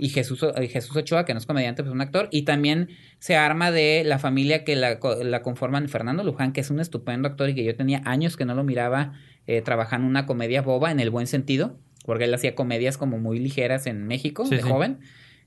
Y 0.00 0.10
Jesús, 0.10 0.44
Jesús 0.70 0.94
Ochoa, 0.96 1.24
que 1.24 1.34
no 1.34 1.38
es 1.38 1.46
comediante, 1.46 1.82
pues 1.82 1.90
es 1.90 1.94
un 1.94 2.00
actor. 2.00 2.28
Y 2.30 2.42
también 2.42 2.88
se 3.18 3.34
arma 3.36 3.72
de 3.72 4.04
la 4.06 4.20
familia 4.20 4.62
que 4.62 4.76
la, 4.76 5.00
la 5.24 5.42
conforman 5.42 5.88
Fernando 5.88 6.22
Luján, 6.22 6.52
que 6.52 6.60
es 6.60 6.70
un 6.70 6.78
estupendo 6.78 7.26
actor 7.26 7.48
y 7.48 7.54
que 7.56 7.64
yo 7.64 7.74
tenía 7.74 8.02
años 8.04 8.36
que 8.36 8.44
no 8.44 8.54
lo 8.54 8.62
miraba 8.62 9.14
eh, 9.48 9.60
trabajando 9.60 10.06
una 10.06 10.24
comedia 10.24 10.62
boba 10.62 10.92
en 10.92 11.00
el 11.00 11.10
buen 11.10 11.26
sentido, 11.26 11.80
porque 12.04 12.24
él 12.24 12.34
hacía 12.34 12.54
comedias 12.54 12.96
como 12.96 13.18
muy 13.18 13.40
ligeras 13.40 13.86
en 13.88 14.06
México, 14.06 14.46
Sí, 14.46 14.54
de 14.54 14.62
sí. 14.62 14.68
joven, 14.68 15.00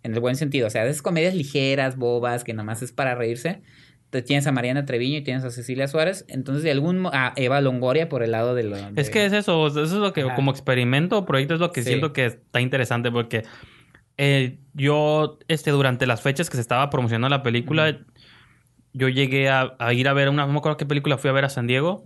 en 0.03 0.13
el 0.13 0.19
buen 0.19 0.35
sentido. 0.35 0.67
O 0.67 0.69
sea, 0.69 0.85
esas 0.85 1.01
comedias 1.01 1.33
ligeras, 1.33 1.95
bobas, 1.95 2.43
que 2.43 2.53
nomás 2.53 2.81
es 2.81 2.91
para 2.91 3.15
reírse. 3.15 3.61
Tienes 4.25 4.45
a 4.47 4.51
Mariana 4.51 4.85
Treviño 4.85 5.17
y 5.19 5.21
tienes 5.21 5.43
a 5.45 5.51
Cecilia 5.51 5.87
Suárez. 5.87 6.25
Entonces, 6.27 6.63
de 6.63 6.71
algún 6.71 7.05
a 7.13 7.31
Eva 7.37 7.61
Longoria 7.61 8.09
por 8.09 8.23
el 8.23 8.31
lado 8.31 8.53
de 8.55 8.63
lo. 8.63 8.75
Es 8.95 9.09
que 9.09 9.25
es 9.25 9.31
eso, 9.33 9.67
eso 9.67 9.81
es 9.83 9.91
lo 9.93 10.11
que 10.11 10.21
Ajá. 10.23 10.35
como 10.35 10.51
experimento 10.51 11.17
o 11.17 11.25
proyecto 11.25 11.53
es 11.53 11.59
lo 11.61 11.71
que 11.71 11.81
Sí. 11.81 11.89
siento 11.89 12.11
que 12.11 12.25
está 12.25 12.59
interesante 12.59 13.09
porque 13.11 13.43
eh, 14.17 14.57
yo, 14.73 15.39
este, 15.47 15.71
durante 15.71 16.05
las 16.05 16.21
fechas 16.21 16.49
que 16.49 16.57
se 16.57 16.61
estaba 16.61 16.89
promocionando 16.89 17.29
la 17.29 17.41
película, 17.41 17.99
yo 18.93 19.07
llegué 19.07 19.49
a, 19.49 19.75
a 19.79 19.93
ir 19.93 20.07
a 20.09 20.13
ver 20.13 20.27
una, 20.29 20.45
no 20.45 20.51
me 20.51 20.59
acuerdo 20.59 20.77
qué 20.77 20.85
película 20.85 21.17
fui 21.17 21.29
a 21.29 21.33
ver 21.33 21.45
a 21.45 21.49
San 21.49 21.65
Diego 21.65 22.03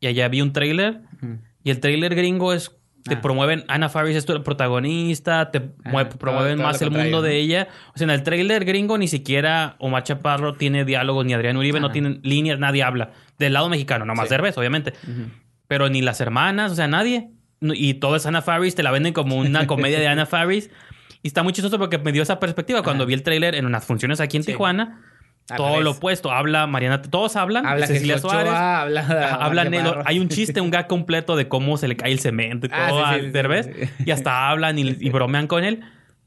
y 0.00 0.06
allá 0.08 0.28
vi 0.28 0.40
un 0.42 0.52
tráiler. 0.52 1.00
Y 1.62 1.70
el 1.70 1.80
trailer 1.80 2.14
gringo 2.14 2.52
es 2.52 2.75
te 3.08 3.14
Ah. 3.14 3.20
promueven 3.20 3.64
Anna 3.68 3.88
Faris 3.88 4.16
es 4.16 4.26
tu 4.26 4.42
protagonista, 4.42 5.50
te 5.50 5.60
todo- 5.60 6.08
promueven 6.18 6.56
todo 6.58 6.66
más 6.66 6.82
el 6.82 6.90
mundo 6.90 7.22
de 7.22 7.30
¿no? 7.30 7.34
ella. 7.36 7.68
O 7.94 7.98
sea, 7.98 8.04
en 8.04 8.10
el 8.10 8.22
trailer 8.22 8.64
gringo 8.64 8.98
ni 8.98 9.08
siquiera 9.08 9.76
Omar 9.78 10.02
Chaparro 10.02 10.54
tiene 10.54 10.84
diálogos, 10.84 11.24
ni 11.24 11.32
Adrián 11.34 11.56
Uribe 11.56 11.80
no 11.80 11.86
Ajá. 11.86 11.92
tienen 11.92 12.20
líneas, 12.22 12.58
nadie 12.58 12.82
habla. 12.82 13.10
Del 13.38 13.52
lado 13.52 13.68
mexicano, 13.68 14.04
nomás 14.04 14.28
Sí. 14.28 14.34
Derbez, 14.34 14.56
obviamente. 14.58 14.92
Pero 15.68 15.88
ni 15.88 16.02
las 16.02 16.20
hermanas, 16.20 16.72
o 16.72 16.74
sea, 16.74 16.88
nadie. 16.88 17.30
No- 17.60 17.74
Y 17.74 17.94
todo 17.94 18.16
es 18.16 18.26
Anna 18.26 18.42
Faris, 18.42 18.74
te 18.74 18.82
la 18.82 18.90
venden 18.90 19.12
como 19.12 19.36
una 19.36 19.66
comedia 19.66 19.98
de 19.98 20.08
Anna 20.08 20.26
Faris. 20.26 20.70
Y 21.22 21.28
está 21.28 21.42
muy 21.42 21.52
chistoso 21.52 21.78
porque 21.78 21.98
me 21.98 22.12
dio 22.12 22.22
esa 22.22 22.38
perspectiva 22.38 22.82
cuando 22.82 23.04
vi 23.06 23.14
el 23.14 23.22
trailer 23.22 23.54
en 23.54 23.66
unas 23.66 23.84
funciones 23.84 24.20
aquí 24.20 24.36
en 24.36 24.42
Sí. 24.44 24.52
Tijuana. 24.52 25.00
Al 25.48 25.56
todo 25.58 25.68
revés. 25.68 25.84
lo 25.84 25.90
opuesto. 25.92 26.30
Habla 26.32 26.66
Mariana, 26.66 27.02
todos 27.02 27.36
hablan. 27.36 27.64
Habla 27.66 27.86
Cecilia 27.86 28.14
Jesús 28.14 28.30
Suárez. 28.30 28.50
Ochoa, 28.52 28.80
habla, 28.82 29.34
habla 29.34 29.64
Nelo. 29.64 30.02
Hay 30.04 30.18
un 30.18 30.28
chiste, 30.30 30.60
un 30.60 30.70
gag 30.70 30.86
completo 30.88 31.36
de 31.36 31.48
cómo 31.48 31.76
se 31.76 31.86
le 31.88 31.96
cae 31.96 32.10
el 32.12 32.18
cemento 32.20 32.66
y 32.66 32.70
todo 32.70 33.04
Ah, 33.04 33.10
a 33.10 33.14
sí, 33.14 33.20
sí, 33.26 33.30
Derbez. 33.30 33.66
sí. 33.66 33.88
Y 34.06 34.10
hasta 34.10 34.48
hablan 34.50 34.78
y, 34.78 34.82
y 35.00 35.10
bromean 35.10 35.46
con 35.46 35.62
él. 35.64 35.82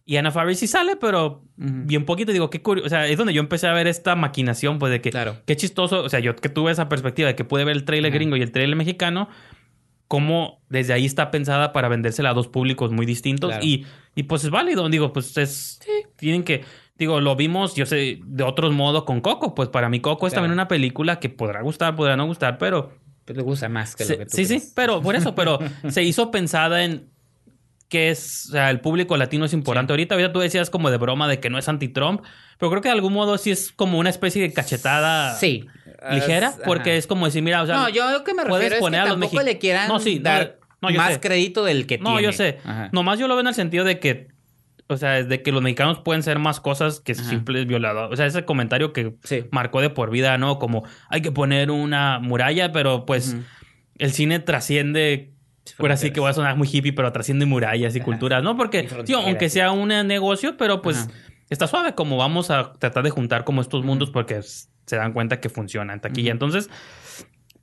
Y 0.06 0.18
Ana 0.18 0.32
Faris 0.32 0.58
sí 0.58 0.66
sale, 0.68 0.96
pero 0.96 1.44
Ujú. 1.60 1.68
bien 1.86 2.06
poquito. 2.06 2.32
Digo, 2.32 2.50
qué 2.50 2.62
curioso. 2.64 2.88
O 2.88 2.90
sea, 2.90 3.06
es 3.08 3.18
donde 3.18 3.34
yo 3.34 3.42
empecé 3.42 3.68
a 3.68 3.74
ver 3.74 3.86
esta 3.88 4.16
maquinación, 4.16 4.80
pues 4.80 4.92
de 4.92 5.02
que 5.02 5.12
Claro. 5.12 5.36
qué 5.46 5.56
chistoso. 5.56 6.02
O 6.04 6.10
sea, 6.10 6.20
yo 6.20 6.36
que 6.36 6.50
tuve 6.50 6.72
esa 6.72 6.90
perspectiva 6.90 7.28
de 7.28 7.36
que 7.36 7.44
pude 7.44 7.64
ver 7.66 7.76
el 7.76 7.84
trailer 7.84 8.10
Ajá. 8.12 8.18
gringo 8.18 8.36
y 8.38 8.42
el 8.42 8.52
trailer 8.52 8.76
mexicano, 8.76 9.30
cómo 10.08 10.62
desde 10.70 10.94
ahí 10.94 11.06
está 11.06 11.30
pensada 11.30 11.72
para 11.74 11.88
vendérsela 11.90 12.32
a 12.32 12.34
dos 12.34 12.48
públicos 12.48 12.92
muy 12.92 13.06
distintos. 13.06 13.50
Claro. 13.52 13.64
Y, 13.66 13.86
y 14.16 14.24
pues 14.24 14.44
es 14.44 14.50
válido. 14.50 14.88
Digo, 14.90 15.14
pues 15.14 15.38
es. 15.38 15.80
Tienen 16.16 16.44
que. 16.44 16.64
Digo, 17.00 17.20
lo 17.22 17.36
vimos, 17.36 17.74
yo 17.76 17.86
sé, 17.86 18.20
de 18.26 18.44
otros 18.44 18.74
modos 18.74 19.06
con 19.06 19.22
Coco. 19.22 19.56
Pues 19.56 19.70
para 19.70 19.90
mí, 19.90 20.02
Coco 20.02 20.28
es 20.28 20.34
Claro. 20.34 20.44
también 20.44 20.54
una 20.54 20.68
película 20.68 21.20
que 21.20 21.30
podrá 21.30 21.62
gustar, 21.62 21.96
podrá 21.96 22.16
no 22.18 22.26
gustar, 22.28 22.58
pero 22.58 22.92
Pues 23.26 23.38
le 23.38 23.44
gusta 23.44 23.70
más 23.70 23.96
que 23.96 24.04
se- 24.04 24.14
lo 24.14 24.20
que 24.20 24.26
tú 24.26 24.36
sí, 24.36 24.46
sí, 24.46 24.62
pero 24.76 25.02
por 25.02 25.16
eso, 25.16 25.34
pero 25.34 25.60
se 25.90 26.04
hizo 26.04 26.30
pensada 26.30 26.84
en 26.84 27.10
que 27.88 28.10
es, 28.12 28.48
o 28.50 28.52
sea, 28.52 28.70
el 28.70 28.82
público 28.82 29.18
latino 29.18 29.46
es 29.46 29.54
importante. 29.54 29.92
Sí. 29.92 29.94
Ahorita, 29.94 30.14
ahorita 30.16 30.32
tú 30.34 30.40
decías 30.40 30.70
como 30.70 30.92
de 30.92 30.98
broma 30.98 31.28
de 31.28 31.40
que 31.40 31.50
no 31.50 31.58
es 31.58 31.68
anti-Trump, 31.70 32.22
pero 32.60 32.70
creo 32.70 32.82
que 32.84 32.90
de 32.90 32.94
algún 32.94 33.14
modo 33.14 33.38
sí 33.40 33.50
es 33.50 33.72
como 33.72 33.98
una 33.98 34.10
especie 34.12 34.42
de 34.44 34.54
cachetada 34.54 35.34
Sí. 35.36 35.66
ligera, 36.12 36.54
porque 36.66 36.92
ajá. 36.92 36.98
es 37.00 37.08
como 37.08 37.26
decir, 37.26 37.42
mira, 37.42 37.64
o 37.64 37.66
sea, 37.66 37.78
no, 37.78 37.90
yo 37.90 38.12
lo 38.12 38.24
que 38.24 38.34
me 38.36 38.44
puedes 38.46 38.66
refiero 38.72 38.76
es 38.76 38.80
que 38.80 38.82
poner 38.82 39.00
a 39.02 39.06
los 39.06 39.20
tampoco 39.20 39.42
le 39.42 39.58
quieran 39.58 39.88
No, 39.88 40.00
sí, 40.00 40.18
no, 40.18 40.24
dar 40.24 40.60
no, 40.82 40.92
yo 40.92 40.98
más 40.98 41.14
sé. 41.14 41.20
crédito 41.20 41.64
del 41.64 41.88
que 41.88 41.98
no, 41.98 42.12
tiene. 42.12 42.24
yo 42.24 42.32
sé. 42.32 42.60
Ajá. 42.64 42.90
Nomás 42.92 43.18
yo 43.20 43.28
lo 43.28 43.34
veo 43.36 43.42
en 43.42 43.48
el 43.48 43.56
sentido 43.56 43.84
de 43.86 44.00
que, 44.00 44.28
o 44.92 44.98
sea, 44.98 45.20
es 45.20 45.30
de 45.30 45.42
que 45.44 45.52
los 45.52 45.62
mexicanos 45.62 46.00
pueden 46.00 46.24
ser 46.24 46.40
más 46.40 46.60
cosas 46.60 47.00
que 47.00 47.12
Ajá. 47.14 47.24
simples 47.24 47.68
violadores. 47.68 48.12
O 48.12 48.16
sea, 48.18 48.26
ese 48.26 48.44
comentario 48.44 48.92
que 48.92 49.16
Sí. 49.24 49.46
marcó 49.52 49.82
de 49.82 49.90
por 49.92 50.10
vida, 50.10 50.38
¿no? 50.40 50.58
Como 50.60 50.84
hay 51.10 51.22
que 51.22 51.32
poner 51.32 51.70
una 51.72 52.20
muralla, 52.20 52.72
pero 52.72 53.06
pues 53.06 53.38
el 54.00 54.12
cine 54.12 54.40
trasciende. 54.40 55.34
Por 55.78 55.92
así 55.92 56.08
Fronteras. 56.08 56.14
que 56.16 56.20
voy 56.22 56.30
a 56.32 56.34
sonar 56.34 56.58
muy 56.58 56.68
hippie, 56.72 56.94
pero 56.94 57.12
trasciende 57.12 57.46
murallas 57.46 57.96
y 57.96 58.00
Ajá. 58.00 58.06
culturas, 58.06 58.42
¿no? 58.44 58.58
Porque, 58.58 58.90
tío, 59.06 59.20
aunque 59.20 59.50
sí. 59.50 59.54
sea 59.56 59.72
un 59.72 59.90
negocio, 60.08 60.58
pero 60.58 60.82
pues 60.82 61.08
está 61.52 61.68
suave, 61.68 61.94
como 61.94 62.18
vamos 62.18 62.50
a 62.50 62.74
tratar 62.74 63.04
de 63.04 63.12
juntar 63.12 63.44
como 63.44 63.62
estos 63.62 63.86
mundos 63.86 64.10
porque 64.10 64.38
s- 64.38 64.70
se 64.88 64.96
dan 64.96 65.14
cuenta 65.14 65.40
que 65.40 65.50
funciona 65.50 65.94
en 65.94 66.00
taquilla. 66.02 66.32
Entonces, 66.32 66.72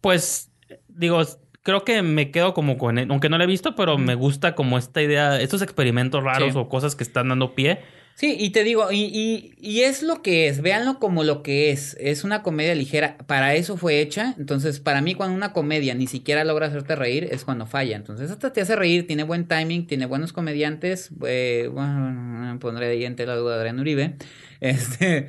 pues, 0.00 0.52
digo, 0.88 1.20
creo 1.66 1.84
que 1.84 2.00
me 2.00 2.30
quedo 2.30 2.54
como 2.54 2.78
con 2.78 2.96
él, 2.96 3.08
aunque 3.10 3.28
no 3.28 3.36
lo 3.38 3.44
he 3.44 3.48
visto, 3.48 3.74
pero 3.74 3.98
me 3.98 4.14
gusta 4.14 4.54
como 4.54 4.78
esta 4.78 5.02
idea, 5.02 5.40
estos 5.40 5.60
experimentos 5.62 6.22
raros 6.22 6.52
Sí. 6.52 6.58
o 6.58 6.68
cosas 6.68 6.94
que 6.94 7.02
están 7.02 7.28
dando 7.28 7.56
pie. 7.56 7.80
Sí, 8.14 8.34
y 8.38 8.48
te 8.50 8.62
digo, 8.64 8.90
y, 8.92 9.02
y, 9.12 9.52
y 9.60 9.80
es 9.82 10.02
lo 10.02 10.22
que 10.22 10.46
es, 10.48 10.62
véanlo 10.62 10.98
como 11.00 11.22
lo 11.24 11.42
que 11.42 11.70
es, 11.70 11.94
es 12.00 12.22
una 12.24 12.42
comedia 12.42 12.74
ligera, 12.74 13.18
para 13.26 13.54
eso 13.56 13.76
fue 13.76 14.00
hecha, 14.00 14.34
entonces 14.38 14.80
para 14.80 15.02
mí 15.02 15.14
cuando 15.14 15.34
una 15.36 15.52
comedia 15.52 15.94
ni 15.94 16.06
siquiera 16.06 16.42
logra 16.44 16.68
hacerte 16.68 16.94
reír 16.96 17.28
es 17.30 17.44
cuando 17.44 17.66
falla, 17.66 17.94
entonces 17.96 18.30
esta 18.30 18.54
te 18.54 18.62
hace 18.62 18.74
reír, 18.74 19.06
tiene 19.06 19.24
buen 19.24 19.46
timing, 19.48 19.86
tiene 19.86 20.06
buenos 20.06 20.32
comediantes, 20.32 21.10
eh, 21.26 21.68
bueno, 21.70 22.56
pondré 22.58 22.86
ahí 22.86 23.04
en 23.04 23.16
tela 23.16 23.34
duda 23.36 23.56
a 23.56 23.58
Adrián 23.58 23.80
Uribe, 23.80 24.14
este, 24.60 25.28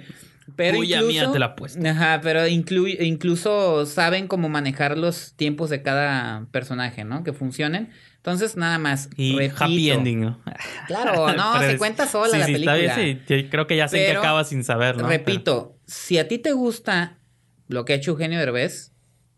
pero 0.55 0.81
incluso, 0.83 1.07
mía, 1.07 1.31
te 1.31 1.39
la 1.39 1.47
apuesto. 1.47 1.79
Ajá, 1.87 2.19
pero 2.23 2.47
inclu- 2.47 2.97
incluso 3.01 3.85
saben 3.85 4.27
cómo 4.27 4.49
manejar 4.49 4.97
los 4.97 5.33
tiempos 5.35 5.69
de 5.69 5.81
cada 5.81 6.45
personaje, 6.51 7.03
¿no? 7.03 7.23
Que 7.23 7.33
funcionen. 7.33 7.89
Entonces, 8.17 8.57
nada 8.57 8.77
más. 8.79 9.09
Y 9.15 9.37
repito. 9.37 9.63
happy 9.63 9.91
ending, 9.91 10.21
¿no? 10.21 10.41
Claro, 10.87 11.31
no, 11.33 11.59
se 11.61 11.77
cuenta 11.77 12.07
sola 12.07 12.31
sí, 12.33 12.37
la 12.39 12.45
sí, 12.45 12.51
película. 12.53 12.77
Está 12.85 12.99
bien, 13.01 13.23
sí. 13.27 13.43
Creo 13.49 13.67
que 13.67 13.77
ya 13.77 13.87
sé 13.87 14.03
Pero, 14.07 14.19
acaba 14.19 14.43
sin 14.43 14.63
saber, 14.63 14.97
¿no? 14.97 15.07
Repito, 15.07 15.77
si 15.85 16.17
a 16.17 16.27
ti 16.27 16.37
te 16.37 16.51
gusta 16.53 17.19
lo 17.67 17.85
que 17.85 17.93
ha 17.93 17.95
hecho 17.97 18.11
Eugenio 18.11 18.39
Derbez, 18.39 18.93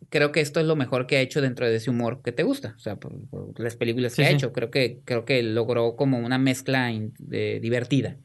creo 0.10 0.32
que 0.32 0.42
esto 0.42 0.60
es 0.60 0.66
lo 0.66 0.76
mejor 0.76 1.06
que 1.06 1.18
ha 1.18 1.22
hecho 1.22 1.40
dentro 1.42 1.68
de 1.68 1.76
ese 1.76 1.90
humor 1.92 2.22
que 2.24 2.32
te 2.32 2.42
gusta. 2.44 2.74
O 2.78 2.80
sea, 2.80 2.96
por, 2.96 3.14
por 3.30 3.60
las 3.60 3.76
películas 3.76 4.16
que 4.16 4.24
Sí, 4.24 4.28
ha 4.28 4.32
hecho. 4.32 4.54
Creo 4.54 4.72
que, 4.72 5.02
creo 5.06 5.24
que 5.26 5.44
logró 5.44 5.96
como 5.96 6.18
una 6.18 6.38
mezcla 6.40 6.92
in- 6.92 7.14
de- 7.20 7.60
divertida. 7.60 8.18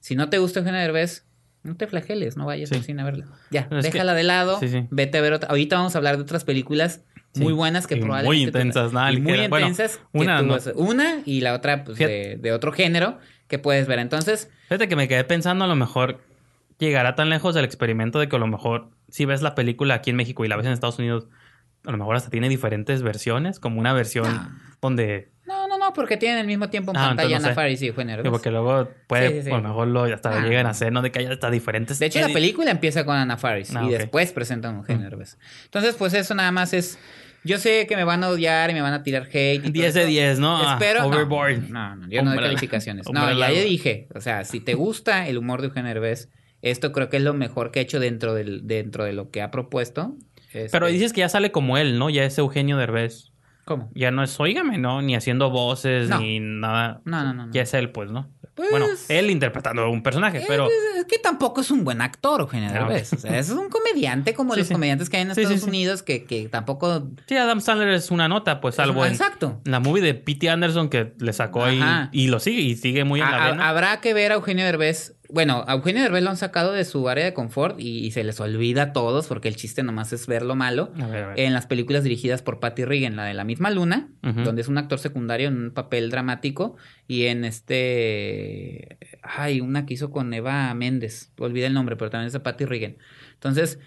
Si 0.00 0.16
no 0.16 0.28
te 0.28 0.38
gusta 0.38 0.58
Eugenio 0.60 0.80
Derbez, 0.80 1.27
no 1.68 1.76
te 1.76 1.86
flageles, 1.86 2.36
no 2.36 2.46
vayas 2.46 2.70
Sí. 2.70 2.76
al 2.76 2.82
cine 2.84 3.02
a 3.02 3.04
verla. 3.04 3.26
Ya, 3.50 3.68
que- 3.68 3.76
déjala 3.76 4.14
de 4.14 4.22
lado, 4.24 4.58
Sí, 4.60 4.68
sí. 4.68 4.86
vete 4.90 5.18
a 5.18 5.20
ver 5.20 5.32
otra. 5.34 5.48
Ahorita 5.50 5.76
vamos 5.76 5.94
a 5.94 5.98
hablar 5.98 6.16
de 6.16 6.22
otras 6.22 6.44
películas 6.44 7.02
muy 7.36 7.52
buenas 7.52 7.86
que 7.86 7.94
Y 7.94 7.98
muy 7.98 8.06
probablemente... 8.06 8.52
tú- 8.52 8.58
intensas, 8.58 8.92
nada, 8.92 9.12
y 9.12 9.16
que 9.16 9.20
muy 9.22 9.48
bueno, 9.48 9.68
intensas. 9.68 9.98
que 9.98 10.18
una 10.18 10.42
no- 10.42 10.54
vas 10.54 10.70
una 10.74 11.20
y 11.24 11.40
la 11.42 11.54
otra 11.54 11.84
pues, 11.84 11.98
de, 11.98 12.36
de 12.40 12.52
otro 12.52 12.72
género 12.72 13.18
que 13.46 13.58
puedes 13.58 13.86
ver. 13.86 13.98
Entonces, 14.00 14.50
Fíjate 14.68 14.88
que 14.88 14.96
me 14.96 15.06
quedé 15.08 15.24
pensando 15.24 15.64
a 15.64 15.68
lo 15.68 15.76
mejor 15.76 16.20
llegará 16.78 17.14
tan 17.14 17.28
lejos 17.30 17.54
del 17.54 17.64
experimento 17.64 18.18
de 18.18 18.28
que 18.28 18.36
a 18.36 18.38
lo 18.38 18.46
mejor 18.46 18.90
si 19.08 19.24
ves 19.24 19.40
la 19.42 19.54
película 19.54 19.94
aquí 19.94 20.10
en 20.10 20.16
México 20.16 20.44
y 20.44 20.48
la 20.48 20.56
ves 20.56 20.66
en 20.66 20.72
Estados 20.72 20.98
Unidos, 20.98 21.26
a 21.86 21.90
lo 21.92 21.96
mejor 21.98 22.16
hasta 22.16 22.28
tiene 22.30 22.48
diferentes 22.48 23.02
versiones, 23.02 23.60
como 23.60 23.78
una 23.78 23.92
versión 23.92 24.26
No. 24.34 24.50
donde... 24.82 25.30
No, 25.88 25.92
porque 25.94 26.16
tienen 26.16 26.38
el 26.38 26.46
mismo 26.46 26.68
tiempo 26.68 26.90
en 26.92 26.98
Ah, 26.98 27.06
pantalla 27.08 27.30
no 27.30 27.36
Ana 27.36 27.48
sé. 27.48 27.54
Faris 27.54 27.82
y 27.82 27.86
Eugenio 27.86 28.16
Derbez. 28.16 28.30
Porque 28.30 28.50
luego 28.50 28.88
puede, 29.06 29.28
Sí, 29.28 29.34
sí, 29.38 29.42
sí. 29.44 29.50
o 29.50 29.54
a 29.54 29.60
lo 29.60 29.68
mejor 29.68 29.88
lo, 29.88 30.02
hasta 30.04 30.30
lo 30.30 30.36
Ah. 30.36 30.48
llegan 30.48 30.66
a 30.66 30.70
hacer, 30.70 30.92
¿no? 30.92 31.00
De 31.02 31.10
que 31.10 31.20
haya 31.20 31.32
hasta 31.32 31.50
diferentes... 31.50 31.98
De 31.98 32.06
hecho, 32.06 32.20
la 32.20 32.28
película 32.28 32.70
empieza 32.70 33.04
con 33.04 33.16
Ana 33.16 33.36
Faris 33.36 33.74
Ah, 33.74 33.84
y 33.84 33.90
después 33.90 34.32
presentan 34.32 34.74
a 34.74 34.78
Eugenio 34.78 35.04
Derbez. 35.04 35.38
Entonces, 35.64 35.94
pues 35.96 36.12
eso 36.14 36.34
nada 36.34 36.50
más 36.52 36.72
es... 36.74 36.98
Yo 37.44 37.56
sé 37.58 37.86
que 37.86 37.96
me 37.96 38.04
van 38.04 38.24
a 38.24 38.28
odiar 38.30 38.68
y 38.70 38.74
me 38.74 38.82
van 38.82 38.92
a 38.92 39.02
tirar 39.02 39.22
hate. 39.32 39.54
y 39.54 39.60
todo 39.60 39.72
10 39.72 39.94
de 39.94 40.00
eso. 40.00 40.08
10, 40.08 40.38
¿no? 40.40 40.56
Ah, 40.58 40.72
Espero... 40.74 41.00
no, 41.02 41.06
Overboard. 41.08 41.68
No, 41.70 41.96
no, 41.96 42.08
yo 42.08 42.22
no 42.22 42.30
doy 42.34 42.40
calificaciones. 42.40 43.06
No, 43.10 43.32
ya 43.38 43.50
yo 43.52 43.62
dije. 43.62 44.08
O 44.14 44.20
sea, 44.20 44.44
si 44.44 44.60
te 44.60 44.74
gusta 44.74 45.28
el 45.28 45.38
humor 45.38 45.60
de 45.60 45.68
Eugenio 45.68 45.88
Derbez, 45.88 46.28
esto 46.62 46.90
creo 46.92 47.08
que 47.08 47.18
es 47.18 47.22
lo 47.22 47.34
mejor 47.34 47.70
que 47.70 47.78
ha 47.78 47.82
hecho 47.82 48.00
dentro, 48.00 48.34
del, 48.34 48.66
dentro 48.66 49.04
de 49.04 49.12
lo 49.12 49.30
que 49.30 49.40
ha 49.40 49.50
propuesto. 49.52 50.16
Este, 50.52 50.68
Pero 50.70 50.88
dices 50.88 51.12
que 51.12 51.20
ya 51.20 51.28
sale 51.28 51.52
como 51.52 51.78
él, 51.78 51.98
¿no? 51.98 52.10
Ya 52.10 52.24
es 52.24 52.36
Eugenio 52.38 52.76
Derbez. 52.76 53.30
¿Cómo? 53.68 53.90
Ya 53.94 54.10
no 54.10 54.22
es 54.22 54.40
Óigame, 54.40 54.78
¿no? 54.78 55.02
Ni 55.02 55.14
haciendo 55.14 55.50
voces, 55.50 56.08
No. 56.08 56.18
ni 56.20 56.40
nada. 56.40 57.02
No, 57.04 57.22
no, 57.22 57.34
no. 57.34 57.46
no. 57.48 57.52
Ya 57.52 57.60
es 57.62 57.74
él, 57.74 57.90
pues, 57.90 58.10
¿no? 58.10 58.30
Pues- 58.54 58.70
Bueno, 58.70 58.86
él 59.10 59.30
interpretando 59.30 59.82
a 59.82 59.88
un 59.90 60.02
personaje, 60.02 60.42
pero... 60.48 60.66
es 60.96 61.04
que 61.04 61.18
tampoco 61.18 61.60
es 61.60 61.70
un 61.70 61.84
buen 61.84 62.00
actor, 62.00 62.40
Eugenio. 62.40 62.72
Derbez. 62.72 63.12
O 63.12 63.18
sea, 63.18 63.38
es 63.38 63.50
un 63.50 63.68
comediante 63.70 64.32
como 64.34 64.54
Sí, 64.54 64.60
los 64.60 64.68
sí. 64.68 64.74
comediantes 64.74 65.10
que 65.10 65.18
hay 65.18 65.22
en 65.24 65.30
Estados 65.32 65.60
sí. 65.60 65.68
Unidos 65.68 66.02
que, 66.02 66.24
que 66.24 66.48
tampoco... 66.48 67.08
Sí, 67.28 67.36
Adam 67.36 67.60
Sandler 67.60 67.90
es 67.90 68.10
una 68.10 68.26
nota, 68.26 68.60
pues, 68.62 68.76
salvo 68.76 69.04
en 69.04 69.12
Exacto. 69.12 69.60
la 69.64 69.78
movie 69.80 70.02
de 70.02 70.14
P.T. 70.14 70.48
Anderson 70.48 70.88
que 70.88 71.12
le 71.18 71.32
sacó 71.34 71.64
ahí 71.64 71.78
Ajá. 71.80 72.08
y 72.10 72.28
lo 72.28 72.40
sigue 72.40 72.62
y 72.62 72.74
sigue 72.76 73.04
muy 73.04 73.20
en 73.20 73.26
A- 73.26 73.30
la 73.38 73.50
vena. 73.50 73.68
habrá 73.68 74.00
que 74.00 74.14
ver 74.14 74.32
a 74.32 74.36
Eugenio 74.36 74.64
Derbez. 74.64 75.14
Bueno, 75.30 75.64
a 75.66 75.74
Eugenio 75.74 76.02
Derbez 76.02 76.22
lo 76.22 76.30
han 76.30 76.36
sacado 76.36 76.72
de 76.72 76.84
su 76.84 77.08
área 77.08 77.24
de 77.24 77.34
confort 77.34 77.78
y, 77.78 78.06
y 78.06 78.10
se 78.12 78.24
les 78.24 78.40
olvida 78.40 78.82
a 78.82 78.92
todos 78.92 79.26
porque 79.26 79.48
el 79.48 79.56
chiste 79.56 79.82
nomás 79.82 80.12
es 80.12 80.26
ver 80.26 80.42
lo 80.42 80.54
malo. 80.54 80.90
A 81.00 81.06
ver, 81.06 81.24
a 81.24 81.26
ver. 81.28 81.40
En 81.40 81.52
las 81.52 81.66
películas 81.66 82.02
dirigidas 82.02 82.40
por 82.40 82.60
Patty 82.60 82.84
Regan, 82.84 83.16
la 83.16 83.24
de 83.24 83.34
La 83.34 83.44
misma 83.44 83.70
luna, 83.70 84.08
donde 84.22 84.62
es 84.62 84.68
un 84.68 84.78
actor 84.78 84.98
secundario 84.98 85.48
en 85.48 85.56
un 85.56 85.70
papel 85.70 86.10
dramático, 86.10 86.76
y 87.06 87.26
en 87.26 87.44
este... 87.44 88.98
Ay, 89.22 89.60
una 89.60 89.86
que 89.86 89.94
hizo 89.94 90.10
con 90.10 90.32
Eva 90.32 90.72
Méndez, 90.74 91.30
olvidé 91.38 91.66
el 91.66 91.74
nombre, 91.74 91.96
pero 91.96 92.10
también 92.10 92.28
es 92.28 92.32
de 92.32 92.40
Patty 92.40 92.64
Regan. 92.64 92.96
Entonces, 93.34 93.78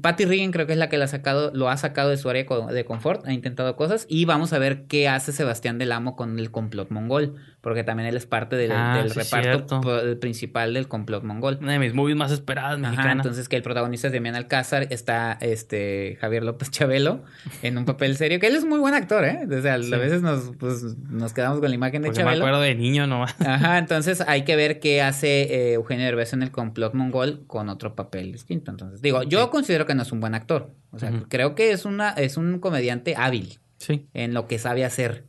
Patty 0.00 0.24
Regan 0.24 0.52
creo 0.52 0.66
que 0.66 0.72
es 0.74 0.78
la 0.78 0.88
que 0.88 0.96
la 0.96 1.06
ha 1.06 1.08
sacado, 1.08 1.50
lo 1.52 1.68
ha 1.68 1.76
sacado 1.76 2.10
de 2.10 2.16
su 2.16 2.30
área 2.30 2.44
de 2.44 2.84
confort, 2.84 3.26
ha 3.26 3.32
intentado 3.32 3.74
cosas, 3.74 4.06
y 4.08 4.24
vamos 4.24 4.52
a 4.52 4.58
ver 4.58 4.84
qué 4.86 5.08
hace 5.08 5.32
Sebastián 5.32 5.78
del 5.78 5.92
Amo 5.92 6.14
con 6.14 6.38
el 6.38 6.50
complot 6.50 6.90
mongol, 6.90 7.34
porque 7.60 7.84
también 7.84 8.08
él 8.08 8.16
es 8.16 8.26
parte 8.26 8.56
del, 8.56 8.72
Ah, 8.72 8.98
del 9.02 9.10
sí, 9.12 9.18
reparto 9.18 9.80
principal 10.20 10.72
del 10.74 10.88
complot 10.88 11.22
mongol. 11.24 11.58
Una 11.60 11.72
de 11.72 11.78
mis 11.78 11.92
movies 11.94 12.16
más 12.16 12.32
esperadas 12.32 12.78
Ajá, 12.78 12.90
mexicanas. 12.90 13.16
entonces 13.26 13.48
que 13.48 13.56
el 13.56 13.62
protagonista 13.62 14.06
es 14.06 14.12
Demián 14.12 14.34
Alcázar, 14.34 14.86
está 14.90 15.36
este 15.40 16.16
Javier 16.20 16.42
López 16.44 16.70
Chabelo 16.70 17.22
en 17.62 17.76
un 17.78 17.84
papel 17.84 18.16
serio, 18.16 18.40
que 18.40 18.46
él 18.46 18.56
es 18.56 18.64
muy 18.64 18.78
buen 18.78 18.94
actor, 18.94 19.24
¿eh? 19.24 19.40
O 19.46 19.60
sea, 19.62 19.82
Sí. 19.82 19.92
a 19.92 19.98
veces 19.98 20.22
nos, 20.22 20.52
pues, 20.58 20.96
nos 21.10 21.32
quedamos 21.32 21.60
con 21.60 21.68
la 21.68 21.74
imagen 21.74 22.02
de 22.02 22.08
Pues 22.08 22.18
yo 22.18 22.24
me 22.24 22.30
Chabelo. 22.30 22.44
acuerdo 22.46 22.60
de 22.62 22.74
niño 22.74 23.06
nomás. 23.06 23.34
Ajá, 23.40 23.78
entonces 23.78 24.22
hay 24.26 24.44
que 24.44 24.56
ver 24.56 24.80
qué 24.80 25.02
hace 25.02 25.42
eh, 25.42 25.72
Eugenio 25.74 26.06
Derbez 26.06 26.32
en 26.32 26.42
el 26.42 26.50
complot 26.50 26.94
mongol 26.94 27.44
con 27.46 27.68
otro 27.68 27.94
papel 27.94 28.32
distinto. 28.32 28.70
Entonces, 28.70 29.02
digo, 29.02 29.22
yo 29.22 29.50
considero 29.50 29.86
que 29.86 29.94
no 29.94 30.02
es 30.02 30.12
un 30.12 30.20
buen 30.20 30.34
actor. 30.34 30.70
O 30.92 30.98
sea, 30.98 31.12
creo 31.28 31.54
que 31.54 31.72
es 31.72 31.84
una 31.84 32.10
es 32.10 32.36
un 32.36 32.58
comediante 32.58 33.14
hábil 33.16 33.58
Sí. 33.78 34.06
en 34.14 34.34
lo 34.34 34.46
que 34.46 34.58
sabe 34.58 34.84
hacer. 34.84 35.24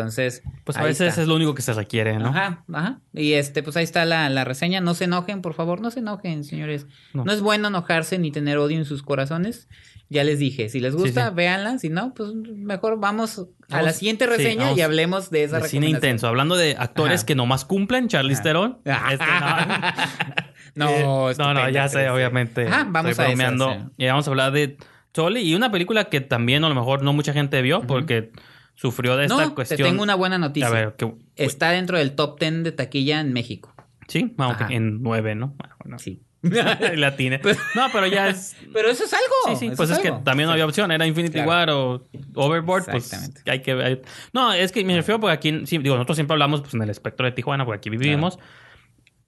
Entonces, 0.00 0.42
Pues 0.64 0.76
a 0.78 0.82
veces 0.82 1.08
está. 1.08 1.22
es 1.22 1.28
lo 1.28 1.34
único 1.36 1.54
que 1.54 1.62
se 1.62 1.72
requiere, 1.72 2.18
¿no? 2.18 2.28
Ajá, 2.28 2.64
ajá. 2.72 3.00
Y 3.14 3.32
este, 3.34 3.62
pues 3.62 3.76
ahí 3.76 3.84
está 3.84 4.04
la, 4.04 4.28
la 4.30 4.44
reseña. 4.44 4.80
No 4.80 4.94
se 4.94 5.04
enojen, 5.04 5.42
por 5.42 5.54
favor, 5.54 5.80
no 5.80 5.90
se 5.90 6.00
enojen, 6.00 6.44
señores. 6.44 6.86
No. 7.12 7.24
No, 7.24 7.32
es 7.32 7.40
bueno 7.40 7.68
enojarse 7.68 8.18
ni 8.18 8.30
tener 8.30 8.58
odio 8.58 8.76
en 8.78 8.84
sus 8.84 9.02
corazones. 9.02 9.68
Ya 10.08 10.22
les 10.22 10.38
dije, 10.38 10.68
si 10.68 10.78
les 10.78 10.94
gusta, 10.94 11.30
sí. 11.30 11.34
véanla. 11.34 11.78
Si 11.78 11.88
no, 11.88 12.14
pues 12.14 12.32
mejor 12.34 13.00
vamos 13.00 13.44
a 13.70 13.82
la 13.82 13.92
siguiente 13.92 14.26
reseña 14.26 14.70
y 14.72 14.80
hablemos 14.80 15.30
de 15.30 15.42
esa 15.42 15.58
De 15.58 15.68
cine 15.68 15.88
intenso. 15.88 16.28
Hablando 16.28 16.54
de 16.56 16.76
actores 16.78 17.20
Ajá. 17.20 17.26
que 17.26 17.34
nomás 17.34 17.64
cumplen, 17.64 18.06
Charlize. 18.08 18.42
Theron. 18.42 18.78
Ah. 18.86 19.12
Este, 19.12 19.24
no, 20.76 21.30
Eh, 21.30 21.34
no, 21.38 21.54
no, 21.54 21.68
ya 21.70 21.88
sé, 21.88 22.08
obviamente. 22.10 22.68
Ajá, 22.68 22.86
vamos 22.88 23.10
estoy 23.12 23.24
a 23.24 23.28
bromeando. 23.28 23.90
Y 23.96 24.06
vamos 24.06 24.26
a 24.28 24.30
hablar 24.30 24.52
de 24.52 24.76
Tully 25.12 25.40
y 25.40 25.54
una 25.54 25.72
película 25.72 26.04
que 26.04 26.20
también 26.20 26.62
a 26.64 26.68
lo 26.68 26.74
mejor 26.74 27.02
no 27.02 27.12
mucha 27.12 27.32
gente 27.32 27.60
vio 27.62 27.80
porque 27.82 28.30
sufrió 28.76 29.16
de 29.16 29.24
esta 29.26 29.44
No, 29.46 29.54
cuestión. 29.56 29.78
te 29.78 29.82
tengo 29.84 30.02
una 30.04 30.14
buena 30.14 30.38
noticia. 30.38 30.68
A 30.68 30.70
ver, 30.70 30.94
que, 30.96 31.12
Está 31.34 31.70
dentro 31.72 31.98
del 31.98 32.14
top 32.14 32.38
10 32.38 32.62
de 32.62 32.70
taquilla 32.72 33.20
en 33.20 33.32
México. 33.32 33.74
sí, 34.06 34.32
aunque 34.38 34.64
Ajá. 34.64 34.72
en 34.72 35.02
nueve, 35.02 35.34
¿no? 35.34 35.56
Ah, 35.64 35.74
Bueno, 35.82 35.98
Sí. 35.98 36.22
la 36.94 37.16
tiene. 37.16 37.40
No, 37.74 37.86
pero 37.92 38.06
ya 38.06 38.28
es. 38.28 38.54
Pero 38.72 38.88
eso 38.88 39.02
es 39.04 39.12
algo. 39.12 39.58
Sí, 39.58 39.68
sí, 39.68 39.74
pues 39.76 39.90
es 39.90 39.98
que 39.98 40.08
algo. 40.08 40.20
también 40.22 40.46
no 40.46 40.52
había 40.52 40.64
opción, 40.64 40.92
era 40.92 41.04
Infinity 41.04 41.32
Claro. 41.42 41.48
War 41.48 41.70
o 41.70 42.04
Overboard, 42.34 42.84
pues 42.84 43.04
Exactamente. 43.12 43.50
hay 43.50 43.62
que 43.62 43.72
hay- 43.72 44.02
No, 44.32 44.52
es 44.52 44.70
que 44.70 44.84
me 44.84 44.94
refiero 44.94 45.18
porque 45.18 45.32
aquí, 45.32 45.66
sí, 45.66 45.78
digo, 45.78 45.96
nosotros 45.96 46.16
siempre 46.16 46.34
hablamos 46.34 46.60
pues 46.60 46.74
en 46.74 46.82
el 46.82 46.90
espectro 46.90 47.26
de 47.26 47.32
Tijuana, 47.32 47.64
porque 47.64 47.78
aquí 47.78 47.90
vivimos. 47.90 48.38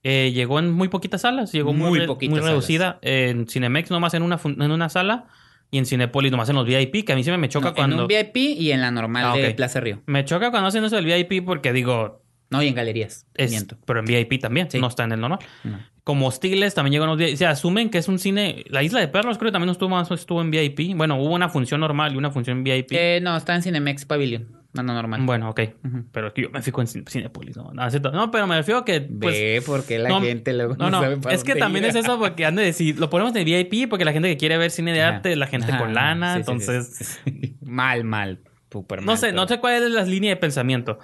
Eh, 0.04 0.30
llegó 0.32 0.60
en 0.60 0.70
muy 0.70 0.86
poquitas 0.88 1.22
salas, 1.22 1.50
llegó 1.50 1.72
muy, 1.72 1.98
Muy 1.98 2.06
muy 2.06 2.28
salas. 2.38 2.44
reducida. 2.44 2.98
En 3.02 3.48
Cinemex 3.48 3.90
nomás 3.90 4.14
en 4.14 4.22
una, 4.22 4.38
en 4.44 4.70
una 4.70 4.88
sala 4.88 5.26
y 5.70 5.78
en 5.78 5.86
Cinepolis 5.86 6.30
nomás 6.30 6.48
en 6.48 6.56
los 6.56 6.66
VIP, 6.66 7.04
que 7.04 7.12
a 7.12 7.16
mí 7.16 7.22
se 7.24 7.30
me, 7.30 7.38
me 7.38 7.48
choca 7.48 7.68
No, 7.70 7.74
cuando... 7.74 7.96
En 7.96 8.02
un 8.02 8.08
VIP 8.08 8.36
y 8.36 8.72
en 8.72 8.80
la 8.80 8.90
normal 8.90 9.24
Ah, 9.26 9.36
de. 9.36 9.50
Plaza 9.54 9.80
Río. 9.80 10.02
Me 10.06 10.24
choca 10.24 10.50
cuando 10.50 10.68
hacen 10.68 10.84
eso 10.84 10.96
del 10.96 11.04
VIP 11.04 11.44
porque 11.44 11.72
digo, 11.72 12.22
No, 12.50 12.62
y 12.62 12.68
en 12.68 12.74
galerías. 12.74 13.26
es, 13.34 13.50
Miento. 13.50 13.76
pero 13.84 14.00
en 14.00 14.06
VIP 14.06 14.40
también, 14.40 14.70
Sí. 14.70 14.78
no 14.80 14.86
está 14.88 15.04
en 15.04 15.12
el 15.12 15.20
normal. 15.20 15.40
No. 15.64 15.78
Como 16.04 16.26
Hostiles 16.28 16.74
también 16.74 16.92
llegó 16.92 17.04
en 17.04 17.10
los 17.10 17.18
VIP. 17.18 17.36
Se 17.36 17.44
asumen 17.44 17.90
que 17.90 17.98
es 17.98 18.08
un 18.08 18.18
cine... 18.18 18.64
La 18.68 18.82
Isla 18.82 19.00
de 19.00 19.08
Perros 19.08 19.36
creo 19.36 19.50
que 19.50 19.52
también 19.52 19.70
estuvo, 19.70 19.90
más- 19.90 20.10
estuvo 20.10 20.40
en 20.40 20.50
VIP. 20.50 20.94
Bueno, 20.96 21.16
hubo 21.20 21.34
una 21.34 21.50
función 21.50 21.80
normal 21.80 22.14
y 22.14 22.16
una 22.16 22.30
función 22.30 22.64
VIP. 22.64 22.92
Eh, 22.92 23.20
no, 23.22 23.36
está 23.36 23.54
en 23.54 23.62
Cinemex 23.62 24.06
Pavilion. 24.06 24.48
No, 24.78 24.82
no, 24.82 24.94
normal. 24.94 25.22
Bueno, 25.24 25.50
ok. 25.50 25.60
Ujú. 25.84 26.04
Pero 26.12 26.28
es 26.28 26.32
que 26.32 26.42
yo 26.42 26.50
me 26.50 26.62
fijo 26.62 26.80
en 26.80 26.86
Cin- 26.86 27.08
Cinepolis, 27.08 27.56
¿no? 27.56 27.72
No. 27.72 27.88
No, 28.12 28.30
pero 28.30 28.46
me 28.46 28.56
refiero 28.56 28.84
que... 28.84 29.00
Pues, 29.00 29.34
Ve 29.34 29.62
porque 29.66 29.98
la 29.98 30.08
no, 30.08 30.20
gente 30.20 30.52
luego 30.52 30.76
No, 30.76 30.90
no, 30.90 31.00
sabe 31.00 31.16
para 31.18 31.34
es 31.34 31.42
que 31.44 31.54
también 31.56 31.84
ir. 31.84 31.90
es 31.90 31.96
eso 31.96 32.18
porque 32.18 32.44
han 32.46 32.54
de 32.56 32.62
decir, 32.62 32.98
lo 32.98 33.10
ponemos 33.10 33.34
en 33.36 33.44
VIP 33.44 33.88
porque 33.88 34.04
la 34.04 34.12
gente 34.12 34.28
que 34.28 34.36
quiere 34.36 34.56
ver 34.58 34.70
cine 34.70 34.92
de 34.92 35.02
Ajá. 35.02 35.16
arte, 35.16 35.34
la 35.36 35.46
gente 35.46 35.68
Ajá, 35.72 35.78
con 35.78 35.94
lana, 35.94 36.34
sí, 36.34 36.38
entonces... 36.40 36.94
sí, 36.96 37.04
sí. 37.04 37.56
mal, 37.62 38.04
mal. 38.04 38.40
Super 38.70 39.00
No 39.00 39.06
mal, 39.06 39.18
sé, 39.18 39.28
pero- 39.28 39.36
no 39.36 39.48
sé 39.48 39.58
cuál 39.60 39.82
es 39.82 39.90
la 39.90 40.02
línea 40.04 40.30
de 40.30 40.36
pensamiento. 40.36 40.98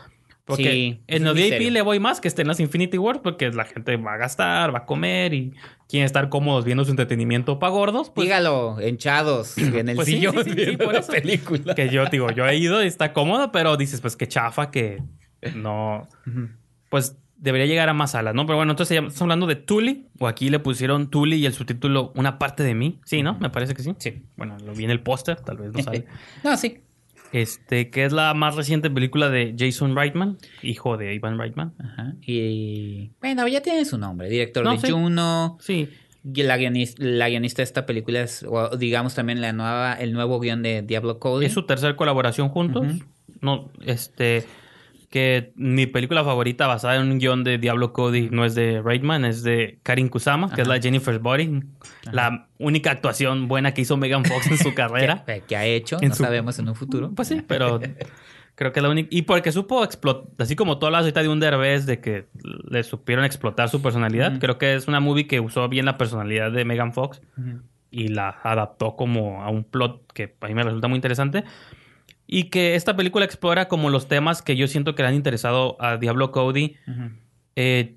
Porque 0.46 0.62
Sí, 0.70 1.00
en 1.06 1.24
los 1.24 1.34
VIP 1.34 1.70
le 1.72 1.80
voy 1.80 2.00
más 2.00 2.20
que 2.20 2.28
estén 2.28 2.46
las 2.46 2.60
Infinity 2.60 2.98
Wars 2.98 3.20
porque 3.22 3.50
la 3.50 3.64
gente 3.64 3.96
va 3.96 4.12
a 4.12 4.16
gastar, 4.18 4.74
va 4.74 4.80
a 4.80 4.84
comer 4.84 5.32
y 5.32 5.54
quieren 5.88 6.04
estar 6.04 6.28
cómodos 6.28 6.66
viendo 6.66 6.84
su 6.84 6.90
entretenimiento 6.90 7.58
para 7.58 7.72
gordos. 7.72 8.10
Pues, 8.10 8.26
Dígalo, 8.26 8.76
hinchados, 8.86 9.56
en 9.58 9.88
el 9.88 9.96
Pues 9.96 10.06
sí, 10.06 10.14
sillón 10.16 10.34
sí, 10.44 10.50
viendo 10.52 10.84
por 10.84 10.92
la 10.94 11.00
eso. 11.00 11.12
película. 11.12 11.74
que 11.74 11.88
yo 11.88 12.04
digo, 12.06 12.30
yo 12.30 12.46
he 12.46 12.56
ido 12.56 12.82
y 12.84 12.86
está 12.86 13.14
cómodo, 13.14 13.52
pero 13.52 13.76
dices, 13.78 14.00
pues 14.02 14.16
qué 14.16 14.28
chafa 14.28 14.70
que 14.70 15.02
no... 15.54 16.06
Pues 16.90 17.16
debería 17.36 17.66
llegar 17.66 17.88
a 17.88 17.94
más 17.94 18.12
salas, 18.12 18.34
¿no? 18.34 18.46
Pero 18.46 18.56
bueno, 18.56 18.72
entonces 18.72 18.96
estamos 18.96 19.20
hablando 19.22 19.46
de 19.46 19.56
Tully, 19.56 20.06
o 20.18 20.28
aquí 20.28 20.48
le 20.50 20.58
pusieron 20.60 21.10
Tully 21.10 21.36
y 21.36 21.46
el 21.46 21.52
subtítulo 21.52 22.12
Una 22.14 22.38
parte 22.38 22.62
de 22.62 22.74
mí. 22.74 23.00
Sí, 23.04 23.22
¿no? 23.22 23.38
Me 23.38 23.50
parece 23.50 23.74
que 23.74 23.82
sí. 23.82 23.94
Sí. 23.98 24.22
Bueno, 24.36 24.56
lo 24.64 24.72
vi 24.74 24.84
en 24.84 24.90
el 24.90 25.00
póster, 25.00 25.40
tal 25.40 25.56
vez 25.58 25.72
no 25.72 25.82
sale. 25.82 26.04
No, 26.44 26.56
sí. 26.56 26.80
Este, 27.34 27.90
que 27.90 28.04
es 28.04 28.12
la 28.12 28.32
más 28.32 28.54
reciente 28.54 28.88
película 28.90 29.28
de 29.28 29.56
Jason 29.58 29.96
Reitman, 29.96 30.38
hijo 30.62 30.96
de 30.96 31.14
Ivan 31.14 31.36
Reitman. 31.36 31.74
Ajá. 31.80 32.14
Y 32.24 33.10
bueno, 33.20 33.48
ya 33.48 33.60
tiene 33.60 33.84
su 33.84 33.98
nombre. 33.98 34.28
Director 34.28 34.62
No, 34.64 34.72
de 34.72 34.78
sí. 34.78 34.92
Juno. 34.92 35.58
Sí, 35.60 35.88
Y 36.22 36.42
La 36.44 36.56
guionista, 36.56 37.02
la 37.04 37.28
guionista 37.28 37.62
de 37.62 37.64
esta 37.64 37.86
película 37.86 38.20
es, 38.22 38.44
o 38.48 38.76
digamos 38.76 39.16
también 39.16 39.40
la 39.40 39.52
nueva, 39.52 39.94
el 39.94 40.12
nuevo 40.12 40.38
guion 40.38 40.62
de 40.62 40.82
Diablo 40.82 41.18
Cody. 41.18 41.46
es 41.46 41.52
su 41.52 41.66
tercer 41.66 41.96
colaboración 41.96 42.50
juntos. 42.50 42.86
No, 43.40 43.72
este, 43.84 44.44
que 45.14 45.52
mi 45.54 45.86
película 45.86 46.24
favorita 46.24 46.66
basada 46.66 46.96
en 46.96 47.08
un 47.08 47.18
guion 47.20 47.44
de 47.44 47.56
Diablo 47.58 47.92
Cody 47.92 48.30
no 48.32 48.44
es 48.44 48.56
de 48.56 48.82
Reitman, 48.82 49.24
es 49.24 49.44
de 49.44 49.78
Karin 49.84 50.08
Kusama, 50.08 50.52
que 50.52 50.62
es 50.62 50.66
la 50.66 50.80
Jennifer's 50.80 51.22
Body. 51.22 51.60
La 52.10 52.48
única 52.58 52.90
actuación 52.90 53.46
buena 53.46 53.72
que 53.74 53.82
hizo 53.82 53.96
Megan 53.96 54.24
Fox 54.24 54.48
en 54.48 54.58
su 54.58 54.74
carrera. 54.74 55.22
que, 55.24 55.42
que 55.42 55.56
ha 55.56 55.64
hecho, 55.66 55.98
En 56.02 56.08
no 56.08 56.14
su- 56.16 56.24
sabemos 56.24 56.58
en 56.58 56.68
un 56.68 56.74
futuro. 56.74 57.12
Pues 57.14 57.28
sí, 57.28 57.42
pero 57.46 57.78
creo 58.56 58.72
que 58.72 58.80
es 58.80 58.82
la 58.82 58.88
única. 58.90 59.08
Y 59.12 59.22
porque 59.22 59.52
supo 59.52 59.84
explotar, 59.84 60.32
así 60.40 60.56
como 60.56 60.78
todas 60.80 60.90
las 60.92 61.02
ahorita 61.02 61.22
de 61.22 61.28
un 61.28 61.38
Derbez, 61.38 61.86
de 61.86 62.00
que 62.00 62.26
le 62.68 62.82
supieron 62.82 63.24
explotar 63.24 63.68
su 63.68 63.80
personalidad, 63.80 64.40
creo 64.40 64.58
que 64.58 64.74
es 64.74 64.88
una 64.88 64.98
movie 64.98 65.28
que 65.28 65.38
usó 65.38 65.68
bien 65.68 65.84
la 65.84 65.96
personalidad 65.96 66.50
de 66.50 66.64
Megan 66.64 66.92
Fox 66.92 67.22
y 67.92 68.08
la 68.08 68.30
adaptó 68.42 68.96
como 68.96 69.44
a 69.44 69.48
un 69.50 69.62
plot 69.62 70.12
que 70.12 70.34
a 70.40 70.46
mí 70.48 70.54
me 70.54 70.64
resulta 70.64 70.88
muy 70.88 70.96
interesante. 70.96 71.44
Y 72.36 72.50
que 72.50 72.74
esta 72.74 72.96
película 72.96 73.24
explora 73.24 73.68
como 73.68 73.90
los 73.90 74.08
temas 74.08 74.42
que 74.42 74.56
yo 74.56 74.66
siento 74.66 74.94
que 74.96 75.02
le 75.02 75.08
han 75.08 75.14
interesado 75.14 75.76
a 75.80 75.98
Diablo 75.98 76.32
Cody. 76.32 76.74
Eh, 77.54 77.94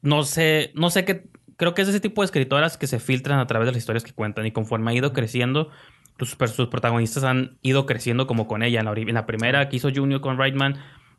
no 0.00 0.22
sé, 0.22 0.70
no 0.74 0.88
sé 0.88 1.04
qué. 1.04 1.24
Creo 1.58 1.74
que 1.74 1.82
es 1.82 1.88
ese 1.88 2.00
tipo 2.00 2.22
de 2.22 2.26
escritoras 2.26 2.78
que 2.78 2.86
se 2.86 2.98
filtran 3.00 3.38
a 3.38 3.46
través 3.46 3.66
de 3.66 3.72
las 3.72 3.78
historias 3.78 4.02
que 4.02 4.12
cuentan. 4.12 4.46
Y 4.46 4.50
conforme 4.52 4.90
ha 4.90 4.94
ido 4.94 5.12
creciendo, 5.12 5.68
sus, 6.18 6.30
sus 6.54 6.68
protagonistas 6.68 7.24
han 7.24 7.58
ido 7.60 7.84
creciendo 7.84 8.26
como 8.26 8.46
con 8.46 8.62
ella. 8.62 8.78
En 8.80 8.86
la, 8.86 8.92
ori- 8.92 9.08
en 9.08 9.14
la 9.14 9.26
primera 9.26 9.68
que 9.68 9.76
hizo 9.76 9.90
Junior 9.94 10.22
con 10.22 10.38
Reitman, 10.38 10.76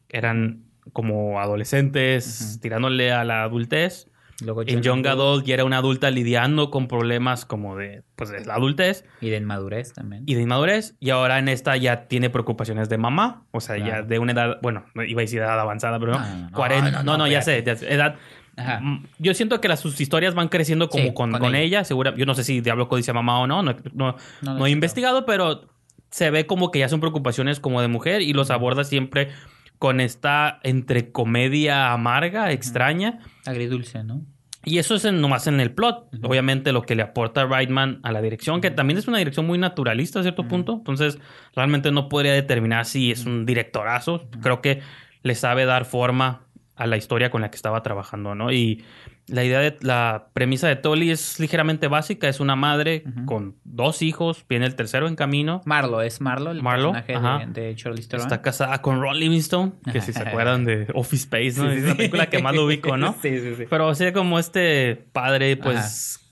eran 0.10 0.64
como 0.94 1.40
adolescentes 1.40 2.60
tirándole 2.62 3.12
a 3.12 3.24
la 3.24 3.44
adultez. 3.44 4.08
Luego 4.44 4.62
En 4.68 4.82
Young 4.84 5.08
Adult 5.08 5.46
ya 5.46 5.56
era 5.56 5.66
una 5.66 5.78
adulta 5.80 6.12
lidiando 6.12 6.70
con 6.70 6.88
problemas 6.88 7.46
como 7.46 7.76
de, 7.76 8.04
pues, 8.16 8.30
de 8.30 8.46
la 8.46 8.54
adultez 8.56 9.04
Y 9.20 9.30
de 9.30 9.38
inmadurez 9.38 9.94
también. 9.94 10.24
y 10.28 10.36
de 10.36 10.42
inmadurez. 10.44 10.96
Y 11.00 11.10
ahora 11.10 11.40
en 11.40 11.48
esta 11.50 11.76
ya 11.76 12.08
tiene 12.08 12.30
preocupaciones 12.30 12.88
de 12.88 12.98
mamá. 13.00 13.46
O 13.52 13.62
sea, 13.62 13.78
ya 13.78 14.04
de 14.04 14.20
una 14.20 14.34
edad, 14.34 14.60
bueno, 14.62 14.86
no 14.94 15.04
iba 15.04 15.22
a 15.22 15.24
decir 15.24 15.40
edad 15.40 15.60
avanzada, 15.60 16.00
pero 16.00 16.12
no. 16.14 16.20
No, 16.20 16.26
no, 16.36 16.50
no, 16.50 16.52
40, 16.56 17.04
no, 17.04 17.18
no, 17.18 17.28
ya 17.28 17.42
sé, 17.42 17.58
espérate. 17.58 17.82
ya 17.86 17.88
sé, 17.90 17.94
edad. 17.96 18.16
Ajá. 18.58 18.80
Mm, 18.80 19.06
Yo 19.20 19.34
siento 19.34 19.60
que 19.62 19.68
las, 19.68 19.80
sus 19.80 20.00
historias 20.02 20.34
van 20.36 20.50
creciendo 20.50 20.90
como 20.90 21.04
Sí, 21.04 21.14
con, 21.14 21.32
con 21.32 21.40
con 21.42 21.56
ella. 21.56 21.64
ella. 21.80 21.84
Segura, 21.84 22.14
yo 22.16 22.26
no 22.26 22.34
sé 22.36 22.44
si 22.44 22.62
Diablo 22.62 22.88
sea 23.02 23.14
mamá 23.14 23.40
o 23.40 23.48
no. 23.48 23.64
No, 23.64 23.74
no, 23.74 23.80
No, 23.94 24.16
no 24.44 24.54
no 24.60 24.66
he 24.68 24.70
investigado, 24.72 25.26
pero 25.26 25.68
se 26.10 26.30
ve 26.32 26.46
como 26.46 26.72
que 26.72 26.80
ya 26.80 26.90
son 26.90 27.00
preocupaciones 27.00 27.60
como 27.60 27.82
de 27.82 27.88
mujer 27.88 28.22
y 28.22 28.34
los 28.34 28.50
aborda 28.50 28.84
siempre 28.84 29.30
con 29.80 30.00
esta 30.02 30.60
entre 30.64 31.12
comedia 31.12 31.92
amarga, 31.94 32.52
extraña. 32.52 33.20
Agridulce, 33.46 34.04
¿no? 34.04 34.22
Y 34.66 34.80
eso 34.80 34.96
es 34.96 35.06
en- 35.06 35.22
nomás 35.22 35.48
en 35.48 35.60
el 35.62 35.72
plot. 35.74 36.10
Obviamente 36.24 36.74
lo 36.74 36.82
que 36.82 36.96
le 36.96 37.02
aporta 37.04 37.46
Reitman 37.46 38.00
a 38.04 38.12
la 38.12 38.22
dirección, 38.22 38.60
que 38.60 38.70
también 38.72 38.98
es 38.98 39.08
una 39.08 39.18
dirección 39.20 39.46
muy 39.48 39.58
naturalista 39.58 40.20
a 40.20 40.24
cierto 40.24 40.48
punto. 40.48 40.74
Entonces, 40.74 41.20
realmente 41.56 41.92
no 41.92 42.10
podría 42.10 42.34
determinar 42.34 42.86
si 42.86 43.12
es 43.12 43.26
un 43.26 43.46
directorazo. 43.46 44.28
Creo 44.42 44.62
que 44.62 44.82
le 45.24 45.36
sabe 45.36 45.64
dar 45.66 45.86
forma 45.86 46.42
a 46.76 46.86
la 46.86 46.98
historia 46.98 47.32
con 47.32 47.42
la 47.42 47.50
que 47.50 47.56
estaba 47.56 47.82
trabajando, 47.82 48.36
¿no? 48.36 48.52
Y 48.52 48.84
la 49.28 49.44
idea 49.44 49.60
de 49.60 49.78
la 49.82 50.30
premisa 50.34 50.68
de 50.68 50.76
Tolly 50.76 51.12
es 51.12 51.40
ligeramente 51.40 51.88
básica. 51.88 52.30
Es 52.30 52.40
una 52.40 52.56
madre 52.56 53.04
con 53.26 53.56
dos 53.64 54.02
hijos, 54.02 54.46
viene 54.48 54.66
el 54.66 54.76
tercero 54.76 55.08
en 55.08 55.16
camino. 55.16 55.62
Marlo, 55.66 56.02
es 56.02 56.22
Marlo, 56.22 56.52
el 56.52 56.64
Marlo, 56.64 56.94
personaje 56.94 57.48
de, 57.48 57.62
de 57.62 57.76
Charlize 57.76 58.10
Theron. 58.10 58.26
Está 58.26 58.42
casada 58.42 58.82
con 58.82 59.02
Ron 59.02 59.20
Livingston, 59.20 59.76
que 59.92 60.02
si 60.02 60.14
se 60.14 60.22
acuerdan 60.28 60.66
de 60.66 60.88
Office 60.94 61.24
Space, 61.24 61.62
¿no? 61.62 61.70
Sí, 61.70 61.76
sí, 61.76 61.78
es 61.80 61.84
la 61.84 61.92
sí. 61.92 61.98
película 61.98 62.30
que 62.30 62.42
más 62.42 62.56
lo 62.56 62.66
ubico, 62.66 62.96
¿no? 62.98 63.16
sí, 63.22 63.40
sí, 63.40 63.56
sí. 63.58 63.66
Pero 63.70 63.88
o 63.88 63.96
sea, 63.96 64.14
como 64.14 64.40
este 64.40 64.96
padre, 65.12 65.58
pues. 65.58 66.24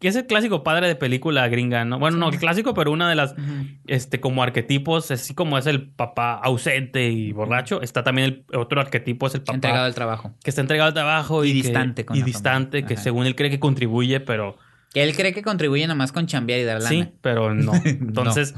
Que 0.00 0.06
es 0.08 0.14
el 0.16 0.26
clásico 0.26 0.62
padre 0.62 0.86
de 0.86 0.94
película 0.94 1.48
gringa, 1.48 1.84
¿no? 1.84 1.98
Bueno, 1.98 2.16
no, 2.18 2.28
el 2.28 2.38
clásico, 2.38 2.72
pero 2.72 2.92
una 2.92 3.08
de 3.08 3.16
las. 3.16 3.32
Ujú. 3.32 3.42
Este, 3.88 4.20
como 4.20 4.42
arquetipos, 4.44 5.10
así 5.10 5.34
como 5.34 5.58
es 5.58 5.66
el 5.66 5.88
papá 5.90 6.34
ausente 6.34 7.10
y 7.10 7.32
borracho, 7.32 7.82
está 7.82 8.04
también 8.04 8.44
el 8.50 8.56
otro 8.58 8.80
arquetipo, 8.80 9.26
es 9.26 9.34
el 9.34 9.40
papá 9.40 9.54
Entregado 9.56 9.84
al 9.86 9.94
trabajo. 9.94 10.34
que 10.44 10.50
está 10.50 10.60
entregado 10.60 10.88
al 10.88 10.94
trabajo 10.94 11.44
y, 11.44 11.48
Y 11.50 11.62
que- 11.62 11.68
distante 11.68 12.04
con 12.04 12.16
y 12.16 12.22
distante, 12.22 12.84
que 12.84 12.96
según 12.96 13.26
él 13.26 13.34
cree 13.34 13.50
que 13.50 13.58
contribuye, 13.58 14.20
pero 14.20 14.56
Que 14.94 15.02
él 15.02 15.16
cree 15.16 15.32
que 15.34 15.42
contribuye 15.42 15.86
nomás 15.88 16.12
con 16.12 16.26
chambear 16.26 16.60
y 16.60 16.64
dar 16.64 16.76
lana. 16.82 16.88
sí, 16.88 17.08
pero 17.20 17.52
no. 17.54 17.72
Entonces, 17.84 18.54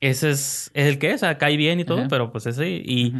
ese 0.00 0.30
es, 0.30 0.70
es 0.74 0.86
el 0.86 0.98
que 0.98 1.10
es, 1.10 1.16
o 1.16 1.18
sea, 1.26 1.38
cae 1.38 1.56
bien 1.56 1.78
y 1.80 1.84
todo, 1.84 2.00
Ajá. 2.00 2.08
pero 2.08 2.32
pues 2.32 2.44
ese. 2.46 2.68
Y, 2.70 3.14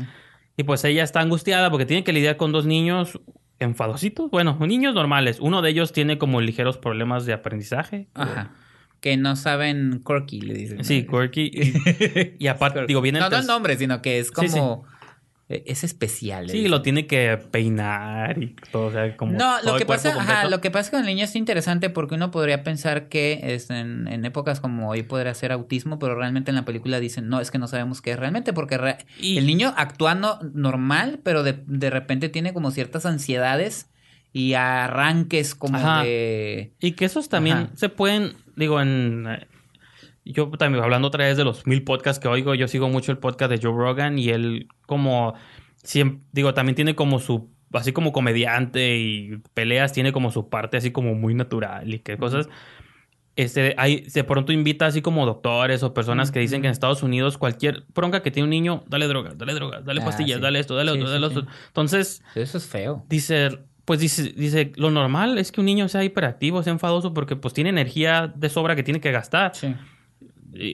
y 0.56 0.64
pues 0.64 0.82
ella 0.84 1.04
está 1.04 1.20
angustiada 1.20 1.70
porque 1.70 1.86
tiene 1.86 2.02
que 2.02 2.12
lidiar 2.12 2.36
con 2.36 2.50
dos 2.50 2.66
niños 2.66 3.20
enfadositos. 3.58 4.30
Bueno, 4.30 4.58
niños 4.60 4.94
normales. 4.94 5.38
Uno 5.40 5.62
de 5.62 5.70
ellos 5.70 5.92
tiene 5.92 6.18
como 6.18 6.40
ligeros 6.40 6.78
problemas 6.78 7.26
de 7.26 7.32
aprendizaje. 7.32 8.08
Ajá. 8.14 8.52
Que 9.00 9.16
no 9.16 9.36
saben 9.36 10.02
quirky, 10.04 10.40
le 10.40 10.54
dicen. 10.54 10.84
Sí, 10.84 11.06
quirky. 11.06 11.50
Y, 11.52 12.34
y 12.44 12.46
aparte, 12.48 12.86
digo, 12.86 13.00
viene 13.00 13.18
el 13.18 13.24
No, 13.24 13.30
no 13.30 13.38
el 13.38 13.46
nombre, 13.46 13.76
sino 13.76 14.02
que 14.02 14.18
es 14.18 14.32
Sí, 14.38 14.48
sí. 14.48 14.60
Eh, 15.48 15.62
es 15.66 15.84
especial. 15.84 16.50
Sí, 16.50 16.66
lo 16.68 16.82
tiene 16.82 17.06
que 17.06 17.38
peinar 17.50 18.42
y 18.42 18.56
todo, 18.72 18.86
o 18.86 18.92
sea, 18.92 19.16
como 19.16 19.32
No, 19.32 19.60
todo 19.60 19.72
lo 19.72 19.78
que, 19.78 19.86
pasa, 19.86 20.08
ajá, 20.18 20.48
lo 20.48 20.60
que 20.60 20.70
pasa 20.70 20.90
con 20.90 21.00
el 21.00 21.06
niño 21.06 21.24
es 21.24 21.36
interesante 21.36 21.88
porque 21.90 22.14
uno 22.16 22.30
podría 22.30 22.62
pensar 22.64 23.08
que 23.08 23.40
es 23.42 23.70
en, 23.70 24.08
en 24.08 24.24
épocas 24.24 24.60
como 24.60 24.88
hoy 24.88 25.02
podría 25.02 25.34
ser 25.34 25.52
autismo, 25.52 25.98
pero 25.98 26.14
realmente 26.14 26.50
en 26.50 26.54
la 26.56 26.64
película 26.64 26.98
dicen, 27.00 27.28
no, 27.28 27.40
es 27.40 27.50
que 27.50 27.58
no 27.58 27.68
sabemos 27.68 28.02
qué 28.02 28.12
es 28.12 28.18
realmente, 28.18 28.52
porque 28.52 28.76
re- 28.78 28.98
Y- 29.20 29.38
el 29.38 29.46
niño 29.46 29.72
actuando 29.76 30.38
normal, 30.54 31.20
pero 31.22 31.42
de, 31.42 31.62
de 31.66 31.90
repente 31.90 32.28
tiene 32.28 32.52
como 32.52 32.70
ciertas 32.70 33.06
ansiedades 33.06 33.88
y 34.32 34.54
arranques 34.54 35.54
como 35.54 35.78
Ajá. 35.78 36.02
de... 36.02 36.72
Y 36.80 36.92
que 36.92 37.04
esos 37.06 37.28
también 37.28 37.56
Ajá. 37.56 37.70
se 37.74 37.88
pueden, 37.88 38.32
digo, 38.56 38.80
en... 38.80 39.26
Yo 40.32 40.48
también, 40.50 40.82
hablando 40.82 41.08
otra 41.08 41.24
vez 41.24 41.36
de 41.36 41.44
los 41.44 41.66
mil 41.66 41.82
podcasts 41.84 42.20
que 42.20 42.28
oigo, 42.28 42.54
yo 42.54 42.68
sigo 42.68 42.88
mucho 42.88 43.12
el 43.12 43.18
podcast 43.18 43.50
de 43.50 43.58
Joe 43.62 43.72
Rogan 43.76 44.18
y 44.18 44.28
él 44.30 44.68
como, 44.86 45.34
siempre, 45.76 46.20
digo, 46.32 46.52
también 46.52 46.74
tiene 46.74 46.94
como 46.94 47.18
su, 47.20 47.48
así 47.72 47.92
como 47.92 48.12
comediante 48.12 48.96
y 48.96 49.38
peleas, 49.54 49.92
tiene 49.92 50.12
como 50.12 50.30
su 50.32 50.48
parte 50.48 50.76
así 50.76 50.90
como 50.90 51.14
muy 51.14 51.34
natural 51.34 51.92
y 51.94 52.00
qué 52.00 52.16
cosas. 52.16 52.48
Este, 53.36 53.74
hay, 53.76 54.00
de 54.00 54.24
pronto 54.24 54.50
invita 54.50 54.86
así 54.86 55.02
como 55.02 55.26
doctores 55.26 55.82
o 55.82 55.92
personas 55.92 56.32
que 56.32 56.40
dicen 56.40 56.62
que 56.62 56.68
en 56.68 56.72
Estados 56.72 57.02
Unidos 57.02 57.36
cualquier 57.36 57.84
bronca 57.94 58.22
que 58.22 58.30
tiene 58.30 58.44
un 58.44 58.50
niño, 58.50 58.82
dale 58.88 59.06
drogas, 59.08 59.36
dale 59.36 59.52
drogas, 59.52 59.84
dale 59.84 60.00
Ah, 60.00 60.06
pastillas, 60.06 60.38
sí. 60.38 60.42
dale 60.42 60.58
esto, 60.58 60.74
dale 60.74 60.92
Sí, 60.92 60.98
otro, 60.98 61.10
dale 61.10 61.28
sí. 61.28 61.36
otro. 61.38 61.50
Entonces, 61.66 62.22
Eso 62.34 62.56
es 62.56 62.66
feo. 62.66 63.04
Dice, 63.10 63.58
pues 63.84 64.00
dice, 64.00 64.32
dice, 64.34 64.72
lo 64.76 64.90
normal 64.90 65.36
es 65.36 65.52
que 65.52 65.60
un 65.60 65.66
niño 65.66 65.86
sea 65.88 66.02
hiperactivo, 66.02 66.62
sea 66.62 66.72
enfadoso, 66.72 67.12
porque 67.12 67.36
pues 67.36 67.52
tiene 67.52 67.68
energía 67.70 68.32
de 68.34 68.48
sobra 68.48 68.74
que 68.74 68.82
tiene 68.82 69.00
que 69.00 69.12
gastar. 69.12 69.54
Sí. 69.54 69.74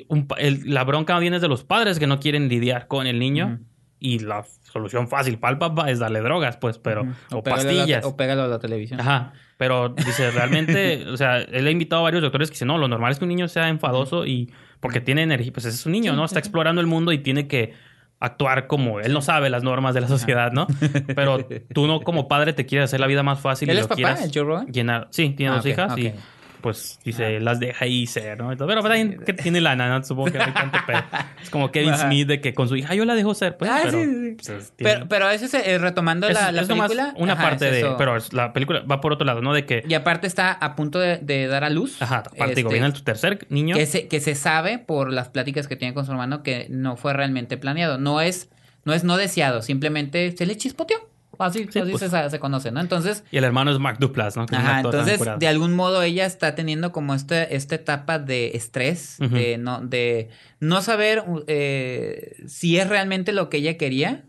Un 0.08 0.26
el- 0.38 0.72
la 0.72 0.84
bronca 0.84 1.18
viene 1.18 1.38
de 1.40 1.48
los 1.48 1.64
padres 1.64 1.98
que 1.98 2.06
no 2.06 2.20
quieren 2.20 2.48
lidiar 2.48 2.86
con 2.88 3.06
el 3.06 3.18
niño. 3.18 3.60
Y 4.04 4.18
la 4.18 4.44
solución 4.72 5.06
fácil 5.06 5.38
para 5.38 5.52
el 5.52 5.58
papá 5.58 5.88
es 5.88 6.00
darle 6.00 6.20
drogas, 6.22 6.56
pues, 6.56 6.76
pero, 6.78 7.02
Ujú. 7.02 7.12
o, 7.30 7.36
la- 7.36 7.42
pastillas. 7.42 8.04
o 8.04 8.16
pégalo 8.16 8.42
a 8.42 8.48
la 8.48 8.58
televisión. 8.58 9.00
Ajá. 9.00 9.32
Pero 9.58 9.90
dice, 9.90 10.30
realmente, 10.32 11.04
o 11.08 11.16
sea, 11.16 11.38
él 11.38 11.66
ha 11.66 11.70
invitado 11.70 12.00
a 12.00 12.02
varios 12.02 12.20
doctores 12.20 12.48
que 12.50 12.54
dicen, 12.54 12.66
no, 12.66 12.78
lo 12.78 12.88
normal 12.88 13.12
es 13.12 13.18
que 13.18 13.24
un 13.24 13.28
niño 13.28 13.46
sea 13.46 13.68
enfadoso 13.68 14.26
y 14.26 14.50
porque 14.80 15.00
tiene 15.00 15.22
energía, 15.22 15.52
pues 15.52 15.66
es 15.66 15.86
un 15.86 15.92
niño, 15.92 16.14
¿no? 16.16 16.24
Está 16.24 16.40
explorando 16.40 16.80
el 16.80 16.88
mundo 16.88 17.12
y 17.12 17.18
tiene 17.18 17.46
que 17.46 17.74
actuar 18.18 18.66
como 18.68 18.98
él 19.00 19.12
no 19.12 19.20
sabe 19.20 19.50
las 19.50 19.62
normas 19.62 19.94
de 19.94 20.00
la 20.00 20.08
sociedad, 20.08 20.50
¿no? 20.52 20.66
Pero 21.14 21.46
tú 21.72 21.86
no 21.86 22.00
como 22.00 22.26
padre 22.28 22.52
te 22.52 22.66
quieres 22.66 22.86
hacer 22.90 22.98
la 23.00 23.06
vida 23.08 23.22
más 23.22 23.40
fácil 23.40 23.68
¿Él 23.70 23.76
y 23.76 23.78
es 23.78 23.84
lo 23.84 23.88
papá, 23.88 23.96
quieres 23.96 24.22
el 24.24 24.30
Joe 24.34 24.42
Rogan? 24.44 24.66
llenar. 24.66 25.08
Sí, 25.10 25.30
tiene 25.30 25.52
Ah, 25.52 25.56
dos 25.56 25.66
hijas 25.66 25.96
y 25.98 26.08
ok. 26.08 26.14
Pues 26.62 26.98
dice, 27.04 27.40
las 27.40 27.60
deja 27.60 27.84
ahí 27.84 28.06
ser, 28.06 28.38
¿no? 28.38 28.50
Entonces, 28.52 28.74
pero 28.74 28.82
también 28.88 29.18
que 29.24 29.32
tiene 29.34 29.60
lana, 29.60 29.88
¿no? 29.88 30.02
Supongo 30.04 30.32
que 30.32 30.38
no 30.38 30.44
hay 30.44 30.52
tanto 30.52 30.78
pedo. 30.86 31.02
Es 31.42 31.50
como 31.50 31.70
Kevin 31.72 31.90
Ajá. 31.90 32.06
Smith 32.06 32.26
de 32.28 32.40
que 32.40 32.54
con 32.54 32.68
su 32.68 32.76
hija 32.76 32.94
yo 32.94 33.04
la 33.04 33.14
dejo 33.14 33.34
ser, 33.34 33.56
pues, 33.58 33.70
Ah, 33.70 33.80
pero, 33.82 33.98
sí, 33.98 34.04
sí, 34.04 34.36
sí. 34.40 34.52
pues, 34.52 34.72
tiene- 34.76 34.92
Pero, 34.94 35.08
pero 35.08 35.30
eso 35.30 35.44
es 35.44 35.52
eh, 35.54 35.78
retomando 35.78 36.28
es- 36.28 36.34
la, 36.34 36.50
la 36.52 36.62
es 36.62 36.68
película. 36.68 37.12
una 37.18 37.34
ajá, 37.34 37.42
parte 37.42 37.66
es 37.68 37.82
de, 37.82 37.90
pero 37.98 38.16
la 38.32 38.52
película 38.52 38.80
va 38.90 39.00
por 39.00 39.12
otro 39.12 39.26
lado, 39.26 39.42
¿no? 39.42 39.52
De 39.52 39.66
que 39.66 39.84
Y 39.86 39.94
aparte 39.94 40.26
está 40.26 40.52
a 40.52 40.74
punto 40.76 40.98
de, 40.98 41.18
de 41.18 41.46
dar 41.48 41.64
a 41.64 41.70
luz. 41.70 42.00
Ajá, 42.00 42.18
aparte, 42.18 42.54
digo, 42.54 42.70
este, 42.70 42.80
viene 42.80 42.92
tu 42.94 43.02
tercer 43.02 43.46
niño. 43.50 43.76
que 43.76 43.84
se, 43.86 44.08
que 44.08 44.20
se 44.20 44.34
sabe 44.34 44.78
por 44.78 45.12
las 45.12 45.28
pláticas 45.28 45.66
que 45.68 45.76
tiene 45.76 45.92
con 45.92 46.06
su 46.06 46.12
hermano 46.12 46.42
que 46.42 46.66
no 46.70 46.96
fue 46.96 47.12
realmente 47.12 47.56
planeado. 47.58 47.98
No 47.98 48.20
es 48.20 48.48
no, 48.84 48.92
es 48.94 49.04
no 49.04 49.16
deseado, 49.16 49.62
simplemente 49.62 50.32
se 50.36 50.46
le 50.46 50.56
chispoteó. 50.56 50.96
Así, 51.38 51.66
Sí, 51.70 51.78
así 51.80 51.92
pues. 51.92 52.10
se, 52.10 52.30
se 52.30 52.38
conoce, 52.38 52.70
¿no? 52.70 52.80
Entonces, 52.80 53.24
Y 53.32 53.36
el 53.38 53.44
hermano 53.44 53.72
es 53.72 53.78
Mark 53.78 53.98
Duplass, 53.98 54.36
¿no? 54.36 54.46
Que 54.46 54.54
ajá, 54.56 54.80
entonces 54.80 55.20
de 55.38 55.48
algún 55.48 55.74
modo 55.74 56.02
ella 56.02 56.26
está 56.26 56.54
teniendo 56.54 56.92
como 56.92 57.14
este, 57.14 57.56
esta 57.56 57.74
etapa 57.74 58.18
de 58.18 58.52
estrés, 58.54 59.16
de 59.18 59.58
no, 59.58 59.80
de 59.80 60.28
no 60.60 60.82
saber 60.82 61.24
eh, 61.46 62.36
si 62.46 62.78
es 62.78 62.88
realmente 62.88 63.32
lo 63.32 63.48
que 63.48 63.56
ella 63.58 63.76
quería. 63.76 64.24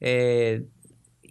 eh, 0.00 0.64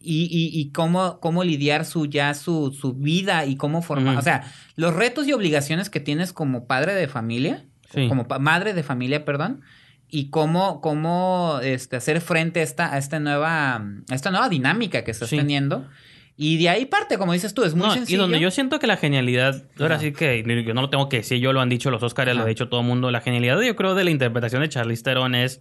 y, 0.02 0.24
y, 0.32 0.58
y 0.58 0.72
cómo, 0.72 1.20
cómo 1.20 1.44
lidiar 1.44 1.84
su 1.84 2.06
ya 2.06 2.34
su, 2.34 2.72
su 2.72 2.94
vida 2.94 3.46
y 3.46 3.58
cómo 3.58 3.82
formar. 3.82 4.16
O 4.18 4.22
sea, 4.22 4.50
los 4.78 4.94
retos 4.94 5.28
y 5.28 5.34
obligaciones 5.34 5.90
que 5.90 6.00
tienes 6.00 6.32
como 6.32 6.66
padre 6.68 6.94
de 6.94 7.08
familia, 7.10 7.66
Sí. 7.94 8.08
como 8.08 8.26
madre 8.40 8.74
de 8.74 8.82
familia, 8.84 9.26
perdón, 9.26 9.62
y 10.10 10.30
cómo, 10.30 10.81
cómo 10.81 11.60
este, 11.61 11.95
hacer 11.98 12.19
frente 12.22 12.60
a 12.61 12.64
esta, 12.64 12.94
a 12.94 12.98
esta 12.98 13.19
nueva, 13.19 13.76
a 13.76 14.15
esta 14.15 14.31
nueva 14.31 14.49
dinámica 14.49 15.03
que 15.03 15.11
estás 15.11 15.30
Sí. 15.30 15.38
teniendo. 15.38 15.88
Y 16.41 16.57
de 16.57 16.69
ahí 16.69 16.86
parte, 16.86 17.18
como 17.18 17.34
dices 17.34 17.53
tú, 17.53 17.64
es 17.65 17.76
muy 17.76 17.86
No, 17.88 17.94
sencillo. 17.94 18.18
y 18.18 18.22
donde 18.22 18.40
yo 18.40 18.49
siento 18.49 18.80
que 18.80 18.88
la 18.88 18.95
genialidad, 18.95 19.64
ahora 19.80 19.95
Ajá. 19.95 20.03
sí 20.06 20.14
que 20.14 20.41
yo 20.65 20.73
no 20.73 20.81
lo 20.81 20.90
tengo 20.90 21.10
que 21.10 21.18
decir, 21.18 21.38
yo 21.40 21.52
lo 21.52 21.60
han 21.60 21.68
dicho 21.69 21.91
los 21.91 22.02
Oscars, 22.02 22.34
lo 22.34 22.44
ha 22.44 22.45
dicho 22.45 22.69
todo 22.69 22.80
el 22.80 22.88
mundo, 22.88 23.11
la 23.11 23.19
genialidad 23.22 23.60
yo 23.61 23.76
creo 23.76 23.94
de 23.94 24.06
la 24.06 24.10
interpretación 24.10 24.61
de 24.61 24.69
Charlize 24.69 25.03
Theron 25.03 25.36
es 25.36 25.60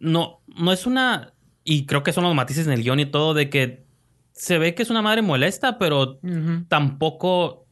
no 0.00 0.40
no 0.46 0.72
es 0.72 0.86
una 0.86 1.32
y 1.64 1.86
creo 1.86 2.02
que 2.02 2.12
son 2.12 2.24
los 2.24 2.34
matices 2.34 2.66
en 2.66 2.72
el 2.72 2.82
guion 2.82 3.00
y 3.00 3.06
todo 3.06 3.34
de 3.34 3.48
que 3.50 3.84
se 4.32 4.58
ve 4.58 4.74
que 4.74 4.82
es 4.82 4.90
una 4.90 5.02
madre 5.02 5.22
molesta, 5.22 5.78
pero 5.78 6.18
tampoco 6.68 7.66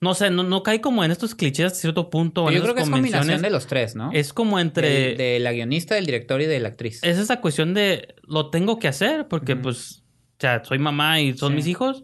no 0.00 0.14
sé, 0.14 0.30
no, 0.30 0.42
no 0.42 0.62
cae 0.62 0.80
como 0.80 1.02
en 1.04 1.10
estos 1.10 1.34
clichés 1.34 1.66
hasta 1.66 1.78
cierto 1.80 2.08
punto, 2.10 2.42
en 2.48 2.54
Yo 2.54 2.58
esas 2.58 2.62
creo 2.64 2.74
que 2.76 2.82
es 2.82 2.90
combinación 2.90 3.42
de 3.42 3.50
los 3.50 3.66
tres, 3.66 3.96
¿no? 3.96 4.10
Es 4.12 4.32
como 4.32 4.58
entre 4.60 5.14
de 5.16 5.38
la 5.40 5.52
guionista, 5.52 5.94
del 5.96 6.06
director 6.06 6.40
y 6.40 6.46
de 6.46 6.60
la 6.60 6.68
actriz. 6.68 7.00
es 7.02 7.18
esa 7.18 7.40
cuestión 7.40 7.74
de 7.74 8.14
lo 8.22 8.50
tengo 8.50 8.78
que 8.78 8.88
hacer 8.88 9.26
porque 9.28 9.56
pues 9.56 10.02
o 10.38 10.40
sea, 10.40 10.62
soy 10.64 10.78
mamá 10.78 11.20
y 11.20 11.36
son 11.36 11.50
Sí. 11.52 11.56
mis 11.56 11.66
hijos. 11.66 12.02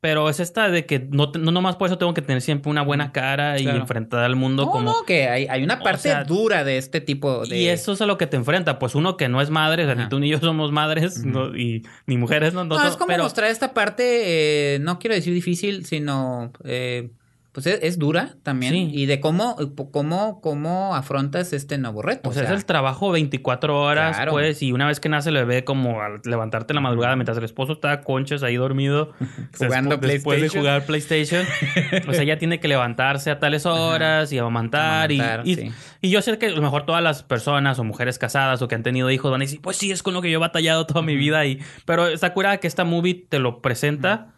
Pero 0.00 0.28
es 0.28 0.38
esta 0.38 0.68
de 0.68 0.86
que 0.86 1.00
no, 1.10 1.32
te- 1.32 1.40
no 1.40 1.50
nomás 1.50 1.74
por 1.74 1.88
eso 1.88 1.98
tengo 1.98 2.14
que 2.14 2.22
tener 2.22 2.40
siempre 2.40 2.70
una 2.70 2.82
buena 2.82 3.10
cara 3.10 3.58
y 3.58 3.66
enfrentar 3.66 4.22
al 4.22 4.36
mundo 4.36 4.66
no, 4.66 4.70
como... 4.70 4.84
no, 4.92 5.04
que 5.04 5.28
hay, 5.28 5.46
hay 5.48 5.64
una 5.64 5.74
O 5.74 5.82
parte 5.82 6.02
sea, 6.02 6.22
dura 6.22 6.62
de 6.62 6.78
este 6.78 7.00
tipo 7.00 7.44
de... 7.44 7.56
Y 7.56 7.66
eso 7.66 7.92
es 7.92 8.00
a 8.00 8.06
lo 8.06 8.16
que 8.16 8.28
te 8.28 8.36
enfrenta. 8.36 8.78
Pues 8.78 8.94
uno 8.94 9.16
que 9.16 9.28
no 9.28 9.40
es 9.40 9.50
madre, 9.50 9.82
o 9.82 9.86
sea, 9.86 9.96
ni 9.96 10.08
tú 10.08 10.20
ni 10.20 10.28
yo 10.28 10.38
somos 10.38 10.70
madres 10.70 11.24
no- 11.24 11.56
y 11.56 11.84
ni 12.06 12.16
mujeres, 12.16 12.54
¿no? 12.54 12.60
No, 12.60 12.74
Entonces, 12.76 12.90
es 12.92 12.96
como 12.96 13.08
pero- 13.08 13.24
mostrar 13.24 13.50
esta 13.50 13.74
parte, 13.74 14.74
eh, 14.74 14.78
no 14.78 15.00
quiero 15.00 15.16
decir 15.16 15.34
difícil, 15.34 15.84
sino 15.84 16.52
eh, 16.62 17.10
pues 17.52 17.66
es, 17.66 17.80
es 17.82 17.98
dura 17.98 18.36
también. 18.42 18.72
Sí. 18.72 18.90
Y 18.92 19.06
de 19.06 19.18
cómo, 19.20 19.56
cómo, 19.90 20.40
cómo 20.40 20.94
afrontas 20.94 21.52
este 21.52 21.76
nuevo 21.78 22.02
reto. 22.02 22.28
O 22.28 22.32
sea, 22.32 22.44
es 22.44 22.50
el 22.50 22.64
trabajo 22.64 23.10
24 23.10 23.80
horas, 23.80 24.16
Claro. 24.16 24.32
pues, 24.32 24.62
y 24.62 24.70
una 24.72 24.86
vez 24.86 25.00
que 25.00 25.08
nace 25.08 25.30
el 25.30 25.36
bebé, 25.36 25.64
como 25.64 26.00
al 26.02 26.20
levantarte 26.24 26.72
en 26.72 26.76
la 26.76 26.80
madrugada 26.82 27.16
mientras 27.16 27.36
el 27.38 27.44
esposo 27.44 27.72
está 27.72 28.02
conchas 28.02 28.42
ahí 28.42 28.56
dormido, 28.56 29.12
Jugando 29.58 29.96
después 29.96 30.40
de 30.40 30.48
PlayStation. 30.50 30.62
jugar 30.62 30.86
PlayStation, 30.86 31.46
o 32.08 32.12
sea, 32.12 32.22
ella 32.22 32.38
tiene 32.38 32.60
que 32.60 32.68
levantarse 32.68 33.30
a 33.30 33.38
tales 33.40 33.66
horas 33.66 34.30
y 34.32 34.38
amamantar, 34.38 35.10
y- 35.10 35.18
Amamantar, 35.18 35.48
y, 35.48 35.54
sí. 35.56 35.72
y 36.02 36.10
yo 36.10 36.22
sé 36.22 36.38
que 36.38 36.46
a 36.46 36.50
lo 36.50 36.62
mejor 36.62 36.86
todas 36.86 37.02
las 37.02 37.22
personas 37.22 37.78
o 37.78 37.84
mujeres 37.84 38.18
casadas 38.18 38.62
o 38.62 38.68
que 38.68 38.74
han 38.74 38.82
tenido 38.82 39.10
hijos 39.10 39.30
van 39.32 39.40
a 39.40 39.44
decir, 39.44 39.60
pues 39.60 39.76
sí, 39.78 39.90
es 39.90 40.02
con 40.02 40.14
lo 40.14 40.22
que 40.22 40.30
yo 40.30 40.36
he 40.36 40.40
batallado 40.40 40.86
toda 40.86 41.02
mi 41.02 41.16
vida, 41.16 41.44
y 41.46 41.58
pero 41.86 42.06
está 42.08 42.32
curada 42.34 42.58
que 42.58 42.66
esta 42.68 42.84
movie 42.84 43.26
te 43.28 43.38
lo 43.38 43.62
presenta 43.62 44.34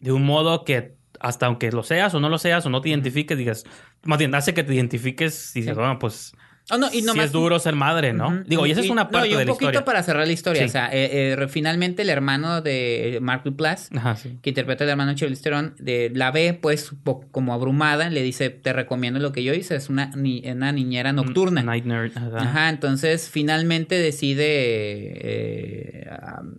de 0.00 0.12
un 0.12 0.24
modo 0.24 0.64
que 0.64 1.00
hasta 1.22 1.46
aunque 1.46 1.70
lo 1.70 1.82
seas 1.82 2.14
o 2.14 2.20
no 2.20 2.28
lo 2.28 2.38
seas 2.38 2.66
o 2.66 2.70
no 2.70 2.80
te 2.80 2.88
identifiques, 2.90 3.38
digas, 3.38 3.64
más 4.02 4.18
bien 4.18 4.34
hace 4.34 4.54
que 4.54 4.64
te 4.64 4.74
identifiques 4.74 5.54
y 5.56 5.60
dices, 5.60 5.76
bueno, 5.76 5.98
pues 5.98 6.34
Oh, 6.70 6.78
no, 6.78 6.86
y 6.92 7.02
sí 7.02 7.18
es 7.18 7.32
duro 7.32 7.58
ser 7.58 7.74
madre, 7.74 8.12
¿no? 8.12 8.42
Digo, 8.46 8.66
y 8.66 8.70
esa 8.70 8.80
es 8.80 8.88
una 8.88 9.04
no, 9.04 9.10
parte 9.10 9.28
y 9.28 9.32
un 9.32 9.38
de 9.40 9.44
la 9.46 9.52
poquito 9.52 9.70
historia. 9.70 9.84
para 9.84 10.02
cerrar 10.04 10.26
la 10.26 10.32
historia. 10.32 10.62
Sí. 10.62 10.66
O 10.68 10.70
sea, 10.70 10.88
eh, 10.92 11.32
eh, 11.32 11.48
finalmente 11.48 12.02
el 12.02 12.08
hermano 12.08 12.62
de 12.62 13.18
Mark 13.20 13.42
Duplass, 13.44 13.90
sí. 14.16 14.38
que 14.40 14.50
interpreta 14.50 14.84
al 14.84 14.90
hermano 14.90 15.12
Charlize 15.14 15.42
Theron, 15.42 15.74
de, 15.80 16.12
la 16.14 16.30
ve 16.30 16.54
pues 16.54 16.92
un 16.92 17.00
como 17.32 17.52
abrumada, 17.52 18.08
le 18.10 18.22
dice, 18.22 18.50
te 18.50 18.72
recomiendo 18.72 19.18
lo 19.18 19.32
que 19.32 19.42
yo 19.42 19.52
hice, 19.54 19.74
es 19.74 19.88
una, 19.88 20.12
ni- 20.16 20.48
una 20.48 20.70
niñera 20.70 21.12
nocturna. 21.12 21.62
Night 21.62 21.84
Nerd. 21.84 22.12
ajá. 22.16 22.38
Ajá, 22.38 22.68
entonces 22.68 23.28
finalmente 23.28 23.96
decide 23.96 24.44
eh, 24.46 26.06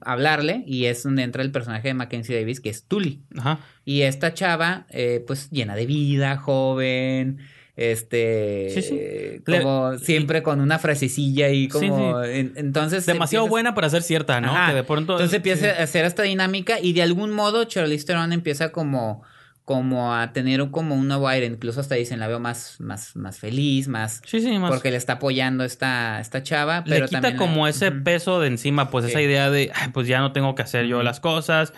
hablarle 0.02 0.64
y 0.68 0.86
es 0.86 1.04
donde 1.04 1.24
entra 1.24 1.42
el 1.44 1.52
personaje 1.52 1.88
de 1.88 1.94
Mackenzie 1.94 2.36
Davis, 2.38 2.60
que 2.60 2.70
es 2.70 2.84
Tully. 2.88 3.22
Ajá. 3.38 3.60
Y 3.86 4.02
esta 4.02 4.34
chava, 4.34 4.86
pues 5.28 5.50
llena 5.50 5.76
de 5.76 5.86
vida, 5.86 6.38
joven, 6.38 7.40
este, 7.76 8.70
Sí, 8.74 8.82
sí. 8.82 8.96
eh, 9.00 9.42
Le- 9.46 9.62
como 9.62 9.98
siempre 9.98 10.44
con 10.44 10.62
una 10.62 10.80
frasecilla 10.80 11.50
y 11.50 11.64
Sí, 11.64 11.70
como, 11.70 12.24
en- 12.24 12.54
entonces 12.56 13.06
Demasiado 13.06 13.46
empiezas- 13.46 13.50
buena 13.50 13.76
para 13.76 13.90
ser 13.90 14.04
cierta, 14.04 14.40
¿no? 14.42 14.52
Ajá. 14.52 14.70
Que 14.70 14.76
de 14.76 14.84
pronto. 14.84 15.14
Entonces 15.14 15.36
empieza 15.36 15.70
a 15.70 15.84
hacer 15.84 16.06
esta 16.06 16.24
dinámica 16.24 16.80
y 16.80 16.94
de 16.94 17.02
algún 17.02 17.32
modo 17.32 17.64
Charlize 17.66 18.06
Theron 18.06 18.34
empieza 18.34 18.72
como 18.72 19.24
como 19.66 20.14
a 20.14 20.34
tener 20.34 20.62
un- 20.62 20.72
como 20.72 20.94
un 20.94 21.08
nuevo 21.08 21.26
aire, 21.30 21.46
incluso 21.46 21.80
hasta 21.80 21.96
dicen 21.96 22.20
la 22.20 22.28
veo 22.28 22.38
más 22.42 22.76
más 22.82 23.16
más 23.16 23.40
feliz, 23.40 23.88
más 23.88 24.22
Sí, 24.26 24.42
sí, 24.42 24.58
más. 24.60 24.70
porque 24.70 24.92
le 24.92 24.98
está 24.98 25.14
apoyando 25.14 25.64
esta 25.64 26.20
esta 26.20 26.44
chava, 26.44 26.84
pero 26.84 27.06
le 27.06 27.06
quita 27.06 27.22
también 27.22 27.40
la- 27.40 27.48
como 27.48 27.66
ese 27.66 27.90
peso 27.92 28.42
de 28.42 28.50
encima, 28.50 28.90
pues 28.92 29.06
esa 29.06 29.22
idea 29.22 29.50
de, 29.50 29.72
"Ay, 29.74 29.88
pues 29.94 30.06
ya 30.10 30.20
no 30.20 30.34
tengo 30.34 30.54
que 30.54 30.64
hacer 30.64 30.86
yo 30.88 31.02
las 31.02 31.22
cosas. 31.22 31.72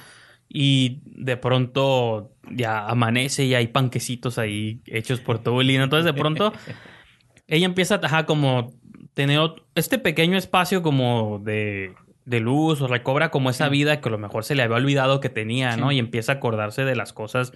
Y 0.58 1.02
de 1.06 1.36
pronto 1.36 2.32
ya 2.50 2.88
amanece 2.88 3.44
y 3.44 3.56
hay 3.56 3.68
panquecitos 3.68 4.38
ahí 4.38 4.80
hechos 4.86 5.20
por 5.20 5.40
Tully. 5.40 5.78
¿no? 5.78 5.84
Entonces 5.84 6.06
de 6.06 6.14
pronto 6.14 6.54
ella 7.48 7.66
empieza 7.66 8.00
ajá, 8.02 8.26
como 8.26 8.72
tener 9.14 9.42
este 9.76 9.98
pequeño 10.00 10.38
espacio 10.38 10.82
como 10.82 11.40
de, 11.44 11.94
de 12.24 12.40
luz 12.40 12.80
o 12.82 12.88
recobra 12.88 13.32
como 13.32 13.50
esa 13.50 13.66
Sí. 13.66 13.72
vida 13.72 14.00
que 14.00 14.08
a 14.08 14.12
lo 14.14 14.18
mejor 14.18 14.46
se 14.46 14.56
le 14.56 14.64
había 14.64 14.78
olvidado 14.78 15.20
que 15.20 15.28
tenía, 15.30 15.76
¿no? 15.76 15.92
Y 15.92 16.00
empieza 16.00 16.32
a 16.32 16.36
acordarse 16.36 16.86
de 16.86 16.96
las 16.96 17.12
cosas 17.12 17.52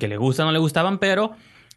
que 0.00 0.08
le 0.08 0.16
gustan 0.16 0.44
o 0.44 0.48
no 0.48 0.52
le 0.52 0.58
gustaban, 0.58 0.98
pero 0.98 1.32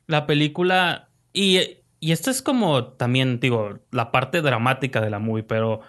la 0.08 0.26
película... 0.26 1.10
Y, 1.32 1.60
y 2.00 2.12
esto 2.12 2.32
es 2.32 2.42
como 2.42 2.86
también, 2.86 3.40
digo, 3.40 3.80
la 3.92 4.12
parte 4.12 4.42
dramática 4.42 5.00
de 5.02 5.10
la 5.12 5.20
movie, 5.20 5.44
pero 5.44 5.82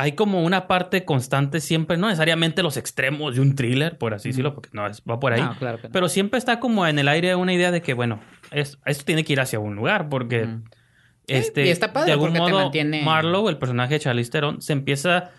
hay 0.00 0.12
como 0.12 0.42
una 0.42 0.66
parte 0.66 1.04
constante 1.04 1.60
siempre, 1.60 1.96
no 1.96 2.06
necesariamente 2.08 2.62
los 2.62 2.76
extremos 2.76 3.34
de 3.34 3.40
un 3.42 3.54
thriller, 3.54 3.98
por 3.98 4.14
así 4.14 4.30
decirlo, 4.30 4.54
porque 4.54 4.70
no 4.72 4.86
es, 4.86 5.02
va 5.08 5.20
por 5.20 5.32
ahí. 5.32 5.42
No, 5.42 5.54
claro 5.58 5.78
que 5.78 5.88
no. 5.88 5.92
Pero 5.92 6.08
siempre 6.08 6.38
está 6.38 6.58
como 6.60 6.86
en 6.86 6.98
el 6.98 7.08
aire 7.08 7.34
una 7.34 7.52
idea 7.52 7.70
de 7.70 7.82
que, 7.82 7.92
bueno, 7.94 8.20
es- 8.50 8.78
esto 8.86 9.04
tiene 9.04 9.24
que 9.24 9.32
ir 9.34 9.40
hacia 9.40 9.58
un 9.58 9.74
lugar, 9.76 10.08
porque 10.08 10.44
Ujú. 10.44 10.62
este, 11.26 11.66
y 11.66 11.68
está 11.70 11.92
padre 11.92 12.06
de 12.06 12.12
algún 12.12 12.32
te 12.32 12.38
modo, 12.38 12.58
mantiene- 12.58 13.02
Marlowe, 13.02 13.48
el 13.50 13.58
personaje 13.58 13.94
de 13.94 14.00
Charlize 14.00 14.30
Theron, 14.30 14.62
se 14.62 14.72
empieza, 14.72 15.30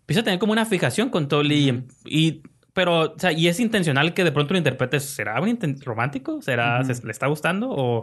empieza 0.00 0.20
a 0.20 0.24
tener 0.24 0.38
como 0.38 0.52
una 0.52 0.66
fijación 0.66 1.08
con 1.08 1.28
Tolly 1.28 1.84
y, 2.04 2.42
pero, 2.74 3.12
o 3.12 3.18
sea, 3.18 3.30
y 3.32 3.48
es 3.48 3.60
intencional 3.60 4.14
que 4.14 4.24
de 4.24 4.32
pronto 4.32 4.54
lo 4.54 4.58
interpretes, 4.58 5.04
¿será 5.04 5.40
un 5.40 5.58
romántico? 5.84 6.42
¿Será, 6.42 6.82
se- 6.84 7.04
le 7.06 7.12
está 7.12 7.26
gustando? 7.28 7.68
¿O 7.70 8.02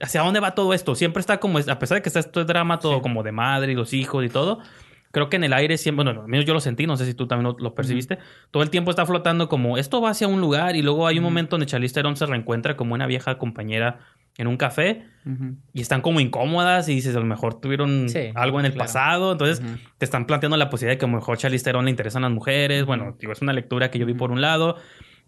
hacia 0.00 0.20
dónde 0.22 0.38
va 0.40 0.54
todo 0.54 0.74
esto? 0.74 0.94
Siempre 0.94 1.20
está 1.20 1.40
como, 1.40 1.58
a 1.58 1.78
pesar 1.78 1.96
de 1.96 2.02
que 2.02 2.08
está 2.08 2.20
esto 2.20 2.40
es 2.40 2.46
drama, 2.46 2.78
todo 2.78 2.96
Sí. 2.96 3.00
como 3.02 3.22
de 3.24 3.32
madre 3.32 3.72
y 3.72 3.74
los 3.74 3.92
hijos 3.94 4.24
y 4.24 4.28
todo, 4.28 4.60
creo 5.10 5.28
que 5.30 5.36
en 5.36 5.44
el 5.44 5.52
aire 5.52 5.78
siempre, 5.78 6.04
bueno, 6.04 6.22
al 6.22 6.28
menos 6.28 6.44
yo 6.46 6.54
lo 6.54 6.60
sentí, 6.60 6.86
no 6.86 6.96
sé 6.96 7.06
si 7.06 7.14
tú 7.14 7.26
también 7.26 7.52
lo, 7.52 7.56
lo 7.58 7.74
percibiste, 7.74 8.18
todo 8.50 8.62
el 8.62 8.70
tiempo 8.70 8.90
está 8.90 9.06
flotando 9.06 9.48
como 9.48 9.78
esto 9.78 10.00
va 10.00 10.10
hacia 10.10 10.28
un 10.28 10.40
lugar 10.40 10.76
y 10.76 10.82
luego 10.82 11.06
hay 11.06 11.18
un 11.18 11.24
Ujú. 11.24 11.30
momento 11.30 11.50
donde 11.56 11.66
Charlize 11.66 11.94
Theron 11.94 12.16
se 12.16 12.26
reencuentra 12.26 12.76
como 12.76 12.94
una 12.94 13.06
vieja 13.06 13.38
compañera 13.38 13.98
en 14.36 14.46
un 14.46 14.56
café 14.56 15.04
Ujú. 15.26 15.56
y 15.72 15.80
están 15.80 16.00
como 16.00 16.20
incómodas 16.20 16.88
y 16.88 16.94
dices, 16.94 17.16
a 17.16 17.18
lo 17.18 17.24
mejor 17.24 17.60
tuvieron 17.60 18.08
Sí, 18.08 18.30
algo 18.34 18.60
en 18.60 18.66
el 18.66 18.72
claro. 18.72 18.86
pasado, 18.86 19.32
entonces 19.32 19.62
te 19.98 20.04
están 20.04 20.26
planteando 20.26 20.56
la 20.56 20.70
posibilidad 20.70 20.94
de 20.94 20.98
que 20.98 21.06
a 21.06 21.08
lo 21.08 21.14
mejor 21.16 21.38
Charlize 21.38 21.64
Theron 21.64 21.84
le 21.86 21.90
interesan 21.90 22.22
las 22.22 22.30
mujeres, 22.30 22.84
bueno, 22.84 23.16
digo, 23.18 23.32
es 23.32 23.42
una 23.42 23.52
lectura 23.52 23.90
que 23.90 23.98
yo 23.98 24.06
vi 24.06 24.14
por 24.14 24.30
un 24.30 24.40
lado, 24.40 24.76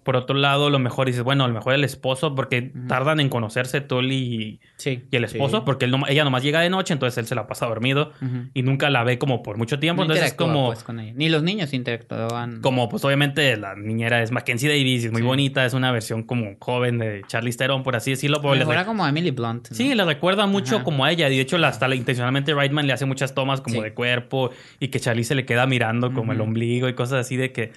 por 0.03 0.17
otro 0.17 0.35
lado, 0.35 0.69
a 0.69 0.71
lo 0.71 0.79
mejor 0.79 1.07
dices, 1.07 1.23
bueno, 1.23 1.45
a 1.45 1.49
lo 1.49 1.55
mejor 1.55 1.75
el 1.75 1.85
esposo, 1.85 2.35
porque 2.35 2.73
tardan 2.89 3.21
en 3.21 3.29
conocerse 3.29 3.81
Tolly 3.83 4.17
y, 4.17 4.61
Sí. 4.77 5.03
y 5.11 5.17
el 5.17 5.25
esposo, 5.25 5.59
Sí. 5.59 5.63
porque 5.67 5.85
él 5.85 5.91
no- 5.91 6.07
ella 6.09 6.25
nomás 6.25 6.43
llega 6.43 6.61
de 6.61 6.71
noche, 6.71 6.93
entonces 6.95 7.19
él 7.19 7.27
se 7.27 7.35
la 7.35 7.47
pasa 7.47 7.67
dormido 7.67 8.13
y 8.55 8.63
nunca 8.63 8.89
la 8.91 9.05
ve 9.05 9.19
como 9.19 9.43
por 9.43 9.59
mucho 9.59 9.79
tiempo, 9.79 10.01
No 10.01 10.05
entonces 10.07 10.29
es 10.29 10.35
como... 10.35 10.69
pues, 10.69 10.83
con 10.83 11.01
ella. 11.01 11.13
Ni 11.15 11.29
los 11.29 11.43
niños 11.43 11.73
interactuaban. 11.75 12.61
Como, 12.63 12.89
pues 12.89 13.05
obviamente 13.05 13.57
la 13.57 13.75
niñera 13.77 14.23
es 14.23 14.31
Mackenzie 14.33 14.69
Davis, 14.69 15.05
es 15.05 15.13
muy 15.13 15.21
Sí. 15.21 15.27
bonita, 15.27 15.65
es 15.67 15.75
una 15.75 15.93
versión 15.93 16.23
como 16.23 16.57
joven 16.59 16.99
de 16.99 17.23
Charlize 17.27 17.59
Theron, 17.59 17.83
por 17.83 17.95
así 17.97 18.11
decirlo. 18.13 18.41
pero 18.41 18.55
les 18.55 18.85
como 18.87 19.07
Emily 19.07 19.31
Blunt. 19.31 19.69
¿no? 19.71 19.77
Sí, 19.77 19.95
le 19.95 20.05
recuerda 20.05 20.47
mucho 20.47 20.77
Ajá. 20.77 20.85
como 20.85 21.05
a 21.05 21.13
ella. 21.13 21.29
Y 21.29 21.37
de 21.37 21.43
hecho, 21.43 21.59
la- 21.59 21.69
hasta 21.69 21.87
la- 21.89 21.95
intencionalmente 21.95 22.55
Reitman 22.55 22.87
le 22.87 22.93
hace 22.95 23.05
muchas 23.05 23.35
tomas 23.35 23.61
como 23.61 23.83
de 23.83 23.93
cuerpo 23.93 24.51
y 24.79 24.89
que 24.89 24.99
Charlie 24.99 25.25
se 25.25 25.35
le 25.35 25.45
queda 25.45 25.67
mirando 25.67 26.13
como 26.15 26.33
el 26.33 26.41
ombligo 26.41 26.89
y 26.89 26.95
cosas 26.95 27.21
así 27.27 27.37
de 27.37 27.53
que... 27.53 27.73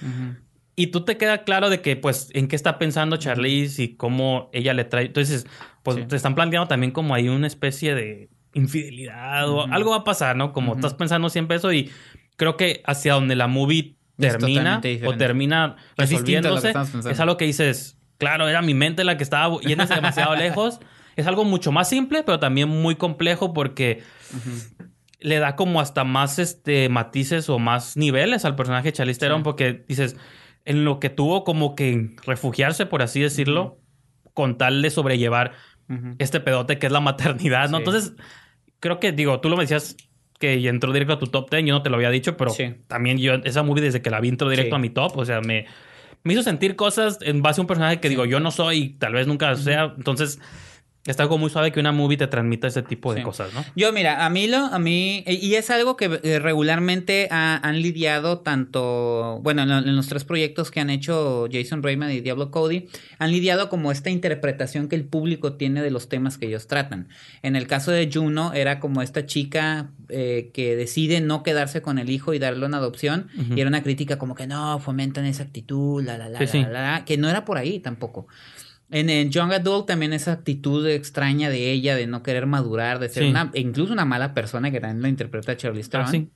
Y 0.76 0.88
tú 0.88 1.06
te 1.06 1.18
queda 1.18 1.44
claro 1.44 1.70
de 1.70 1.82
que, 1.82 1.96
pues, 1.96 2.30
en 2.34 2.48
qué 2.48 2.56
está 2.56 2.80
pensando 2.80 3.18
Charlize 3.18 3.82
y 3.84 3.96
cómo 3.96 4.50
ella 4.54 4.74
le 4.74 4.84
trae... 4.86 5.06
Entonces, 5.06 5.46
pues, 5.84 5.98
Sí. 5.98 6.04
te 6.08 6.16
están 6.16 6.34
planteando 6.36 6.68
también 6.68 6.92
como 6.92 7.14
hay 7.14 7.30
una 7.30 7.46
especie 7.48 7.94
de 7.96 8.30
infidelidad 8.54 9.50
o 9.50 9.66
algo 9.72 9.92
va 9.92 9.98
a 9.98 10.04
pasar, 10.04 10.36
¿no? 10.36 10.54
Como 10.54 10.74
estás 10.76 10.94
pensando 10.94 11.30
siempre 11.30 11.58
eso 11.58 11.72
y 11.74 11.92
creo 12.38 12.58
que 12.58 12.82
hacia 12.86 13.14
donde 13.14 13.36
la 13.36 13.48
movie 13.48 13.96
termina 14.18 14.80
o 15.06 15.16
termina 15.16 15.76
Es 15.98 16.10
resolviéndose, 16.12 16.74
es 17.10 17.20
algo 17.20 17.36
que 17.38 17.46
dices, 17.46 17.98
claro, 18.18 18.48
era 18.48 18.62
mi 18.62 18.74
mente 18.74 19.04
la 19.04 19.18
que 19.18 19.24
estaba 19.24 19.60
yéndose 19.62 19.96
demasiado 19.96 20.36
lejos. 20.36 20.80
Es 21.16 21.28
algo 21.28 21.44
mucho 21.46 21.72
más 21.72 21.88
simple, 21.90 22.24
pero 22.24 22.40
también 22.40 22.68
muy 22.70 22.96
complejo 22.96 23.54
porque 23.54 24.02
le 25.20 25.38
da 25.38 25.56
como 25.56 25.80
hasta 25.80 26.04
más 26.04 26.40
este 26.40 26.90
matices 26.90 27.50
o 27.50 27.60
más 27.60 27.96
niveles 27.98 28.46
al 28.46 28.56
personaje 28.56 28.88
de 28.88 28.94
Charlize 28.94 29.20
Theron 29.20 29.42
Sí. 29.42 29.44
porque 29.44 29.86
dices, 29.88 30.16
en 30.66 30.86
lo 30.86 31.00
que 31.00 31.10
tuvo 31.10 31.44
como 31.44 31.76
que 31.76 32.12
refugiarse, 32.26 32.86
por 32.86 33.02
así 33.02 33.20
decirlo, 33.22 33.80
con 34.34 34.58
tal 34.58 34.82
de 34.82 34.90
sobrellevar 34.90 35.52
este 36.18 36.40
pedote 36.40 36.80
que 36.80 36.88
es 36.88 36.92
la 36.92 37.02
maternidad, 37.02 37.70
¿no? 37.70 37.78
Sí. 37.78 37.82
Entonces, 37.84 38.14
creo 38.80 39.00
que, 39.00 39.12
digo, 39.12 39.40
tú 39.42 39.50
lo 39.50 39.58
me 39.58 39.64
decías 39.64 39.96
que 40.40 40.68
entró 40.68 40.92
directo 40.92 41.14
a 41.14 41.20
tu 41.20 41.28
top 41.28 41.50
10, 41.52 41.66
yo 41.66 41.74
no 41.74 41.84
te 41.84 41.90
lo 41.90 41.98
había 41.98 42.10
dicho, 42.10 42.36
pero 42.36 42.50
Sí. 42.50 42.74
también 42.88 43.18
yo, 43.18 43.36
esa 43.36 43.64
movie 43.64 43.84
desde 43.84 44.02
que 44.02 44.10
la 44.10 44.20
vi 44.20 44.30
entró 44.30 44.50
directo 44.50 44.72
Sí. 44.72 44.76
a 44.76 44.80
mi 44.80 44.90
top, 44.90 45.16
o 45.18 45.26
sea, 45.26 45.42
me, 45.42 45.66
me 46.24 46.34
hizo 46.34 46.42
sentir 46.44 46.76
cosas 46.76 47.20
en 47.22 47.42
base 47.42 47.60
a 47.60 47.64
un 47.64 47.68
personaje 47.68 48.00
que 48.00 48.10
digo, 48.10 48.26
yo 48.26 48.40
no 48.40 48.50
soy 48.52 48.78
y 48.78 48.90
tal 48.98 49.14
vez 49.14 49.28
nunca 49.28 49.56
sea, 49.56 49.94
entonces 49.98 50.40
está 51.06 51.24
algo 51.24 51.38
muy 51.38 51.50
suave 51.50 51.72
que 51.72 51.80
una 51.80 51.92
movie 51.92 52.18
te 52.18 52.28
transmita 52.28 52.68
ese 52.68 52.82
tipo 52.82 53.14
de 53.14 53.20
Sí. 53.20 53.24
cosas, 53.26 53.54
¿no? 53.54 53.64
Yo, 53.76 53.92
mira, 53.92 54.26
a 54.26 54.30
mí 54.30 54.48
lo, 54.48 54.58
a 54.58 54.80
mí, 54.80 55.24
y 55.28 55.56
es 55.56 55.70
algo 55.70 55.98
que 55.98 56.20
eh, 56.24 56.40
regularmente 56.40 57.28
ha- 57.30 57.58
han 57.68 57.82
lidiado 57.82 58.40
tanto, 58.40 59.40
bueno, 59.44 59.64
en, 59.64 59.70
lo- 59.70 59.78
en 59.80 59.96
los 59.96 60.08
tres 60.08 60.24
proyectos 60.24 60.72
que 60.72 60.80
han 60.80 60.90
hecho 60.90 61.48
Jason 61.52 61.84
Reitman 61.84 62.12
y 62.12 62.22
Diablo 62.22 62.52
Cody, 62.52 62.88
han 63.20 63.32
lidiado 63.32 63.70
como 63.70 63.92
esta 63.92 64.10
interpretación 64.10 64.88
que 64.88 64.96
el 64.96 65.04
público 65.04 65.54
tiene 65.54 65.82
de 65.82 65.92
los 65.92 66.10
temas 66.10 66.38
que 66.38 66.48
ellos 66.48 66.68
tratan. 66.68 67.10
En 67.42 67.56
el 67.56 67.68
caso 67.68 67.92
de 67.92 68.10
Juno, 68.12 68.54
era 68.54 68.80
como 68.80 69.02
esta 69.02 69.26
chica 69.26 69.90
eh, 70.10 70.52
que 70.54 70.76
decide 70.76 71.22
no 71.22 71.44
quedarse 71.44 71.82
con 71.82 72.00
el 72.00 72.10
hijo 72.10 72.34
y 72.34 72.40
darle 72.40 72.66
una 72.66 72.78
adopción, 72.78 73.28
y 73.56 73.60
era 73.60 73.68
una 73.68 73.84
crítica 73.84 74.18
como 74.18 74.36
que 74.36 74.48
no, 74.48 74.80
fomentan 74.80 75.26
esa 75.26 75.44
actitud, 75.44 76.04
la, 76.04 76.18
la, 76.18 76.30
la, 76.30 76.40
Sí, 76.40 76.46
la, 76.46 76.52
sí. 76.52 76.62
la, 76.72 76.92
la, 76.92 77.06
que 77.06 77.18
no 77.18 77.30
era 77.30 77.46
por 77.46 77.58
ahí 77.58 77.80
tampoco. 77.80 78.28
En 78.94 79.10
el 79.10 79.30
Young 79.30 79.52
Adult 79.52 79.88
también 79.88 80.14
esa 80.14 80.32
actitud 80.32 80.88
extraña 80.88 81.50
de 81.50 81.72
ella 81.72 81.96
de 81.96 82.06
no 82.08 82.22
querer 82.22 82.46
madurar, 82.46 83.00
de 83.00 83.10
ser 83.10 83.24
Sí. 83.24 83.30
una, 83.30 83.52
incluso 83.56 83.92
una 83.92 84.06
mala 84.06 84.34
persona 84.34 84.70
que 84.72 84.80
también 84.80 85.02
lo 85.02 85.08
interpreta 85.08 85.58
Charlize 85.58 85.90
Theron. 85.90 86.08
Ah, 86.08 86.12
sí. 86.12 86.30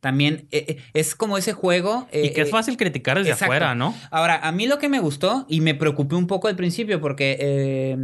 También 0.00 0.46
eh, 0.50 0.64
eh, 0.68 0.76
es 0.94 1.14
como 1.14 1.36
ese 1.36 1.52
juego. 1.52 2.08
Y 2.12 2.28
eh, 2.28 2.32
que 2.32 2.42
es 2.42 2.48
eh, 2.48 2.50
fácil 2.50 2.76
criticar 2.76 3.18
desde 3.18 3.32
exacto. 3.32 3.52
afuera, 3.52 3.74
¿no? 3.74 3.94
Ahora, 4.10 4.36
a 4.36 4.52
mí 4.52 4.66
lo 4.66 4.78
que 4.78 4.88
me 4.88 5.00
gustó 5.00 5.44
y 5.48 5.60
me 5.60 5.74
preocupé 5.74 6.14
un 6.14 6.26
poco 6.26 6.48
al 6.48 6.56
principio 6.56 7.00
porque 7.00 7.96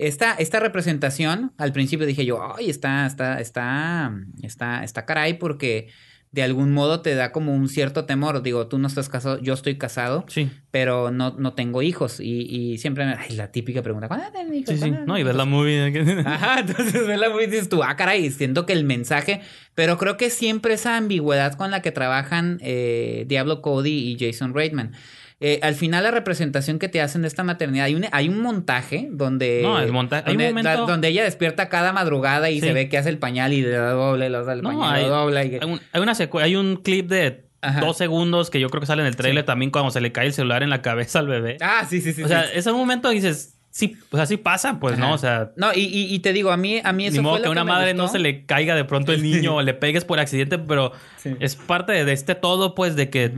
esta, 0.00 0.34
esta 0.34 0.60
representación, 0.60 1.52
al 1.58 1.72
principio 1.72 2.06
dije 2.06 2.24
yo, 2.24 2.54
ay, 2.56 2.70
está, 2.70 3.06
está, 3.06 3.40
está, 3.40 4.12
está, 4.42 4.82
está 4.82 5.04
caray 5.04 5.34
porque 5.34 5.88
de 6.36 6.42
algún 6.42 6.70
modo 6.72 7.00
te 7.00 7.14
da 7.14 7.32
como 7.32 7.54
un 7.54 7.68
cierto 7.68 8.04
temor. 8.04 8.42
Digo, 8.42 8.66
tú 8.68 8.78
no 8.78 8.86
estás 8.86 9.08
casado, 9.08 9.40
yo 9.40 9.54
estoy 9.54 9.78
casado, 9.78 10.26
Sí. 10.28 10.50
pero 10.70 11.10
no, 11.10 11.34
no 11.38 11.54
tengo 11.54 11.80
hijos 11.82 12.20
y, 12.20 12.42
y 12.42 12.76
siempre 12.78 13.06
me, 13.06 13.14
ay, 13.14 13.34
la 13.36 13.50
típica 13.50 13.82
pregunta, 13.82 14.06
¿cuándo 14.06 14.26
tienen 14.30 14.54
hijos? 14.54 14.68
Sí, 14.68 14.74
sí. 14.76 14.90
¿Cuándo 14.90 15.06
No, 15.06 15.18
y 15.18 15.22
ves 15.22 15.34
la 15.34 15.44
hijos?". 15.44 15.50
movie. 15.58 16.22
Ajá, 16.26 16.60
entonces 16.60 17.06
ves 17.06 17.18
la 17.18 17.30
movie 17.30 17.44
y 17.46 17.50
dices 17.50 17.68
tú, 17.70 17.82
ah, 17.82 17.96
caray, 17.96 18.30
siento 18.30 18.66
que 18.66 18.74
el 18.74 18.84
mensaje, 18.84 19.40
pero 19.74 19.96
creo 19.96 20.16
que 20.18 20.28
siempre 20.30 20.74
esa 20.74 20.96
ambigüedad 20.98 21.54
con 21.54 21.70
la 21.70 21.80
que 21.82 21.90
trabajan 21.90 22.58
eh, 22.60 23.24
Diablo 23.26 23.62
Cody 23.62 23.90
y 24.12 24.16
Jason 24.20 24.52
Reitman. 24.54 24.92
Eh, 25.38 25.60
al 25.62 25.74
final 25.74 26.02
la 26.02 26.10
representación 26.10 26.78
que 26.78 26.88
te 26.88 27.02
hacen 27.02 27.20
de 27.22 27.28
esta 27.28 27.44
maternidad, 27.44 27.84
hay 27.86 27.94
un, 27.94 28.06
hay 28.10 28.28
un 28.30 28.40
montaje 28.40 29.08
donde, 29.10 29.60
No, 29.62 29.78
el 29.78 29.92
montaje- 29.92 30.24
hay 30.26 30.32
un 30.36 30.38
donde, 30.42 30.62
momento- 30.62 30.86
donde 30.86 31.08
ella 31.08 31.24
despierta 31.24 31.68
cada 31.68 31.92
madrugada 31.92 32.48
y 32.48 32.54
Sí. 32.60 32.68
se 32.68 32.72
ve 32.72 32.88
que 32.88 32.96
hace 32.96 33.10
el 33.10 33.18
pañal 33.18 33.52
y 33.52 33.60
le 33.60 33.68
da 33.70 33.90
doble, 33.90 34.30
le 34.30 34.42
da 34.42 34.52
el 34.54 34.62
No, 34.62 34.70
pañal, 34.70 34.94
hay, 34.94 35.02
lo 35.02 35.08
dobla. 35.10 35.44
Y... 35.44 35.54
hay 35.56 35.70
un, 35.70 35.80
hay 35.92 36.00
una 36.00 36.12
secue- 36.14 36.40
hay 36.42 36.56
un 36.56 36.76
clip 36.76 37.08
de 37.10 37.44
Ajá. 37.60 37.80
dos 37.80 37.98
segundos 37.98 38.48
que 38.48 38.60
yo 38.60 38.70
creo 38.70 38.80
que 38.80 38.86
sale 38.86 39.02
en 39.02 39.08
el 39.08 39.16
trailer 39.16 39.42
Sí. 39.42 39.46
también 39.46 39.70
cuando 39.70 39.90
se 39.90 40.00
le 40.00 40.10
cae 40.10 40.26
el 40.28 40.32
celular 40.32 40.62
en 40.62 40.70
la 40.70 40.80
cabeza 40.80 41.18
al 41.18 41.26
bebé. 41.28 41.58
Ah, 41.60 41.84
sí, 41.86 42.00
sí, 42.00 42.14
sí. 42.14 42.22
o 42.22 42.28
sea, 42.28 42.44
sí. 42.44 42.50
ese 42.54 42.72
momento 42.72 43.10
dices, 43.10 43.58
sí, 43.70 43.94
pues 44.08 44.22
así 44.22 44.38
pasa, 44.38 44.80
pues, 44.80 44.96
¿no? 44.98 45.12
O 45.12 45.18
sea, 45.18 45.50
No, 45.56 45.70
y, 45.74 45.80
y, 45.80 46.14
y 46.14 46.18
te 46.20 46.32
digo, 46.32 46.50
a 46.50 46.56
mí, 46.56 46.80
a 46.82 46.94
mí 46.94 47.08
eso 47.08 47.16
ni 47.18 47.22
modo 47.22 47.34
fue 47.34 47.38
lo 47.40 47.42
que 47.42 47.48
a 47.48 47.52
una 47.52 47.64
me 47.64 47.72
madre 47.72 47.92
no 47.92 48.08
se 48.08 48.18
le 48.20 48.46
caiga 48.46 48.74
de 48.74 48.86
pronto 48.86 49.12
el 49.12 49.22
niño 49.22 49.56
o 49.56 49.60
le 49.62 49.74
pegues 49.74 50.06
por 50.06 50.18
accidente, 50.18 50.58
pero 50.58 50.92
es 51.40 51.56
parte 51.56 51.92
de 52.06 52.10
este 52.12 52.34
todo, 52.34 52.74
pues, 52.74 52.96
de 52.96 53.10
que. 53.10 53.34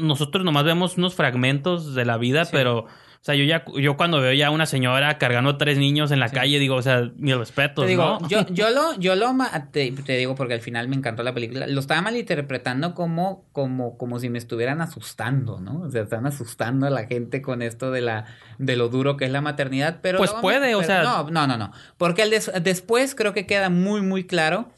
Nosotros 0.00 0.44
nomás 0.44 0.64
vemos 0.64 0.96
unos 0.98 1.14
fragmentos 1.14 1.94
de 1.94 2.04
la 2.04 2.16
vida, 2.18 2.44
Sí. 2.44 2.50
pero, 2.52 2.78
o 2.78 3.22
sea, 3.22 3.34
yo 3.34 3.44
ya, 3.44 3.64
yo 3.78 3.96
cuando 3.98 4.20
veo 4.20 4.32
ya 4.32 4.46
a 4.46 4.50
una 4.50 4.64
señora 4.64 5.18
cargando 5.18 5.58
tres 5.58 5.76
niños 5.76 6.10
en 6.10 6.20
la 6.20 6.28
Sí. 6.28 6.34
calle, 6.34 6.58
digo, 6.58 6.76
o 6.76 6.82
sea, 6.82 7.10
Te 7.84 7.86
digo, 7.86 8.18
¿no? 8.20 8.28
yo, 8.28 8.46
yo 8.50 8.70
lo, 8.70 8.94
yo 8.98 9.14
lo 9.14 9.30
te, 9.72 9.92
te 9.92 10.16
digo 10.16 10.34
porque 10.34 10.54
al 10.54 10.60
final 10.62 10.88
me 10.88 10.96
encantó 10.96 11.22
la 11.22 11.34
película. 11.34 11.66
Lo 11.66 11.80
estaba 11.80 12.00
malinterpretando 12.00 12.94
como, 12.94 13.44
como, 13.52 13.98
como 13.98 14.18
si 14.18 14.30
me 14.30 14.38
estuvieran 14.38 14.80
asustando, 14.80 15.60
¿no? 15.60 15.82
O 15.82 15.90
sea, 15.90 16.02
están 16.02 16.26
asustando 16.26 16.86
a 16.86 16.90
la 16.90 17.04
gente 17.06 17.42
con 17.42 17.60
esto 17.60 17.90
de 17.90 18.00
la, 18.00 18.24
de 18.58 18.76
lo 18.76 18.88
duro 18.88 19.16
que 19.18 19.26
es 19.26 19.30
la 19.30 19.42
maternidad. 19.42 19.98
Pero 20.02 20.16
Pues 20.18 20.30
luego- 20.30 20.40
puede, 20.42 20.74
o 20.74 20.82
sea- 20.82 21.02
No, 21.02 21.30
no, 21.30 21.46
no, 21.46 21.58
no. 21.58 21.72
Porque 21.98 22.22
el 22.22 22.30
des- 22.30 22.50
después 22.62 23.14
creo 23.14 23.34
que 23.34 23.44
queda 23.46 23.68
muy, 23.68 24.00
muy 24.00 24.24
claro 24.24 24.70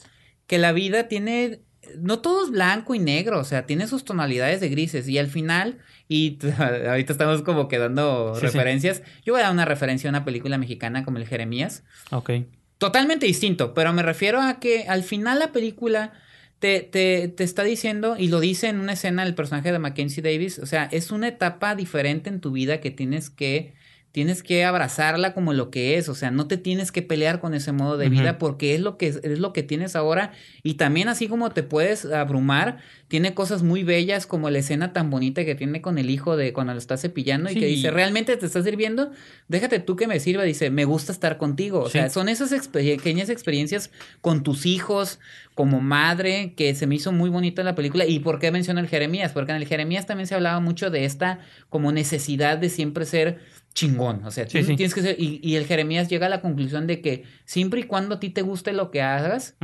que 0.49 0.59
la 0.59 0.73
vida 0.73 1.07
tiene. 1.09 1.61
No 2.01 2.21
todo 2.21 2.45
es 2.45 2.51
blanco 2.51 2.95
y 2.95 2.99
negro, 2.99 3.39
o 3.41 3.45
sea, 3.45 3.67
tiene 3.67 3.87
sus 3.87 4.05
tonalidades 4.05 4.61
de 4.61 4.69
grises. 4.69 5.09
Y 5.09 5.19
al 5.19 5.29
final, 5.29 5.79
y 6.09 6.39
ahorita 6.89 7.13
estamos 7.13 7.43
como 7.43 7.69
que 7.69 7.79
dando 7.79 8.35
Sí, 8.35 8.41
sí. 8.41 8.47
referencias. 8.47 9.03
Yo 9.25 9.33
voy 9.33 9.41
a 9.41 9.45
dar 9.45 9.53
una 9.53 9.65
referencia 9.65 10.09
a 10.09 10.13
una 10.13 10.25
película 10.25 10.59
mexicana 10.59 11.05
como 11.05 11.19
El 11.19 11.27
Jeremías. 11.27 11.85
Ok. 12.11 12.31
Totalmente 12.79 13.27
distinto, 13.27 13.75
pero 13.75 13.93
me 13.93 14.03
refiero 14.03 14.41
a 14.41 14.59
que 14.59 14.85
al 14.89 15.05
final 15.05 15.39
la 15.39 15.53
película 15.53 16.13
te, 16.59 16.81
te, 16.81 17.29
te 17.29 17.45
está 17.45 17.63
diciendo, 17.65 18.17
y 18.19 18.29
lo 18.29 18.41
dice 18.41 18.69
en 18.69 18.79
una 18.81 18.93
escena 18.95 19.23
el 19.25 19.35
personaje 19.35 19.71
de 19.73 19.79
Mackenzie 19.79 20.23
Davis, 20.23 20.59
o 20.59 20.67
sea, 20.67 20.89
es 20.93 21.11
una 21.13 21.29
etapa 21.29 21.75
diferente 21.75 22.29
en 22.29 22.41
tu 22.41 22.53
vida 22.53 22.81
que 22.81 22.91
tienes 22.91 23.31
que 23.31 23.75
tienes 24.13 24.43
que 24.43 24.65
abrazarla 24.65 25.33
como 25.33 25.55
lo 25.55 25.71
que 25.71 25.97
es, 25.97 26.09
o 26.11 26.15
sea, 26.15 26.31
no 26.31 26.47
te 26.47 26.59
tienes 26.59 26.93
que 26.93 27.01
pelear 27.03 27.41
con 27.41 27.55
ese 27.55 27.73
modo 27.73 27.97
de 27.97 28.11
vida 28.11 28.39
porque 28.39 28.75
es 28.75 28.81
lo 28.81 28.99
que 28.99 29.09
es 29.09 29.39
lo 29.39 29.53
que 29.55 29.63
tienes 29.63 29.97
ahora 29.97 30.33
y 30.63 30.75
también 30.75 31.09
así 31.09 31.29
como 31.29 31.51
te 31.51 31.63
puedes 31.63 32.05
abrumar, 32.05 32.79
tiene 33.09 33.33
cosas 33.35 33.63
muy 33.63 33.83
bellas 33.85 34.27
como 34.27 34.51
la 34.51 34.59
escena 34.59 34.93
tan 34.93 35.09
bonita 35.11 35.45
que 35.45 35.55
tiene 35.55 35.81
con 35.81 35.99
el 35.99 36.11
hijo 36.11 36.37
de 36.37 36.53
cuando 36.53 36.73
lo 36.75 36.79
está 36.79 36.97
cepillando 36.97 37.51
y 37.51 37.55
que 37.55 37.67
dice, 37.67 37.91
"¿Realmente 37.91 38.37
te 38.37 38.47
está 38.47 38.63
sirviendo? 38.63 39.11
Déjate 39.49 39.79
tú 39.81 39.97
que 39.97 40.07
me 40.07 40.21
sirva." 40.21 40.45
Dice, 40.45 40.71
"Me 40.71 40.85
gusta 40.85 41.13
estar 41.13 41.39
contigo." 41.39 41.81
O 41.81 41.87
Sí. 41.87 41.93
sea, 41.93 42.11
son 42.11 42.29
esas 42.29 42.69
pequeñas 42.69 43.29
experiencias 43.31 43.91
con 44.21 44.43
tus 44.43 44.67
hijos 44.67 45.21
como 45.55 45.81
madre 45.81 46.55
que 46.57 46.75
se 46.75 46.87
me 46.87 46.95
hizo 46.95 47.13
muy 47.13 47.29
bonita 47.29 47.61
en 47.63 47.67
la 47.67 47.75
película 47.75 48.07
y 48.07 48.19
por 48.21 48.39
qué 48.39 48.51
menciono 48.51 48.81
el 48.81 48.89
Jeremías, 48.89 49.33
porque 49.33 49.53
en 49.53 49.59
el 49.59 49.67
Jeremías 49.67 50.07
también 50.07 50.27
se 50.27 50.35
hablaba 50.35 50.61
mucho 50.61 50.91
de 50.91 51.05
esta 51.05 51.41
como 51.69 51.93
necesidad 51.93 52.57
de 52.59 52.71
siempre 52.71 53.05
ser 53.05 53.41
chingón, 53.75 54.25
o 54.25 54.31
sea, 54.31 54.49
Sí, 54.49 54.61
tú 54.61 54.65
sí. 54.67 54.77
tienes 54.77 54.95
que 54.95 55.03
ser 55.03 55.17
y, 55.19 55.41
y 55.43 55.57
el 55.57 55.67
Jeremías 55.67 56.09
llega 56.09 56.27
a 56.27 56.29
la 56.31 56.41
conclusión 56.41 56.87
de 56.87 57.01
que 57.01 57.25
siempre 57.45 57.81
y 57.81 57.85
cuando 57.85 58.17
a 58.17 58.21
ti 58.21 58.31
te 58.31 58.43
guste 58.43 58.73
lo 58.73 58.91
que 58.91 59.03
hagas, 59.03 59.57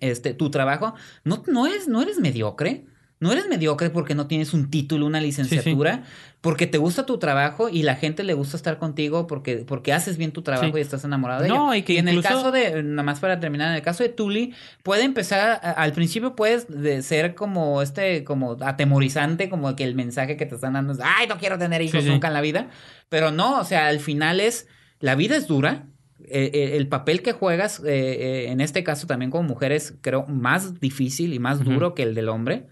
este, 0.00 0.34
tu 0.34 0.50
trabajo, 0.50 0.94
no, 1.24 1.42
no, 1.46 1.66
eres, 1.66 1.88
no 1.88 2.02
eres 2.02 2.18
mediocre. 2.18 2.86
No 3.20 3.30
eres 3.30 3.46
mediocre 3.48 3.88
porque 3.90 4.16
no 4.16 4.26
tienes 4.26 4.52
un 4.52 4.68
título, 4.68 5.06
una 5.06 5.20
licenciatura, 5.20 6.02
porque 6.42 6.66
te 6.66 6.76
gusta 6.76 7.06
tu 7.06 7.18
trabajo 7.18 7.68
y 7.70 7.84
la 7.84 7.94
gente 7.94 8.24
le 8.24 8.34
gusta 8.34 8.56
estar 8.58 8.76
contigo 8.76 9.26
porque, 9.26 9.58
porque 9.66 9.92
haces 9.94 10.18
bien 10.18 10.32
tu 10.32 10.42
trabajo 10.42 10.72
Sí. 10.72 10.78
y 10.78 10.80
estás 10.82 11.04
enamorado 11.04 11.42
de 11.44 11.48
No, 11.48 11.74
y 11.74 11.82
que 11.82 11.98
en 11.98 12.08
el 12.08 12.20
caso 12.20 12.50
de, 12.52 12.82
nada 12.82 13.02
más 13.04 13.20
para 13.20 13.40
terminar, 13.40 13.68
en 13.70 13.76
el 13.76 13.82
caso 13.82 14.02
de 14.02 14.08
Tully, 14.10 14.52
puede 14.82 15.04
empezar, 15.04 15.60
a- 15.62 15.70
al 15.70 15.92
principio 15.92 16.34
puedes 16.36 16.66
de 16.68 17.00
ser 17.02 17.34
como 17.34 17.80
este, 17.80 18.24
como 18.24 18.56
atemorizante, 18.60 19.48
como 19.48 19.74
que 19.76 19.84
el 19.84 19.94
mensaje 19.94 20.36
que 20.36 20.44
te 20.44 20.56
están 20.56 20.72
dando 20.74 20.92
es, 20.92 20.98
ay, 21.02 21.26
no 21.28 21.38
quiero 21.38 21.58
tener 21.58 21.80
hijos 21.80 22.00
Sí, 22.00 22.06
sí. 22.08 22.12
nunca 22.12 22.26
en 22.28 22.34
la 22.34 22.40
vida, 22.40 22.68
pero 23.08 23.30
no, 23.30 23.60
o 23.60 23.64
sea, 23.64 23.86
al 23.86 24.00
final 24.00 24.40
es, 24.40 24.66
la 24.98 25.14
vida 25.14 25.36
es 25.36 25.46
dura, 25.46 25.86
eh, 26.24 26.50
eh, 26.54 26.76
el 26.76 26.88
papel 26.88 27.22
que 27.22 27.32
juegas, 27.32 27.80
eh, 27.80 27.84
eh, 27.86 28.50
en 28.50 28.60
este 28.60 28.82
caso 28.82 29.06
también 29.06 29.30
como 29.30 29.44
mujer, 29.48 29.70
es 29.72 29.94
creo 30.00 30.26
más 30.26 30.80
difícil 30.80 31.34
y 31.34 31.38
más 31.38 31.62
duro 31.64 31.94
que 31.94 32.02
el 32.02 32.14
del 32.16 32.28
hombre. 32.28 32.66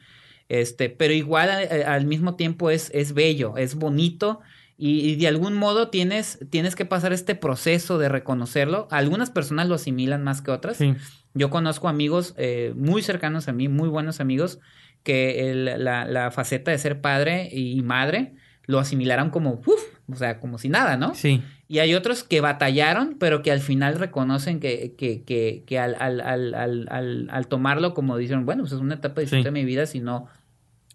Este, 0.51 0.91
pero 0.91 1.15
igual 1.15 1.49
eh, 1.49 1.85
al 1.87 2.05
mismo 2.07 2.35
tiempo 2.35 2.71
es, 2.71 2.91
es 2.93 3.15
bello, 3.15 3.57
es 3.57 3.77
bonito. 3.77 4.41
Y, 4.77 5.01
y 5.11 5.17
de 5.17 5.29
algún 5.29 5.55
modo 5.55 5.89
tienes, 5.91 6.41
tienes 6.51 6.75
que 6.75 6.85
pasar 6.85 7.13
este 7.13 7.35
proceso 7.37 7.99
de 7.99 8.09
reconocerlo. 8.09 8.89
Algunas 8.91 9.31
personas 9.31 9.69
lo 9.69 9.77
asimilan 9.77 10.25
más 10.25 10.41
que 10.43 10.51
otras. 10.51 10.79
Sí. 10.79 10.95
Yo 11.35 11.51
conozco 11.51 11.89
amigos 11.89 12.35
eh, 12.37 12.73
muy 12.77 13.03
cercanos 13.03 13.47
a 13.47 13.53
mí, 13.53 13.69
muy 13.69 13.89
buenos 13.89 14.19
amigos, 14.21 14.59
que 15.05 15.51
el- 15.53 15.85
la, 15.85 16.05
la 16.05 16.31
faceta 16.33 16.73
de 16.73 16.79
ser 16.79 17.01
padre 17.01 17.49
y 17.53 17.81
madre 17.83 18.33
lo 18.67 18.79
asimilaron 18.81 19.31
como, 19.31 19.61
uf, 19.67 19.83
o 20.13 20.17
sea, 20.17 20.41
como 20.41 20.59
si 20.59 20.69
nada, 20.69 20.97
¿no? 20.97 21.15
Sí. 21.15 21.43
Y 21.69 21.79
hay 21.81 21.95
otros 21.95 22.25
que 22.25 22.41
batallaron, 22.41 23.17
pero 23.21 23.43
que 23.43 23.53
al 23.53 23.61
final 23.61 23.99
reconocen 23.99 24.59
que, 24.61 24.95
que, 24.97 25.23
que, 25.23 25.63
que 25.67 25.79
al, 25.79 25.95
al, 26.01 26.21
al, 26.21 26.55
al, 26.55 26.87
al, 26.91 27.29
al 27.31 27.47
tomarlo 27.49 27.95
como 27.95 28.17
dicen, 28.17 28.45
bueno, 28.47 28.63
pues 28.63 28.73
es 28.73 28.81
una 28.81 28.95
etapa 28.97 29.21
distinta 29.21 29.51
Sí. 29.51 29.55
de 29.55 29.61
mi 29.61 29.65
vida, 29.65 29.87
si 29.87 30.01
no, 30.01 30.27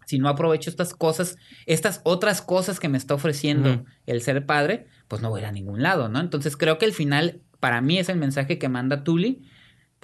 si 0.05 0.19
no 0.19 0.29
aprovecho 0.29 0.69
estas 0.69 0.93
cosas, 0.93 1.37
estas 1.65 2.01
otras 2.03 2.41
cosas 2.41 2.79
que 2.79 2.89
me 2.89 2.97
está 2.97 3.13
ofreciendo 3.13 3.85
el 4.05 4.21
ser 4.21 4.45
padre, 4.45 4.87
pues 5.07 5.21
no 5.21 5.29
voy 5.29 5.39
a 5.39 5.43
ir 5.43 5.47
a 5.47 5.51
ningún 5.51 5.81
lado, 5.81 6.09
¿no? 6.09 6.19
Entonces 6.19 6.57
creo 6.57 6.77
que 6.77 6.85
el 6.85 6.93
final, 6.93 7.41
para 7.59 7.81
mí, 7.81 7.97
es 7.97 8.09
el 8.09 8.17
mensaje 8.17 8.57
que 8.57 8.69
manda 8.69 9.03
Tully, 9.03 9.43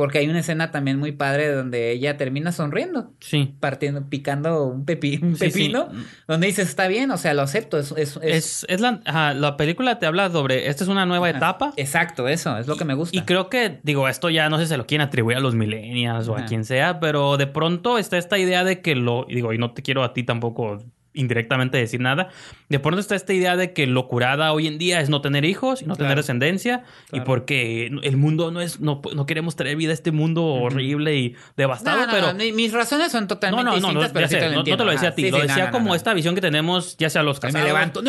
porque 0.02 0.18
hay 0.18 0.28
una 0.28 0.40
escena 0.40 0.72
también 0.72 0.98
muy 0.98 1.12
padre 1.12 1.52
donde 1.54 1.92
ella 1.92 2.18
termina 2.18 2.52
sonriendo, 2.52 3.12
Sí. 3.20 3.54
partiendo, 3.60 4.10
picando 4.10 4.66
un, 4.66 4.84
pepi- 4.84 5.22
un 5.22 5.36
Sí, 5.36 5.52
sí. 5.52 5.60
pepino, 5.60 5.90
donde 6.28 6.48
dices, 6.48 6.68
está 6.70 6.88
bien, 6.88 7.12
o 7.12 7.18
sea, 7.18 7.36
lo 7.36 7.44
acepto, 7.44 7.78
es... 7.78 7.92
es, 7.96 8.18
es- 8.18 8.24
Es, 8.24 8.66
es 8.68 8.82
la, 8.82 9.00
ajá, 9.06 9.36
la 9.36 9.58
película 9.58 10.00
te 10.00 10.08
habla 10.08 10.32
sobre, 10.32 10.68
esta 10.70 10.84
es 10.84 10.90
una 10.90 11.06
nueva 11.06 11.30
etapa. 11.30 11.72
Exacto, 11.78 12.28
eso, 12.28 12.58
es 12.58 12.66
lo 12.66 12.78
que 12.78 12.86
me 12.86 12.96
gusta. 12.96 13.16
Y 13.16 13.22
creo 13.22 13.48
que, 13.48 13.80
digo, 13.84 14.08
esto 14.10 14.32
ya 14.32 14.50
no 14.50 14.58
sé 14.58 14.64
si 14.64 14.70
se 14.70 14.78
lo 14.78 14.88
quieren 14.88 15.06
atribuir 15.06 15.38
a 15.38 15.40
los 15.40 15.54
millennials 15.54 16.28
o 16.30 16.36
a 16.36 16.46
quien 16.46 16.66
sea, 16.66 17.00
pero 17.00 17.38
de 17.38 17.46
pronto 17.46 18.00
está 18.00 18.18
esta 18.18 18.40
idea 18.40 18.64
de 18.64 18.82
que 18.82 18.96
lo, 18.96 19.28
y 19.30 19.36
digo, 19.36 19.54
y 19.54 19.60
no 19.60 19.72
te 19.76 19.84
quiero 19.84 20.04
a 20.04 20.14
ti 20.14 20.24
tampoco 20.24 20.84
indirectamente 21.14 21.78
decir 21.78 22.00
nada, 22.00 22.30
de 22.70 22.80
pronto 22.80 23.00
está 23.02 23.16
esta 23.16 23.34
idea 23.34 23.56
de 23.58 23.74
que 23.74 23.86
lo 23.88 24.08
curada 24.08 24.54
hoy 24.54 24.68
en 24.68 24.78
día 24.78 25.02
es 25.02 25.10
no 25.10 25.22
tener 25.22 25.44
hijos 25.46 25.82
y 25.82 25.86
no 25.86 25.96
tener 25.96 26.10
Claro. 26.12 26.22
descendencia 26.22 26.84
y 27.12 27.20
porque 27.22 27.88
el 28.04 28.18
mundo 28.18 28.52
no 28.52 28.62
es, 28.62 28.80
no, 28.80 29.02
no 29.14 29.26
queremos 29.26 29.56
traer 29.56 29.76
vida 29.76 29.92
a 29.92 29.94
este 29.94 30.12
mundo 30.12 30.44
horrible 30.46 31.16
y 31.18 31.36
devastado, 31.58 32.02
No, 32.02 32.06
no, 32.08 32.12
pero... 32.38 32.54
mis 32.56 32.72
razones 32.72 33.12
son 33.12 33.28
totalmente 33.28 33.64
no, 33.66 33.70
no, 33.72 33.76
distintas, 33.78 34.08
no, 34.10 34.14
pero 34.14 34.28
sí 34.28 34.34
sé, 34.36 34.40
te 34.40 34.50
lo 34.50 34.56
no, 34.56 34.64
te 34.64 34.72
lo 34.78 34.86
decía 34.86 35.00
Ajá, 35.00 35.08
a 35.10 35.16
ti, 35.16 35.24
sí, 35.24 35.32
lo 35.32 35.38
sí, 35.38 35.42
decía 35.48 35.58
no, 35.64 35.66
no, 35.66 35.72
como 35.72 35.88
no. 35.90 35.96
esta 35.96 36.14
visión 36.14 36.36
que 36.36 36.42
tenemos, 36.42 36.96
ya 36.98 37.10
sea 37.10 37.24
los 37.24 37.40
casados, 37.40 37.62
me 37.62 37.68
levanto. 37.74 38.02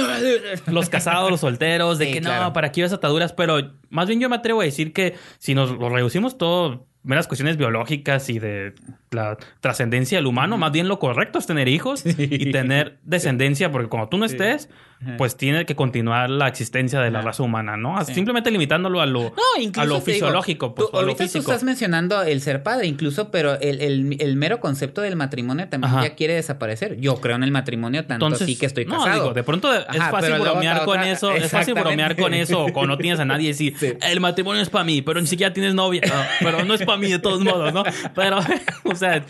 los 0.66 0.88
casados, 0.88 1.30
los 1.30 1.40
solteros, 1.40 1.98
de 1.98 2.06
Sí, 2.06 2.12
que 2.12 2.20
no, 2.20 2.52
para 2.52 2.68
aquí 2.68 2.82
ves 2.82 2.92
ataduras, 2.92 3.32
pero 3.32 3.72
más 3.90 4.06
bien 4.06 4.20
yo 4.20 4.28
me 4.28 4.36
atrevo 4.36 4.60
a 4.60 4.64
decir 4.64 4.92
que 4.92 5.14
si 5.38 5.54
nos 5.54 5.70
lo 5.72 5.88
reducimos 5.88 6.38
todo, 6.38 6.86
meras 7.02 7.26
cuestiones 7.26 7.56
biológicas 7.56 8.28
y 8.28 8.38
de 8.38 8.74
la 9.10 9.36
trascendencia 9.60 10.18
del 10.18 10.26
humano, 10.26 10.56
más 10.58 10.72
bien 10.72 10.88
lo 10.88 10.98
correcto 10.98 11.38
es 11.38 11.46
tener 11.46 11.68
hijos 11.68 12.04
y 12.06 12.52
tener 12.52 12.98
descendencia, 13.02 13.72
porque 13.72 13.88
cuando 13.88 14.08
tú 14.08 14.18
no 14.18 14.24
estés, 14.24 14.68
Ajá. 15.02 15.16
pues 15.16 15.36
tiene 15.36 15.66
que 15.66 15.74
continuar 15.74 16.30
la 16.30 16.46
existencia 16.48 17.00
de 17.00 17.10
la 17.10 17.22
raza 17.22 17.42
humana, 17.42 17.76
¿no? 17.76 18.02
Sí. 18.04 18.14
Simplemente 18.14 18.50
limitándolo 18.50 19.00
a 19.00 19.06
lo, 19.06 19.24
No, 19.24 19.60
incluso 19.60 19.80
a 19.80 19.84
lo 19.84 20.00
te 20.00 20.12
digo, 20.12 20.26
fisiológico, 20.26 20.74
pues, 20.74 20.88
tú- 20.88 20.92
lo 20.94 21.00
ahorita 21.00 21.18
tú 21.18 21.22
físico. 21.24 21.50
estás 21.52 21.64
mencionando 21.64 22.22
el 22.22 22.40
ser 22.40 22.62
padre, 22.62 22.86
incluso, 22.86 23.30
pero 23.30 23.58
el, 23.60 23.80
el- 23.80 24.16
el 24.20 24.36
mero 24.36 24.60
concepto 24.60 25.00
del 25.00 25.16
matrimonio 25.16 25.68
también 25.68 25.92
Ajá. 25.92 26.02
ya 26.04 26.14
quiere 26.14 26.34
desaparecer. 26.34 26.96
Yo 27.00 27.16
creo 27.16 27.36
en 27.36 27.42
el 27.42 27.50
matrimonio 27.50 28.04
tanto 28.06 28.26
Entonces, 28.26 28.46
así 28.46 28.56
que 28.56 28.66
estoy 28.66 28.84
no, 28.84 28.98
casado. 28.98 29.14
digo, 29.14 29.34
de 29.34 29.42
pronto 29.42 29.72
es 29.74 29.84
fácil 30.10 30.34
bromear 30.38 30.76
otra- 30.76 30.84
con 30.86 30.98
otra- 31.00 31.10
eso, 31.10 31.32
es 31.32 31.50
fácil 31.50 31.74
bromear 31.74 32.16
con 32.16 32.32
eso, 32.34 32.64
o 32.66 32.72
cuando 32.72 32.94
no 32.94 32.98
tienes 32.98 33.18
a 33.20 33.24
nadie 33.24 33.44
y 33.46 33.48
decir, 33.48 33.74
Sí. 33.80 33.92
el 34.02 34.20
matrimonio 34.20 34.62
es 34.62 34.70
para 34.70 34.84
mí, 34.84 35.02
pero 35.02 35.20
ni 35.20 35.26
siquiera 35.26 35.52
tienes 35.52 35.74
novia, 35.74 36.00
No, 36.06 36.14
pero 36.40 36.64
no 36.64 36.74
es 36.74 36.82
para 36.84 36.98
mí 36.98 37.08
de 37.10 37.18
todos 37.18 37.40
modos, 37.42 37.72
¿no? 37.72 37.82
Pero, 38.14 38.38
o 38.84 38.94
sea, 38.94 39.24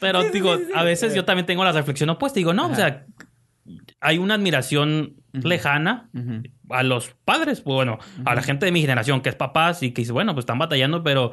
pero 0.00 0.24
digo, 0.30 0.56
a 0.74 0.82
veces 0.82 1.14
yo 1.14 1.24
también 1.24 1.46
tengo 1.46 1.62
la 1.64 1.70
reflexión 1.72 2.10
opuesta, 2.10 2.38
digo, 2.40 2.52
no, 2.52 2.66
o 2.68 2.74
sea, 2.74 3.04
hay 4.02 4.18
una 4.18 4.34
admiración 4.34 5.14
lejana 5.32 6.10
a 6.68 6.82
los 6.82 7.14
padres, 7.24 7.60
pues, 7.60 7.74
bueno, 7.74 7.98
a 8.24 8.34
la 8.34 8.42
gente 8.42 8.66
de 8.66 8.72
mi 8.72 8.80
generación 8.80 9.22
que 9.22 9.28
es 9.28 9.34
papás 9.34 9.82
y 9.82 9.92
que 9.92 10.02
dice, 10.02 10.12
bueno, 10.12 10.34
pues 10.34 10.42
están 10.42 10.58
batallando, 10.58 11.02
pero. 11.02 11.32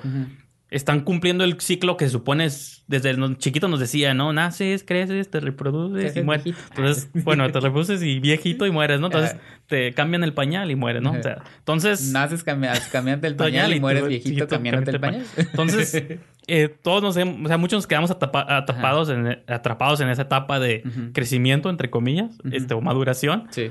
Están 0.71 1.01
cumpliendo 1.01 1.43
el 1.43 1.59
ciclo 1.59 1.97
que 1.97 2.05
se 2.05 2.11
supone 2.11 2.45
es- 2.45 2.83
desde 2.87 3.13
los 3.13 3.37
chiquitos 3.37 3.69
nos 3.69 3.79
decía, 3.79 4.13
¿no? 4.13 4.33
Naces, 4.33 4.83
creces, 4.83 5.29
te 5.29 5.39
reproduces 5.39 6.15
y 6.15 6.21
mueres. 6.21 6.43
viejito. 6.45 6.65
Entonces, 6.75 7.09
bueno, 7.23 7.51
te 7.51 7.59
reproduces 7.59 8.01
y 8.03 8.19
viejito 8.19 8.65
y 8.65 8.71
mueres, 8.71 8.99
¿no? 8.99 9.07
Entonces 9.07 9.35
te 9.67 9.93
cambian 9.93 10.23
el 10.23 10.33
pañal 10.33 10.69
y 10.71 10.75
mueres, 10.75 11.01
¿no? 11.01 11.11
O 11.11 11.21
sea, 11.23 11.43
entonces... 11.59 12.11
Naces 12.11 12.43
cambias, 12.43 12.87
cambiante 12.91 13.27
el 13.27 13.35
pañal 13.35 13.73
y 13.73 13.79
mueres 13.79 14.07
viejito 14.07 14.29
chiquito, 14.29 14.47
cambiándote 14.47 14.91
el 14.91 14.99
pañal. 14.99 15.25
Entonces, 15.37 15.93
eh, 16.47 16.75
todos 16.81 17.01
nos 17.03 17.17
o 17.17 17.47
sea, 17.47 17.57
muchos 17.57 17.77
nos 17.77 17.87
quedamos 17.87 18.11
atapa- 18.11 18.45
atrapados 18.47 19.09
en, 19.09 19.39
atrapados 19.47 19.99
en 20.01 20.09
esa 20.09 20.23
etapa 20.23 20.59
de 20.59 20.83
crecimiento, 21.13 21.69
entre 21.69 21.89
comillas, 21.89 22.37
Ujú. 22.43 22.55
este, 22.55 22.73
o 22.73 22.81
maduración. 22.81 23.47
sí. 23.51 23.69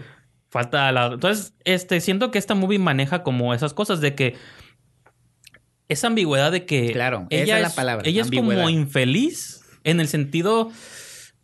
Falta 0.51 0.91
la... 0.93 1.09
Entonces, 1.09 1.53
este, 1.65 2.01
siento 2.01 2.31
que 2.31 2.39
esta 2.39 2.55
movie 2.55 2.79
maneja 2.79 3.23
como 3.23 3.53
esas 3.53 3.75
cosas 3.75 4.01
de 4.01 4.15
que 4.15 4.35
esa 5.89 6.07
ambigüedad 6.09 6.53
de 6.53 6.65
que 6.67 6.93
Claro, 6.93 7.27
esa 7.31 7.43
ella 7.45 7.57
es 7.57 7.63
la 7.63 7.71
palabra, 7.71 8.09
Ella 8.09 8.21
es 8.23 8.27
ambigüedad. 8.29 8.57
como 8.63 8.71
infeliz 8.71 9.63
en 9.85 10.01
el 10.01 10.09
sentido, 10.09 10.63
o 10.67 10.73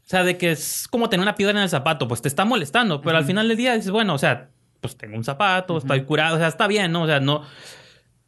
sea, 0.06 0.22
de 0.24 0.36
que 0.36 0.50
es 0.52 0.86
como 0.88 1.08
tener 1.08 1.22
una 1.22 1.34
piedra 1.34 1.52
en 1.56 1.62
el 1.62 1.68
zapato, 1.70 2.08
pues 2.08 2.20
te 2.22 2.28
está 2.28 2.44
molestando, 2.44 3.00
pero 3.00 3.16
al 3.16 3.24
final 3.24 3.48
del 3.48 3.56
día 3.56 3.74
dices, 3.74 3.90
bueno, 3.90 4.14
o 4.14 4.18
sea, 4.18 4.50
pues 4.80 4.96
tengo 4.96 5.16
un 5.16 5.24
zapato, 5.24 5.78
estoy 5.78 6.02
curado, 6.04 6.36
o 6.36 6.38
sea, 6.38 6.48
está 6.48 6.66
bien, 6.66 6.92
¿no? 6.92 7.02
O 7.02 7.06
sea, 7.06 7.20
no 7.20 7.42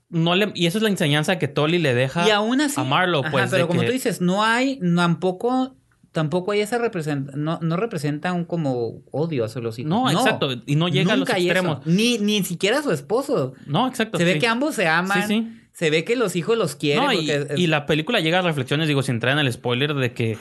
no 0.08 0.36
le 0.36 0.52
y 0.54 0.66
eso 0.66 0.78
es 0.78 0.82
la 0.82 0.88
enseñanza 0.88 1.36
que 1.38 1.48
Tolly 1.48 1.78
le 1.78 1.92
deja 1.92 2.26
Y 2.28 2.30
aún 2.30 2.60
así. 2.60 2.80
a 2.80 2.84
Marlo, 2.84 3.20
Ajá, 3.22 3.30
pues 3.32 3.50
pero 3.50 3.64
de 3.64 3.68
como 3.68 3.80
que- 3.80 3.86
tú 3.86 3.92
dices, 3.92 4.20
no 4.20 4.44
hay, 4.44 4.78
tampoco, 4.94 5.74
tampoco 6.12 6.52
hay 6.52 6.60
esa 6.60 6.78
representa, 6.78 7.32
no, 7.36 7.58
no 7.60 7.76
representa 7.76 8.32
un 8.32 8.44
como 8.44 9.02
odio 9.10 9.44
hacia 9.44 9.60
los 9.60 9.78
hijos. 9.80 9.90
No, 9.90 10.08
exacto, 10.08 10.48
y 10.64 10.76
no 10.76 10.88
llega 10.88 11.12
a 11.12 11.16
los 11.16 11.28
Nunca 11.28 11.34
hay 11.36 11.50
eso. 11.50 11.58
extremos. 11.58 11.86
Ni, 11.86 12.18
ni 12.18 12.42
siquiera 12.44 12.82
su 12.82 12.92
esposo. 12.92 13.54
No, 13.66 13.88
exacto. 13.88 14.16
Se 14.16 14.24
ve 14.24 14.34
sí. 14.34 14.38
que 14.38 14.46
ambos 14.46 14.76
se 14.76 14.86
aman. 14.86 15.22
Sí, 15.22 15.28
sí. 15.28 15.52
Se 15.76 15.90
ve 15.90 16.04
que 16.04 16.16
los 16.16 16.36
hijos 16.36 16.56
los 16.56 16.74
quieren. 16.74 17.04
No, 17.04 17.12
y, 17.12 17.30
porque 17.30 17.60
y 17.60 17.66
la 17.66 17.84
película 17.84 18.20
llega 18.20 18.38
a 18.38 18.42
reflexiones, 18.42 18.88
digo, 18.88 19.02
sin 19.02 19.16
entrar 19.16 19.34
en 19.34 19.40
el 19.40 19.52
spoiler, 19.52 19.92
de 19.92 20.12
que 20.12 20.38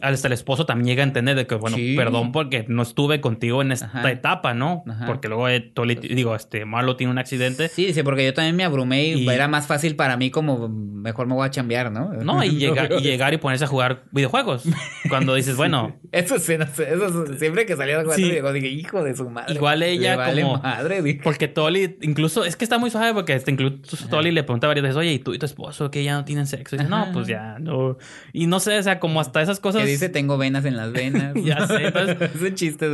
hasta 0.00 0.28
el 0.28 0.32
esposo 0.32 0.66
también 0.66 0.86
llega 0.86 1.02
a 1.02 1.06
entender 1.06 1.36
de 1.36 1.46
que, 1.46 1.56
bueno, 1.56 1.76
Sí. 1.76 1.94
perdón 1.96 2.32
porque 2.32 2.64
no 2.68 2.82
estuve 2.82 3.20
contigo 3.20 3.60
en 3.60 3.72
esta 3.72 3.86
Ajá. 3.86 4.10
etapa, 4.10 4.54
¿no? 4.54 4.84
Ajá. 4.88 5.04
Porque 5.06 5.28
luego, 5.28 5.48
eh, 5.48 5.60
Tolly- 5.74 5.96
digo, 6.14 6.34
este, 6.36 6.64
Marlo 6.64 6.96
tiene 6.96 7.10
un 7.10 7.18
accidente. 7.18 7.68
Sí, 7.68 7.86
dice, 7.86 8.04
porque 8.04 8.24
yo 8.24 8.32
también 8.32 8.56
me 8.56 8.64
abrumé 8.64 9.04
y, 9.08 9.24
Y- 9.24 9.28
era 9.28 9.48
más 9.48 9.66
fácil 9.66 9.96
para 9.96 10.16
mí 10.16 10.30
como 10.30 10.68
mejor 10.68 11.26
me 11.26 11.34
voy 11.34 11.46
a 11.46 11.50
chambear, 11.50 11.90
¿no? 11.90 12.12
No, 12.14 12.42
y, 12.44 12.50
llega- 12.58 12.88
y 12.98 13.00
llegar 13.02 13.34
y 13.34 13.38
ponerse 13.38 13.64
a 13.64 13.68
jugar 13.68 14.04
videojuegos. 14.12 14.62
Cuando 15.08 15.34
dices, 15.34 15.56
bueno, 15.56 15.96
Eso, 16.12 16.38
sí, 16.38 16.56
no 16.56 16.66
sé, 16.66 16.92
eso 16.94 17.26
sí, 17.26 17.34
siempre 17.38 17.66
que 17.66 17.76
salía 17.76 17.94
jugando 17.96 18.14
Sí. 18.14 18.22
videojuegos, 18.22 18.54
dije, 18.54 18.68
hijo 18.68 19.02
de 19.02 19.16
su 19.16 19.28
madre. 19.28 19.54
Igual 19.54 19.82
ella 19.82 20.12
Le 20.12 20.16
vale 20.16 20.42
como- 20.42 20.58
madre, 20.62 21.02
dije. 21.02 21.20
porque 21.22 21.48
Tolly, 21.48 21.98
incluso, 22.02 22.44
es 22.44 22.56
que 22.56 22.64
está 22.64 22.78
muy 22.78 22.90
suave 22.90 23.12
porque 23.12 23.34
este, 23.34 23.50
incluso 23.50 24.08
Tolly 24.08 24.30
le 24.30 24.44
pregunta 24.44 24.66
varias 24.66 24.82
veces, 24.84 24.96
oye, 24.96 25.12
¿y 25.12 25.18
tú 25.18 25.34
y 25.34 25.38
tu 25.38 25.46
esposo 25.46 25.90
que 25.90 26.04
ya 26.04 26.14
no 26.14 26.24
tienen 26.24 26.46
sexo? 26.46 26.76
Y 26.76 26.78
dice, 26.78 26.90
no, 26.90 27.08
pues 27.12 27.26
ya, 27.26 27.58
no. 27.58 27.98
Y 28.32 28.46
no 28.46 28.60
sé, 28.60 28.78
o 28.78 28.82
sea, 28.82 28.98
como 29.00 29.20
hasta 29.20 29.42
esas 29.42 29.58
cosas. 29.60 29.79
Que 29.84 29.90
dice 29.90 30.08
tengo 30.08 30.38
venas 30.38 30.64
en 30.64 30.76
las 30.76 30.92
venas. 30.92 31.34
Ya 31.44 31.66
sé, 31.66 31.86
entonces- 31.86 32.16
Ese 32.34 32.54
chiste. 32.54 32.88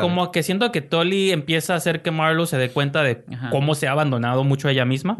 Como 0.00 0.30
que 0.32 0.42
siento 0.42 0.70
que 0.72 0.80
Tolly 0.80 1.30
empieza 1.32 1.74
a 1.74 1.76
hacer 1.76 2.02
que 2.02 2.10
Marlo 2.10 2.46
se 2.46 2.56
dé 2.58 2.70
cuenta 2.70 3.02
de 3.02 3.24
Ajá. 3.32 3.50
cómo 3.50 3.74
se 3.74 3.88
ha 3.88 3.92
abandonado 3.92 4.44
mucho 4.44 4.68
a 4.68 4.72
ella 4.72 4.84
misma. 4.84 5.18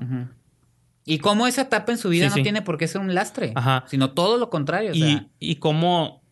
Y 1.05 1.19
cómo 1.19 1.47
esa 1.47 1.63
etapa 1.63 1.91
en 1.93 1.99
su 1.99 2.09
vida 2.11 2.27
Sí, 2.27 2.31
no 2.31 2.35
sí. 2.37 2.43
tiene 2.43 2.63
por 2.63 2.79
qué 2.79 2.87
ser 2.87 3.01
un 3.01 3.13
lastre, 3.15 3.53
Ajá. 3.57 3.85
sino 3.89 4.11
todo 4.13 4.39
lo 4.39 4.51
contrario. 4.51 4.93
O 4.93 4.95
y, 4.95 5.01
sea, 5.01 5.27
y 5.41 5.57
cómo, 5.57 6.23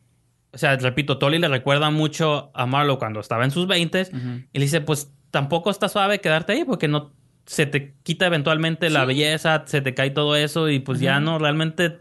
o 0.52 0.58
sea, 0.58 0.76
repito, 0.76 1.18
Tolly 1.18 1.38
le 1.38 1.48
recuerda 1.48 1.90
mucho 1.90 2.50
a 2.54 2.66
Marlo 2.66 2.98
cuando 2.98 3.18
estaba 3.20 3.44
en 3.44 3.50
sus 3.50 3.66
20 3.66 4.02
Ujú. 4.02 4.18
y 4.52 4.58
le 4.58 4.64
dice, 4.64 4.80
pues 4.80 5.12
tampoco 5.32 5.70
está 5.70 5.88
suave 5.88 6.20
quedarte 6.20 6.52
ahí 6.52 6.64
porque 6.64 6.86
no 6.86 7.12
se 7.46 7.66
te 7.66 7.94
quita 8.04 8.26
eventualmente 8.26 8.90
la 8.90 9.04
belleza, 9.04 9.64
se 9.66 9.80
te 9.80 9.92
cae 9.92 10.10
todo 10.10 10.36
eso 10.36 10.68
y 10.68 10.78
pues 10.78 11.00
ya 11.00 11.18
no 11.18 11.38
realmente 11.40 11.98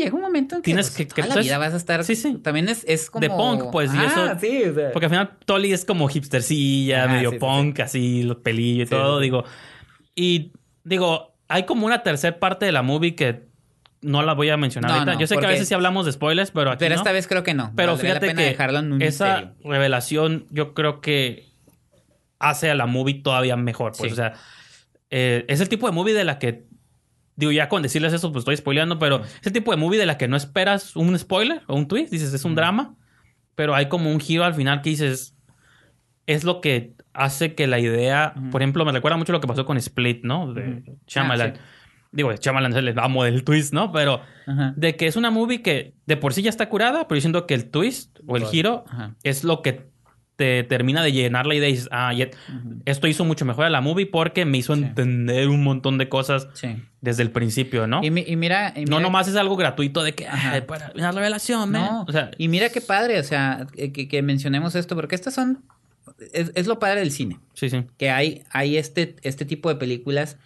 llega 0.00 0.14
un 0.14 0.20
momento 0.22 0.56
en 0.56 0.62
que, 0.62 0.64
Tienes 0.66 0.86
pues, 0.90 0.96
que- 0.96 1.06
que 1.06 1.08
toda 1.14 1.22
la 1.22 1.26
entonces- 1.28 1.46
vida 1.50 1.58
vas 1.58 1.74
a 1.74 1.76
estar... 1.76 2.04
Sí, 2.04 2.16
sí. 2.16 2.38
También 2.38 2.68
es, 2.68 2.84
es 2.88 3.10
como... 3.10 3.20
De 3.20 3.30
punk, 3.30 3.70
pues, 3.70 3.94
y 3.94 3.98
Ah, 3.98 4.06
eso- 4.06 4.40
sí, 4.40 4.64
o 4.64 4.74
sea... 4.74 4.92
Porque 4.92 5.06
al 5.06 5.10
final 5.10 5.30
Tolly 5.44 5.72
es 5.72 5.84
como 5.84 6.08
hipstercilla, 6.08 7.04
Ajá, 7.04 7.14
medio 7.14 7.30
sí, 7.30 7.36
sí, 7.36 7.40
punk, 7.40 7.80
así, 7.80 8.22
los 8.22 8.36
pelillos 8.38 8.88
y 8.88 8.90
todo, 8.90 9.20
digo. 9.20 9.44
Y 10.14 10.52
digo, 10.84 11.34
hay 11.48 11.64
como 11.64 11.86
una 11.86 12.02
tercera 12.02 12.38
parte 12.38 12.66
de 12.66 12.72
la 12.72 12.82
movie 12.82 13.14
que 13.14 13.48
no 14.02 14.22
la 14.22 14.32
voy 14.34 14.48
a 14.48 14.56
mencionar 14.56 14.90
No, 14.90 14.94
ahorita. 14.96 15.12
no, 15.14 15.20
Yo 15.20 15.26
sé 15.26 15.36
que 15.36 15.44
a 15.46 15.48
veces 15.48 15.68
sí 15.68 15.74
hablamos 15.74 16.06
de 16.06 16.12
spoilers, 16.12 16.50
pero 16.52 16.70
aquí 16.70 16.78
Pero 16.80 16.94
no. 16.94 17.00
esta 17.00 17.12
vez 17.12 17.26
creo 17.26 17.42
que 17.42 17.52
no. 17.54 17.72
Pero 17.76 17.96
fíjate 17.98 18.14
la 18.26 18.32
pena 18.32 18.42
que 18.42 18.48
dejarlo 18.48 18.78
en 18.78 18.92
un 18.94 19.02
esa 19.02 19.40
misterio. 19.42 19.70
revelación 19.70 20.46
yo 20.50 20.72
creo 20.74 21.00
que 21.02 21.50
hace 22.38 22.70
a 22.70 22.74
la 22.74 22.86
movie 22.86 23.16
todavía 23.22 23.56
mejor. 23.56 23.92
Pues, 23.98 24.08
Sí. 24.10 24.12
o 24.14 24.16
sea, 24.16 24.32
eh, 25.10 25.44
es 25.48 25.60
el 25.60 25.68
tipo 25.68 25.86
de 25.86 25.92
movie 25.92 26.14
de 26.14 26.24
la 26.24 26.38
que... 26.38 26.64
Digo, 27.40 27.52
ya 27.52 27.70
con 27.70 27.82
decirles 27.82 28.12
eso, 28.12 28.30
pues 28.30 28.42
estoy 28.42 28.56
spoileando, 28.58 28.98
pero 28.98 29.22
es 29.24 29.46
el 29.46 29.52
tipo 29.52 29.70
de 29.70 29.78
movie 29.78 29.98
de 29.98 30.04
la 30.04 30.18
que 30.18 30.28
no 30.28 30.36
esperas 30.36 30.94
un 30.94 31.18
spoiler 31.18 31.62
o 31.66 31.74
un 31.74 31.88
twist. 31.88 32.12
Dices, 32.12 32.34
es 32.34 32.44
un 32.44 32.54
drama, 32.54 32.94
pero 33.54 33.74
hay 33.74 33.88
como 33.88 34.12
un 34.12 34.20
giro 34.20 34.44
al 34.44 34.52
final 34.54 34.82
que 34.82 34.90
dices, 34.90 35.34
es 36.26 36.44
lo 36.44 36.60
que 36.60 36.92
hace 37.14 37.54
que 37.54 37.66
la 37.66 37.78
idea, 37.78 38.34
por 38.50 38.60
ejemplo, 38.60 38.84
me 38.84 38.92
recuerda 38.92 39.16
mucho 39.16 39.32
lo 39.32 39.40
que 39.40 39.48
pasó 39.48 39.64
con 39.64 39.78
Split, 39.78 40.22
¿no? 40.22 40.52
De. 40.52 40.82
Shyamalan. 41.06 41.52
Ah, 41.52 41.56
sí. 41.56 41.60
Digo, 42.12 42.32
Shyamalan 42.32 42.72
es 42.72 42.78
el 42.78 42.98
amo 42.98 43.24
del 43.24 43.42
twist, 43.42 43.72
¿no? 43.72 43.90
Pero 43.90 44.20
de 44.76 44.96
que 44.96 45.06
es 45.06 45.16
una 45.16 45.30
movie 45.30 45.62
que 45.62 45.94
de 46.04 46.16
por 46.18 46.34
sí 46.34 46.42
ya 46.42 46.50
está 46.50 46.68
curada, 46.68 47.08
pero 47.08 47.16
yo 47.16 47.22
siento 47.22 47.46
que 47.46 47.54
el 47.54 47.70
twist 47.70 48.18
o 48.26 48.36
el 48.36 48.44
giro 48.44 48.84
es 49.22 49.44
lo 49.44 49.62
que 49.62 49.89
te 50.40 50.64
termina 50.64 51.02
de 51.04 51.12
llenar 51.12 51.44
la 51.44 51.54
idea 51.54 51.68
y 51.68 51.72
dices, 51.72 51.88
ah, 51.92 52.14
ya- 52.14 52.28
Ujú. 52.48 52.80
esto 52.86 53.06
hizo 53.06 53.26
mucho 53.26 53.44
mejor 53.44 53.66
a 53.66 53.70
la 53.70 53.82
movie 53.82 54.06
porque 54.06 54.46
me 54.46 54.56
hizo 54.56 54.74
Sí. 54.74 54.82
entender 54.82 55.48
un 55.48 55.62
montón 55.62 55.98
de 55.98 56.08
cosas 56.08 56.48
Sí. 56.54 56.82
desde 57.02 57.22
el 57.22 57.30
principio, 57.30 57.86
¿no? 57.86 58.02
Y, 58.02 58.10
mi- 58.10 58.24
y 58.26 58.36
mira... 58.36 58.72
y 58.74 58.86
no 58.86 58.96
mira- 58.96 59.00
nomás 59.02 59.28
es 59.28 59.36
algo 59.36 59.54
gratuito 59.56 60.02
de 60.02 60.14
que, 60.14 60.26
ay, 60.26 60.62
para 60.62 60.92
una 60.94 61.12
revelación, 61.12 61.70
man. 61.70 61.82
No, 61.82 62.04
O 62.08 62.12
sea, 62.12 62.30
y 62.38 62.48
mira 62.48 62.70
qué 62.70 62.80
padre, 62.80 63.18
o 63.18 63.22
sea, 63.22 63.66
que, 63.76 63.92
que 64.08 64.22
mencionemos 64.22 64.74
esto, 64.74 64.94
porque 64.96 65.14
estas 65.14 65.34
son... 65.34 65.62
Es, 66.32 66.52
es 66.54 66.66
lo 66.66 66.78
padre 66.78 67.00
del 67.00 67.10
cine. 67.12 67.38
sí, 67.54 67.68
sí. 67.68 67.84
que 67.98 68.10
hay, 68.10 68.42
hay 68.50 68.78
este, 68.78 69.16
este 69.22 69.44
tipo 69.44 69.68
de 69.68 69.74
películas. 69.76 70.38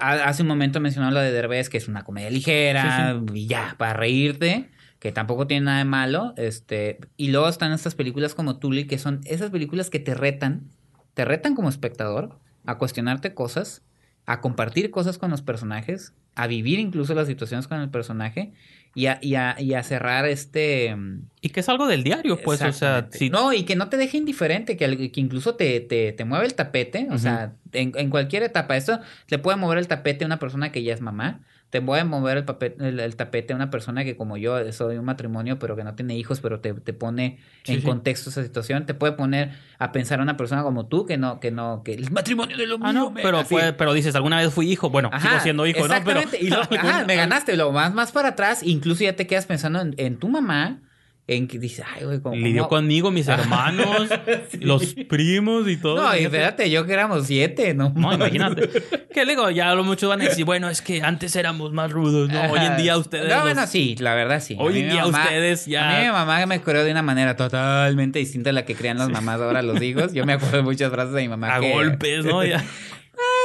Ha- 0.00 0.24
Hace 0.24 0.42
un 0.42 0.48
momento 0.48 0.80
mencionaba 0.80 1.12
lo 1.12 1.20
de 1.20 1.32
Derbez, 1.32 1.68
que 1.70 1.78
es 1.78 1.88
una 1.88 2.02
comedia 2.04 2.30
ligera 2.30 3.18
y 3.32 3.46
ya, 3.46 3.74
para 3.78 3.92
reírte, 3.94 4.68
que 5.02 5.10
tampoco 5.10 5.48
tiene 5.48 5.66
nada 5.66 5.78
de 5.78 5.84
malo. 5.84 6.32
Este, 6.36 7.00
y 7.16 7.32
luego 7.32 7.48
están 7.48 7.72
estas 7.72 7.96
películas 7.96 8.36
como 8.36 8.60
Tully, 8.60 8.86
que 8.86 8.98
son 8.98 9.20
esas 9.24 9.50
películas 9.50 9.90
que 9.90 9.98
te 9.98 10.14
retan, 10.14 10.70
te 11.14 11.24
retan 11.24 11.56
como 11.56 11.68
espectador 11.68 12.38
a 12.66 12.78
cuestionarte 12.78 13.34
cosas, 13.34 13.82
a 14.26 14.40
compartir 14.40 14.92
cosas 14.92 15.18
con 15.18 15.32
los 15.32 15.42
personajes, 15.42 16.14
a 16.36 16.46
vivir 16.46 16.78
incluso 16.78 17.16
las 17.16 17.26
situaciones 17.26 17.66
con 17.66 17.80
el 17.80 17.90
personaje 17.90 18.52
y 18.94 19.06
a, 19.06 19.18
y 19.20 19.34
a, 19.34 19.60
y 19.60 19.74
a 19.74 19.82
cerrar 19.82 20.24
este... 20.24 20.96
Y 21.40 21.48
que 21.48 21.58
es 21.58 21.68
algo 21.68 21.88
del 21.88 22.04
diario, 22.04 22.38
pues, 22.40 22.62
o 22.62 22.72
sea, 22.72 23.08
si 23.10 23.28
No, 23.28 23.52
y 23.52 23.64
que 23.64 23.74
no 23.74 23.88
te 23.88 23.96
deje 23.96 24.18
indiferente, 24.18 24.76
que, 24.76 25.10
que 25.10 25.20
incluso 25.20 25.56
te, 25.56 25.80
te, 25.80 26.12
te 26.12 26.24
mueve 26.24 26.46
el 26.46 26.54
tapete, 26.54 27.08
o 27.10 27.18
sea, 27.18 27.54
en, 27.72 27.90
en 27.96 28.08
cualquier 28.08 28.44
etapa. 28.44 28.76
Esto 28.76 29.00
le 29.26 29.38
puede 29.38 29.56
mover 29.56 29.78
el 29.78 29.88
tapete 29.88 30.22
a 30.22 30.28
una 30.28 30.38
persona 30.38 30.70
que 30.70 30.84
ya 30.84 30.94
es 30.94 31.00
mamá, 31.00 31.40
te 31.72 31.80
puede 31.80 32.04
mover 32.04 32.36
el, 32.36 32.44
papel, 32.44 32.74
el, 32.80 33.00
el 33.00 33.16
tapete 33.16 33.54
a 33.54 33.56
una 33.56 33.70
persona 33.70 34.04
que 34.04 34.14
como 34.14 34.36
yo 34.36 34.70
soy 34.74 34.98
un 34.98 35.06
matrimonio, 35.06 35.58
pero 35.58 35.74
que 35.74 35.84
no 35.84 35.94
tiene 35.94 36.14
hijos, 36.18 36.40
pero 36.40 36.60
te, 36.60 36.74
te 36.74 36.92
pone 36.92 37.38
Sí, 37.64 37.72
en 37.72 37.80
sí. 37.80 37.86
contexto 37.86 38.28
esa 38.28 38.42
situación, 38.42 38.84
te 38.84 38.92
puede 38.92 39.14
poner 39.14 39.52
a 39.78 39.90
pensar 39.90 40.20
a 40.20 40.22
una 40.22 40.36
persona 40.36 40.62
como 40.64 40.84
tú, 40.86 41.06
que 41.06 41.16
no, 41.16 41.40
que 41.40 41.50
no, 41.50 41.80
que 41.82 41.94
el 41.94 42.10
matrimonio 42.10 42.58
de 42.58 42.66
lo 42.66 42.76
Ah, 42.82 42.92
mío, 42.92 43.14
pero, 43.14 43.38
así. 43.38 43.54
fue, 43.54 43.72
pero 43.72 43.94
dices, 43.94 44.14
alguna 44.14 44.36
vez 44.38 44.52
fui 44.52 44.70
hijo. 44.70 44.90
Bueno, 44.90 45.10
sigo 45.18 45.40
siendo 45.40 45.66
hijo, 45.66 45.88
¿no? 45.88 45.94
Pero. 46.04 46.20
Y 46.38 46.52
ajá, 46.76 47.06
me 47.06 47.16
ganaste. 47.16 47.56
Lo 47.56 47.72
más, 47.72 47.94
más 47.94 48.12
para 48.12 48.28
atrás, 48.28 48.62
incluso 48.62 49.04
ya 49.04 49.16
te 49.16 49.26
quedas 49.26 49.46
pensando 49.46 49.80
en, 49.80 49.94
en 49.96 50.18
tu 50.18 50.28
mamá, 50.28 50.82
en 51.28 51.46
que 51.46 51.58
dices, 51.58 51.84
ay, 51.96 52.04
güey, 52.04 52.20
como. 52.20 52.34
Lidió 52.36 52.66
conmigo, 52.68 53.10
mis 53.10 53.28
hermanos, 53.28 54.08
los 54.60 54.94
primos 55.08 55.68
y 55.68 55.76
todo. 55.76 56.02
No, 56.02 56.16
y 56.16 56.24
espérate, 56.24 56.68
yo 56.70 56.84
que 56.84 56.92
éramos 56.92 57.26
siete, 57.26 57.74
¿no? 57.74 57.92
No, 57.94 58.12
imagínate. 58.12 58.68
Que 59.14 59.24
le 59.24 59.32
digo, 59.32 59.48
ya 59.50 59.72
lo 59.74 59.84
muchos 59.84 60.08
van 60.08 60.20
a 60.20 60.24
decir, 60.24 60.44
bueno, 60.44 60.68
es 60.68 60.82
que 60.82 61.00
antes 61.02 61.36
éramos 61.36 61.72
más 61.72 61.90
rudos, 61.92 62.28
¿no? 62.28 62.42
Hoy 62.50 62.60
en 62.60 62.76
día 62.76 62.96
ustedes. 62.98 63.28
No, 63.28 63.34
los- 63.36 63.42
bueno, 63.44 63.66
sí, 63.66 63.94
la 64.00 64.14
verdad 64.14 64.42
sí. 64.42 64.56
Hoy 64.58 64.80
en 64.80 64.90
día 64.90 65.06
ustedes 65.06 65.66
ya- 65.66 65.88
A 65.90 65.98
mí 66.00 66.06
mi 66.06 66.12
mamá 66.12 66.44
me 66.46 66.60
crió 66.60 66.82
de 66.84 66.90
una 66.90 67.02
manera 67.02 67.36
totalmente 67.36 68.18
distinta 68.18 68.50
a 68.50 68.52
la 68.52 68.64
que 68.64 68.74
crían 68.74 68.98
las 68.98 69.08
mamás 69.08 69.40
ahora 69.40 69.62
los 69.62 69.80
hijos. 69.80 70.12
Yo 70.12 70.26
me 70.26 70.32
acuerdo 70.34 70.56
de 70.58 70.62
muchas 70.64 70.90
frases 70.90 71.12
de 71.14 71.22
mi 71.22 71.28
mamá. 71.28 71.54
a 71.56 71.60
que- 71.60 71.70
golpes, 71.72 72.24
¿no? 72.24 72.44
Ya. 72.44 72.64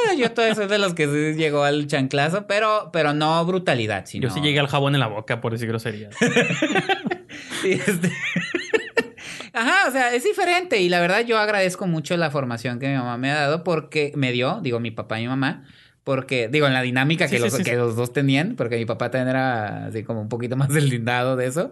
Ah, 0.09 0.13
Yo 0.17 0.31
todavía 0.31 0.55
soy 0.55 0.67
de 0.67 0.77
los 0.79 0.93
que 0.93 1.05
sí 1.05 1.37
llegó 1.37 1.63
al 1.63 1.85
chanclazo, 1.87 2.47
pero, 2.47 2.89
pero 2.93 3.13
no 3.13 3.43
brutalidad, 3.45 4.05
sino... 4.05 4.27
Yo 4.27 4.33
sí 4.33 4.39
llegué 4.41 4.59
al 4.59 4.67
jabón 4.67 4.95
en 4.95 4.99
la 5.01 5.07
boca 5.07 5.39
por 5.41 5.51
decir 5.51 5.67
groserías. 5.67 6.15
Este- 7.63 8.11
Ajá, 9.53 9.87
o 9.87 9.91
sea, 9.91 10.13
es 10.13 10.23
diferente 10.23 10.79
y 10.81 10.89
la 10.89 10.99
verdad 10.99 11.25
yo 11.25 11.37
agradezco 11.37 11.87
mucho 11.87 12.15
la 12.17 12.29
formación 12.29 12.79
que 12.79 12.87
mi 12.89 12.95
mamá 12.95 13.17
me 13.17 13.31
ha 13.31 13.35
dado 13.35 13.63
porque 13.63 14.11
me 14.15 14.31
dio, 14.31 14.59
digo 14.61 14.79
mi 14.79 14.91
papá 14.91 15.19
y 15.19 15.23
mi 15.23 15.29
mamá, 15.29 15.63
porque 16.03 16.47
digo 16.47 16.67
en 16.67 16.73
la 16.73 16.81
dinámica 16.83 17.27
que, 17.27 17.37
Sí, 17.37 17.43
los, 17.43 17.53
sí, 17.53 17.63
que 17.63 17.71
sí. 17.71 17.75
los 17.75 17.95
dos 17.95 18.13
tenían, 18.13 18.55
porque 18.55 18.77
mi 18.77 18.85
papá 18.85 19.09
también 19.11 19.29
era 19.29 19.87
así 19.87 20.03
como 20.03 20.21
un 20.21 20.29
poquito 20.29 20.55
más 20.55 20.69
deslindado 20.73 21.35
de 21.35 21.47
eso, 21.47 21.71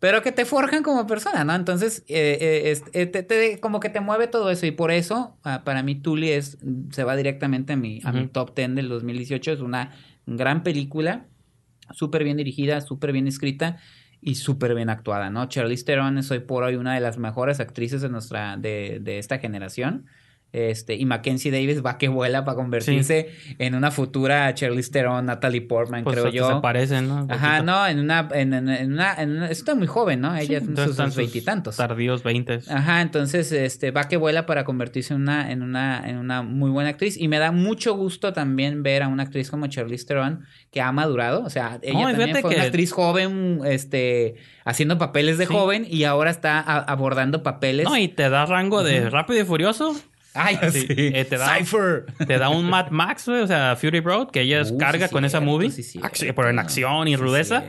pero 0.00 0.22
que 0.22 0.32
te 0.32 0.44
forjan 0.44 0.82
como 0.82 1.06
persona, 1.06 1.44
¿no? 1.44 1.54
Entonces, 1.54 2.04
eh, 2.08 2.38
eh, 2.72 2.82
eh, 2.92 3.06
te- 3.06 3.22
te- 3.22 3.60
como 3.60 3.80
que 3.80 3.90
te 3.90 4.00
mueve 4.00 4.26
todo 4.28 4.50
eso 4.50 4.66
y 4.66 4.70
por 4.70 4.90
eso 4.90 5.36
ah, 5.44 5.62
para 5.64 5.82
mí 5.82 5.94
Tully 5.96 6.30
es, 6.30 6.58
se 6.90 7.04
va 7.04 7.16
directamente 7.16 7.74
a 7.74 7.76
mi, 7.76 8.00
a 8.04 8.12
mi 8.12 8.20
Ujú. 8.22 8.28
top 8.30 8.56
10 8.56 8.74
del 8.74 8.88
2018, 8.88 9.52
es 9.52 9.60
una 9.60 9.92
gran 10.26 10.62
película 10.62 11.26
súper 11.92 12.24
bien 12.24 12.36
dirigida, 12.38 12.80
súper 12.80 13.12
bien 13.12 13.28
escrita 13.28 13.76
y 14.20 14.36
súper 14.36 14.74
bien 14.74 14.90
actuada, 14.90 15.30
¿no? 15.30 15.46
Charlize 15.48 15.84
Theron 15.84 16.18
es 16.18 16.30
hoy 16.30 16.40
por 16.40 16.64
hoy 16.64 16.76
una 16.76 16.94
de 16.94 17.00
las 17.00 17.18
mejores 17.18 17.60
actrices 17.60 18.02
de 18.02 18.08
nuestra, 18.08 18.56
de, 18.56 18.98
de 19.00 19.18
esta 19.18 19.38
generación. 19.38 20.06
Este, 20.52 20.94
y 20.94 21.04
Mackenzie 21.04 21.50
Davis 21.50 21.84
va 21.84 21.98
que 21.98 22.08
vuela 22.08 22.44
para 22.46 22.54
convertirse 22.54 23.28
en 23.58 23.74
una 23.74 23.90
futura 23.90 24.54
Charlize 24.54 24.90
Theron, 24.90 25.26
Natalie 25.26 25.60
Portman, 25.60 26.02
Pues 26.02 26.16
creo 26.18 26.30
yo. 26.30 26.48
se 26.54 26.60
parecen, 26.62 27.08
¿no? 27.08 27.26
Ajá, 27.28 27.60
no, 27.62 27.86
en 27.86 27.98
una, 27.98 28.26
en, 28.32 28.54
en- 28.54 28.68
en 28.70 28.92
una, 28.94 29.16
una- 29.22 29.50
está 29.50 29.74
muy 29.74 29.86
joven, 29.86 30.20
¿no? 30.22 30.34
Sí, 30.36 30.44
Ella 30.44 30.58
es 30.58 30.64
en 30.68 30.76
sus 30.76 31.16
veintitantos. 31.16 31.76
Tardíos 31.76 32.22
20. 32.22 32.60
Ajá, 32.70 33.02
entonces 33.02 33.52
este 33.52 33.90
va 33.90 34.04
que 34.08 34.16
vuela 34.16 34.46
para 34.46 34.64
convertirse 34.64 35.12
en 35.12 35.20
una, 35.22 35.50
en 35.50 35.62
una, 35.62 36.08
en 36.08 36.16
una 36.16 36.40
muy 36.42 36.70
buena 36.70 36.88
actriz. 36.90 37.18
Y 37.18 37.28
me 37.28 37.38
da 37.38 37.52
mucho 37.52 37.94
gusto 37.94 38.32
también 38.32 38.82
ver 38.82 39.02
a 39.02 39.08
una 39.08 39.24
actriz 39.24 39.50
como 39.50 39.66
Charlize 39.66 40.06
Theron 40.06 40.46
que 40.70 40.80
ha 40.80 40.90
madurado. 40.90 41.42
O 41.44 41.50
sea, 41.50 41.80
ella 41.82 42.00
No, 42.00 42.06
también 42.16 42.36
fue 42.40 42.54
una 42.54 42.62
actriz 42.64 42.92
joven, 42.92 43.60
este, 43.66 44.36
haciendo 44.64 44.96
papeles 44.96 45.36
de 45.36 45.46
Sí. 45.46 45.52
joven, 45.52 45.86
y 45.90 46.04
ahora 46.04 46.30
está 46.30 46.60
a- 46.60 46.78
abordando 46.78 47.42
papeles. 47.42 47.84
No, 47.84 47.98
y 47.98 48.08
te 48.08 48.30
da 48.30 48.46
rango 48.46 48.82
de 48.82 49.10
rápido 49.10 49.40
y 49.42 49.44
furioso. 49.44 49.94
Ay, 50.36 50.58
Sí, 50.70 50.80
sí. 50.80 50.86
eh, 50.98 51.24
te 51.24 51.36
da- 51.38 51.56
Cypher. 51.56 52.06
Te 52.26 52.38
da 52.38 52.48
un 52.48 52.68
Mad 52.68 52.90
Max, 52.90 53.26
güey, 53.28 53.40
o 53.40 53.46
sea, 53.46 53.74
Fury 53.76 54.00
Road, 54.00 54.30
que 54.30 54.42
ella 54.42 54.62
Uh, 54.62 54.78
carga 54.78 55.08
sí, 55.08 55.12
con 55.12 55.24
esa 55.24 55.40
movie. 55.40 55.70
sí, 55.70 56.00
pero 56.34 56.50
en 56.50 56.58
acción 56.58 57.08
y 57.08 57.12
Sí, 57.12 57.16
rudeza. 57.16 57.62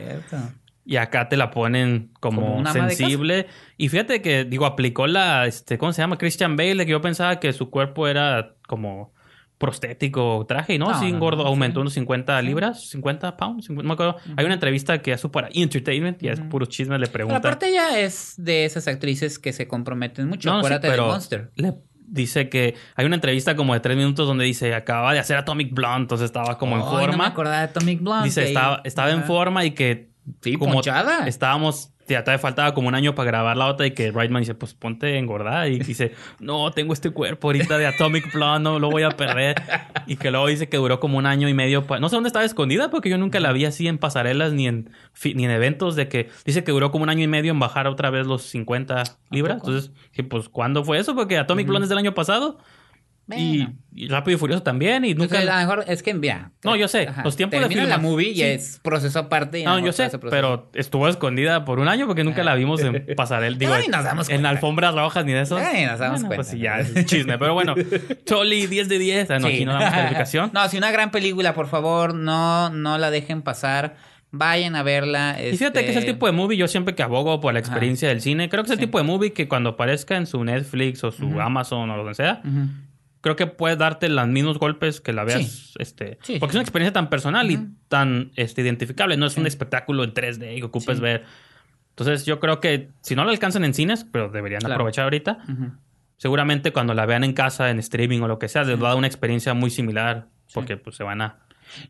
Y 0.84 0.96
acá 0.96 1.28
te 1.28 1.36
la 1.36 1.50
ponen 1.50 2.12
como, 2.18 2.56
una 2.56 2.72
sensible. 2.72 3.46
Y 3.76 3.88
fíjate 3.90 4.22
que, 4.22 4.44
digo, 4.44 4.64
aplicó 4.64 5.06
la, 5.06 5.46
este, 5.46 5.76
¿cómo 5.76 5.92
se 5.92 6.00
llama? 6.00 6.16
Christian 6.16 6.56
Bale, 6.56 6.86
que 6.86 6.92
yo 6.92 7.00
pensaba 7.02 7.38
que 7.40 7.52
su 7.52 7.68
cuerpo 7.68 8.08
era 8.08 8.54
como 8.66 9.12
prostético 9.58 10.46
traje, 10.48 10.74
y 10.74 10.78
no, 10.78 10.86
No, 10.86 10.98
sí, 11.00 11.10
no, 11.10 11.16
engordo, 11.16 11.42
no, 11.42 11.48
aumentó 11.48 11.80
sí. 11.80 11.82
unos 11.82 11.92
50 11.94 12.40
libras, 12.42 12.88
50 12.90 13.36
pounds, 13.36 13.66
50, 13.66 13.82
no 13.82 13.88
me 13.88 13.94
acuerdo. 13.94 14.16
Hay 14.36 14.44
una 14.44 14.54
entrevista 14.54 15.02
que 15.02 15.12
hace 15.12 15.28
para 15.28 15.48
Entertainment, 15.52 16.22
y 16.22 16.28
es 16.28 16.38
Ujú. 16.38 16.48
puro 16.48 16.66
chisme, 16.66 16.96
le 16.96 17.06
Pero 17.06 17.12
preguntan. 17.12 17.38
aparte 17.38 17.68
ella 17.68 17.98
es 17.98 18.34
de 18.38 18.64
esas 18.64 18.86
actrices 18.88 19.38
que 19.40 19.52
se 19.52 19.66
comprometen 19.66 20.28
mucho. 20.28 20.48
No, 20.48 20.54
sí, 20.56 20.58
Acuérdate 20.60 20.88
pero 20.88 21.02
de 21.06 21.08
Monster. 21.10 21.50
le 21.56 21.74
dice 22.10 22.48
que 22.48 22.74
hay 22.96 23.06
una 23.06 23.14
entrevista 23.16 23.54
como 23.56 23.74
de 23.74 23.80
tres 23.80 23.96
minutos 23.96 24.26
donde 24.26 24.44
dice 24.44 24.74
acababa 24.74 25.12
de 25.12 25.18
hacer 25.18 25.36
Atomic 25.36 25.72
Blonde, 25.72 26.02
entonces 26.02 26.26
estaba 26.26 26.56
como 26.58 26.76
en 26.76 26.80
No 26.80 26.92
me 26.92 27.04
forma. 27.06 27.26
acordaba 27.26 27.58
de 27.58 27.64
Atomic 27.64 28.00
Blonde. 28.02 28.24
dice 28.24 28.44
estaba, 28.44 28.80
estaba 28.84 29.10
en 29.10 29.24
forma 29.24 29.64
y 29.64 29.72
que 29.72 30.08
Sí, 30.42 30.54
como 30.56 30.74
ponchada. 30.74 31.26
estábamos 31.26 31.92
ya 32.08 32.24
todavía 32.24 32.40
faltaba 32.40 32.74
como 32.74 32.88
un 32.88 32.94
año 32.94 33.14
para 33.14 33.30
grabar 33.30 33.56
la 33.56 33.66
otra 33.66 33.86
y 33.86 33.92
que 33.92 34.10
Reitman 34.10 34.42
dice, 34.42 34.54
pues 34.54 34.74
ponte 34.74 35.18
engordada. 35.18 35.68
Y 35.68 35.78
dice, 35.78 36.12
no, 36.40 36.70
tengo 36.72 36.92
este 36.92 37.10
cuerpo 37.10 37.48
ahorita 37.48 37.78
de 37.78 37.86
Atomic 37.86 38.32
Blonde, 38.32 38.64
no 38.70 38.78
lo 38.78 38.90
voy 38.90 39.02
a 39.02 39.10
perder. 39.10 39.56
Y 40.06 40.16
que 40.16 40.30
luego 40.30 40.46
dice 40.46 40.68
que 40.68 40.76
duró 40.76 41.00
como 41.00 41.18
un 41.18 41.26
año 41.26 41.48
y 41.48 41.54
medio. 41.54 41.84
No 42.00 42.08
sé 42.08 42.16
dónde 42.16 42.28
estaba 42.28 42.44
escondida 42.44 42.90
porque 42.90 43.10
yo 43.10 43.18
nunca 43.18 43.40
la 43.40 43.52
vi 43.52 43.64
así 43.64 43.88
en 43.88 43.98
pasarelas 43.98 44.52
ni 44.52 44.66
en, 44.66 44.90
ni 45.34 45.44
en 45.44 45.50
eventos 45.50 45.96
de 45.96 46.08
que 46.08 46.28
dice 46.44 46.64
que 46.64 46.72
duró 46.72 46.90
como 46.90 47.04
un 47.04 47.10
año 47.10 47.22
y 47.22 47.28
medio 47.28 47.52
en 47.52 47.58
bajar 47.58 47.86
otra 47.86 48.10
vez 48.10 48.26
los 48.26 48.42
50 48.42 49.02
libras. 49.30 49.58
Entonces, 49.58 49.92
dije, 50.10 50.24
pues, 50.24 50.48
¿cuándo 50.48 50.84
fue 50.84 50.98
eso? 50.98 51.14
Porque 51.14 51.38
Atomic 51.38 51.66
Blonde 51.66 51.84
es 51.84 51.88
del 51.88 51.98
año 51.98 52.14
pasado. 52.14 52.58
Y, 53.36 53.58
Bueno. 53.58 53.74
y 53.94 54.08
Rápido 54.08 54.36
y 54.36 54.38
Furioso 54.40 54.62
también. 54.62 55.04
Y 55.04 55.10
Entonces, 55.10 55.40
nunca... 55.40 55.52
a 55.58 55.60
lo 55.62 55.68
mejor 55.68 55.84
es 55.86 56.02
que, 56.02 56.18
ya. 56.22 56.50
No, 56.64 56.76
yo 56.76 56.88
sé, 56.88 57.08
los 57.24 57.36
tiempos 57.36 57.60
de 57.60 57.66
termina 57.68 57.84
la 57.86 57.98
movie 57.98 58.30
y 58.30 58.34
sí. 58.36 58.42
es 58.42 58.80
proceso 58.82 59.18
aparte. 59.18 59.58
y 59.60 59.64
No, 59.64 59.78
yo 59.78 59.92
sé, 59.92 60.08
pero 60.30 60.70
estuvo 60.74 61.08
escondida 61.08 61.64
por 61.66 61.78
un 61.78 61.88
año 61.88 62.06
porque 62.06 62.24
nunca 62.24 62.42
la 62.42 62.54
vimos 62.54 62.80
en 62.80 63.04
pasarel. 63.16 63.58
Digo, 63.58 63.76
ni 63.76 63.88
nos 63.88 64.04
damos 64.04 64.30
en 64.30 64.46
alfombras 64.46 64.94
rojas 64.94 65.24
ni 65.26 65.32
de 65.32 65.42
eso. 65.42 65.58
Ni 65.58 65.84
nos 65.84 65.98
damos 65.98 66.20
Bueno, 66.22 66.28
cuenta. 66.28 66.34
Pues 66.36 66.46
sí, 66.48 66.58
ya 66.58 66.78
es 66.78 67.04
chisme. 67.06 67.36
Pero 67.38 67.52
bueno, 67.54 67.74
Choli, 68.24 68.66
10 68.66 68.88
de 68.88 68.98
10. 68.98 69.30
Ah, 69.30 69.38
no, 69.40 69.48
Sí. 69.48 69.54
aquí 69.54 69.64
no 69.64 69.72
damos 69.74 69.90
calificación. 69.90 70.50
no, 70.54 70.68
si 70.68 70.78
una 70.78 70.90
gran 70.90 71.10
película, 71.10 71.52
por 71.54 71.66
favor, 71.68 72.14
no, 72.14 72.70
no 72.70 72.96
la 72.98 73.10
dejen 73.10 73.42
pasar. 73.42 73.96
Vayan 74.30 74.76
a 74.76 74.82
verla. 74.82 75.38
Y 75.42 75.56
fíjate 75.56 75.80
que 75.84 75.90
es 75.90 75.96
el 75.96 76.02
este, 76.02 76.12
tipo 76.12 76.26
de 76.26 76.32
movie, 76.32 76.58
yo 76.58 76.68
siempre 76.68 76.94
que 76.94 77.02
abogo 77.02 77.40
por 77.40 77.54
la 77.54 77.60
experiencia 77.60 78.08
del 78.10 78.20
cine, 78.20 78.50
creo 78.50 78.62
que 78.62 78.66
es 78.68 78.72
el 78.72 78.78
Sí. 78.78 78.84
tipo 78.84 78.98
de 78.98 79.04
movie 79.04 79.32
que 79.32 79.48
cuando 79.48 79.70
aparezca 79.70 80.16
en 80.18 80.26
su 80.26 80.44
Netflix 80.44 81.02
o 81.02 81.10
su. 81.10 81.40
Amazon 81.40 81.88
o 81.90 81.96
lo 81.96 82.06
que 82.06 82.14
sea, 82.14 82.42
Ujú. 82.44 82.66
Creo 83.20 83.36
que 83.36 83.46
puede 83.46 83.76
darte 83.76 84.08
los 84.08 84.26
mismos 84.28 84.58
golpes 84.58 85.00
que 85.00 85.12
la 85.12 85.24
veas, 85.24 85.42
Sí. 85.46 85.74
este, 85.78 86.18
Sí, 86.22 86.38
porque 86.38 86.52
es 86.52 86.54
una 86.56 86.62
experiencia 86.62 86.92
tan 86.92 87.10
personal 87.10 87.46
Ujú. 87.50 87.54
y 87.64 87.68
tan 87.88 88.30
este, 88.36 88.62
identificable, 88.62 89.16
no 89.16 89.26
es 89.26 89.36
un 89.36 89.44
Sí. 89.44 89.48
espectáculo 89.48 90.04
en 90.04 90.14
3D 90.14 90.56
que 90.56 90.64
ocupes 90.64 91.00
ver. 91.00 91.24
Entonces 91.90 92.24
yo 92.26 92.38
creo 92.38 92.60
que 92.60 92.90
si 93.02 93.16
no 93.16 93.24
la 93.24 93.32
alcanzan 93.32 93.64
en 93.64 93.74
cines, 93.74 94.04
pero 94.10 94.28
deberían 94.28 94.60
Claro. 94.60 94.74
aprovechar 94.74 95.04
ahorita, 95.04 95.38
Ujú. 95.52 95.72
seguramente 96.16 96.72
cuando 96.72 96.94
la 96.94 97.06
vean 97.06 97.24
en 97.24 97.32
casa, 97.32 97.70
en 97.70 97.78
streaming 97.80 98.20
o 98.20 98.28
lo 98.28 98.38
que 98.38 98.48
sea, 98.48 98.62
les 98.64 98.76
va 98.80 98.86
a 98.86 98.90
dar 98.90 98.98
una 98.98 99.06
experiencia 99.08 99.52
muy 99.54 99.70
similar, 99.70 100.26
porque 100.54 100.76
pues 100.76 100.96
se 100.96 101.02
van 101.04 101.20
a... 101.22 101.38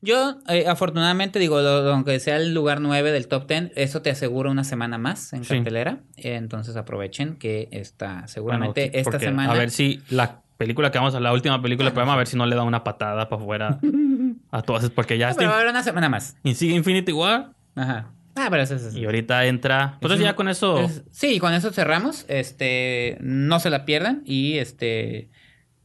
Yo, 0.03 0.39
eh, 0.49 0.65
afortunadamente, 0.67 1.39
digo, 1.39 1.61
lo- 1.61 1.93
aunque 1.93 2.19
sea 2.19 2.37
el 2.37 2.53
lugar 2.53 2.81
9 2.81 3.13
del 3.13 3.29
top 3.29 3.47
10, 3.47 3.71
eso 3.77 4.03
te 4.03 4.11
asegura 4.11 4.51
una 4.51 4.65
semana 4.65 4.99
más 4.99 5.33
en 5.33 5.45
Sí. 5.45 5.55
cartelera. 5.55 6.01
Eh, 6.17 6.35
entonces 6.35 6.75
aprovechen 6.77 7.37
que 7.37 7.69
está 7.71 8.27
seguramente 8.27 8.87
Bueno, 8.93 8.99
esta 8.99 9.21
semana. 9.21 9.53
A 9.53 9.57
ver 9.57 9.71
si 9.71 10.03
la 10.11 10.41
película 10.59 10.91
que 10.91 10.99
vamos 10.99 11.15
a 11.15 11.21
la 11.21 11.33
última 11.33 11.63
película 11.63 11.91
programa, 11.93 12.13
a 12.15 12.17
ver 12.17 12.27
si 12.27 12.37
no 12.37 12.45
le 12.45 12.55
da 12.57 12.65
una 12.65 12.85
patada 12.85 13.29
para 13.31 13.41
afuera 13.41 13.79
a 14.51 14.61
todas, 14.63 14.91
porque 14.91 15.17
ya 15.17 15.27
No, 15.27 15.31
está 15.31 15.39
pero 15.41 15.51
va 15.51 15.57
a 15.57 15.61
haber 15.61 15.71
una 15.71 15.83
semana 15.83 16.09
más. 16.11 16.37
y 16.43 16.55
sigue 16.55 16.75
Infinity 16.75 17.13
War 17.13 17.53
Ajá. 17.77 18.11
Ah, 18.37 18.49
pero 18.51 18.63
eso 18.63 18.75
es. 18.77 18.95
y 18.95 19.05
ahorita 19.05 19.47
entra. 19.47 19.93
Entonces 19.95 20.19
Es 20.21 20.25
ya 20.25 20.31
un- 20.31 20.37
con 20.37 20.49
eso. 20.49 20.79
es- 20.81 21.03
sí, 21.11 21.39
con 21.41 21.55
eso 21.55 21.73
cerramos. 21.73 22.25
Este, 22.29 23.17
no 23.21 23.59
se 23.59 23.69
la 23.71 23.85
pierdan 23.85 24.23
y 24.25 24.59
este, 24.59 25.29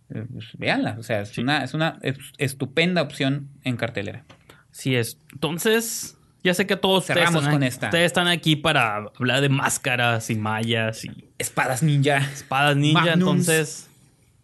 pues, 0.08 0.50
véanla. 0.58 0.96
O 1.00 1.04
sea, 1.04 1.22
es 1.22 1.30
Sí. 1.30 1.42
una, 1.42 1.64
es 1.64 1.74
una 1.74 1.98
es- 2.04 2.18
estupenda 2.38 3.02
opción 3.02 3.50
en 3.64 3.76
cartelera. 3.78 4.24
Sí 4.70 4.96
es. 4.96 5.18
Entonces, 5.34 6.18
ya 6.44 6.54
sé 6.54 6.68
que 6.68 6.76
todos 6.76 7.06
Cerramos 7.06 7.48
con 7.48 7.64
esta. 7.64 7.88
ustedes 7.88 8.06
están 8.06 8.28
aquí 8.28 8.56
para 8.56 8.98
hablar 9.18 9.42
de 9.42 9.50
máscaras 9.50 10.30
y 10.30 10.36
mallas 10.36 11.06
y 11.06 11.30
Espadas 11.40 11.82
ninja. 11.82 12.18
espadas 12.18 12.76
ninja. 12.76 13.02
Magnums. 13.02 13.20
Entonces, 13.48 13.90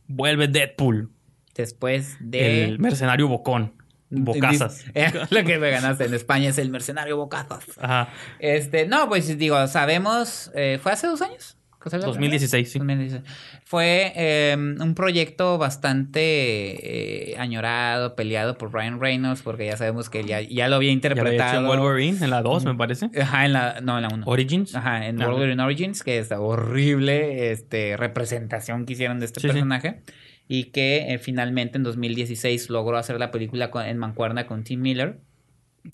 vuelve 0.09 0.49
Deadpool, 0.49 1.09
Después 1.55 2.17
de. 2.19 2.65
el 2.65 2.79
mercenario 2.79 3.27
bocón. 3.29 3.73
Bocazas. 4.09 4.85
Eh, 4.95 5.11
Lo 5.29 5.43
que 5.43 5.59
me 5.59 5.69
ganaste 5.69 6.05
en 6.05 6.13
España 6.15 6.49
es 6.49 6.57
el 6.57 6.71
mercenario 6.71 7.15
Bocazas. 7.17 7.63
Ajá. 7.77 8.09
Este, 8.39 8.87
no, 8.87 9.07
pues 9.07 9.37
digo, 9.37 9.67
sabemos, 9.67 10.51
eh, 10.55 10.79
¿fue 10.81 10.91
hace 10.91 11.05
dos 11.07 11.21
años? 11.21 11.57
¿Que 11.81 11.89
salió 11.89 12.07
la 12.07 12.11
2016, 12.13 12.71
sí. 12.71 12.77
primera? 12.79 12.99
2016. 13.01 13.61
Fue 13.63 14.11
eh, 14.15 14.55
un 14.57 14.95
proyecto 14.95 15.57
bastante 15.57 17.31
eh, 17.33 17.37
añorado, 17.37 18.15
peleado 18.15 18.57
por 18.57 18.73
Ryan 18.73 18.99
Reynolds, 18.99 19.41
porque 19.41 19.65
ya 19.65 19.77
sabemos 19.77 20.09
que 20.09 20.19
él 20.19 20.25
ya, 20.27 20.41
ya 20.41 20.41
lo 20.41 20.49
había 20.49 20.59
Ya 20.59 20.67
lo 20.67 20.75
había 20.77 20.89
hecho 20.89 20.93
interpretado. 20.93 21.61
en 21.61 21.67
Wolverine, 21.79 22.17
en 22.23 22.29
la 22.31 22.41
2, 22.41 22.65
me 22.65 22.75
parece. 22.75 23.09
Ajá, 23.21 23.45
en 23.45 23.53
la, 23.53 23.79
no, 23.81 23.95
en 23.97 24.03
la 24.03 24.09
1. 24.13 24.23
Origins. 24.27 24.75
Ajá, 24.75 25.07
en 25.07 25.17
Wolverine 25.17 25.61
Origins, 25.63 26.03
que 26.03 26.19
es 26.19 26.31
horrible 26.31 27.51
este, 27.51 27.95
representación 27.97 28.85
que 28.85 28.93
hicieron 28.93 29.19
de 29.19 29.25
este 29.27 29.39
Sí, 29.39 29.47
sí. 29.47 29.53
personaje. 29.53 30.01
Y 30.47 30.65
que 30.71 31.13
eh, 31.13 31.19
finalmente 31.19 31.77
en 31.77 31.83
2016 31.83 32.69
logró 32.69 32.97
hacer 32.97 33.19
la 33.19 33.31
película 33.31 33.69
con- 33.71 33.85
en 33.85 33.97
mancuerna 33.97 34.47
con 34.47 34.63
Tim 34.63 34.81
Miller. 34.81 35.19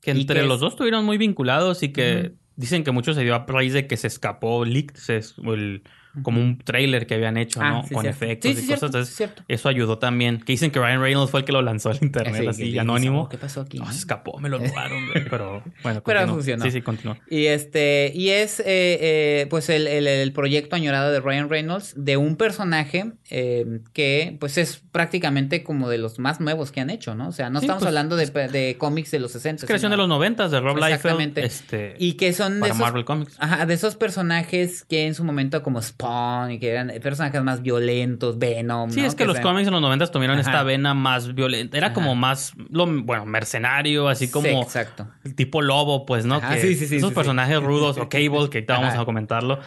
Que 0.02 0.12
entre 0.12 0.40
que 0.42 0.46
los 0.48 0.56
es- 0.56 0.62
dos 0.62 0.74
estuvieron 0.74 1.06
muy 1.06 1.18
vinculados 1.18 1.84
y 1.84 1.90
que. 1.92 2.32
Dicen 2.56 2.84
que 2.84 2.92
mucho 2.92 3.14
se 3.14 3.22
dio 3.24 3.36
a 3.36 3.46
raíz 3.48 3.74
de 3.74 3.88
que 3.88 3.98
se 3.98 4.08
escapó 4.08 4.66
leaked, 4.66 4.96
se- 4.98 5.18
el- 5.46 5.84
como 6.24 6.42
un 6.42 6.58
trailer 6.60 7.08
que 7.08 7.16
habían 7.16 7.38
hecho, 7.38 7.60
Ah, 7.62 7.70
¿no? 7.72 7.84
sí, 7.88 7.94
Con 7.94 8.04
cierto. 8.04 8.26
efectos 8.26 8.52
Sí, 8.52 8.58
sí, 8.58 8.64
y 8.64 8.66
cierto, 8.68 8.86
cosas. 8.88 8.96
Entonces, 8.96 9.16
cierto. 9.16 9.44
eso 9.48 9.70
ayudó 9.70 9.98
también. 9.98 10.40
Que 10.40 10.54
dicen 10.54 10.72
que 10.72 10.80
Ryan 10.80 11.02
Reynolds 11.02 11.32
fue 11.32 11.42
el 11.42 11.46
que 11.46 11.52
lo 11.52 11.62
lanzó 11.62 11.90
al 11.90 11.98
internet, 12.02 12.36
Sí, 12.42 12.48
así, 12.48 12.78
anónimo. 12.80 13.24
"Oh, 13.24 13.30
¿Qué 13.30 13.38
pasó 13.38 13.62
aquí? 13.62 13.78
No, 13.80 13.92
se 13.92 13.98
escapó, 14.00 14.40
me 14.40 14.50
lo 14.50 14.58
robaron, 14.60 15.08
güey, 15.12 15.26
Pero 15.30 15.64
bueno, 15.84 16.02
Pero 16.04 16.20
continúa. 16.20 16.28
funcionó. 16.36 16.64
Sí, 16.66 16.72
sí, 16.72 16.82
continúa. 16.82 17.18
Y 17.30 17.46
este, 17.48 18.12
y 18.16 18.30
es 18.30 18.60
eh, 18.60 18.64
eh, 18.68 19.48
pues 19.50 19.70
el, 19.70 19.88
el- 19.88 20.08
el 20.08 20.32
proyecto 20.34 20.76
añorado 20.76 21.12
de 21.12 21.20
Ryan 21.20 21.50
Reynolds 21.50 21.94
de 21.98 22.18
un 22.18 22.36
personaje 22.36 23.12
eh, 23.30 23.80
que 23.94 24.38
pues 24.40 24.58
es 24.58 24.82
prácticamente 24.92 25.64
como 25.64 25.90
de 25.90 25.98
los 25.98 26.20
más 26.20 26.40
nuevos 26.40 26.72
que 26.72 26.82
han 26.82 26.90
hecho, 26.90 27.16
¿no? 27.16 27.28
O 27.30 27.32
sea, 27.32 27.50
no 27.50 27.60
estamos 27.60 27.82
pues- 27.82 27.88
hablando 27.88 28.16
de, 28.16 28.26
de 28.50 28.76
cómics 28.78 29.12
de 29.12 29.20
los 29.20 29.32
60. 29.32 29.64
Es 29.64 29.68
creación 29.68 29.92
de 29.92 29.98
los 29.98 30.08
noventas 30.08 30.52
de 30.52 30.60
Rob 30.60 30.76
Liefeld. 30.78 30.94
Exactamente. 30.96 31.46
Este, 31.46 31.96
Y 32.00 32.14
que 32.14 32.34
son 32.34 32.56
de 32.56 32.60
para 32.62 32.74
esos, 32.74 32.82
Marvel 32.82 33.06
Comics. 33.06 33.36
ajá, 33.40 33.66
de 33.66 33.74
esos 33.74 33.96
personajes 33.96 34.84
que 34.86 35.06
en 35.08 35.16
su 35.16 35.24
momento 35.24 35.62
como 35.64 35.82
Spawn 35.82 36.05
y 36.52 36.60
que 36.60 36.70
eran 36.70 36.92
personajes 37.02 37.42
más 37.44 37.62
violentos, 37.62 38.38
Venom, 38.40 38.90
Sí, 38.92 39.02
¿no? 39.02 39.08
es 39.08 39.16
que, 39.16 39.26
los 39.26 39.38
se- 39.38 39.42
cómics 39.44 39.68
en 39.68 39.74
los 39.74 39.82
noventas 39.82 40.12
tuvieron 40.12 40.40
Ajá. 40.40 40.50
esta 40.50 40.64
vena 40.64 40.94
más 40.94 41.34
violenta. 41.36 41.78
Era 41.78 41.88
Ajá. 41.88 41.94
como 41.94 42.16
más, 42.16 42.54
lo, 42.70 42.86
bueno, 42.86 43.26
mercenario, 43.26 44.08
así 44.08 44.28
Sí, 44.28 44.32
como 44.32 44.62
exacto. 44.64 45.08
el 45.24 45.36
tipo 45.36 45.62
lobo, 45.62 46.06
pues, 46.06 46.26
¿no? 46.26 46.40
Que 46.42 46.60
sí, 46.60 46.76
sí, 46.76 46.88
sí, 46.88 46.96
esos 46.98 47.10
sí, 47.10 47.14
sí. 47.14 47.16
personajes 47.16 47.62
rudos, 47.62 47.98
o 47.98 48.10
Cable, 48.10 48.50
que 48.50 48.58
ahorita 48.60 48.80
vamos 48.80 48.96
a 48.96 49.06
comentarlo. 49.06 49.60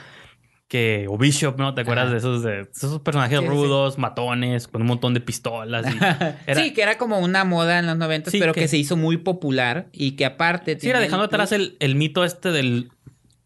Que, 0.69 1.06
o 1.09 1.16
Bishop, 1.16 1.56
¿no? 1.59 1.73
¿Te 1.73 1.81
acuerdas 1.81 2.05
Ajá. 2.05 2.12
de 2.12 2.19
esos, 2.19 2.43
de 2.43 2.60
esos 2.70 3.01
personajes 3.01 3.39
Sí, 3.39 3.43
sí, 3.47 3.51
sí. 3.51 3.56
rudos, 3.56 3.97
matones, 3.97 4.69
con 4.69 4.82
un 4.82 4.89
montón 4.89 5.15
de 5.15 5.20
pistolas? 5.23 5.86
y 5.86 5.97
era, 6.47 6.62
sí, 6.62 6.74
que 6.74 6.82
era 6.82 6.98
como 6.98 7.20
una 7.20 7.44
moda 7.44 7.78
en 7.78 7.86
los 7.86 7.97
90, 7.97 8.31
Sí, 8.31 8.39
pero 8.39 8.52
que... 8.52 8.60
que- 8.60 8.69
se 8.69 8.77
hizo 8.77 8.94
muy 8.94 9.16
popular 9.16 9.86
y 9.93 10.10
que 10.16 10.27
aparte... 10.27 10.78
sí, 10.78 10.90
era 10.90 11.01
dejando 11.01 11.24
atrás 11.24 11.52
el, 11.52 11.78
el 11.81 11.94
mito 11.94 12.23
este 12.23 12.51
del, 12.52 12.90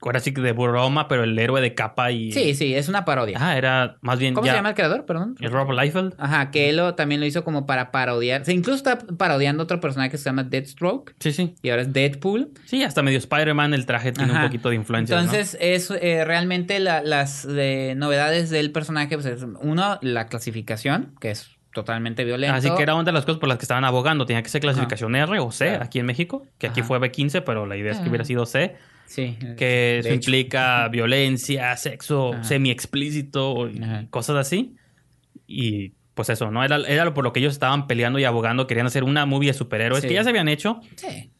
ahora 0.08 0.20
sí 0.20 0.32
que 0.34 0.40
de 0.40 0.52
broma, 0.52 1.08
pero 1.08 1.24
el 1.24 1.38
héroe 1.38 1.60
de 1.60 1.74
capa 1.74 2.10
y... 2.10 2.32
Sí, 2.32 2.54
sí, 2.54 2.74
es 2.74 2.88
una 2.88 3.04
parodia. 3.04 3.36
Ajá, 3.36 3.56
era 3.56 3.96
más 4.00 4.18
bien 4.18 4.34
¿Cómo 4.34 4.46
ya... 4.46 4.52
se 4.52 4.58
llama 4.58 4.70
el 4.70 4.74
creador? 4.74 5.04
Perdón. 5.06 5.36
el 5.40 5.50
Rob 5.50 5.70
Liefeld. 5.72 6.14
Ajá, 6.18 6.50
que 6.50 6.68
él 6.70 6.76
lo- 6.76 6.94
también 6.94 7.20
lo 7.20 7.26
hizo 7.26 7.44
como 7.44 7.66
para 7.66 7.90
parodiar. 7.90 8.44
Se 8.44 8.52
incluso 8.52 8.76
está 8.76 8.98
parodiando 8.98 9.62
otro 9.62 9.80
personaje 9.80 10.10
que 10.10 10.18
se 10.18 10.24
llama 10.24 10.44
Deathstroke 10.44 11.14
Sí, 11.20 11.32
sí. 11.32 11.54
y 11.62 11.70
ahora 11.70 11.82
es 11.82 11.92
Deadpool. 11.92 12.50
Sí, 12.64 12.82
hasta 12.82 13.02
medio 13.02 13.18
Spider-Man 13.18 13.74
el 13.74 13.86
traje 13.86 14.12
tiene 14.12 14.32
Ajá. 14.32 14.42
un 14.42 14.46
poquito 14.48 14.68
de 14.70 14.76
influencia, 14.76 15.16
¿no? 15.16 15.22
Entonces, 15.22 15.56
es 15.60 15.90
eh, 15.90 16.24
realmente 16.24 16.78
la- 16.80 17.02
las 17.02 17.46
eh, 17.50 17.94
novedades 17.96 18.50
del 18.50 18.72
personaje, 18.72 19.14
pues 19.16 19.26
es 19.26 19.42
uno, 19.60 19.98
la 20.02 20.26
clasificación, 20.26 21.14
que 21.20 21.30
es 21.30 21.50
totalmente 21.74 22.24
violento. 22.24 22.54
Así 22.54 22.70
que 22.74 22.82
era 22.82 22.94
una 22.94 23.04
de 23.04 23.12
las 23.12 23.24
cosas 23.24 23.38
por 23.40 23.48
las 23.48 23.56
que 23.56 23.64
estaban 23.64 23.84
abogando. 23.84 24.26
Tenía 24.26 24.42
que 24.42 24.50
ser 24.50 24.60
clasificación 24.60 25.16
R 25.16 25.38
o 25.38 25.50
C 25.50 25.68
Claro. 25.68 25.84
aquí 25.84 25.98
en 26.00 26.06
México, 26.06 26.46
que 26.58 26.66
aquí 26.66 26.80
Ajá. 26.80 26.86
fue 26.88 26.98
B15, 27.00 27.42
pero 27.46 27.64
la 27.66 27.76
idea 27.76 27.92
es 27.92 27.98
que 27.98 28.08
hubiera 28.10 28.24
sido 28.26 28.44
C, 28.44 28.76
Sí. 29.14 29.36
que 29.58 29.98
eso 29.98 30.08
hecho. 30.08 30.14
implica 30.14 30.88
violencia, 30.92 31.76
sexo 31.76 32.32
Ajá. 32.32 32.44
semi-explícito 32.44 33.68
y 33.68 33.82
Ajá. 33.82 34.06
cosas 34.10 34.36
así. 34.36 34.74
Y 35.46 35.92
pues 36.14 36.28
eso, 36.30 36.50
¿no? 36.50 36.64
Era, 36.64 36.76
era 36.76 37.12
por 37.14 37.24
lo 37.24 37.32
que 37.32 37.40
ellos 37.40 37.52
estaban 37.52 37.86
peleando 37.86 38.18
y 38.18 38.24
abogando. 38.24 38.66
Querían 38.66 38.86
hacer 38.86 39.04
una 39.04 39.26
movie 39.26 39.48
de 39.48 39.54
superhéroes 39.54 40.02
Sí. 40.02 40.08
que 40.08 40.14
ya 40.14 40.24
se 40.24 40.30
habían 40.30 40.48
hecho, 40.48 40.80
Sí. 40.96 41.30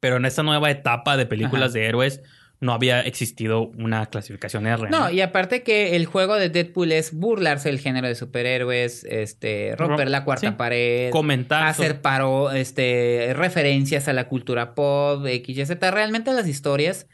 pero 0.00 0.16
en 0.16 0.24
esta 0.26 0.42
nueva 0.42 0.70
etapa 0.70 1.16
de 1.16 1.26
películas 1.26 1.70
Ajá. 1.70 1.78
de 1.80 1.86
héroes 1.86 2.22
no 2.60 2.72
había 2.72 3.00
existido 3.02 3.68
una 3.78 4.06
clasificación 4.06 4.66
R. 4.66 4.90
No, 4.90 5.10
y 5.10 5.20
aparte 5.20 5.62
que 5.62 5.94
el 5.94 6.06
juego 6.06 6.34
de 6.34 6.48
Deadpool 6.50 6.90
es 6.92 7.12
burlarse 7.12 7.68
del 7.68 7.78
género 7.78 8.08
de 8.08 8.14
superhéroes, 8.16 9.04
este, 9.04 9.74
romper 9.76 10.08
Rom- 10.08 10.10
la 10.10 10.24
cuarta 10.24 10.48
sí. 10.50 10.54
pared, 10.56 11.10
Comentar 11.10 11.66
hacer 11.68 12.00
paro, 12.00 12.50
este, 12.50 13.32
referencias 13.34 14.08
a 14.08 14.12
la 14.12 14.26
cultura 14.28 14.74
pop, 14.74 15.24
X, 15.24 15.56
Y, 15.56 15.66
Z. 15.66 15.90
Realmente 15.92 16.32
las 16.32 16.48
historias, 16.48 17.06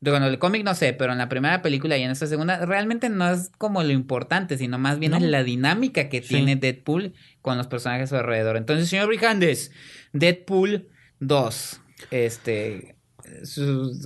de- 0.00 0.10
bueno, 0.10 0.26
el 0.26 0.38
cómic 0.40 0.64
no 0.64 0.74
sé, 0.74 0.92
pero 0.94 1.12
en 1.12 1.18
la 1.18 1.28
primera 1.28 1.62
película 1.62 1.96
y 1.96 2.02
en 2.02 2.10
esta 2.10 2.26
segunda, 2.26 2.66
realmente 2.66 3.08
no 3.08 3.30
es 3.30 3.50
como 3.56 3.82
lo 3.84 3.92
importante, 3.92 4.58
sino 4.58 4.78
más 4.78 4.98
bien 4.98 5.12
No. 5.12 5.18
es 5.18 5.22
la 5.24 5.44
dinámica 5.44 6.08
que 6.08 6.22
Sí. 6.22 6.28
tiene 6.30 6.56
Deadpool 6.56 7.14
con 7.40 7.56
los 7.56 7.68
personajes 7.68 8.04
a 8.12 8.16
su 8.16 8.16
alrededor. 8.16 8.56
Entonces, 8.56 8.88
señor 8.88 9.06
Brijandes, 9.06 9.70
Deadpool 10.12 10.88
2, 11.20 11.80
este, 12.10 12.96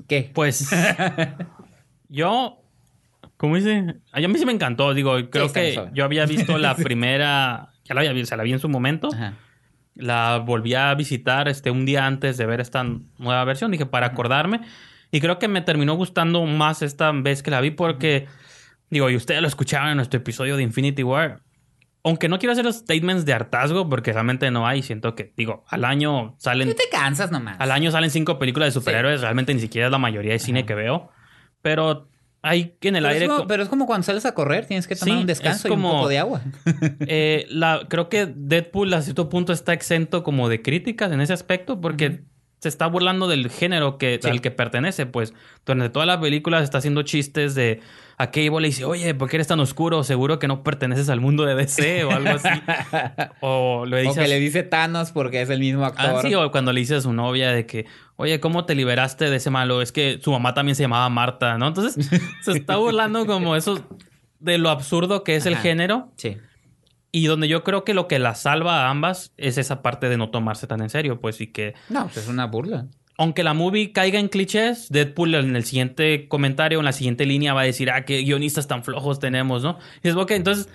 ¿qué? 0.08 0.30
Pues 0.32 0.70
yo, 2.08 2.62
¿cómo 3.36 3.56
dice? 3.56 3.96
A 4.12 4.20
mí 4.20 4.38
sí 4.38 4.46
me 4.46 4.52
encantó, 4.52 4.94
digo, 4.94 5.16
creo 5.30 5.52
que 5.52 5.90
yo 5.92 6.04
había 6.04 6.26
visto 6.26 6.58
la 6.58 6.74
primera, 6.76 7.68
ya 7.84 7.94
la 7.94 8.00
había 8.00 8.12
visto, 8.12 8.36
la 8.36 8.42
vi 8.42 8.52
en 8.52 8.58
su 8.58 8.68
momento, 8.68 9.08
Ajá. 9.12 9.34
la 9.94 10.38
volví 10.44 10.74
a 10.74 10.94
visitar 10.94 11.48
este 11.48 11.70
un 11.70 11.86
día 11.86 12.06
antes 12.06 12.36
de 12.36 12.46
ver 12.46 12.60
esta 12.60 12.84
nueva 12.84 13.44
versión, 13.44 13.70
dije 13.70 13.86
para 13.86 14.06
acordarme 14.06 14.60
Y 15.10 15.20
creo 15.20 15.38
que 15.38 15.48
me 15.48 15.60
terminó 15.60 15.94
gustando 15.94 16.44
más 16.46 16.82
esta 16.82 17.12
vez 17.12 17.42
que 17.42 17.50
la 17.50 17.60
vi 17.60 17.70
porque, 17.70 18.26
digo, 18.90 19.10
y 19.10 19.16
ustedes 19.16 19.42
lo 19.42 19.48
escucharon 19.48 19.90
en 19.90 19.96
nuestro 19.96 20.18
episodio 20.18 20.56
de 20.56 20.62
Infinity 20.62 21.02
War. 21.02 21.40
Aunque 22.04 22.28
no 22.28 22.38
quiero 22.38 22.52
hacer 22.52 22.64
los 22.64 22.76
statements 22.76 23.24
de 23.24 23.32
hartazgo 23.32 23.88
porque 23.88 24.12
realmente 24.12 24.50
no 24.50 24.66
hay, 24.66 24.82
siento 24.82 25.14
que, 25.14 25.32
digo, 25.36 25.64
al 25.68 25.84
año 25.84 26.34
salen... 26.38 26.68
Tú 26.68 26.74
te 26.74 26.88
cansas 26.90 27.30
nomás. 27.30 27.56
Al 27.60 27.70
año 27.70 27.90
salen 27.92 28.10
cinco 28.10 28.38
películas 28.40 28.68
de 28.68 28.72
superhéroes, 28.72 29.20
realmente 29.20 29.54
ni 29.54 29.60
siquiera 29.60 29.86
es 29.86 29.92
la 29.92 29.98
mayoría 29.98 30.32
de 30.32 30.40
cine 30.40 30.66
que 30.66 30.74
veo. 30.74 31.10
Pero 31.62 32.08
hay 32.42 32.76
en 32.80 32.96
el 32.96 33.04
pero 33.04 33.12
aire... 33.14 33.24
Es 33.26 33.30
como, 33.30 33.46
pero 33.46 33.62
es 33.62 33.68
como 33.68 33.86
cuando 33.86 34.04
sales 34.04 34.26
a 34.26 34.34
correr, 34.34 34.66
tienes 34.66 34.88
que 34.88 34.96
tomar 34.96 35.14
Sí, 35.14 35.20
un 35.20 35.26
descanso 35.28 35.58
es 35.58 35.64
y 35.66 35.68
un 35.68 35.80
como- 35.80 35.92
poco 35.98 36.08
de 36.08 36.18
agua. 36.18 36.40
Eh, 37.06 37.46
la, 37.50 37.86
creo 37.88 38.08
que 38.08 38.26
Deadpool 38.26 38.92
a 38.94 39.02
cierto 39.02 39.28
punto 39.28 39.52
está 39.52 39.72
exento 39.72 40.24
como 40.24 40.48
de 40.48 40.60
críticas 40.60 41.12
en 41.12 41.20
ese 41.20 41.32
aspecto 41.32 41.80
porque 41.80 42.24
se 42.62 42.68
está 42.68 42.86
burlando 42.86 43.26
del 43.26 43.50
género 43.50 43.98
que, 43.98 44.20
Sí. 44.22 44.28
al 44.30 44.40
que 44.40 44.52
pertenece. 44.52 45.04
Pues 45.04 45.34
durante 45.66 45.90
toda 45.90 46.06
la 46.06 46.20
película 46.20 46.58
se 46.58 46.64
está 46.64 46.78
haciendo 46.78 47.02
chistes 47.02 47.56
de 47.56 47.80
a 48.18 48.30
Cable 48.30 48.60
le 48.60 48.68
dice, 48.68 48.84
oye, 48.84 49.14
¿por 49.14 49.28
qué 49.28 49.36
eres 49.36 49.48
tan 49.48 49.58
oscuro? 49.58 50.04
Seguro 50.04 50.38
que 50.38 50.46
no 50.46 50.62
perteneces 50.62 51.08
al 51.08 51.20
mundo 51.20 51.44
de 51.44 51.56
DC 51.56 52.04
o 52.04 52.12
algo 52.12 52.30
así. 52.30 52.48
o 53.40 53.84
le 53.84 53.96
o 53.96 54.00
dice 54.00 54.20
que 54.20 54.24
a- 54.26 54.28
le 54.28 54.38
dice 54.38 54.62
Thanos 54.62 55.10
porque 55.10 55.42
es 55.42 55.50
el 55.50 55.58
mismo 55.58 55.84
Ah, 55.84 55.88
actor. 55.88 56.22
sí, 56.22 56.34
o 56.36 56.50
cuando 56.52 56.72
le 56.72 56.80
dice 56.80 56.94
a 56.94 57.00
su 57.00 57.12
novia 57.12 57.50
de 57.50 57.66
que, 57.66 57.86
oye, 58.16 58.38
¿cómo 58.38 58.64
te 58.64 58.76
liberaste 58.76 59.28
de 59.28 59.36
ese 59.36 59.50
malo? 59.50 59.82
Es 59.82 59.90
que 59.90 60.20
su 60.22 60.30
mamá 60.30 60.54
también 60.54 60.76
se 60.76 60.82
llamaba 60.84 61.08
Marta, 61.08 61.58
¿no? 61.58 61.66
Entonces 61.66 62.08
se 62.42 62.52
está 62.52 62.76
burlando 62.76 63.26
como 63.26 63.56
eso 63.56 63.84
de 64.38 64.58
lo 64.58 64.70
absurdo 64.70 65.24
que 65.24 65.34
es 65.36 65.46
el 65.46 65.56
género 65.56 66.12
Sí. 66.16 66.36
Y 67.12 67.26
donde 67.26 67.46
yo 67.46 67.62
creo 67.62 67.84
que 67.84 67.94
lo 67.94 68.08
que 68.08 68.18
la 68.18 68.34
salva 68.34 68.86
a 68.86 68.90
ambas 68.90 69.32
es 69.36 69.58
esa 69.58 69.82
parte 69.82 70.08
de 70.08 70.16
no 70.16 70.30
tomarse 70.30 70.66
tan 70.66 70.80
en 70.82 70.90
serio, 70.90 71.20
pues, 71.20 71.40
y 71.40 71.46
que 71.48 71.74
No, 71.90 72.04
pues 72.04 72.16
es 72.18 72.28
una 72.28 72.46
burla. 72.46 72.86
aunque 73.18 73.44
la 73.44 73.52
movie 73.54 73.92
caiga 73.92 74.18
en 74.18 74.28
clichés, 74.28 74.88
Deadpool 74.88 75.34
en 75.34 75.54
el 75.54 75.64
siguiente 75.64 76.26
comentario, 76.28 76.78
en 76.78 76.84
la 76.86 76.92
siguiente 76.92 77.26
línea 77.26 77.52
va 77.54 77.60
a 77.60 77.64
decir, 77.64 77.90
ah, 77.90 78.04
qué 78.04 78.22
guionistas 78.22 78.66
tan 78.66 78.82
flojos 78.82 79.20
tenemos, 79.20 79.62
¿no? 79.62 79.78
Y 80.02 80.08
es 80.08 80.16
ok, 80.16 80.30
entonces 80.32 80.68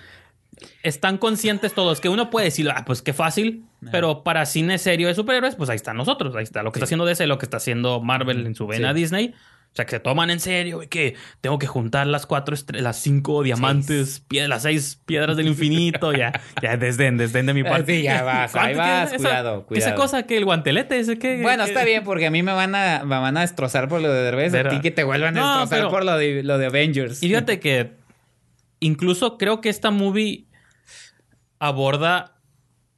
están 0.82 1.18
conscientes 1.18 1.72
todos 1.74 2.00
que 2.00 2.08
uno 2.08 2.30
puede 2.30 2.46
decir, 2.46 2.68
ah, 2.70 2.84
pues 2.86 3.02
qué 3.02 3.12
fácil, 3.12 3.64
pero 3.92 4.22
para 4.24 4.46
cine 4.46 4.78
serio 4.78 5.08
de 5.08 5.14
superhéroes, 5.14 5.56
pues 5.56 5.70
ahí 5.70 5.76
están 5.76 5.96
nosotros, 5.96 6.34
ahí 6.36 6.42
está 6.44 6.62
lo 6.62 6.72
que 6.72 6.78
está 6.78 6.84
haciendo 6.84 7.04
DC, 7.04 7.26
lo 7.26 7.38
que 7.38 7.46
está 7.46 7.58
haciendo 7.58 8.00
Marvel 8.00 8.46
en 8.46 8.54
su 8.54 8.66
vena 8.66 8.92
Sí. 8.92 9.00
Disney. 9.00 9.34
O 9.72 9.76
sea, 9.78 9.84
que 9.86 9.90
se 9.92 10.00
toman 10.00 10.30
en 10.30 10.40
serio 10.40 10.82
y 10.82 10.88
que 10.88 11.14
tengo 11.40 11.58
que 11.60 11.68
juntar 11.68 12.06
las 12.08 12.26
cuatro 12.26 12.56
las 12.72 12.96
cinco 13.00 13.44
diamantes, 13.44 14.24
las 14.30 14.62
seis 14.62 15.00
piedras 15.06 15.36
del 15.36 15.46
infinito, 15.46 16.12
ya, 16.12 16.32
ya 16.60 16.76
desdén, 16.76 17.16
desdén 17.16 17.46
de 17.46 17.54
mi 17.54 17.62
parte. 17.64 17.98
sí, 17.98 18.02
ya 18.02 18.24
vas, 18.24 18.56
ahí 18.56 18.74
¿Cuánto- 18.74 18.78
vas, 18.78 19.12
esa- 19.12 19.16
cuidado, 19.18 19.56
Esa 19.58 19.66
cuidado. 19.66 19.94
cosa 19.96 20.22
que 20.24 20.36
el 20.36 20.44
guantelete, 20.46 20.98
ese 20.98 21.16
que... 21.18 21.42
Bueno, 21.42 21.62
que- 21.64 21.70
está 21.70 21.84
bien, 21.84 22.02
porque 22.02 22.26
a 22.26 22.30
mí 22.32 22.42
me 22.42 22.52
van 22.52 22.74
a, 22.74 23.04
me 23.04 23.18
van 23.20 23.36
a 23.36 23.42
destrozar 23.42 23.88
por 23.88 24.00
lo 24.00 24.12
de 24.12 24.20
Derbez. 24.22 24.52
A 24.54 24.68
ti 24.68 24.80
que 24.80 24.90
te 24.90 25.04
vuelvan 25.04 25.38
a 25.38 25.42
destrozar 25.60 25.78
pero- 25.78 25.90
por 25.90 26.04
lo 26.04 26.16
de, 26.16 26.42
lo 26.42 26.58
de 26.58 26.66
Avengers. 26.66 27.22
Y 27.22 27.28
fíjate 27.28 27.60
que 27.60 27.92
incluso 28.80 29.38
creo 29.38 29.60
que 29.60 29.68
esta 29.68 29.90
movie 29.92 30.46
aborda. 31.58 32.34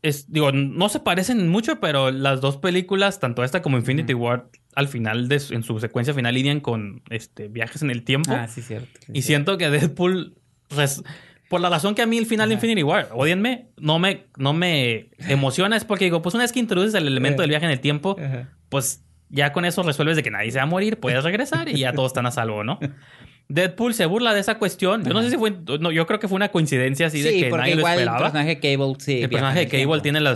Es, 0.02 0.32
digo, 0.32 0.50
no 0.52 0.88
se 0.88 1.00
parecen 1.00 1.48
mucho, 1.48 1.78
pero 1.78 2.10
las 2.10 2.40
dos 2.40 2.56
películas, 2.56 3.20
tanto 3.20 3.44
esta 3.44 3.60
como 3.60 3.76
Infinity 3.76 4.14
War, 4.14 4.46
al 4.74 4.88
final 4.88 5.28
de 5.28 5.40
su- 5.40 5.54
en 5.54 5.62
su 5.62 5.78
secuencia 5.80 6.14
final 6.14 6.34
lidian 6.34 6.60
con 6.60 7.02
este 7.10 7.48
viajes 7.48 7.82
en 7.82 7.90
el 7.90 8.02
tiempo. 8.04 8.32
Ah, 8.32 8.48
sí, 8.48 8.62
cierto. 8.62 8.88
sí, 9.00 9.06
y 9.12 9.22
cierto. 9.22 9.26
siento 9.26 9.58
que 9.58 9.70
Deadpool, 9.70 10.34
res- 10.70 11.02
por 11.48 11.60
la 11.60 11.68
razón 11.68 11.94
que 11.96 12.02
a 12.02 12.06
mí 12.06 12.16
el 12.18 12.26
final 12.26 12.48
de. 12.48 12.54
Infinity 12.54 12.82
War, 12.84 13.08
odienme, 13.12 13.66
no 13.76 13.98
me, 13.98 14.26
no 14.36 14.52
me 14.52 15.10
emociona, 15.28 15.76
es 15.76 15.84
porque 15.84 16.04
digo, 16.04 16.22
pues 16.22 16.34
una 16.34 16.44
vez 16.44 16.52
que 16.52 16.60
introduces 16.60 16.94
el 16.94 17.06
elemento 17.06 17.42
Eh. 17.42 17.44
del 17.44 17.50
viaje 17.50 17.66
en 17.66 17.72
el 17.72 17.80
tiempo, 17.80 18.16
Ajá. 18.24 18.48
pues 18.68 19.02
ya 19.28 19.52
con 19.52 19.64
eso 19.64 19.82
resuelves 19.82 20.16
de 20.16 20.22
que 20.22 20.30
nadie 20.30 20.50
se 20.52 20.58
va 20.58 20.64
a 20.64 20.66
morir, 20.66 20.98
puedes 20.98 21.22
regresar 21.24 21.68
y 21.68 21.78
ya 21.78 21.92
todos 21.92 22.10
están 22.10 22.26
a 22.26 22.30
salvo, 22.30 22.62
¿no? 22.64 22.78
Deadpool 23.48 23.94
se 23.94 24.06
burla 24.06 24.32
de 24.32 24.38
esa 24.40 24.58
cuestión. 24.58 25.02
Yo 25.04 25.12
no 25.12 25.22
sé 25.22 25.30
si 25.30 25.36
fue, 25.36 25.52
no, 25.80 25.90
yo 25.90 26.06
creo 26.06 26.20
que 26.20 26.28
fue 26.28 26.36
una 26.36 26.50
coincidencia 26.50 27.08
así 27.08 27.20
de 27.20 27.30
Sí, 27.32 27.40
que 27.40 27.48
porque 27.48 27.62
nadie 27.62 27.74
lo 27.74 27.80
igual 27.80 27.94
el 27.94 27.98
esperaba. 28.00 28.18
personaje 28.20 28.48
de 28.50 28.60
Cable 28.60 28.94
sí. 29.00 29.22
el 29.22 29.28
personaje 29.28 29.58
de 29.58 29.64
Cable 29.66 29.78
tiempo. 29.78 30.02
tiene 30.02 30.20
La 30.20 30.30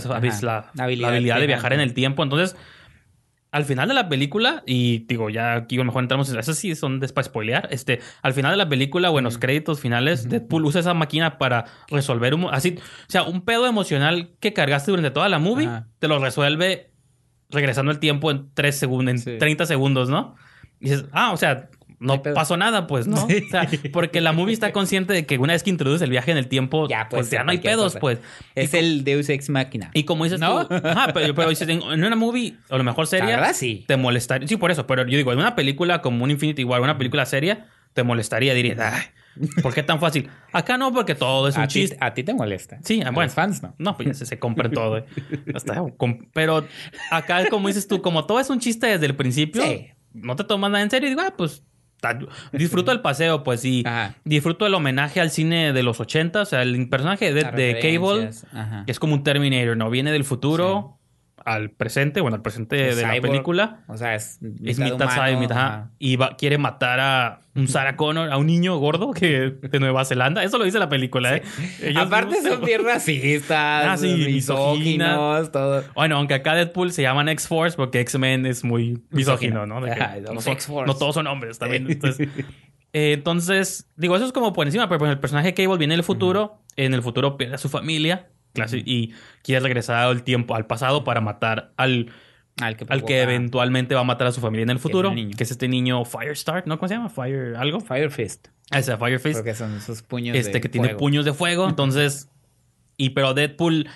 habilidad, 0.84 1.38
de 1.38 1.46
viajar 1.46 1.72
en 1.74 1.80
el 1.80 1.94
tiempo. 1.94 2.24
Entonces, 2.24 2.56
al 3.54 3.64
final 3.64 3.86
de 3.88 3.94
la 3.94 4.08
película, 4.08 4.62
y 4.66 5.06
digo, 5.06 5.30
ya 5.30 5.54
aquí 5.54 5.76
a 5.76 5.78
lo 5.78 5.84
mejor 5.84 6.02
entramos 6.02 6.28
en 6.30 6.38
eso 6.38 6.52
sí 6.54 6.74
son 6.74 6.98
para 7.00 7.22
spoilear. 7.22 7.68
Este, 7.70 8.00
al 8.20 8.32
final 8.34 8.50
de 8.50 8.56
la 8.56 8.68
película 8.68 9.10
o 9.10 9.18
en 9.18 9.24
los 9.24 9.38
créditos 9.38 9.78
finales, 9.80 10.28
Deadpool 10.28 10.64
usa 10.64 10.80
esa 10.80 10.92
máquina 10.92 11.38
para 11.38 11.64
resolver 11.88 12.34
un 12.34 12.48
así, 12.50 12.76
o 12.78 13.10
sea, 13.10 13.22
un 13.22 13.42
pedo 13.42 13.66
emocional 13.66 14.32
que 14.40 14.52
cargaste 14.52 14.90
durante 14.90 15.10
toda 15.12 15.28
la 15.28 15.38
movie, 15.38 15.66
Ajá. 15.68 15.86
te 16.00 16.08
lo 16.08 16.18
resuelve 16.18 16.90
regresando 17.50 17.92
el 17.92 18.00
tiempo 18.00 18.30
en 18.32 18.50
3 18.54 18.76
segundos, 18.76 19.10
en 19.12 19.18
Sí. 19.20 19.38
30 19.38 19.66
segundos, 19.66 20.08
¿no? 20.08 20.34
Y 20.80 20.90
dices, 20.90 21.04
ah, 21.12 21.32
o 21.32 21.36
sea, 21.36 21.70
No 22.04 22.22
pasó 22.22 22.56
nada, 22.56 22.86
pues, 22.86 23.06
¿no? 23.06 23.26
Sí. 23.28 23.44
O 23.46 23.50
sea, 23.50 23.68
porque 23.92 24.20
la 24.20 24.32
movie 24.32 24.52
está 24.54 24.72
consciente 24.72 25.12
de 25.12 25.26
que 25.26 25.38
una 25.38 25.52
vez 25.54 25.62
que 25.62 25.70
introduce 25.70 26.04
el 26.04 26.10
viaje 26.10 26.30
en 26.30 26.36
el 26.38 26.46
tiempo, 26.48 26.88
Ya, 26.88 27.08
pues, 27.08 27.22
pues 27.22 27.30
ya 27.30 27.42
no 27.44 27.50
hay 27.50 27.58
pedos, 27.58 27.94
cosa. 27.94 28.00
pues. 28.00 28.18
Es 28.54 28.72
Y 28.74 28.76
el 28.76 29.04
Deus 29.04 29.28
Ex 29.28 29.48
Machina. 29.50 29.90
y 29.94 30.04
como 30.04 30.24
dices 30.24 30.38
¿No? 30.40 30.66
tú, 30.66 30.74
ajá, 30.74 31.08
pero, 31.12 31.34
pero 31.34 31.48
dices, 31.50 31.68
en, 31.68 31.82
una 31.82 32.16
movie, 32.16 32.54
o 32.68 32.74
a 32.74 32.78
lo 32.78 32.84
mejor 32.84 33.06
seria, 33.06 33.36
verdad, 33.36 33.52
sí. 33.54 33.84
te 33.88 33.96
molestaría. 33.96 34.46
Sí, 34.46 34.56
por 34.56 34.70
eso, 34.70 34.86
pero 34.86 35.02
yo 35.06 35.16
digo, 35.16 35.32
en 35.32 35.38
una 35.38 35.54
película 35.56 36.02
como 36.02 36.22
un 36.24 36.30
Infinity 36.30 36.62
War, 36.64 36.80
una 36.80 36.96
película 36.98 37.26
seria, 37.26 37.66
te 37.94 38.02
molestaría, 38.02 38.54
dirías, 38.54 38.78
ay, 38.80 39.02
¿por 39.62 39.72
qué 39.72 39.82
tan 39.84 40.00
fácil? 40.00 40.28
Acá 40.52 40.76
no, 40.76 40.92
porque 40.92 41.14
todo 41.14 41.46
es 41.48 41.56
un 41.56 41.62
a, 41.62 41.68
chiste. 41.68 41.96
a 42.00 42.12
ti 42.12 42.24
te 42.24 42.34
molesta. 42.34 42.78
Sí, 42.82 43.00
a 43.02 43.10
bueno. 43.10 43.22
los 43.28 43.34
fans 43.34 43.62
no. 43.62 43.74
No, 43.78 43.96
pues 43.96 44.08
ya 44.08 44.14
se, 44.14 44.26
se 44.26 44.38
compra 44.38 44.68
todo. 44.70 44.98
eh. 44.98 45.04
Hasta 45.54 45.84
pero 46.32 46.66
acá, 47.10 47.48
como 47.50 47.68
dices 47.68 47.86
tú, 47.86 48.02
como 48.02 48.26
todo 48.26 48.40
es 48.40 48.50
un 48.50 48.58
chiste 48.58 48.86
desde 48.88 49.06
el 49.06 49.14
principio, 49.14 49.62
Sí. 49.62 49.86
no 50.12 50.34
te 50.36 50.42
tomas 50.44 50.70
nada 50.72 50.82
en 50.82 50.90
serio 50.90 51.06
y 51.06 51.10
digo, 51.10 51.22
ah, 51.24 51.34
pues 51.36 51.62
disfruto 52.52 52.92
el 52.92 53.00
paseo, 53.00 53.42
pues 53.42 53.64
Ajá. 53.84 54.14
disfruto 54.24 54.66
el 54.66 54.74
homenaje 54.74 55.20
al 55.20 55.30
cine 55.30 55.72
de 55.72 55.82
los 55.82 56.00
80, 56.00 56.42
o 56.42 56.44
sea, 56.44 56.62
el 56.62 56.88
personaje 56.88 57.32
de, 57.32 57.42
Cable 57.80 58.30
Ajá. 58.52 58.84
que 58.84 58.92
es 58.92 58.98
como 58.98 59.14
un 59.14 59.22
Terminator, 59.22 59.76
¿no? 59.76 59.90
Viene 59.90 60.12
del 60.12 60.24
futuro 60.24 60.98
al 61.44 61.70
presente, 61.70 62.20
bueno, 62.22 62.36
al 62.36 62.42
presente 62.42 62.76
de 62.94 63.02
la 63.02 63.20
película. 63.20 63.84
O 63.88 63.96
sea, 63.96 64.14
es 64.14 64.38
Es 64.64 64.78
mitad 64.78 64.94
humano, 64.94 65.10
cyborg, 65.12 65.38
mitad- 65.40 65.56
ajá. 65.58 65.90
y 65.98 66.16
va- 66.16 66.36
quiere 66.36 66.56
matar 66.58 67.00
a 67.00 67.40
un 67.54 67.68
Sarah 67.68 67.96
Connor, 67.96 68.32
a 68.32 68.36
un 68.38 68.46
niño 68.46 68.76
gordo 68.78 69.12
que 69.12 69.50
de 69.62 69.78
Nueva 69.78 70.04
Zelanda. 70.04 70.42
Eso 70.42 70.58
lo 70.58 70.64
dice 70.64 70.78
la 70.78 70.88
película, 70.88 71.36
¿eh? 71.36 71.42
Ellos 71.82 72.06
Aparte 72.06 72.36
mismos- 72.36 72.54
son 72.54 72.64
bien 72.64 72.82
racistas, 72.84 73.86
Ah, 73.86 73.96
sí, 73.96 74.12
misóginos, 74.26 75.52
todo. 75.52 75.84
Bueno, 75.94 76.16
aunque 76.16 76.34
acá 76.34 76.54
Deadpool 76.54 76.92
se 76.92 77.02
llaman 77.02 77.28
X-Force 77.28 77.76
porque 77.76 78.00
X-Men 78.00 78.46
es 78.46 78.64
muy 78.64 79.02
misógino, 79.10 79.66
¿no? 79.66 79.80
De 79.80 79.92
que 79.94 80.00
Ajá, 80.00 80.16
no, 80.32 80.40
son- 80.40 80.56
todos 80.98 81.14
son 81.14 81.26
hombres 81.26 81.58
también. 81.58 81.90
Entonces, 81.90 82.28
eh, 82.92 83.12
entonces, 83.12 83.90
digo, 83.96 84.16
eso 84.16 84.24
es 84.24 84.32
como 84.32 84.52
por 84.52 84.66
encima, 84.66 84.88
pero 84.88 84.98
pues, 84.98 85.10
el 85.10 85.18
personaje 85.18 85.52
Cable 85.54 85.76
viene 85.78 85.94
del 85.94 86.04
futuro, 86.04 86.62
en 86.76 86.94
el 86.94 87.02
futuro 87.02 87.36
pierde 87.36 87.54
a 87.56 87.58
su 87.58 87.68
familia 87.68 88.28
clase- 88.54 88.82
y 88.84 89.12
quiere 89.42 89.60
regresar 89.60 89.96
al 90.06 90.22
tiempo, 90.22 90.54
al 90.54 90.66
pasado 90.66 91.04
para 91.04 91.20
matar 91.20 91.72
al, 91.76 92.10
Al 92.60 92.76
que, 92.76 92.84
al 92.84 93.00
que 93.00 93.14
provoca 93.16 93.16
eventualmente 93.22 93.94
va 93.94 94.02
a 94.02 94.04
matar 94.04 94.28
a 94.28 94.32
su 94.32 94.40
familia 94.40 94.62
en 94.62 94.70
el 94.70 94.78
futuro, 94.78 95.12
que 95.12 95.42
es, 95.44 95.50
este 95.50 95.66
niño 95.68 96.04
Firestar, 96.04 96.66
¿no? 96.66 96.78
¿Cómo 96.78 96.88
se 96.88 96.94
llama? 96.94 97.08
Fire 97.08 97.56
algo. 97.56 97.80
Fire 97.80 98.10
Fist. 98.10 98.48
Ah, 98.70 98.78
ese 98.78 98.96
Fire 98.96 99.18
Fist 99.20 99.36
Porque 99.38 99.54
son 99.54 99.80
sus 99.80 100.02
puños 100.02 100.36
este 100.36 100.52
de 100.52 100.60
que 100.60 100.68
tiene 100.68 100.94
puños 100.94 101.24
de 101.24 101.34
fuego. 101.34 101.68
Entonces, 101.68 102.30
y 102.96 103.10
pero 103.10 103.34
Deadpool, 103.34 103.88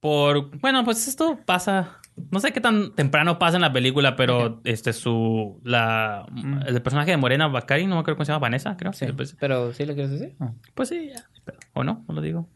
por 0.00 0.50
bueno, 0.58 0.84
pues 0.84 1.08
esto 1.08 1.38
pasa. 1.46 2.00
No 2.30 2.38
sé 2.38 2.52
qué 2.52 2.60
tan 2.60 2.94
temprano 2.94 3.38
pasa 3.40 3.56
en 3.56 3.62
la 3.62 3.72
película, 3.72 4.14
pero 4.14 4.60
este 4.64 4.92
su 4.92 5.60
la 5.64 6.26
Mm. 6.30 6.60
el 6.66 6.82
personaje 6.82 7.10
de 7.12 7.16
Morena 7.16 7.48
Bacari, 7.48 7.86
no 7.86 7.94
me 7.96 8.00
acuerdo 8.02 8.16
cómo 8.18 8.24
se 8.24 8.32
llama, 8.32 8.40
Vanessa, 8.40 8.76
creo. 8.76 8.92
Sí, 8.92 9.06
Pues, 9.16 9.36
pero 9.40 9.72
¿sí 9.72 9.84
lo 9.86 9.94
quieres 9.94 10.10
decir? 10.12 10.36
Pues 10.74 10.88
sí, 10.90 11.10
ya. 11.14 11.24
o 11.72 11.82
no, 11.82 12.04
no 12.06 12.14
lo 12.14 12.20
digo. 12.20 12.48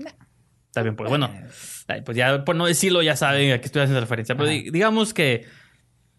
Está 0.79 0.83
bien, 0.83 0.97
pues 0.97 1.09
bueno. 1.09 1.31
ay, 1.89 2.03
Pues 2.03 2.17
ya 2.17 2.45
por 2.45 2.57
no 2.57 2.67
decirlo 2.67 3.03
ya 3.03 3.17
saben 3.17 3.53
a 3.53 3.59
qué 3.59 3.67
estoy 3.67 3.83
haciendo 3.83 4.01
referencia, 4.01 4.35
pero 4.37 4.49
Ajá. 4.49 4.55
di- 4.59 4.71
digamos 4.71 5.13
que 5.15 5.47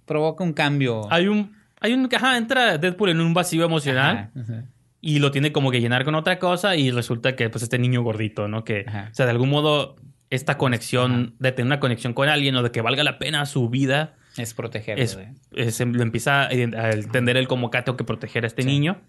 Provoca 0.05 0.43
un 0.43 0.53
cambio. 0.53 1.11
hay 1.11 1.27
un 1.27 1.55
hay 1.81 1.93
un 1.93 2.09
ajá, 2.13 2.37
entra 2.37 2.77
Deadpool 2.77 3.09
en 3.09 3.21
un 3.21 3.33
vacío 3.33 3.63
emocional. 3.63 4.31
Ajá, 4.35 4.41
ajá. 4.41 4.63
y 5.01 5.19
lo 5.19 5.31
tiene 5.31 5.53
como 5.53 5.71
que 5.71 5.79
llenar 5.79 6.03
con 6.03 6.13
otra 6.15 6.39
cosa 6.39 6.75
y 6.75 6.91
resulta 6.91 7.35
que 7.37 7.49
pues 7.49 7.63
este 7.63 7.79
niño 7.79 8.01
gordito, 8.01 8.49
¿no? 8.49 8.65
Que, 8.65 8.83
Ajá. 8.85 9.07
o 9.11 9.15
sea, 9.15 9.25
de 9.25 9.31
algún 9.31 9.49
modo 9.49 9.95
esta 10.29 10.57
conexión, 10.57 11.35
de 11.39 11.51
tener 11.53 11.67
una 11.67 11.79
conexión 11.79 12.13
con 12.13 12.27
alguien 12.27 12.53
o 12.57 12.63
de 12.63 12.71
que 12.71 12.81
valga 12.81 13.03
la 13.05 13.17
pena 13.17 13.45
su 13.45 13.69
vida, 13.69 14.15
Es 14.37 14.53
protegerlo. 14.53 15.01
es, 15.01 15.17
es- 15.53 15.79
lo 15.79 16.03
empieza 16.03 16.43
a 16.43 16.47
a 16.49 16.91
entender 16.91 17.37
él 17.37 17.47
como 17.47 17.71
que 17.71 17.81
tengo 17.81 17.95
que 17.97 18.03
proteger 18.03 18.43
a 18.43 18.47
este 18.47 18.63
Sí. 18.63 18.67
niño. 18.67 18.99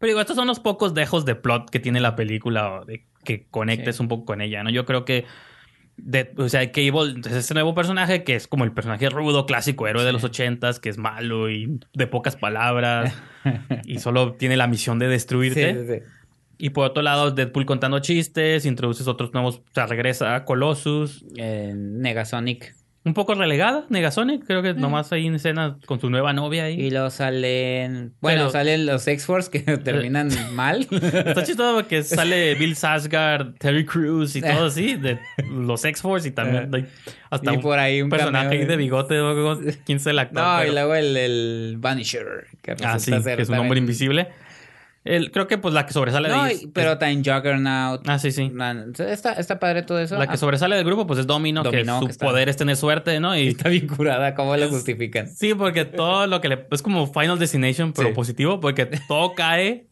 Pero 0.00 0.10
digo, 0.10 0.20
estos 0.20 0.36
son 0.36 0.46
los 0.48 0.58
pocos 0.60 0.94
dejos 0.94 1.24
de 1.24 1.34
plot 1.36 1.70
que 1.70 1.78
tiene 1.80 2.00
la 2.00 2.16
película 2.16 2.72
o 2.80 2.84
de 2.84 3.06
que 3.28 3.46
conectes 3.50 3.96
Sí. 3.96 4.02
un 4.02 4.08
poco 4.08 4.24
con 4.24 4.40
ella, 4.40 4.62
¿no? 4.64 4.70
Yo 4.70 4.86
creo 4.86 5.04
que 5.04 5.26
de, 5.98 6.32
o 6.36 6.48
sea, 6.48 6.70
Cable 6.72 7.20
es 7.26 7.32
este 7.32 7.54
nuevo 7.54 7.74
personaje 7.74 8.22
que 8.24 8.34
es 8.36 8.46
como 8.46 8.64
el 8.64 8.72
personaje 8.72 9.10
rudo, 9.10 9.46
clásico, 9.46 9.86
héroe 9.88 10.04
de 10.04 10.12
los 10.12 10.24
ochentas, 10.24 10.78
que 10.80 10.88
es 10.88 10.96
malo 10.96 11.50
y 11.50 11.78
de 11.92 12.06
pocas 12.06 12.36
palabras 12.36 13.12
y 13.84 13.98
solo 13.98 14.34
tiene 14.34 14.56
la 14.56 14.66
misión 14.68 14.98
de 14.98 15.08
destruirte. 15.08 15.74
sí, 15.74 15.94
sí. 15.94 16.08
Y 16.60 16.70
por 16.70 16.86
otro 16.86 17.02
lado, 17.04 17.30
Deadpool 17.30 17.66
contando 17.66 18.00
chistes, 18.00 18.64
introduces 18.66 19.06
otros 19.06 19.32
nuevos, 19.32 19.58
o 19.58 19.62
sea, 19.72 19.86
regresa 19.86 20.34
a 20.34 20.44
Colossus. 20.44 21.24
Eh, 21.36 21.72
Negasonic. 21.76 22.74
Un 23.08 23.14
poco 23.14 23.34
relegada, 23.34 23.84
Negasonic. 23.88 24.44
Creo 24.46 24.62
que 24.62 24.74
nomás 24.74 25.10
hay 25.12 25.26
en 25.26 25.34
escena 25.34 25.76
con 25.86 26.00
su 26.00 26.08
nueva 26.10 26.32
novia 26.32 26.64
ahí. 26.64 26.80
Y 26.80 26.90
luego 26.90 27.10
salen. 27.10 28.12
Bueno, 28.20 28.42
Pero- 28.42 28.50
salen 28.50 28.86
los 28.86 29.06
X-Force 29.08 29.50
que 29.50 29.60
terminan 29.78 30.30
mal. 30.54 30.86
Está 30.90 31.42
chistoso 31.42 31.74
porque 31.76 32.02
sale 32.04 32.54
Bill 32.54 32.76
Sasgard, 32.76 33.54
Terry 33.58 33.84
Crews 33.84 34.36
y 34.36 34.40
todo 34.42 34.66
así, 34.66 34.94
de 34.96 35.18
los 35.50 35.84
X-Force 35.84 36.28
y 36.28 36.30
también 36.30 36.72
hay 36.74 36.86
hasta 37.30 37.52
Y 37.54 37.58
por 37.58 37.78
ahí 37.78 38.00
un 38.00 38.08
personaje 38.08 38.48
ahí 38.54 38.58
de 38.60 38.66
de- 38.66 38.76
bigote, 38.76 39.16
no 39.16 39.58
quién 39.84 39.98
el 40.10 40.18
actor. 40.18 40.42
No, 40.42 40.64
y 40.64 40.70
luego 40.70 40.94
el, 40.94 41.16
el 41.16 41.74
Vanisher. 41.78 42.46
Que 42.62 42.74
Ah, 42.84 42.98
sí, 42.98 43.10
que 43.10 43.42
es 43.42 43.48
un 43.48 43.56
hombre 43.58 43.78
invisible. 43.78 44.28
El, 45.08 45.30
creo 45.32 45.46
que 45.48 45.58
pues 45.58 45.74
la 45.74 45.86
que 45.86 45.92
sobresale 45.92 46.28
de 46.28 46.34
No, 46.34 46.42
ahí 46.42 46.52
y- 46.52 46.64
es- 46.64 46.68
pero 46.72 46.98
también 46.98 47.24
Juggernaut. 47.24 48.08
Ah, 48.08 48.18
sí, 48.18 48.30
sí. 48.30 48.52
Está, 48.98 49.32
está 49.32 49.58
padre 49.58 49.82
todo 49.82 49.98
eso. 49.98 50.16
La 50.18 50.26
que 50.26 50.34
Ah, 50.34 50.36
sobresale 50.36 50.76
del 50.76 50.84
grupo 50.84 51.06
pues 51.06 51.18
es 51.20 51.26
Domino, 51.26 51.62
Dominó, 51.62 52.00
que 52.00 52.06
su 52.06 52.10
está- 52.12 52.26
poder 52.26 52.48
es 52.48 52.56
tener 52.56 52.76
suerte, 52.76 53.18
¿no? 53.18 53.36
Y 53.36 53.48
Está 53.58 53.68
bien 53.68 53.88
curada. 53.88 54.34
¿Cómo 54.34 54.56
lo 54.56 54.68
justifican? 54.68 55.26
sí, 55.28 55.54
porque 55.54 55.84
todo 55.84 56.26
lo 56.26 56.40
que 56.40 56.48
le... 56.48 56.66
Es 56.70 56.82
como 56.82 57.06
Final 57.12 57.38
Destination, 57.38 57.92
pero 57.92 58.08
Sí. 58.10 58.14
positivo, 58.14 58.60
porque 58.60 58.86
todo 59.08 59.34
cae... 59.34 59.87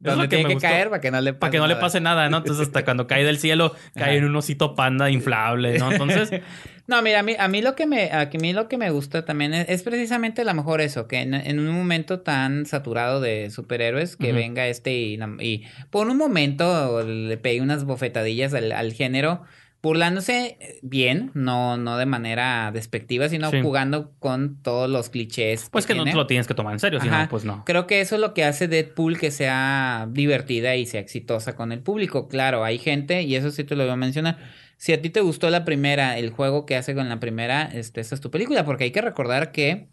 Donde 0.00 0.28
tiene 0.28 0.46
que 0.46 0.54
gustó. 0.54 0.68
caer 0.68 0.88
para 0.88 1.00
que 1.00 1.10
no 1.10 1.20
le 1.20 1.32
pase 1.34 1.38
Para 1.40 1.50
que 1.50 1.58
no 1.58 1.66
le 1.66 1.74
nada. 1.74 1.80
pase 1.80 2.00
nada, 2.00 2.28
¿no? 2.30 2.38
Entonces 2.38 2.66
hasta 2.66 2.84
cuando 2.84 3.06
cae 3.06 3.22
del 3.24 3.38
cielo, 3.38 3.74
cae 3.94 4.04
Ajá. 4.04 4.14
en 4.14 4.24
un 4.24 4.34
osito 4.34 4.74
panda 4.74 5.10
inflable, 5.10 5.78
¿no? 5.78 5.92
Entonces... 5.92 6.30
No, 6.86 7.02
mira, 7.02 7.20
a 7.20 7.22
mí, 7.22 7.36
a 7.38 7.46
mí 7.46 7.62
lo 7.62 7.76
que 7.76 7.86
me, 7.86 8.10
a 8.10 8.28
mí 8.32 8.52
lo 8.52 8.66
que 8.66 8.76
me 8.76 8.90
gusta 8.90 9.24
también 9.24 9.54
es, 9.54 9.68
es 9.68 9.84
precisamente 9.84 10.42
a 10.42 10.44
lo 10.44 10.54
mejor 10.54 10.80
eso, 10.80 11.06
que 11.06 11.20
en, 11.20 11.34
en 11.34 11.60
un 11.60 11.68
momento 11.70 12.18
tan 12.18 12.66
saturado 12.66 13.20
de 13.20 13.48
superhéroes, 13.50 14.16
que 14.16 14.32
venga 14.32 14.66
este 14.66 14.92
y, 14.94 15.16
y 15.38 15.66
por 15.90 16.08
un 16.08 16.16
momento 16.16 17.04
le 17.04 17.36
pegue 17.36 17.60
unas 17.60 17.84
bofetadillas 17.84 18.54
al, 18.54 18.72
al 18.72 18.92
género, 18.92 19.44
burlándose 19.82 20.80
bien, 20.82 21.30
no, 21.34 21.76
no 21.76 21.96
de 21.96 22.06
manera 22.06 22.70
despectiva, 22.72 23.28
sino 23.28 23.50
Sí. 23.50 23.60
jugando 23.62 24.12
con 24.18 24.62
todos 24.62 24.90
los 24.90 25.08
clichés. 25.10 25.68
Pues 25.70 25.86
que 25.86 25.94
no 25.94 26.04
te 26.04 26.12
lo 26.12 26.26
tienes 26.26 26.46
que 26.46 26.54
tomar 26.54 26.72
en 26.74 26.80
serio, 26.80 27.00
si 27.00 27.08
Ajá. 27.08 27.22
no, 27.24 27.28
pues 27.28 27.44
no. 27.44 27.64
Creo 27.64 27.86
que 27.86 28.00
eso 28.00 28.14
es 28.16 28.20
lo 28.20 28.34
que 28.34 28.44
hace 28.44 28.68
Deadpool 28.68 29.18
que 29.18 29.30
sea 29.30 30.06
divertida 30.10 30.76
y 30.76 30.86
sea 30.86 31.00
exitosa 31.00 31.56
con 31.56 31.72
el 31.72 31.80
público. 31.80 32.28
Claro, 32.28 32.64
hay 32.64 32.78
gente, 32.78 33.22
y 33.22 33.34
eso 33.36 33.50
sí 33.50 33.64
te 33.64 33.74
lo 33.76 33.84
voy 33.84 33.92
a 33.92 33.96
mencionar. 33.96 34.38
Si 34.76 34.92
a 34.92 35.02
ti 35.02 35.10
te 35.10 35.20
gustó 35.20 35.50
la 35.50 35.64
primera, 35.64 36.16
el 36.18 36.30
juego 36.30 36.64
que 36.66 36.76
hace 36.76 36.94
con 36.94 37.08
la 37.08 37.20
primera, 37.20 37.62
este, 37.64 38.00
esa 38.00 38.14
es 38.14 38.20
tu 38.20 38.30
película, 38.30 38.64
porque 38.64 38.84
hay 38.84 38.90
que 38.92 39.02
recordar 39.02 39.52
que 39.52 39.88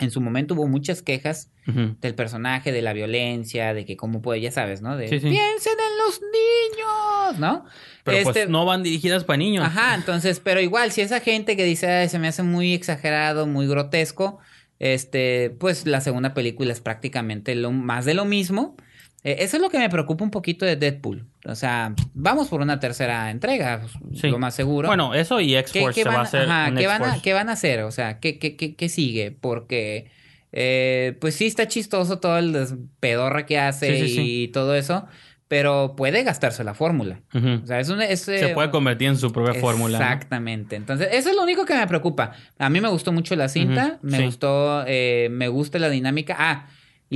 en 0.00 0.10
su 0.10 0.20
momento 0.20 0.54
hubo 0.54 0.66
muchas 0.66 1.02
quejas 1.02 1.50
del 1.66 2.14
personaje, 2.14 2.72
de 2.72 2.82
la 2.82 2.92
violencia, 2.92 3.72
de 3.74 3.84
que 3.84 3.96
cómo 3.96 4.20
puede, 4.22 4.40
ya 4.40 4.50
sabes, 4.50 4.82
¿no? 4.82 4.96
De 4.96 5.08
Sí, 5.08 5.20
sí. 5.20 5.28
piensen 5.30 5.72
en 5.72 5.98
los 6.04 6.20
niños, 6.20 7.38
¿no? 7.40 7.64
Pero 8.02 8.18
Este- 8.18 8.32
pues 8.32 8.48
no 8.48 8.64
van 8.66 8.82
dirigidas 8.82 9.24
para 9.24 9.36
niños. 9.38 9.64
Ajá, 9.64 9.94
entonces, 9.94 10.40
pero 10.40 10.60
igual, 10.60 10.92
si 10.92 11.00
esa 11.00 11.20
gente 11.20 11.56
que 11.56 11.64
dice, 11.64 11.88
"Ay, 11.88 12.08
se 12.08 12.18
me 12.18 12.28
hace 12.28 12.42
muy 12.42 12.74
exagerado, 12.74 13.46
muy 13.46 13.66
grotesco, 13.66 14.40
este, 14.78 15.50
pues 15.58 15.86
la 15.86 16.00
segunda 16.00 16.34
película 16.34 16.72
es 16.72 16.80
prácticamente 16.80 17.54
lo 17.54 17.70
más 17.70 18.04
de 18.04 18.14
lo 18.14 18.24
mismo. 18.24 18.76
Eh, 19.22 19.36
eso 19.40 19.56
es 19.56 19.62
lo 19.62 19.70
que 19.70 19.78
me 19.78 19.88
preocupa 19.88 20.24
un 20.24 20.30
poquito 20.30 20.66
de 20.66 20.76
Deadpool. 20.76 21.26
O 21.46 21.54
sea, 21.54 21.94
vamos 22.14 22.48
por 22.48 22.60
una 22.62 22.80
tercera 22.80 23.30
entrega, 23.30 23.82
Sí. 24.14 24.28
lo 24.28 24.38
más 24.38 24.54
seguro. 24.54 24.88
Bueno, 24.88 25.14
eso 25.14 25.40
y 25.40 25.48
¿Qué, 25.48 25.58
X-Force 25.58 26.02
se 26.02 26.08
va 26.08 26.14
a 26.16 26.22
hacer 26.22 26.42
ajá, 26.48 26.74
¿qué 26.74 26.86
van 26.86 27.02
a, 27.04 27.20
qué 27.22 27.32
van 27.34 27.48
a 27.48 27.52
hacer? 27.52 27.80
O 27.82 27.90
sea, 27.90 28.18
¿qué, 28.18 28.38
qué, 28.38 28.56
qué, 28.56 28.74
qué 28.76 28.88
sigue? 28.88 29.30
Porque, 29.30 30.10
eh, 30.52 31.16
pues 31.20 31.34
sí 31.34 31.46
está 31.46 31.68
chistoso 31.68 32.18
todo 32.18 32.38
el 32.38 32.56
pedorra 33.00 33.44
que 33.44 33.58
hace 33.58 33.94
Sí, 34.00 34.08
sí, 34.08 34.14
sí. 34.14 34.42
y 34.44 34.48
todo 34.48 34.74
eso, 34.74 35.06
pero 35.46 35.94
puede 35.96 36.22
gastarse 36.22 36.64
la 36.64 36.72
fórmula. 36.74 37.20
O 37.34 37.66
sea, 37.66 37.78
es 37.78 37.90
un... 37.90 38.00
es, 38.00 38.20
Se 38.22 38.50
eh, 38.50 38.54
puede 38.54 38.70
convertir 38.70 39.08
en 39.08 39.16
su 39.18 39.30
propia 39.30 39.54
fórmula. 39.60 39.98
¿no? 39.98 40.04
Exactamente. 40.04 40.76
Entonces, 40.76 41.08
eso 41.12 41.28
es 41.28 41.36
lo 41.36 41.42
único 41.42 41.66
que 41.66 41.74
me 41.74 41.86
preocupa. 41.86 42.32
A 42.58 42.70
mí 42.70 42.80
me 42.80 42.88
gustó 42.88 43.12
mucho 43.12 43.36
la 43.36 43.48
cinta, 43.48 43.98
me 44.00 44.24
gustó, 44.24 44.84
eh, 44.86 45.28
me 45.30 45.48
gusta 45.48 45.78
la 45.78 45.90
dinámica. 45.90 46.34
Ah, 46.38 46.68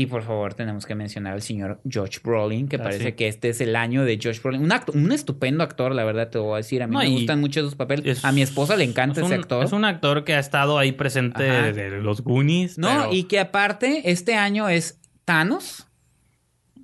y 0.03 0.07
por 0.07 0.23
favor, 0.23 0.55
tenemos 0.55 0.87
que 0.87 0.95
mencionar 0.95 1.33
al 1.35 1.43
señor 1.43 1.81
Josh 1.91 2.19
Brolin, 2.23 2.69
que 2.69 2.77
Ah, 2.77 2.83
parece 2.83 3.05
sí. 3.07 3.13
que 3.13 3.29
este 3.29 3.49
es 3.51 3.61
el 3.61 3.75
año 3.77 4.05
de 4.05 4.19
Josh 4.23 4.41
Brolin. 4.43 4.63
Un, 4.63 4.71
acto- 4.71 4.93
un 4.95 5.11
estupendo 5.13 5.63
actor, 5.65 5.95
la 5.95 6.05
verdad, 6.05 6.29
te 6.31 6.39
voy 6.39 6.55
a 6.55 6.57
decir. 6.59 6.83
A 6.83 6.87
mí 6.87 6.93
No, 6.95 7.01
me 7.01 7.09
gustan 7.11 7.41
mucho 7.41 7.61
sus 7.63 7.75
papeles. 7.75 8.19
es- 8.19 8.25
a 8.25 8.33
mi 8.33 8.43
esposa 8.43 8.77
le 8.77 8.85
encanta 8.85 9.21
Es 9.21 9.27
ese 9.27 9.35
un, 9.35 9.41
actor. 9.41 9.65
es 9.65 9.73
un 9.73 9.85
actor 9.85 10.25
que 10.25 10.35
ha 10.35 10.39
estado 10.39 10.79
ahí 10.79 10.93
presente 10.93 11.43
de 11.43 11.91
los 12.01 12.23
Goonies. 12.23 12.79
No, 12.79 12.89
pero- 12.89 13.13
y 13.13 13.25
que 13.25 13.39
aparte, 13.41 14.11
este 14.11 14.35
año 14.35 14.69
es 14.69 15.01
Thanos. 15.25 15.85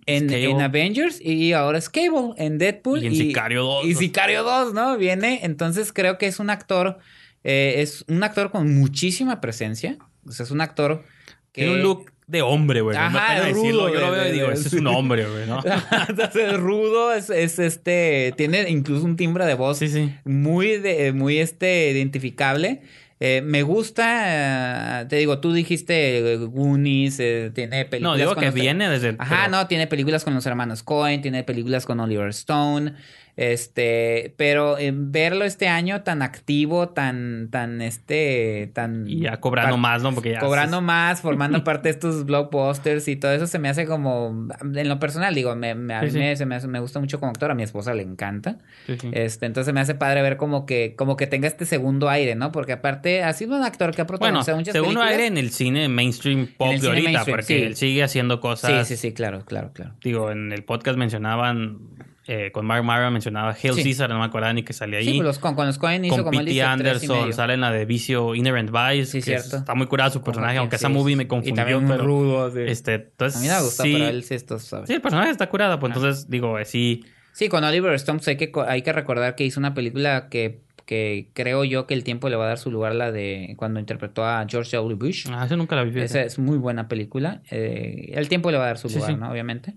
En 0.07 0.61
Avengers 0.61 1.19
y 1.21 1.55
ahora 1.55 1.79
es 1.79 1.89
Cable 1.89 2.35
en 2.37 2.59
Deadpool 2.59 3.03
Y 3.03 3.07
en 3.07 3.15
Sicario 3.15 3.63
2. 3.63 3.87
Y 3.87 3.95
Sicario 3.95 4.43
2, 4.43 4.75
¿no? 4.75 4.99
Viene, 4.99 5.41
entonces 5.45 5.95
creo 5.95 6.19
que 6.19 6.27
es 6.27 6.41
un 6.41 6.51
actor, 6.51 6.99
eh, 7.43 7.77
es 7.79 8.05
un 8.09 8.23
actor 8.23 8.51
con 8.51 8.75
muchísima 8.79 9.41
presencia. 9.41 9.97
O 10.27 10.33
sea, 10.33 10.45
es 10.45 10.51
un 10.51 10.61
actor 10.61 11.05
que... 11.53 11.63
Tiene 11.63 11.77
un 11.77 11.83
look 11.83 12.13
de 12.27 12.43
hombre, 12.43 12.81
güey. 12.81 12.97
no 12.97 13.11
me 13.11 13.19
Ajá, 13.19 13.41
decirlo. 13.47 13.63
rudo, 13.87 13.95
Yo 13.95 14.01
lo 14.01 14.11
veo 14.11 14.29
y 14.29 14.33
digo, 14.33 14.51
ese 14.51 14.69
es 14.69 14.75
un 14.75 14.87
hombre, 14.87 15.27
güey, 15.27 15.47
¿no? 15.47 15.61
Es 16.35 16.57
rudo, 16.59 17.13
es, 17.13 17.29
es 17.31 17.59
este, 17.59 18.33
tiene 18.37 18.69
incluso 18.71 19.05
un 19.05 19.17
timbre 19.17 19.45
de 19.47 19.55
voz 19.55 19.79
Sí, 19.79 19.89
sí. 19.89 20.13
muy, 20.25 20.79
de, 20.79 21.13
muy 21.13 21.39
este, 21.39 21.91
identificable. 21.91 22.81
Eh, 23.21 23.43
me 23.43 23.63
gusta, 23.63 25.03
eh, 25.03 25.07
te 25.07 25.17
digo, 25.17 25.39
tú 25.39 25.53
dijiste 25.53 26.33
eh, 26.35 26.37
Goonies, 26.37 27.17
tiene 27.55 27.85
películas 27.85 28.01
No, 28.03 28.17
digo 28.17 28.35
con 28.35 28.41
que 28.41 28.47
los- 28.47 28.55
viene 28.55 28.89
desde... 28.89 29.15
Ajá, 29.19 29.43
pero- 29.45 29.51
no, 29.57 29.67
tiene 29.69 29.87
películas 29.87 30.25
con 30.25 30.35
los 30.35 30.45
hermanos 30.47 30.83
Cohen, 30.83 31.23
tiene 31.23 31.45
películas 31.45 31.87
con 31.87 32.01
Oliver 32.01 32.29
Stone, 32.31 32.95
este, 33.37 34.35
pero 34.37 34.77
verlo 34.93 35.45
este 35.45 35.69
año 35.69 36.03
tan 36.03 36.23
activo, 36.23 36.89
tan, 36.91 37.49
tan, 37.51 37.83
este, 37.83 38.71
tan... 38.75 39.09
Y 39.09 39.21
ya 39.21 39.39
cobrando 39.41 39.77
más, 39.77 40.03
¿no? 40.03 40.13
Porque 40.15 40.33
ya... 40.33 40.39
Cobrando 40.41 40.81
más, 40.81 41.21
formando 41.21 41.65
parte 41.65 41.89
de 41.89 41.91
estos 41.95 42.25
blockbusters 42.27 43.09
y 43.09 43.17
todo 43.17 43.33
eso 43.33 43.47
se 43.47 43.59
me 43.59 43.69
hace 43.69 43.87
como, 43.87 44.49
en 44.75 44.89
lo 44.89 44.99
personal, 44.99 45.35
digo, 45.35 45.55
me, 45.57 45.75
me- 45.75 45.95
a 45.95 46.01
Sí, 46.01 46.07
mí 46.07 46.13
sí. 46.13 46.19
me, 46.19 46.37
se 46.37 46.47
me, 46.47 46.55
hace- 46.57 46.69
me 46.69 46.81
gusta 46.81 47.01
mucho 47.01 47.19
como 47.19 47.31
actor, 47.31 47.51
a 47.51 47.55
mi 47.55 47.63
esposa 47.63 47.93
le 47.95 48.03
encanta. 48.03 48.59
Sí, 48.87 48.97
sí. 49.01 49.11
Este, 49.13 49.47
entonces 49.47 49.73
me 49.75 49.81
hace 49.81 49.95
padre 49.95 50.23
ver 50.23 50.37
como 50.37 50.65
que, 50.67 50.95
como 50.97 51.17
que 51.17 51.27
tenga 51.27 51.49
este 51.49 51.65
segundo 51.67 52.09
aire, 52.09 52.35
¿no? 52.35 52.53
Porque 52.53 52.73
aparte 52.73 53.23
ha 53.23 53.33
sido 53.33 53.57
un 53.57 53.63
actor 53.65 53.95
que 53.95 54.03
ha 54.03 54.05
Bueno, 54.05 54.19
protagonizado 54.19 54.59
muchas 54.59 54.73
segundo 54.73 55.01
películas. 55.01 55.11
aire 55.13 55.27
en 55.27 55.39
el 55.39 55.51
cine 55.51 55.89
mainstream 55.89 56.49
pop 56.57 56.73
de 56.75 56.87
ahorita, 56.89 57.25
porque 57.25 57.43
sí. 57.45 57.63
él 57.63 57.77
sigue 57.77 58.03
haciendo 58.03 58.37
Sí, 58.37 58.41
cosas. 58.41 58.87
sí, 58.89 58.97
sí, 58.97 59.13
claro, 59.13 59.45
claro, 59.45 59.73
claro. 59.73 59.95
Digo, 60.03 60.31
en 60.31 60.53
el 60.53 60.63
podcast 60.65 60.99
mencionaban, 60.99 61.79
eh, 62.27 62.51
con 62.53 62.65
Mark 62.67 62.83
Mara 62.85 63.11
mencionaba 63.11 63.51
Hail 63.51 63.75
Sí. 63.75 63.83
Caesar, 63.83 64.09
no 64.11 64.19
me 64.19 64.25
acordaba 64.25 64.53
ni 64.53 64.63
que 64.63 64.73
salía 64.73 64.99
ahí. 64.99 65.05
Sí, 65.05 65.13
pues 65.17 65.25
los, 65.27 65.39
con, 65.39 65.55
con 65.55 65.67
los 65.67 65.79
Cohen 65.79 66.05
hizo 66.05 66.17
con 66.17 66.25
como 66.25 66.41
él 66.41 66.47
P.T. 66.47 66.55
dice, 66.55 66.65
tres 66.79 67.03
y 67.03 67.07
Anderson, 67.07 67.33
sale 67.33 67.55
en 67.55 67.61
la 67.61 67.71
de 67.71 67.85
Vicio 67.85 68.35
Inherent 68.35 68.71
Vice, 68.71 69.07
Sí, 69.07 69.19
que 69.19 69.23
cierto. 69.41 69.57
está 69.59 69.75
muy 69.75 69.87
curada 69.87 70.11
su 70.11 70.23
personaje, 70.23 70.57
aunque 70.59 70.71
que 70.71 70.77
esa 70.77 70.89
movie 70.89 71.17
me 71.17 71.25
Y 71.25 71.27
confundió, 71.27 71.55
también 71.57 71.83
muy 71.85 71.93
pero... 71.93 72.05
rudo, 72.05 72.51
sí. 72.51 72.61
Este, 72.67 72.95
entonces, 72.95 73.41
A 73.41 73.43
mí 73.43 73.49
me 73.49 73.61
gusta, 73.63 73.83
sí, 73.83 73.93
pero 73.93 74.07
él 74.09 74.23
sí 74.25 74.35
esto 74.35 74.59
sabe. 74.59 74.87
sí, 74.87 74.95
el 74.95 75.01
personaje 75.01 75.31
está 75.31 75.49
curado, 75.49 75.79
pues 75.79 75.95
entonces, 75.95 76.31
digo, 76.31 76.59
eh, 76.59 76.65
sí... 76.65 77.05
Sí, 77.33 77.49
con 77.49 77.65
Oliver 77.65 77.93
Stone 77.95 78.19
pues, 78.21 78.29
hay 78.29 78.37
que, 78.37 78.53
hay 78.69 78.83
que 78.83 78.93
recordar 78.93 79.35
que 79.35 79.45
hizo 79.45 79.59
una 79.59 79.75
película 79.75 80.29
que, 80.31 80.61
que 80.87 81.31
creo 81.33 81.65
yo 81.65 81.87
que 81.89 81.95
el 81.95 82.05
tiempo 82.05 82.29
le 82.29 82.37
va 82.37 82.45
a 82.45 82.49
dar 82.49 82.59
su 82.59 82.71
lugar, 82.71 82.95
la 82.95 83.11
de 83.11 83.55
cuando 83.57 83.81
interpretó 83.81 84.25
a 84.25 84.47
George 84.49 84.77
W. 84.77 84.95
Bush. 84.95 85.27
Ah, 85.31 85.45
esa 85.45 85.57
nunca 85.57 85.75
la 85.75 85.83
vi. 85.83 85.99
Esa 86.01 86.23
es 86.23 86.39
muy 86.39 86.59
buena 86.59 86.87
película. 86.87 87.43
Eh, 87.51 88.13
el 88.15 88.29
tiempo 88.29 88.51
le 88.53 88.59
va 88.59 88.65
a 88.65 88.67
dar 88.69 88.79
su 88.79 88.89
Sí, 88.89 88.97
lugar, 88.97 89.11
sí. 89.11 89.17
¿no? 89.19 89.31
Obviamente. 89.33 89.75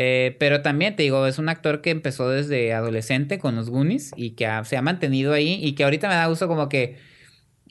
Eh, 0.00 0.36
pero 0.38 0.62
también 0.62 0.94
te 0.94 1.02
digo, 1.02 1.26
es 1.26 1.38
un 1.38 1.48
actor 1.48 1.80
que 1.80 1.90
empezó 1.90 2.28
desde 2.30 2.72
adolescente 2.72 3.40
con 3.40 3.56
los 3.56 3.68
Goonies 3.68 4.12
y 4.16 4.30
que 4.30 4.46
ha- 4.46 4.64
se 4.64 4.76
ha 4.76 4.82
mantenido 4.82 5.32
ahí 5.32 5.58
y 5.60 5.72
que 5.72 5.82
ahorita 5.82 6.06
me 6.08 6.14
da 6.14 6.26
gusto 6.26 6.46
como 6.46 6.68
que 6.68 6.98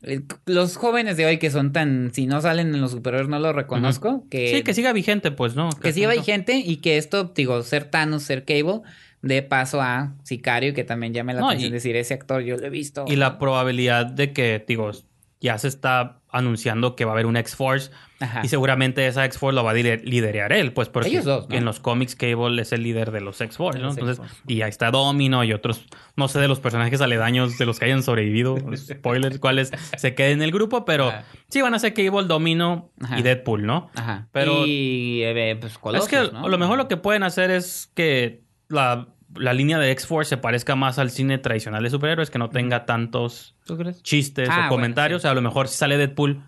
eh, 0.03 0.21
los 0.45 0.75
jóvenes 0.75 1.15
de 1.15 1.25
hoy 1.25 1.37
que 1.37 1.49
son 1.49 1.71
tan, 1.71 2.11
si 2.13 2.27
no 2.27 2.41
salen 2.41 2.75
en 2.75 2.81
los 2.81 2.91
superhéroes 2.91 3.29
no 3.29 3.39
los 3.39 3.55
reconozco, 3.55 4.25
que, 4.29 4.49
Sí, 4.49 4.61
que 4.63 4.73
siga 4.73 4.91
vigente, 4.91 5.31
pues, 5.31 5.55
¿no? 5.55 5.69
que 5.81 5.93
siga 5.93 6.11
vigente 6.11 6.57
y 6.57 6.77
que 6.77 6.97
esto, 6.97 7.31
digo, 7.33 7.63
ser 7.63 7.85
Thanos, 7.85 8.23
ser 8.23 8.43
Cable, 8.43 8.81
dé 9.21 9.41
paso 9.41 9.81
a 9.81 10.13
Sicario, 10.23 10.73
que 10.73 10.83
también 10.83 11.13
llame 11.13 11.33
la 11.33 11.39
No, 11.41 11.47
atención 11.47 11.69
y- 11.71 11.73
decir, 11.73 11.95
ese 11.95 12.13
actor 12.13 12.41
yo 12.41 12.57
lo 12.57 12.65
he 12.67 12.69
visto. 12.69 13.05
Y 13.07 13.15
la 13.15 13.39
probabilidad 13.39 14.05
de 14.05 14.33
que, 14.33 14.63
digo, 14.67 14.91
ya 15.39 15.57
se 15.57 15.67
está 15.67 16.19
anunciando 16.29 16.95
que 16.95 17.05
va 17.05 17.11
a 17.11 17.13
haber 17.13 17.25
un 17.25 17.37
X-Force 17.37 17.91
y 18.43 18.47
seguramente 18.47 19.05
esa 19.07 19.23
X-Force 19.25 19.55
lo 19.55 19.63
va 19.63 19.71
a 19.71 19.73
lider- 19.75 20.03
liderear 20.03 20.51
él, 20.51 20.73
pues 20.73 20.89
porque 20.89 21.09
Ellos 21.09 21.25
dos, 21.25 21.47
¿no? 21.49 21.55
en 21.55 21.63
los 21.65 21.79
cómics 21.79 22.15
Cable 22.15 22.61
es 22.61 22.73
el 22.73 22.81
líder 22.83 23.11
de 23.11 23.21
los 23.21 23.39
X-Force, 23.39 23.79
¿no? 23.79 23.91
Entonces, 23.91 24.19
y 24.47 24.61
ahí 24.63 24.69
está 24.69 24.89
Domino 24.91 25.43
y 25.43 25.53
otros, 25.53 25.85
no 26.15 26.27
sé 26.27 26.39
de 26.39 26.47
los 26.47 26.59
personajes 26.59 26.99
aledaños 27.01 27.57
de 27.57 27.65
los 27.65 27.77
que 27.79 27.85
hayan 27.85 28.01
sobrevivido, 28.03 28.57
spoilers, 28.75 29.39
cuáles 29.39 29.71
se 29.97 30.15
queden 30.15 30.39
en 30.39 30.41
el 30.43 30.51
grupo, 30.51 30.83
pero 30.85 31.09
Ajá. 31.09 31.23
sí 31.49 31.61
van 31.61 31.73
a 31.75 31.79
ser 31.79 31.93
Cable, 31.93 32.27
Domino 32.27 32.91
Ajá. 33.01 33.19
y 33.19 33.21
Deadpool, 33.21 33.65
¿no? 33.65 33.89
Ajá. 33.95 34.27
Pero- 34.31 34.65
y 34.65 35.21
eh, 35.23 35.55
pues 35.61 35.77
Colossus, 35.77 36.11
es 36.11 36.27
que 36.27 36.33
¿no? 36.33 36.45
a 36.45 36.49
lo 36.49 36.57
mejor 36.57 36.77
lo 36.77 36.87
que 36.87 36.97
pueden 36.97 37.23
hacer 37.23 37.51
es 37.51 37.91
que 37.93 38.41
la, 38.67 39.07
la 39.39 39.53
línea 39.53 39.79
de 39.79 39.91
X-Force 39.91 40.29
se 40.29 40.37
parezca 40.37 40.75
más 40.75 40.99
al 40.99 41.09
cine 41.09 41.37
tradicional 41.37 41.83
de 41.83 41.89
superhéroes, 41.89 42.29
que 42.29 42.39
no 42.39 42.49
tenga 42.49 42.85
tantos 42.85 43.55
chistes 44.01 44.49
Ah, 44.49 44.53
o 44.53 44.55
bueno, 44.55 44.69
comentarios. 44.69 45.21
sí. 45.21 45.23
O 45.23 45.25
sea, 45.27 45.31
a 45.31 45.35
lo 45.35 45.41
mejor 45.41 45.67
si 45.67 45.77
sale 45.77 45.97
Deadpool, 45.97 46.43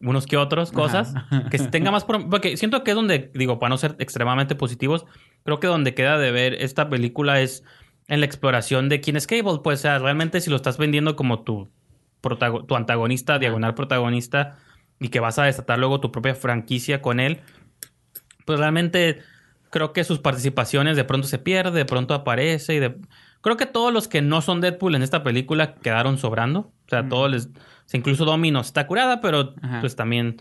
unos 0.00 0.26
que 0.26 0.36
otros, 0.36 0.72
cosas. 0.72 1.14
Que 1.50 1.58
tenga 1.58 1.90
más... 1.90 2.04
Porque 2.04 2.56
siento 2.56 2.84
que 2.84 2.90
es 2.92 2.94
donde, 2.94 3.30
digo, 3.34 3.58
para 3.58 3.70
no 3.70 3.78
ser 3.78 3.96
extremadamente 3.98 4.54
positivos, 4.54 5.06
creo 5.44 5.60
que 5.60 5.66
donde 5.66 5.94
queda 5.94 6.18
de 6.18 6.30
ver 6.30 6.54
esta 6.54 6.88
película 6.88 7.40
es 7.40 7.64
en 8.08 8.20
la 8.20 8.26
exploración 8.26 8.88
de 8.88 9.00
quién 9.00 9.16
es 9.16 9.26
Cable. 9.26 9.60
Pues, 9.64 9.80
o 9.80 9.82
sea, 9.82 9.98
realmente 9.98 10.40
si 10.40 10.50
lo 10.50 10.56
estás 10.56 10.78
vendiendo 10.78 11.16
como 11.16 11.40
tu 11.42 11.70
tu 12.66 12.74
antagonista, 12.74 13.38
diagonal 13.38 13.74
protagonista, 13.74 14.56
y 14.98 15.10
que 15.10 15.20
vas 15.20 15.38
a 15.38 15.44
desatar 15.44 15.78
luego 15.78 16.00
tu 16.00 16.10
propia 16.10 16.34
franquicia 16.34 17.00
con 17.00 17.20
él, 17.20 17.40
pues 18.44 18.58
realmente 18.58 19.20
creo 19.76 19.92
que 19.92 20.04
sus 20.04 20.20
participaciones 20.20 20.96
de 20.96 21.04
pronto 21.04 21.28
se 21.28 21.38
pierde, 21.38 21.76
de 21.76 21.84
pronto 21.84 22.14
aparece 22.14 22.74
y 22.74 22.78
de... 22.78 22.96
Creo 23.42 23.58
que 23.58 23.66
todos 23.66 23.92
los 23.92 24.08
que 24.08 24.22
no 24.22 24.40
son 24.40 24.62
Deadpool 24.62 24.94
en 24.94 25.02
esta 25.02 25.22
película 25.22 25.74
quedaron 25.74 26.16
sobrando. 26.16 26.60
O 26.60 26.88
sea, 26.88 27.06
todos 27.06 27.30
les... 27.30 27.50
incluso 27.92 28.24
Domino 28.24 28.60
está 28.60 28.86
curada, 28.86 29.20
pero 29.20 29.52
Ajá. 29.60 29.80
pues 29.82 29.94
también 29.94 30.38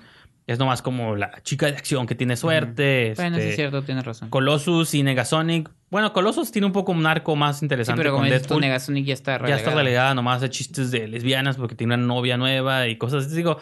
es 0.47 0.57
nomás 0.57 0.81
como 0.81 1.17
la 1.17 1.41
chica 1.43 1.65
de 1.65 1.73
acción 1.73 2.07
que 2.07 2.15
tiene 2.15 2.37
suerte. 2.37 3.11
Bueno, 3.17 3.35
sí 3.35 3.41
este, 3.41 3.49
es 3.49 3.55
cierto, 3.57 3.81
tienes 3.83 4.05
razón. 4.05 4.29
Colossus 4.29 4.93
y 4.93 5.03
Negasonic. 5.03 5.69
Bueno, 5.91 6.13
Colossus 6.13 6.53
tiene 6.53 6.67
un 6.67 6.73
poco 6.73 6.93
un 6.93 7.05
arco 7.05 7.35
más 7.35 7.59
Sí, 7.59 7.65
interesante 7.65 7.99
pero 7.99 8.11
como 8.11 8.21
con 8.21 8.29
dices 8.29 8.43
tú, 8.43 8.53
Deadpool. 8.53 8.61
Negasonic 8.61 9.05
ya 9.05 9.13
está 9.13 9.33
ya 9.33 9.37
relegada. 9.39 9.61
está 9.61 9.75
relegada, 9.75 10.15
nomás 10.15 10.37
hace 10.37 10.49
chistes 10.49 10.91
de 10.91 11.09
lesbianas 11.09 11.57
porque 11.57 11.75
tiene 11.75 11.95
una 11.95 12.05
novia 12.05 12.37
nueva 12.37 12.87
y 12.87 12.97
cosas 12.97 13.25
así. 13.25 13.35
Digo, 13.35 13.59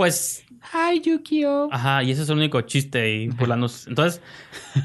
pues, 0.00 0.44
Ay, 0.72 1.00
Yukio. 1.00 1.68
ajá, 1.72 2.02
y 2.02 2.10
ese 2.10 2.22
es 2.22 2.28
el 2.28 2.36
único 2.38 2.60
chiste 2.62 3.10
y 3.10 3.28
burlándose. 3.28 3.88
Entonces, 3.88 4.20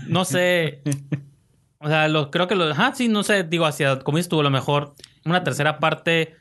no 0.07 0.25
sé. 0.25 0.81
O 1.79 1.87
sea, 1.87 2.07
lo, 2.07 2.31
creo 2.31 2.47
que 2.47 2.55
lo. 2.55 2.65
Ajá, 2.71 2.93
sí, 2.95 3.07
no 3.07 3.23
sé, 3.23 3.43
digo, 3.43 3.65
hacia, 3.65 3.99
como 3.99 4.17
dices 4.17 4.29
tú, 4.29 4.39
a 4.39 4.43
lo 4.43 4.49
mejor 4.49 4.93
una 5.25 5.43
tercera 5.43 5.79
parte 5.79 6.35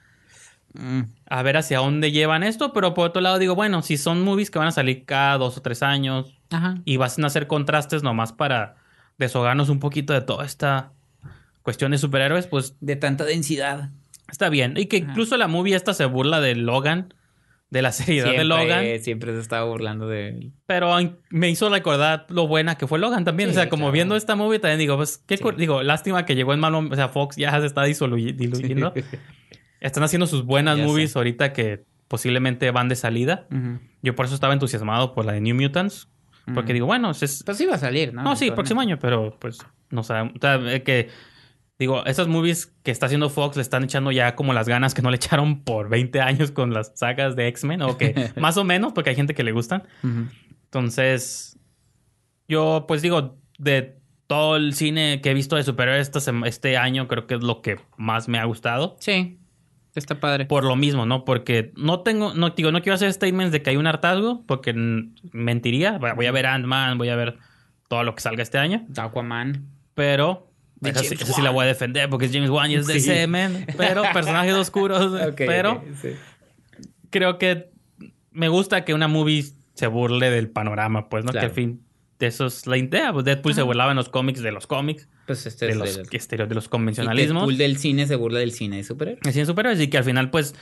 Mm, 0.74 1.02
a 1.26 1.42
ver 1.42 1.56
hacia 1.56 1.78
dónde 1.78 2.10
llevan 2.10 2.42
esto, 2.42 2.72
pero 2.72 2.94
por 2.94 3.08
otro 3.08 3.22
lado 3.22 3.38
digo, 3.38 3.54
bueno, 3.54 3.80
si 3.82 3.96
son 3.96 4.22
movies 4.22 4.50
que 4.50 4.58
van 4.58 4.68
a 4.68 4.72
salir 4.72 5.04
cada 5.04 5.38
dos 5.38 5.56
o 5.56 5.62
tres 5.62 5.84
años 5.84 6.36
Ajá. 6.50 6.74
y 6.84 6.96
vas 6.96 7.16
a 7.16 7.26
hacer 7.26 7.46
contrastes 7.46 8.02
nomás 8.02 8.32
para 8.32 8.74
deshogarnos 9.16 9.68
un 9.68 9.78
poquito 9.78 10.12
de 10.12 10.20
toda 10.20 10.44
esta 10.44 10.92
cuestión 11.62 11.92
de 11.92 11.98
superhéroes, 11.98 12.48
pues 12.48 12.74
De 12.80 12.96
tanta 12.96 13.24
densidad. 13.24 13.90
está 14.28 14.48
bien. 14.48 14.74
Y 14.76 14.86
que 14.86 14.96
incluso 14.96 15.36
la 15.36 15.46
movie 15.46 15.76
esta 15.76 15.94
se 15.94 16.06
burla 16.06 16.40
de 16.40 16.56
Logan, 16.56 17.14
de 17.74 17.82
la 17.82 17.92
seriedad 17.92 18.30
de 18.30 18.44
Logan, 18.44 18.84
siempre 19.02 19.32
se 19.34 19.40
estaba 19.40 19.64
burlando 19.66 20.08
de 20.08 20.28
él. 20.28 20.52
pero 20.66 20.94
me 21.28 21.50
hizo 21.50 21.68
recordar 21.68 22.24
lo 22.30 22.46
buena 22.46 22.76
que 22.76 22.86
fue 22.86 22.98
Logan 22.98 23.24
también. 23.24 23.50
Sí, 23.50 23.56
o 23.56 23.60
sea, 23.60 23.68
como 23.68 23.82
claro. 23.82 23.92
viendo 23.92 24.16
esta 24.16 24.36
movie 24.36 24.58
también 24.60 24.78
digo, 24.78 24.96
pues, 24.96 25.18
qué 25.26 25.36
Sí. 25.36 25.44
digo, 25.58 25.82
lástima 25.82 26.24
que 26.24 26.34
llegó 26.36 26.54
en 26.54 26.60
malo, 26.60 26.78
o 26.90 26.94
sea, 26.94 27.08
Fox 27.08 27.36
ya 27.36 27.50
se 27.60 27.66
está 27.66 27.82
diluyendo. 27.84 28.94
Están 29.80 30.02
haciendo 30.02 30.26
sus 30.26 30.44
buenas 30.44 30.78
Ya 30.78 30.84
movies 30.86 31.12
sé. 31.12 31.18
ahorita 31.18 31.52
que 31.52 31.84
posiblemente 32.08 32.70
van 32.70 32.88
de 32.88 32.96
salida. 32.96 33.46
Ujú. 33.50 33.80
Yo 34.02 34.14
por 34.14 34.26
eso 34.26 34.34
estaba 34.34 34.52
entusiasmado 34.54 35.12
por 35.14 35.24
la 35.26 35.32
de 35.32 35.40
New 35.40 35.54
Mutants. 35.56 36.08
Porque 36.46 36.72
Ujú. 36.72 36.74
digo, 36.74 36.86
bueno, 36.86 37.10
es, 37.10 37.42
Pues 37.44 37.56
sí 37.58 37.66
va 37.66 37.74
a 37.74 37.78
salir, 37.78 38.12
¿no? 38.14 38.22
No, 38.22 38.36
sí, 38.36 38.50
próximo 38.50 38.80
año, 38.80 38.98
pero 39.00 39.36
pues 39.40 39.58
no 39.90 40.02
sabemos. 40.02 40.34
O 40.36 40.40
sea, 40.40 40.56
eh, 40.74 40.82
que 40.82 41.08
digo, 41.78 42.04
esas 42.06 42.28
movies 42.28 42.66
que 42.82 42.90
está 42.90 43.06
haciendo 43.06 43.30
Fox 43.30 43.56
le 43.56 43.62
están 43.62 43.84
echando 43.84 44.12
ya 44.12 44.34
como 44.34 44.52
las 44.52 44.68
ganas 44.68 44.94
que 44.94 45.02
no 45.02 45.10
le 45.10 45.16
echaron 45.16 45.62
por 45.64 45.88
20 45.88 46.20
años 46.20 46.50
con 46.50 46.72
las 46.72 46.92
sagas 46.94 47.36
de 47.36 47.48
X-Men, 47.48 47.82
o 47.82 47.98
que 47.98 48.30
más 48.36 48.56
o 48.56 48.64
menos, 48.64 48.92
porque 48.92 49.10
hay 49.10 49.16
gente 49.16 49.34
que 49.34 49.42
le 49.42 49.52
gustan. 49.52 49.84
Entonces, 50.64 51.58
yo 52.48 52.84
pues 52.86 53.02
digo, 53.02 53.38
de 53.58 53.98
todo 54.26 54.56
el 54.56 54.74
cine 54.74 55.20
que 55.20 55.30
he 55.30 55.34
visto 55.34 55.56
de 55.56 55.62
superhéroes 55.62 56.10
este 56.44 56.76
año, 56.76 57.08
creo 57.08 57.26
que 57.26 57.34
es 57.34 57.42
lo 57.42 57.60
que 57.60 57.78
más 57.96 58.28
me 58.28 58.38
ha 58.38 58.44
gustado. 58.44 58.96
Sí, 59.00 59.38
está 59.94 60.20
padre. 60.20 60.46
Por 60.46 60.64
lo 60.64 60.76
mismo, 60.76 61.06
¿no? 61.06 61.24
Porque 61.24 61.72
no 61.76 62.00
tengo, 62.00 62.34
no 62.34 62.50
digo, 62.50 62.72
no 62.72 62.82
quiero 62.82 62.94
hacer 62.94 63.12
statements 63.12 63.52
de 63.52 63.62
que 63.62 63.70
hay 63.70 63.76
un 63.76 63.86
hartazgo, 63.86 64.44
porque 64.46 64.72
mentiría. 65.32 65.98
Voy 65.98 66.26
a 66.26 66.32
ver 66.32 66.46
Ant-Man, 66.46 66.98
voy 66.98 67.10
a 67.10 67.16
ver 67.16 67.38
todo 67.88 68.02
lo 68.02 68.14
que 68.14 68.22
salga 68.22 68.42
este 68.42 68.58
año. 68.58 68.86
Aquaman. 68.96 69.68
Pero 69.94 70.50
esa, 70.90 71.00
sí- 71.00 71.06
James 71.08 71.22
esa 71.22 71.32
sí 71.32 71.42
la 71.42 71.50
voy 71.50 71.64
a 71.64 71.68
defender 71.68 72.08
porque 72.08 72.26
es 72.26 72.32
James 72.32 72.50
Wan 72.50 72.70
y 72.70 72.74
es 72.76 72.86
Sí. 72.86 72.94
DC, 72.94 73.26
man. 73.26 73.66
Pero 73.76 74.02
personajes 74.12 74.54
oscuros. 74.54 75.20
Pero 75.36 75.82
sí. 76.00 76.10
creo 77.10 77.38
que 77.38 77.70
me 78.30 78.48
gusta 78.48 78.84
que 78.84 78.94
una 78.94 79.08
movie 79.08 79.44
se 79.74 79.86
burle 79.86 80.30
del 80.30 80.48
panorama, 80.50 81.08
pues, 81.08 81.24
¿no? 81.24 81.32
Claro. 81.32 81.46
Que 81.46 81.50
al 81.50 81.54
fin, 81.54 81.82
de 82.18 82.26
eso 82.26 82.46
es 82.46 82.66
la 82.66 82.76
idea. 82.76 83.12
Pues 83.12 83.24
Deadpool 83.24 83.54
se 83.54 83.62
burlaba 83.62 83.90
en 83.92 83.96
los 83.96 84.08
cómics 84.08 84.40
de 84.42 84.52
los 84.52 84.66
cómics, 84.66 85.08
Pues 85.26 85.46
este 85.46 85.66
de 85.66 85.72
es 85.72 85.76
los, 85.78 85.98
estere- 86.12 86.46
de 86.46 86.54
los 86.54 86.66
y 86.66 86.68
convencionalismos. 86.68 87.42
Deadpool 87.42 87.58
del 87.58 87.76
cine 87.78 88.06
se 88.06 88.16
burla 88.16 88.38
del 88.40 88.52
cine 88.52 88.76
de 88.76 88.84
superhéroes. 88.84 89.26
Así 89.26 89.40
en 89.40 89.46
superhéroes 89.46 89.80
y 89.80 89.88
que 89.88 89.98
al 89.98 90.04
final, 90.04 90.30
pues, 90.30 90.54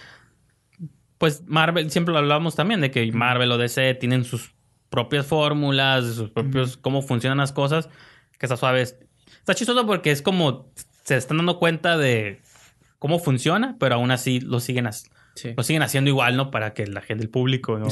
pues 1.19 1.43
Marvel, 1.47 1.91
siempre 1.91 2.13
lo 2.13 2.19
hablábamos 2.19 2.55
también 2.57 2.81
de 2.81 2.91
que 2.91 3.11
Marvel 3.13 3.53
o 3.53 3.59
DC 3.59 3.95
tienen 3.95 4.25
sus 4.25 4.55
propias 4.91 5.27
fórmulas, 5.27 6.05
sus 6.15 6.31
propios, 6.31 6.77
cómo 6.77 7.01
funcionan 7.03 7.39
las 7.39 7.53
cosas, 7.53 7.89
que 8.39 8.47
está 8.47 8.57
suave. 8.57 8.85
Está 9.43 9.55
chistoso 9.55 9.85
porque 9.87 10.11
es 10.13 10.23
como 10.23 10.71
se 11.05 11.17
están 11.17 11.39
dando 11.39 11.59
cuenta 11.59 11.99
de 11.99 12.41
cómo 12.99 13.19
funciona, 13.19 13.77
pero 13.81 13.97
aún 13.97 14.11
así 14.13 14.41
lo 14.41 14.61
siguen, 14.61 14.89
Sí. 15.35 15.55
lo 15.57 15.63
siguen 15.65 15.83
haciendo 15.83 16.11
igual, 16.11 16.37
¿no? 16.37 16.51
Para 16.53 16.75
que 16.75 16.87
la 16.87 17.01
gente, 17.01 17.25
el 17.25 17.31
público, 17.31 17.79
no, 17.79 17.89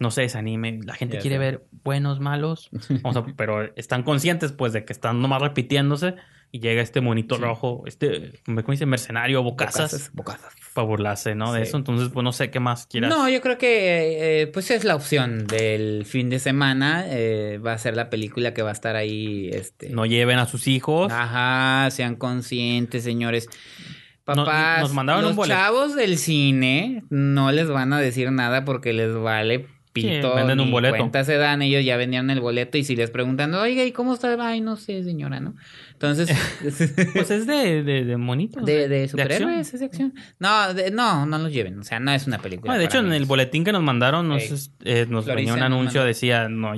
no 0.00 0.10
se 0.10 0.22
desanime. 0.22 0.80
La 0.84 0.94
gente 0.94 1.18
quiere 1.18 1.38
ver 1.38 1.64
buenos, 1.84 2.18
malos, 2.20 2.70
Vamos 3.02 3.16
a- 3.16 3.24
pero 3.36 3.72
están 3.76 4.02
conscientes, 4.02 4.50
pues, 4.52 4.72
de 4.72 4.84
que 4.84 4.92
están 4.92 5.20
nomás 5.22 5.42
repitiéndose 5.42 6.14
y 6.54 6.60
llega 6.60 6.82
este 6.82 7.00
monito 7.00 7.34
Sí. 7.34 7.42
rojo, 7.42 7.82
este, 7.84 8.30
¿cómo 8.46 8.62
dice? 8.70 8.86
Mercenario, 8.86 9.42
bocazas 9.42 10.10
Bocazas. 10.12 10.52
para 10.72 10.86
burlarse, 10.86 11.34
¿no? 11.34 11.52
De 11.52 11.62
Sí. 11.62 11.68
eso. 11.68 11.78
Entonces, 11.78 12.10
pues 12.14 12.22
no 12.22 12.30
sé 12.32 12.50
qué 12.52 12.60
más 12.60 12.86
quieras. 12.86 13.10
No, 13.10 13.28
yo 13.28 13.40
creo 13.40 13.58
que 13.58 14.42
eh, 14.42 14.46
pues 14.46 14.70
es 14.70 14.84
la 14.84 14.94
opción 14.94 15.48
del 15.48 16.04
fin 16.06 16.30
de 16.30 16.38
semana. 16.38 17.06
eh, 17.08 17.58
va 17.58 17.72
a 17.72 17.78
ser 17.78 17.96
la 17.96 18.08
película 18.08 18.54
que 18.54 18.62
va 18.62 18.70
a 18.70 18.72
estar 18.72 18.94
ahí. 18.94 19.48
Este, 19.52 19.88
No 19.90 20.06
lleven 20.06 20.38
a 20.38 20.46
sus 20.46 20.68
hijos. 20.68 21.10
Ajá, 21.12 21.90
sean 21.90 22.14
conscientes, 22.14 23.02
señores. 23.02 23.48
Papás, 24.24 24.80
nos 24.80 24.94
mandaron 24.94 25.22
los 25.22 25.30
un 25.32 25.36
boleto. 25.36 25.58
chavos 25.58 25.94
del 25.96 26.16
cine 26.18 27.02
no 27.10 27.50
les 27.52 27.68
van 27.68 27.92
a 27.92 27.98
decir 28.00 28.30
nada 28.30 28.64
porque 28.64 28.92
les 28.92 29.12
vale 29.12 29.66
pito. 29.92 30.34
venden 30.34 30.60
un 30.60 30.70
boleto. 30.70 30.96
cuenta 30.96 31.24
se 31.24 31.36
dan, 31.36 31.62
ellos 31.62 31.84
ya 31.84 31.96
vendieron 31.96 32.30
el 32.30 32.40
boleto 32.40 32.78
y 32.78 32.84
si 32.84 32.96
les 32.96 33.10
preguntan, 33.10 33.54
oiga, 33.54 33.84
¿y 33.84 33.92
cómo 33.92 34.14
está? 34.14 34.34
Ay, 34.40 34.60
no 34.60 34.76
sé, 34.76 35.04
señora, 35.04 35.40
¿no? 35.40 35.54
Entonces, 36.06 36.36
Pues 37.12 37.30
es 37.30 37.46
de, 37.46 37.82
de, 37.82 38.04
de 38.04 38.16
monitos. 38.16 38.64
de, 38.64 38.88
de 38.88 39.08
superhéroes, 39.08 39.72
es 39.74 39.80
de 39.80 39.86
acción. 39.86 40.14
No, 40.38 40.72
de- 40.74 40.90
no, 40.90 41.26
no 41.26 41.38
los 41.38 41.52
lleven, 41.52 41.78
o 41.78 41.82
sea, 41.84 42.00
no 42.00 42.12
es 42.12 42.26
una 42.26 42.38
película. 42.38 42.76
De 42.78 42.84
hecho, 42.84 42.98
en 42.98 43.12
el 43.12 43.24
boletín 43.24 43.64
que 43.64 43.72
nos 43.72 43.82
mandaron, 43.82 44.28
nos, 44.28 44.70
eh, 44.84 45.06
nos 45.08 45.26
venía 45.26 45.54
un 45.54 45.62
anuncio, 45.62 46.00
mandó. 46.00 46.06
decía, 46.08 46.48
no, 46.48 46.72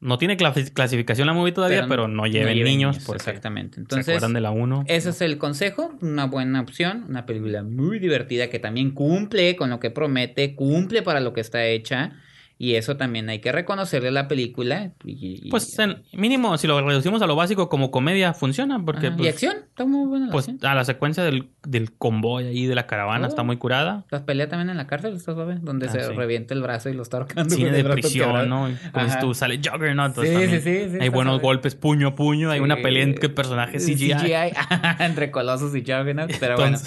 no 0.00 0.16
tiene 0.18 0.36
clasi- 0.36 0.72
clasificación 0.72 1.26
la 1.26 1.32
movie 1.32 1.52
todavía, 1.52 1.86
pero, 1.88 2.06
no 2.06 2.26
lleven 2.26 2.62
niños. 2.62 2.98
porque 3.04 3.18
Exactamente. 3.18 3.74
¿Se 3.76 3.80
Entonces, 3.80 4.08
acuerdan 4.08 4.32
de 4.32 4.40
la 4.40 4.50
1? 4.52 4.84
Ese 4.86 5.10
es 5.10 5.20
el 5.22 5.38
consejo, 5.38 5.96
una 6.00 6.26
buena 6.26 6.60
opción, 6.60 7.04
una 7.08 7.26
película 7.26 7.62
muy 7.64 7.98
divertida 7.98 8.48
que 8.48 8.58
también 8.60 8.92
cumple 8.92 9.56
con 9.56 9.70
lo 9.70 9.80
que 9.80 9.90
promete, 9.90 10.54
cumple 10.54 11.02
para 11.02 11.20
lo 11.20 11.32
que 11.32 11.40
está 11.40 11.64
hecha 11.66 12.12
y 12.60 12.74
eso 12.74 12.96
también 12.96 13.28
hay 13.28 13.38
que 13.38 13.52
reconocerle 13.52 14.08
a 14.08 14.12
la 14.12 14.26
película. 14.28 14.90
Y, 15.04 15.46
y- 15.46 15.50
Pues 15.50 15.78
en- 15.78 16.02
mínimo, 16.12 16.58
si 16.58 16.66
lo 16.66 16.80
reducimos 16.84 17.22
a 17.22 17.26
lo 17.28 17.36
básico 17.36 17.68
como 17.68 17.90
comedia, 17.92 18.34
funciona. 18.34 18.84
Porque 18.84 19.06
Ajá, 19.06 19.14
y 19.14 19.18
pues, 19.18 19.28
acción, 19.34 19.56
está 19.68 19.84
muy 19.84 20.08
buena 20.08 20.26
la 20.26 20.32
pues 20.32 20.48
acción. 20.48 20.70
a 20.70 20.74
la 20.74 20.84
secuencia 20.84 21.22
del, 21.22 21.48
del 21.66 21.92
convoy 21.92 22.46
ahí 22.46 22.66
de 22.66 22.74
la 22.74 22.86
caravana 22.88 23.26
Oh. 23.26 23.28
está 23.28 23.44
muy 23.44 23.56
curada. 23.58 24.04
Las 24.10 24.22
peleas 24.22 24.48
también 24.48 24.70
en 24.70 24.76
la 24.76 24.86
cárcel, 24.88 25.14
¿estás 25.14 25.36
suave? 25.36 25.58
Donde 25.62 25.86
Ah, 25.86 25.90
se 25.92 26.02
sí. 26.04 26.12
revienta 26.14 26.52
el 26.54 26.62
brazo 26.62 26.88
y 26.90 26.94
lo 26.94 27.02
está 27.02 27.18
ahorcando. 27.18 27.54
Cine 27.54 27.70
de 27.70 27.84
prisión. 27.84 28.48
¿no? 28.48 28.68
Ajá. 28.92 29.20
tú, 29.20 29.34
sale 29.34 29.60
Juggernaut. 29.64 30.08
entonces 30.18 30.50
Sí, 30.50 30.56
sí, 30.58 30.60
sí, 30.86 30.90
sí, 30.92 30.98
Hay 31.00 31.08
buenos 31.10 31.40
golpes 31.40 31.76
puño 31.76 32.08
a 32.08 32.14
puño. 32.16 32.50
Hay 32.50 32.58
una 32.60 32.76
pelea 32.76 33.04
entre 33.04 33.28
personajes 33.28 33.86
CGI. 33.86 34.12
entre 34.98 35.30
Colossus 35.30 35.74
y 35.76 35.80
Juggernaut, 35.82 36.32
pero 36.40 36.56
bueno. 36.56 36.78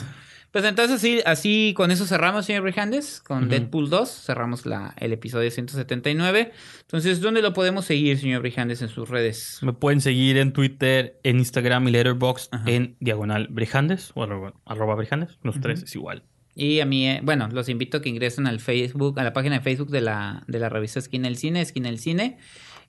Pues 0.51 0.65
entonces 0.65 0.99
sí, 0.99 1.21
así 1.25 1.73
con 1.77 1.91
eso 1.91 2.05
cerramos, 2.05 2.45
señor 2.45 2.63
Brijandes, 2.63 3.21
con. 3.21 3.47
Deadpool 3.47 3.89
2, 3.89 4.09
cerramos 4.09 4.65
la, 4.65 4.93
el 4.97 5.13
episodio 5.13 5.49
179. 5.49 6.51
Entonces, 6.81 7.21
¿dónde 7.21 7.41
lo 7.41 7.53
podemos 7.53 7.85
seguir, 7.85 8.19
señor 8.19 8.41
Brijandes, 8.41 8.81
en 8.81 8.89
sus 8.89 9.07
redes? 9.07 9.59
Me 9.61 9.71
pueden 9.71 10.01
seguir 10.01 10.37
en 10.37 10.51
Twitter, 10.51 11.19
en 11.23 11.39
Instagram 11.39 11.87
y 11.87 11.91
Letterboxd 11.91 12.49
Ajá. 12.51 12.69
en 12.69 12.97
diagonal 12.99 13.47
Brijandes 13.49 14.11
o 14.13 14.23
arroba, 14.23 14.53
arroba 14.65 14.95
Brijandes. 14.95 15.37
Los 15.41 15.61
tres 15.61 15.83
es 15.83 15.95
igual. 15.95 16.23
Y 16.53 16.81
a 16.81 16.85
mí, 16.85 17.07
eh, 17.07 17.21
bueno, 17.23 17.47
los 17.49 17.69
invito 17.69 17.97
a 17.97 18.01
que 18.01 18.09
ingresen 18.09 18.45
al 18.45 18.59
Facebook, 18.59 19.19
a 19.21 19.23
la 19.23 19.31
página 19.31 19.55
de 19.55 19.61
Facebook 19.61 19.89
de 19.89 20.01
la, 20.01 20.43
de 20.47 20.59
la 20.59 20.67
revista 20.67 20.99
Esquina 20.99 21.29
del 21.29 21.37
Cine, 21.37 21.61
Esquina 21.61 21.87
del 21.87 21.99
Cine. 21.99 22.39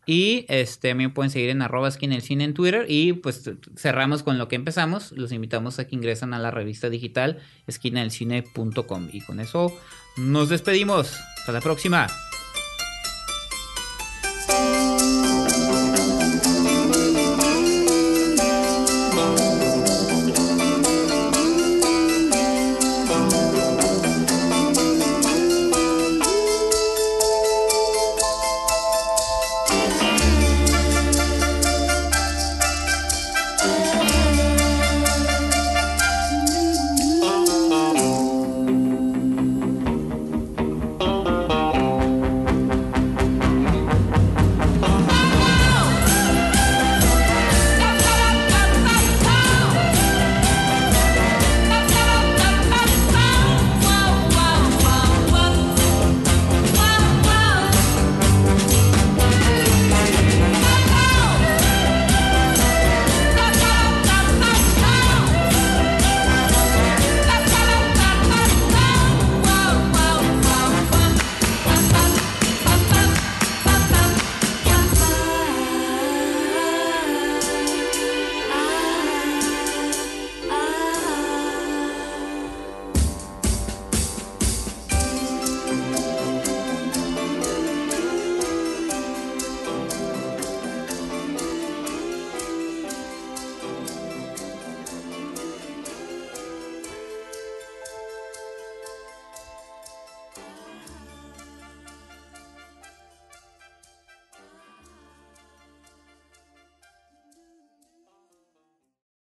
Y 0.05 0.47
este, 0.49 0.95
me 0.95 1.09
pueden 1.09 1.31
seguir 1.31 1.51
en 1.51 1.63
arroba 1.63 1.89
Esquina 1.89 2.15
del 2.15 2.23
Cine 2.23 2.45
en 2.45 2.55
Twitter. 2.55 2.87
Y 2.89 3.13
pues 3.15 3.49
cerramos 3.77 4.23
con 4.23 4.39
lo 4.39 4.49
que 4.49 4.57
empezamos. 4.57 5.13
Los 5.13 5.33
invitamos 5.33 5.79
a 5.79 5.87
que 5.87 5.95
ingresen 5.95 6.35
a 6.35 6.39
la 6.39 6.51
revista 6.51 6.91
digital 6.91 7.39
esquinadelcine.com. 7.67 9.09
Y 9.13 9.21
con 9.21 9.41
eso 9.41 9.73
nos 10.17 10.49
despedimos. 10.49 11.15
Hasta 11.39 11.53
la 11.53 11.61
próxima. 11.61 12.09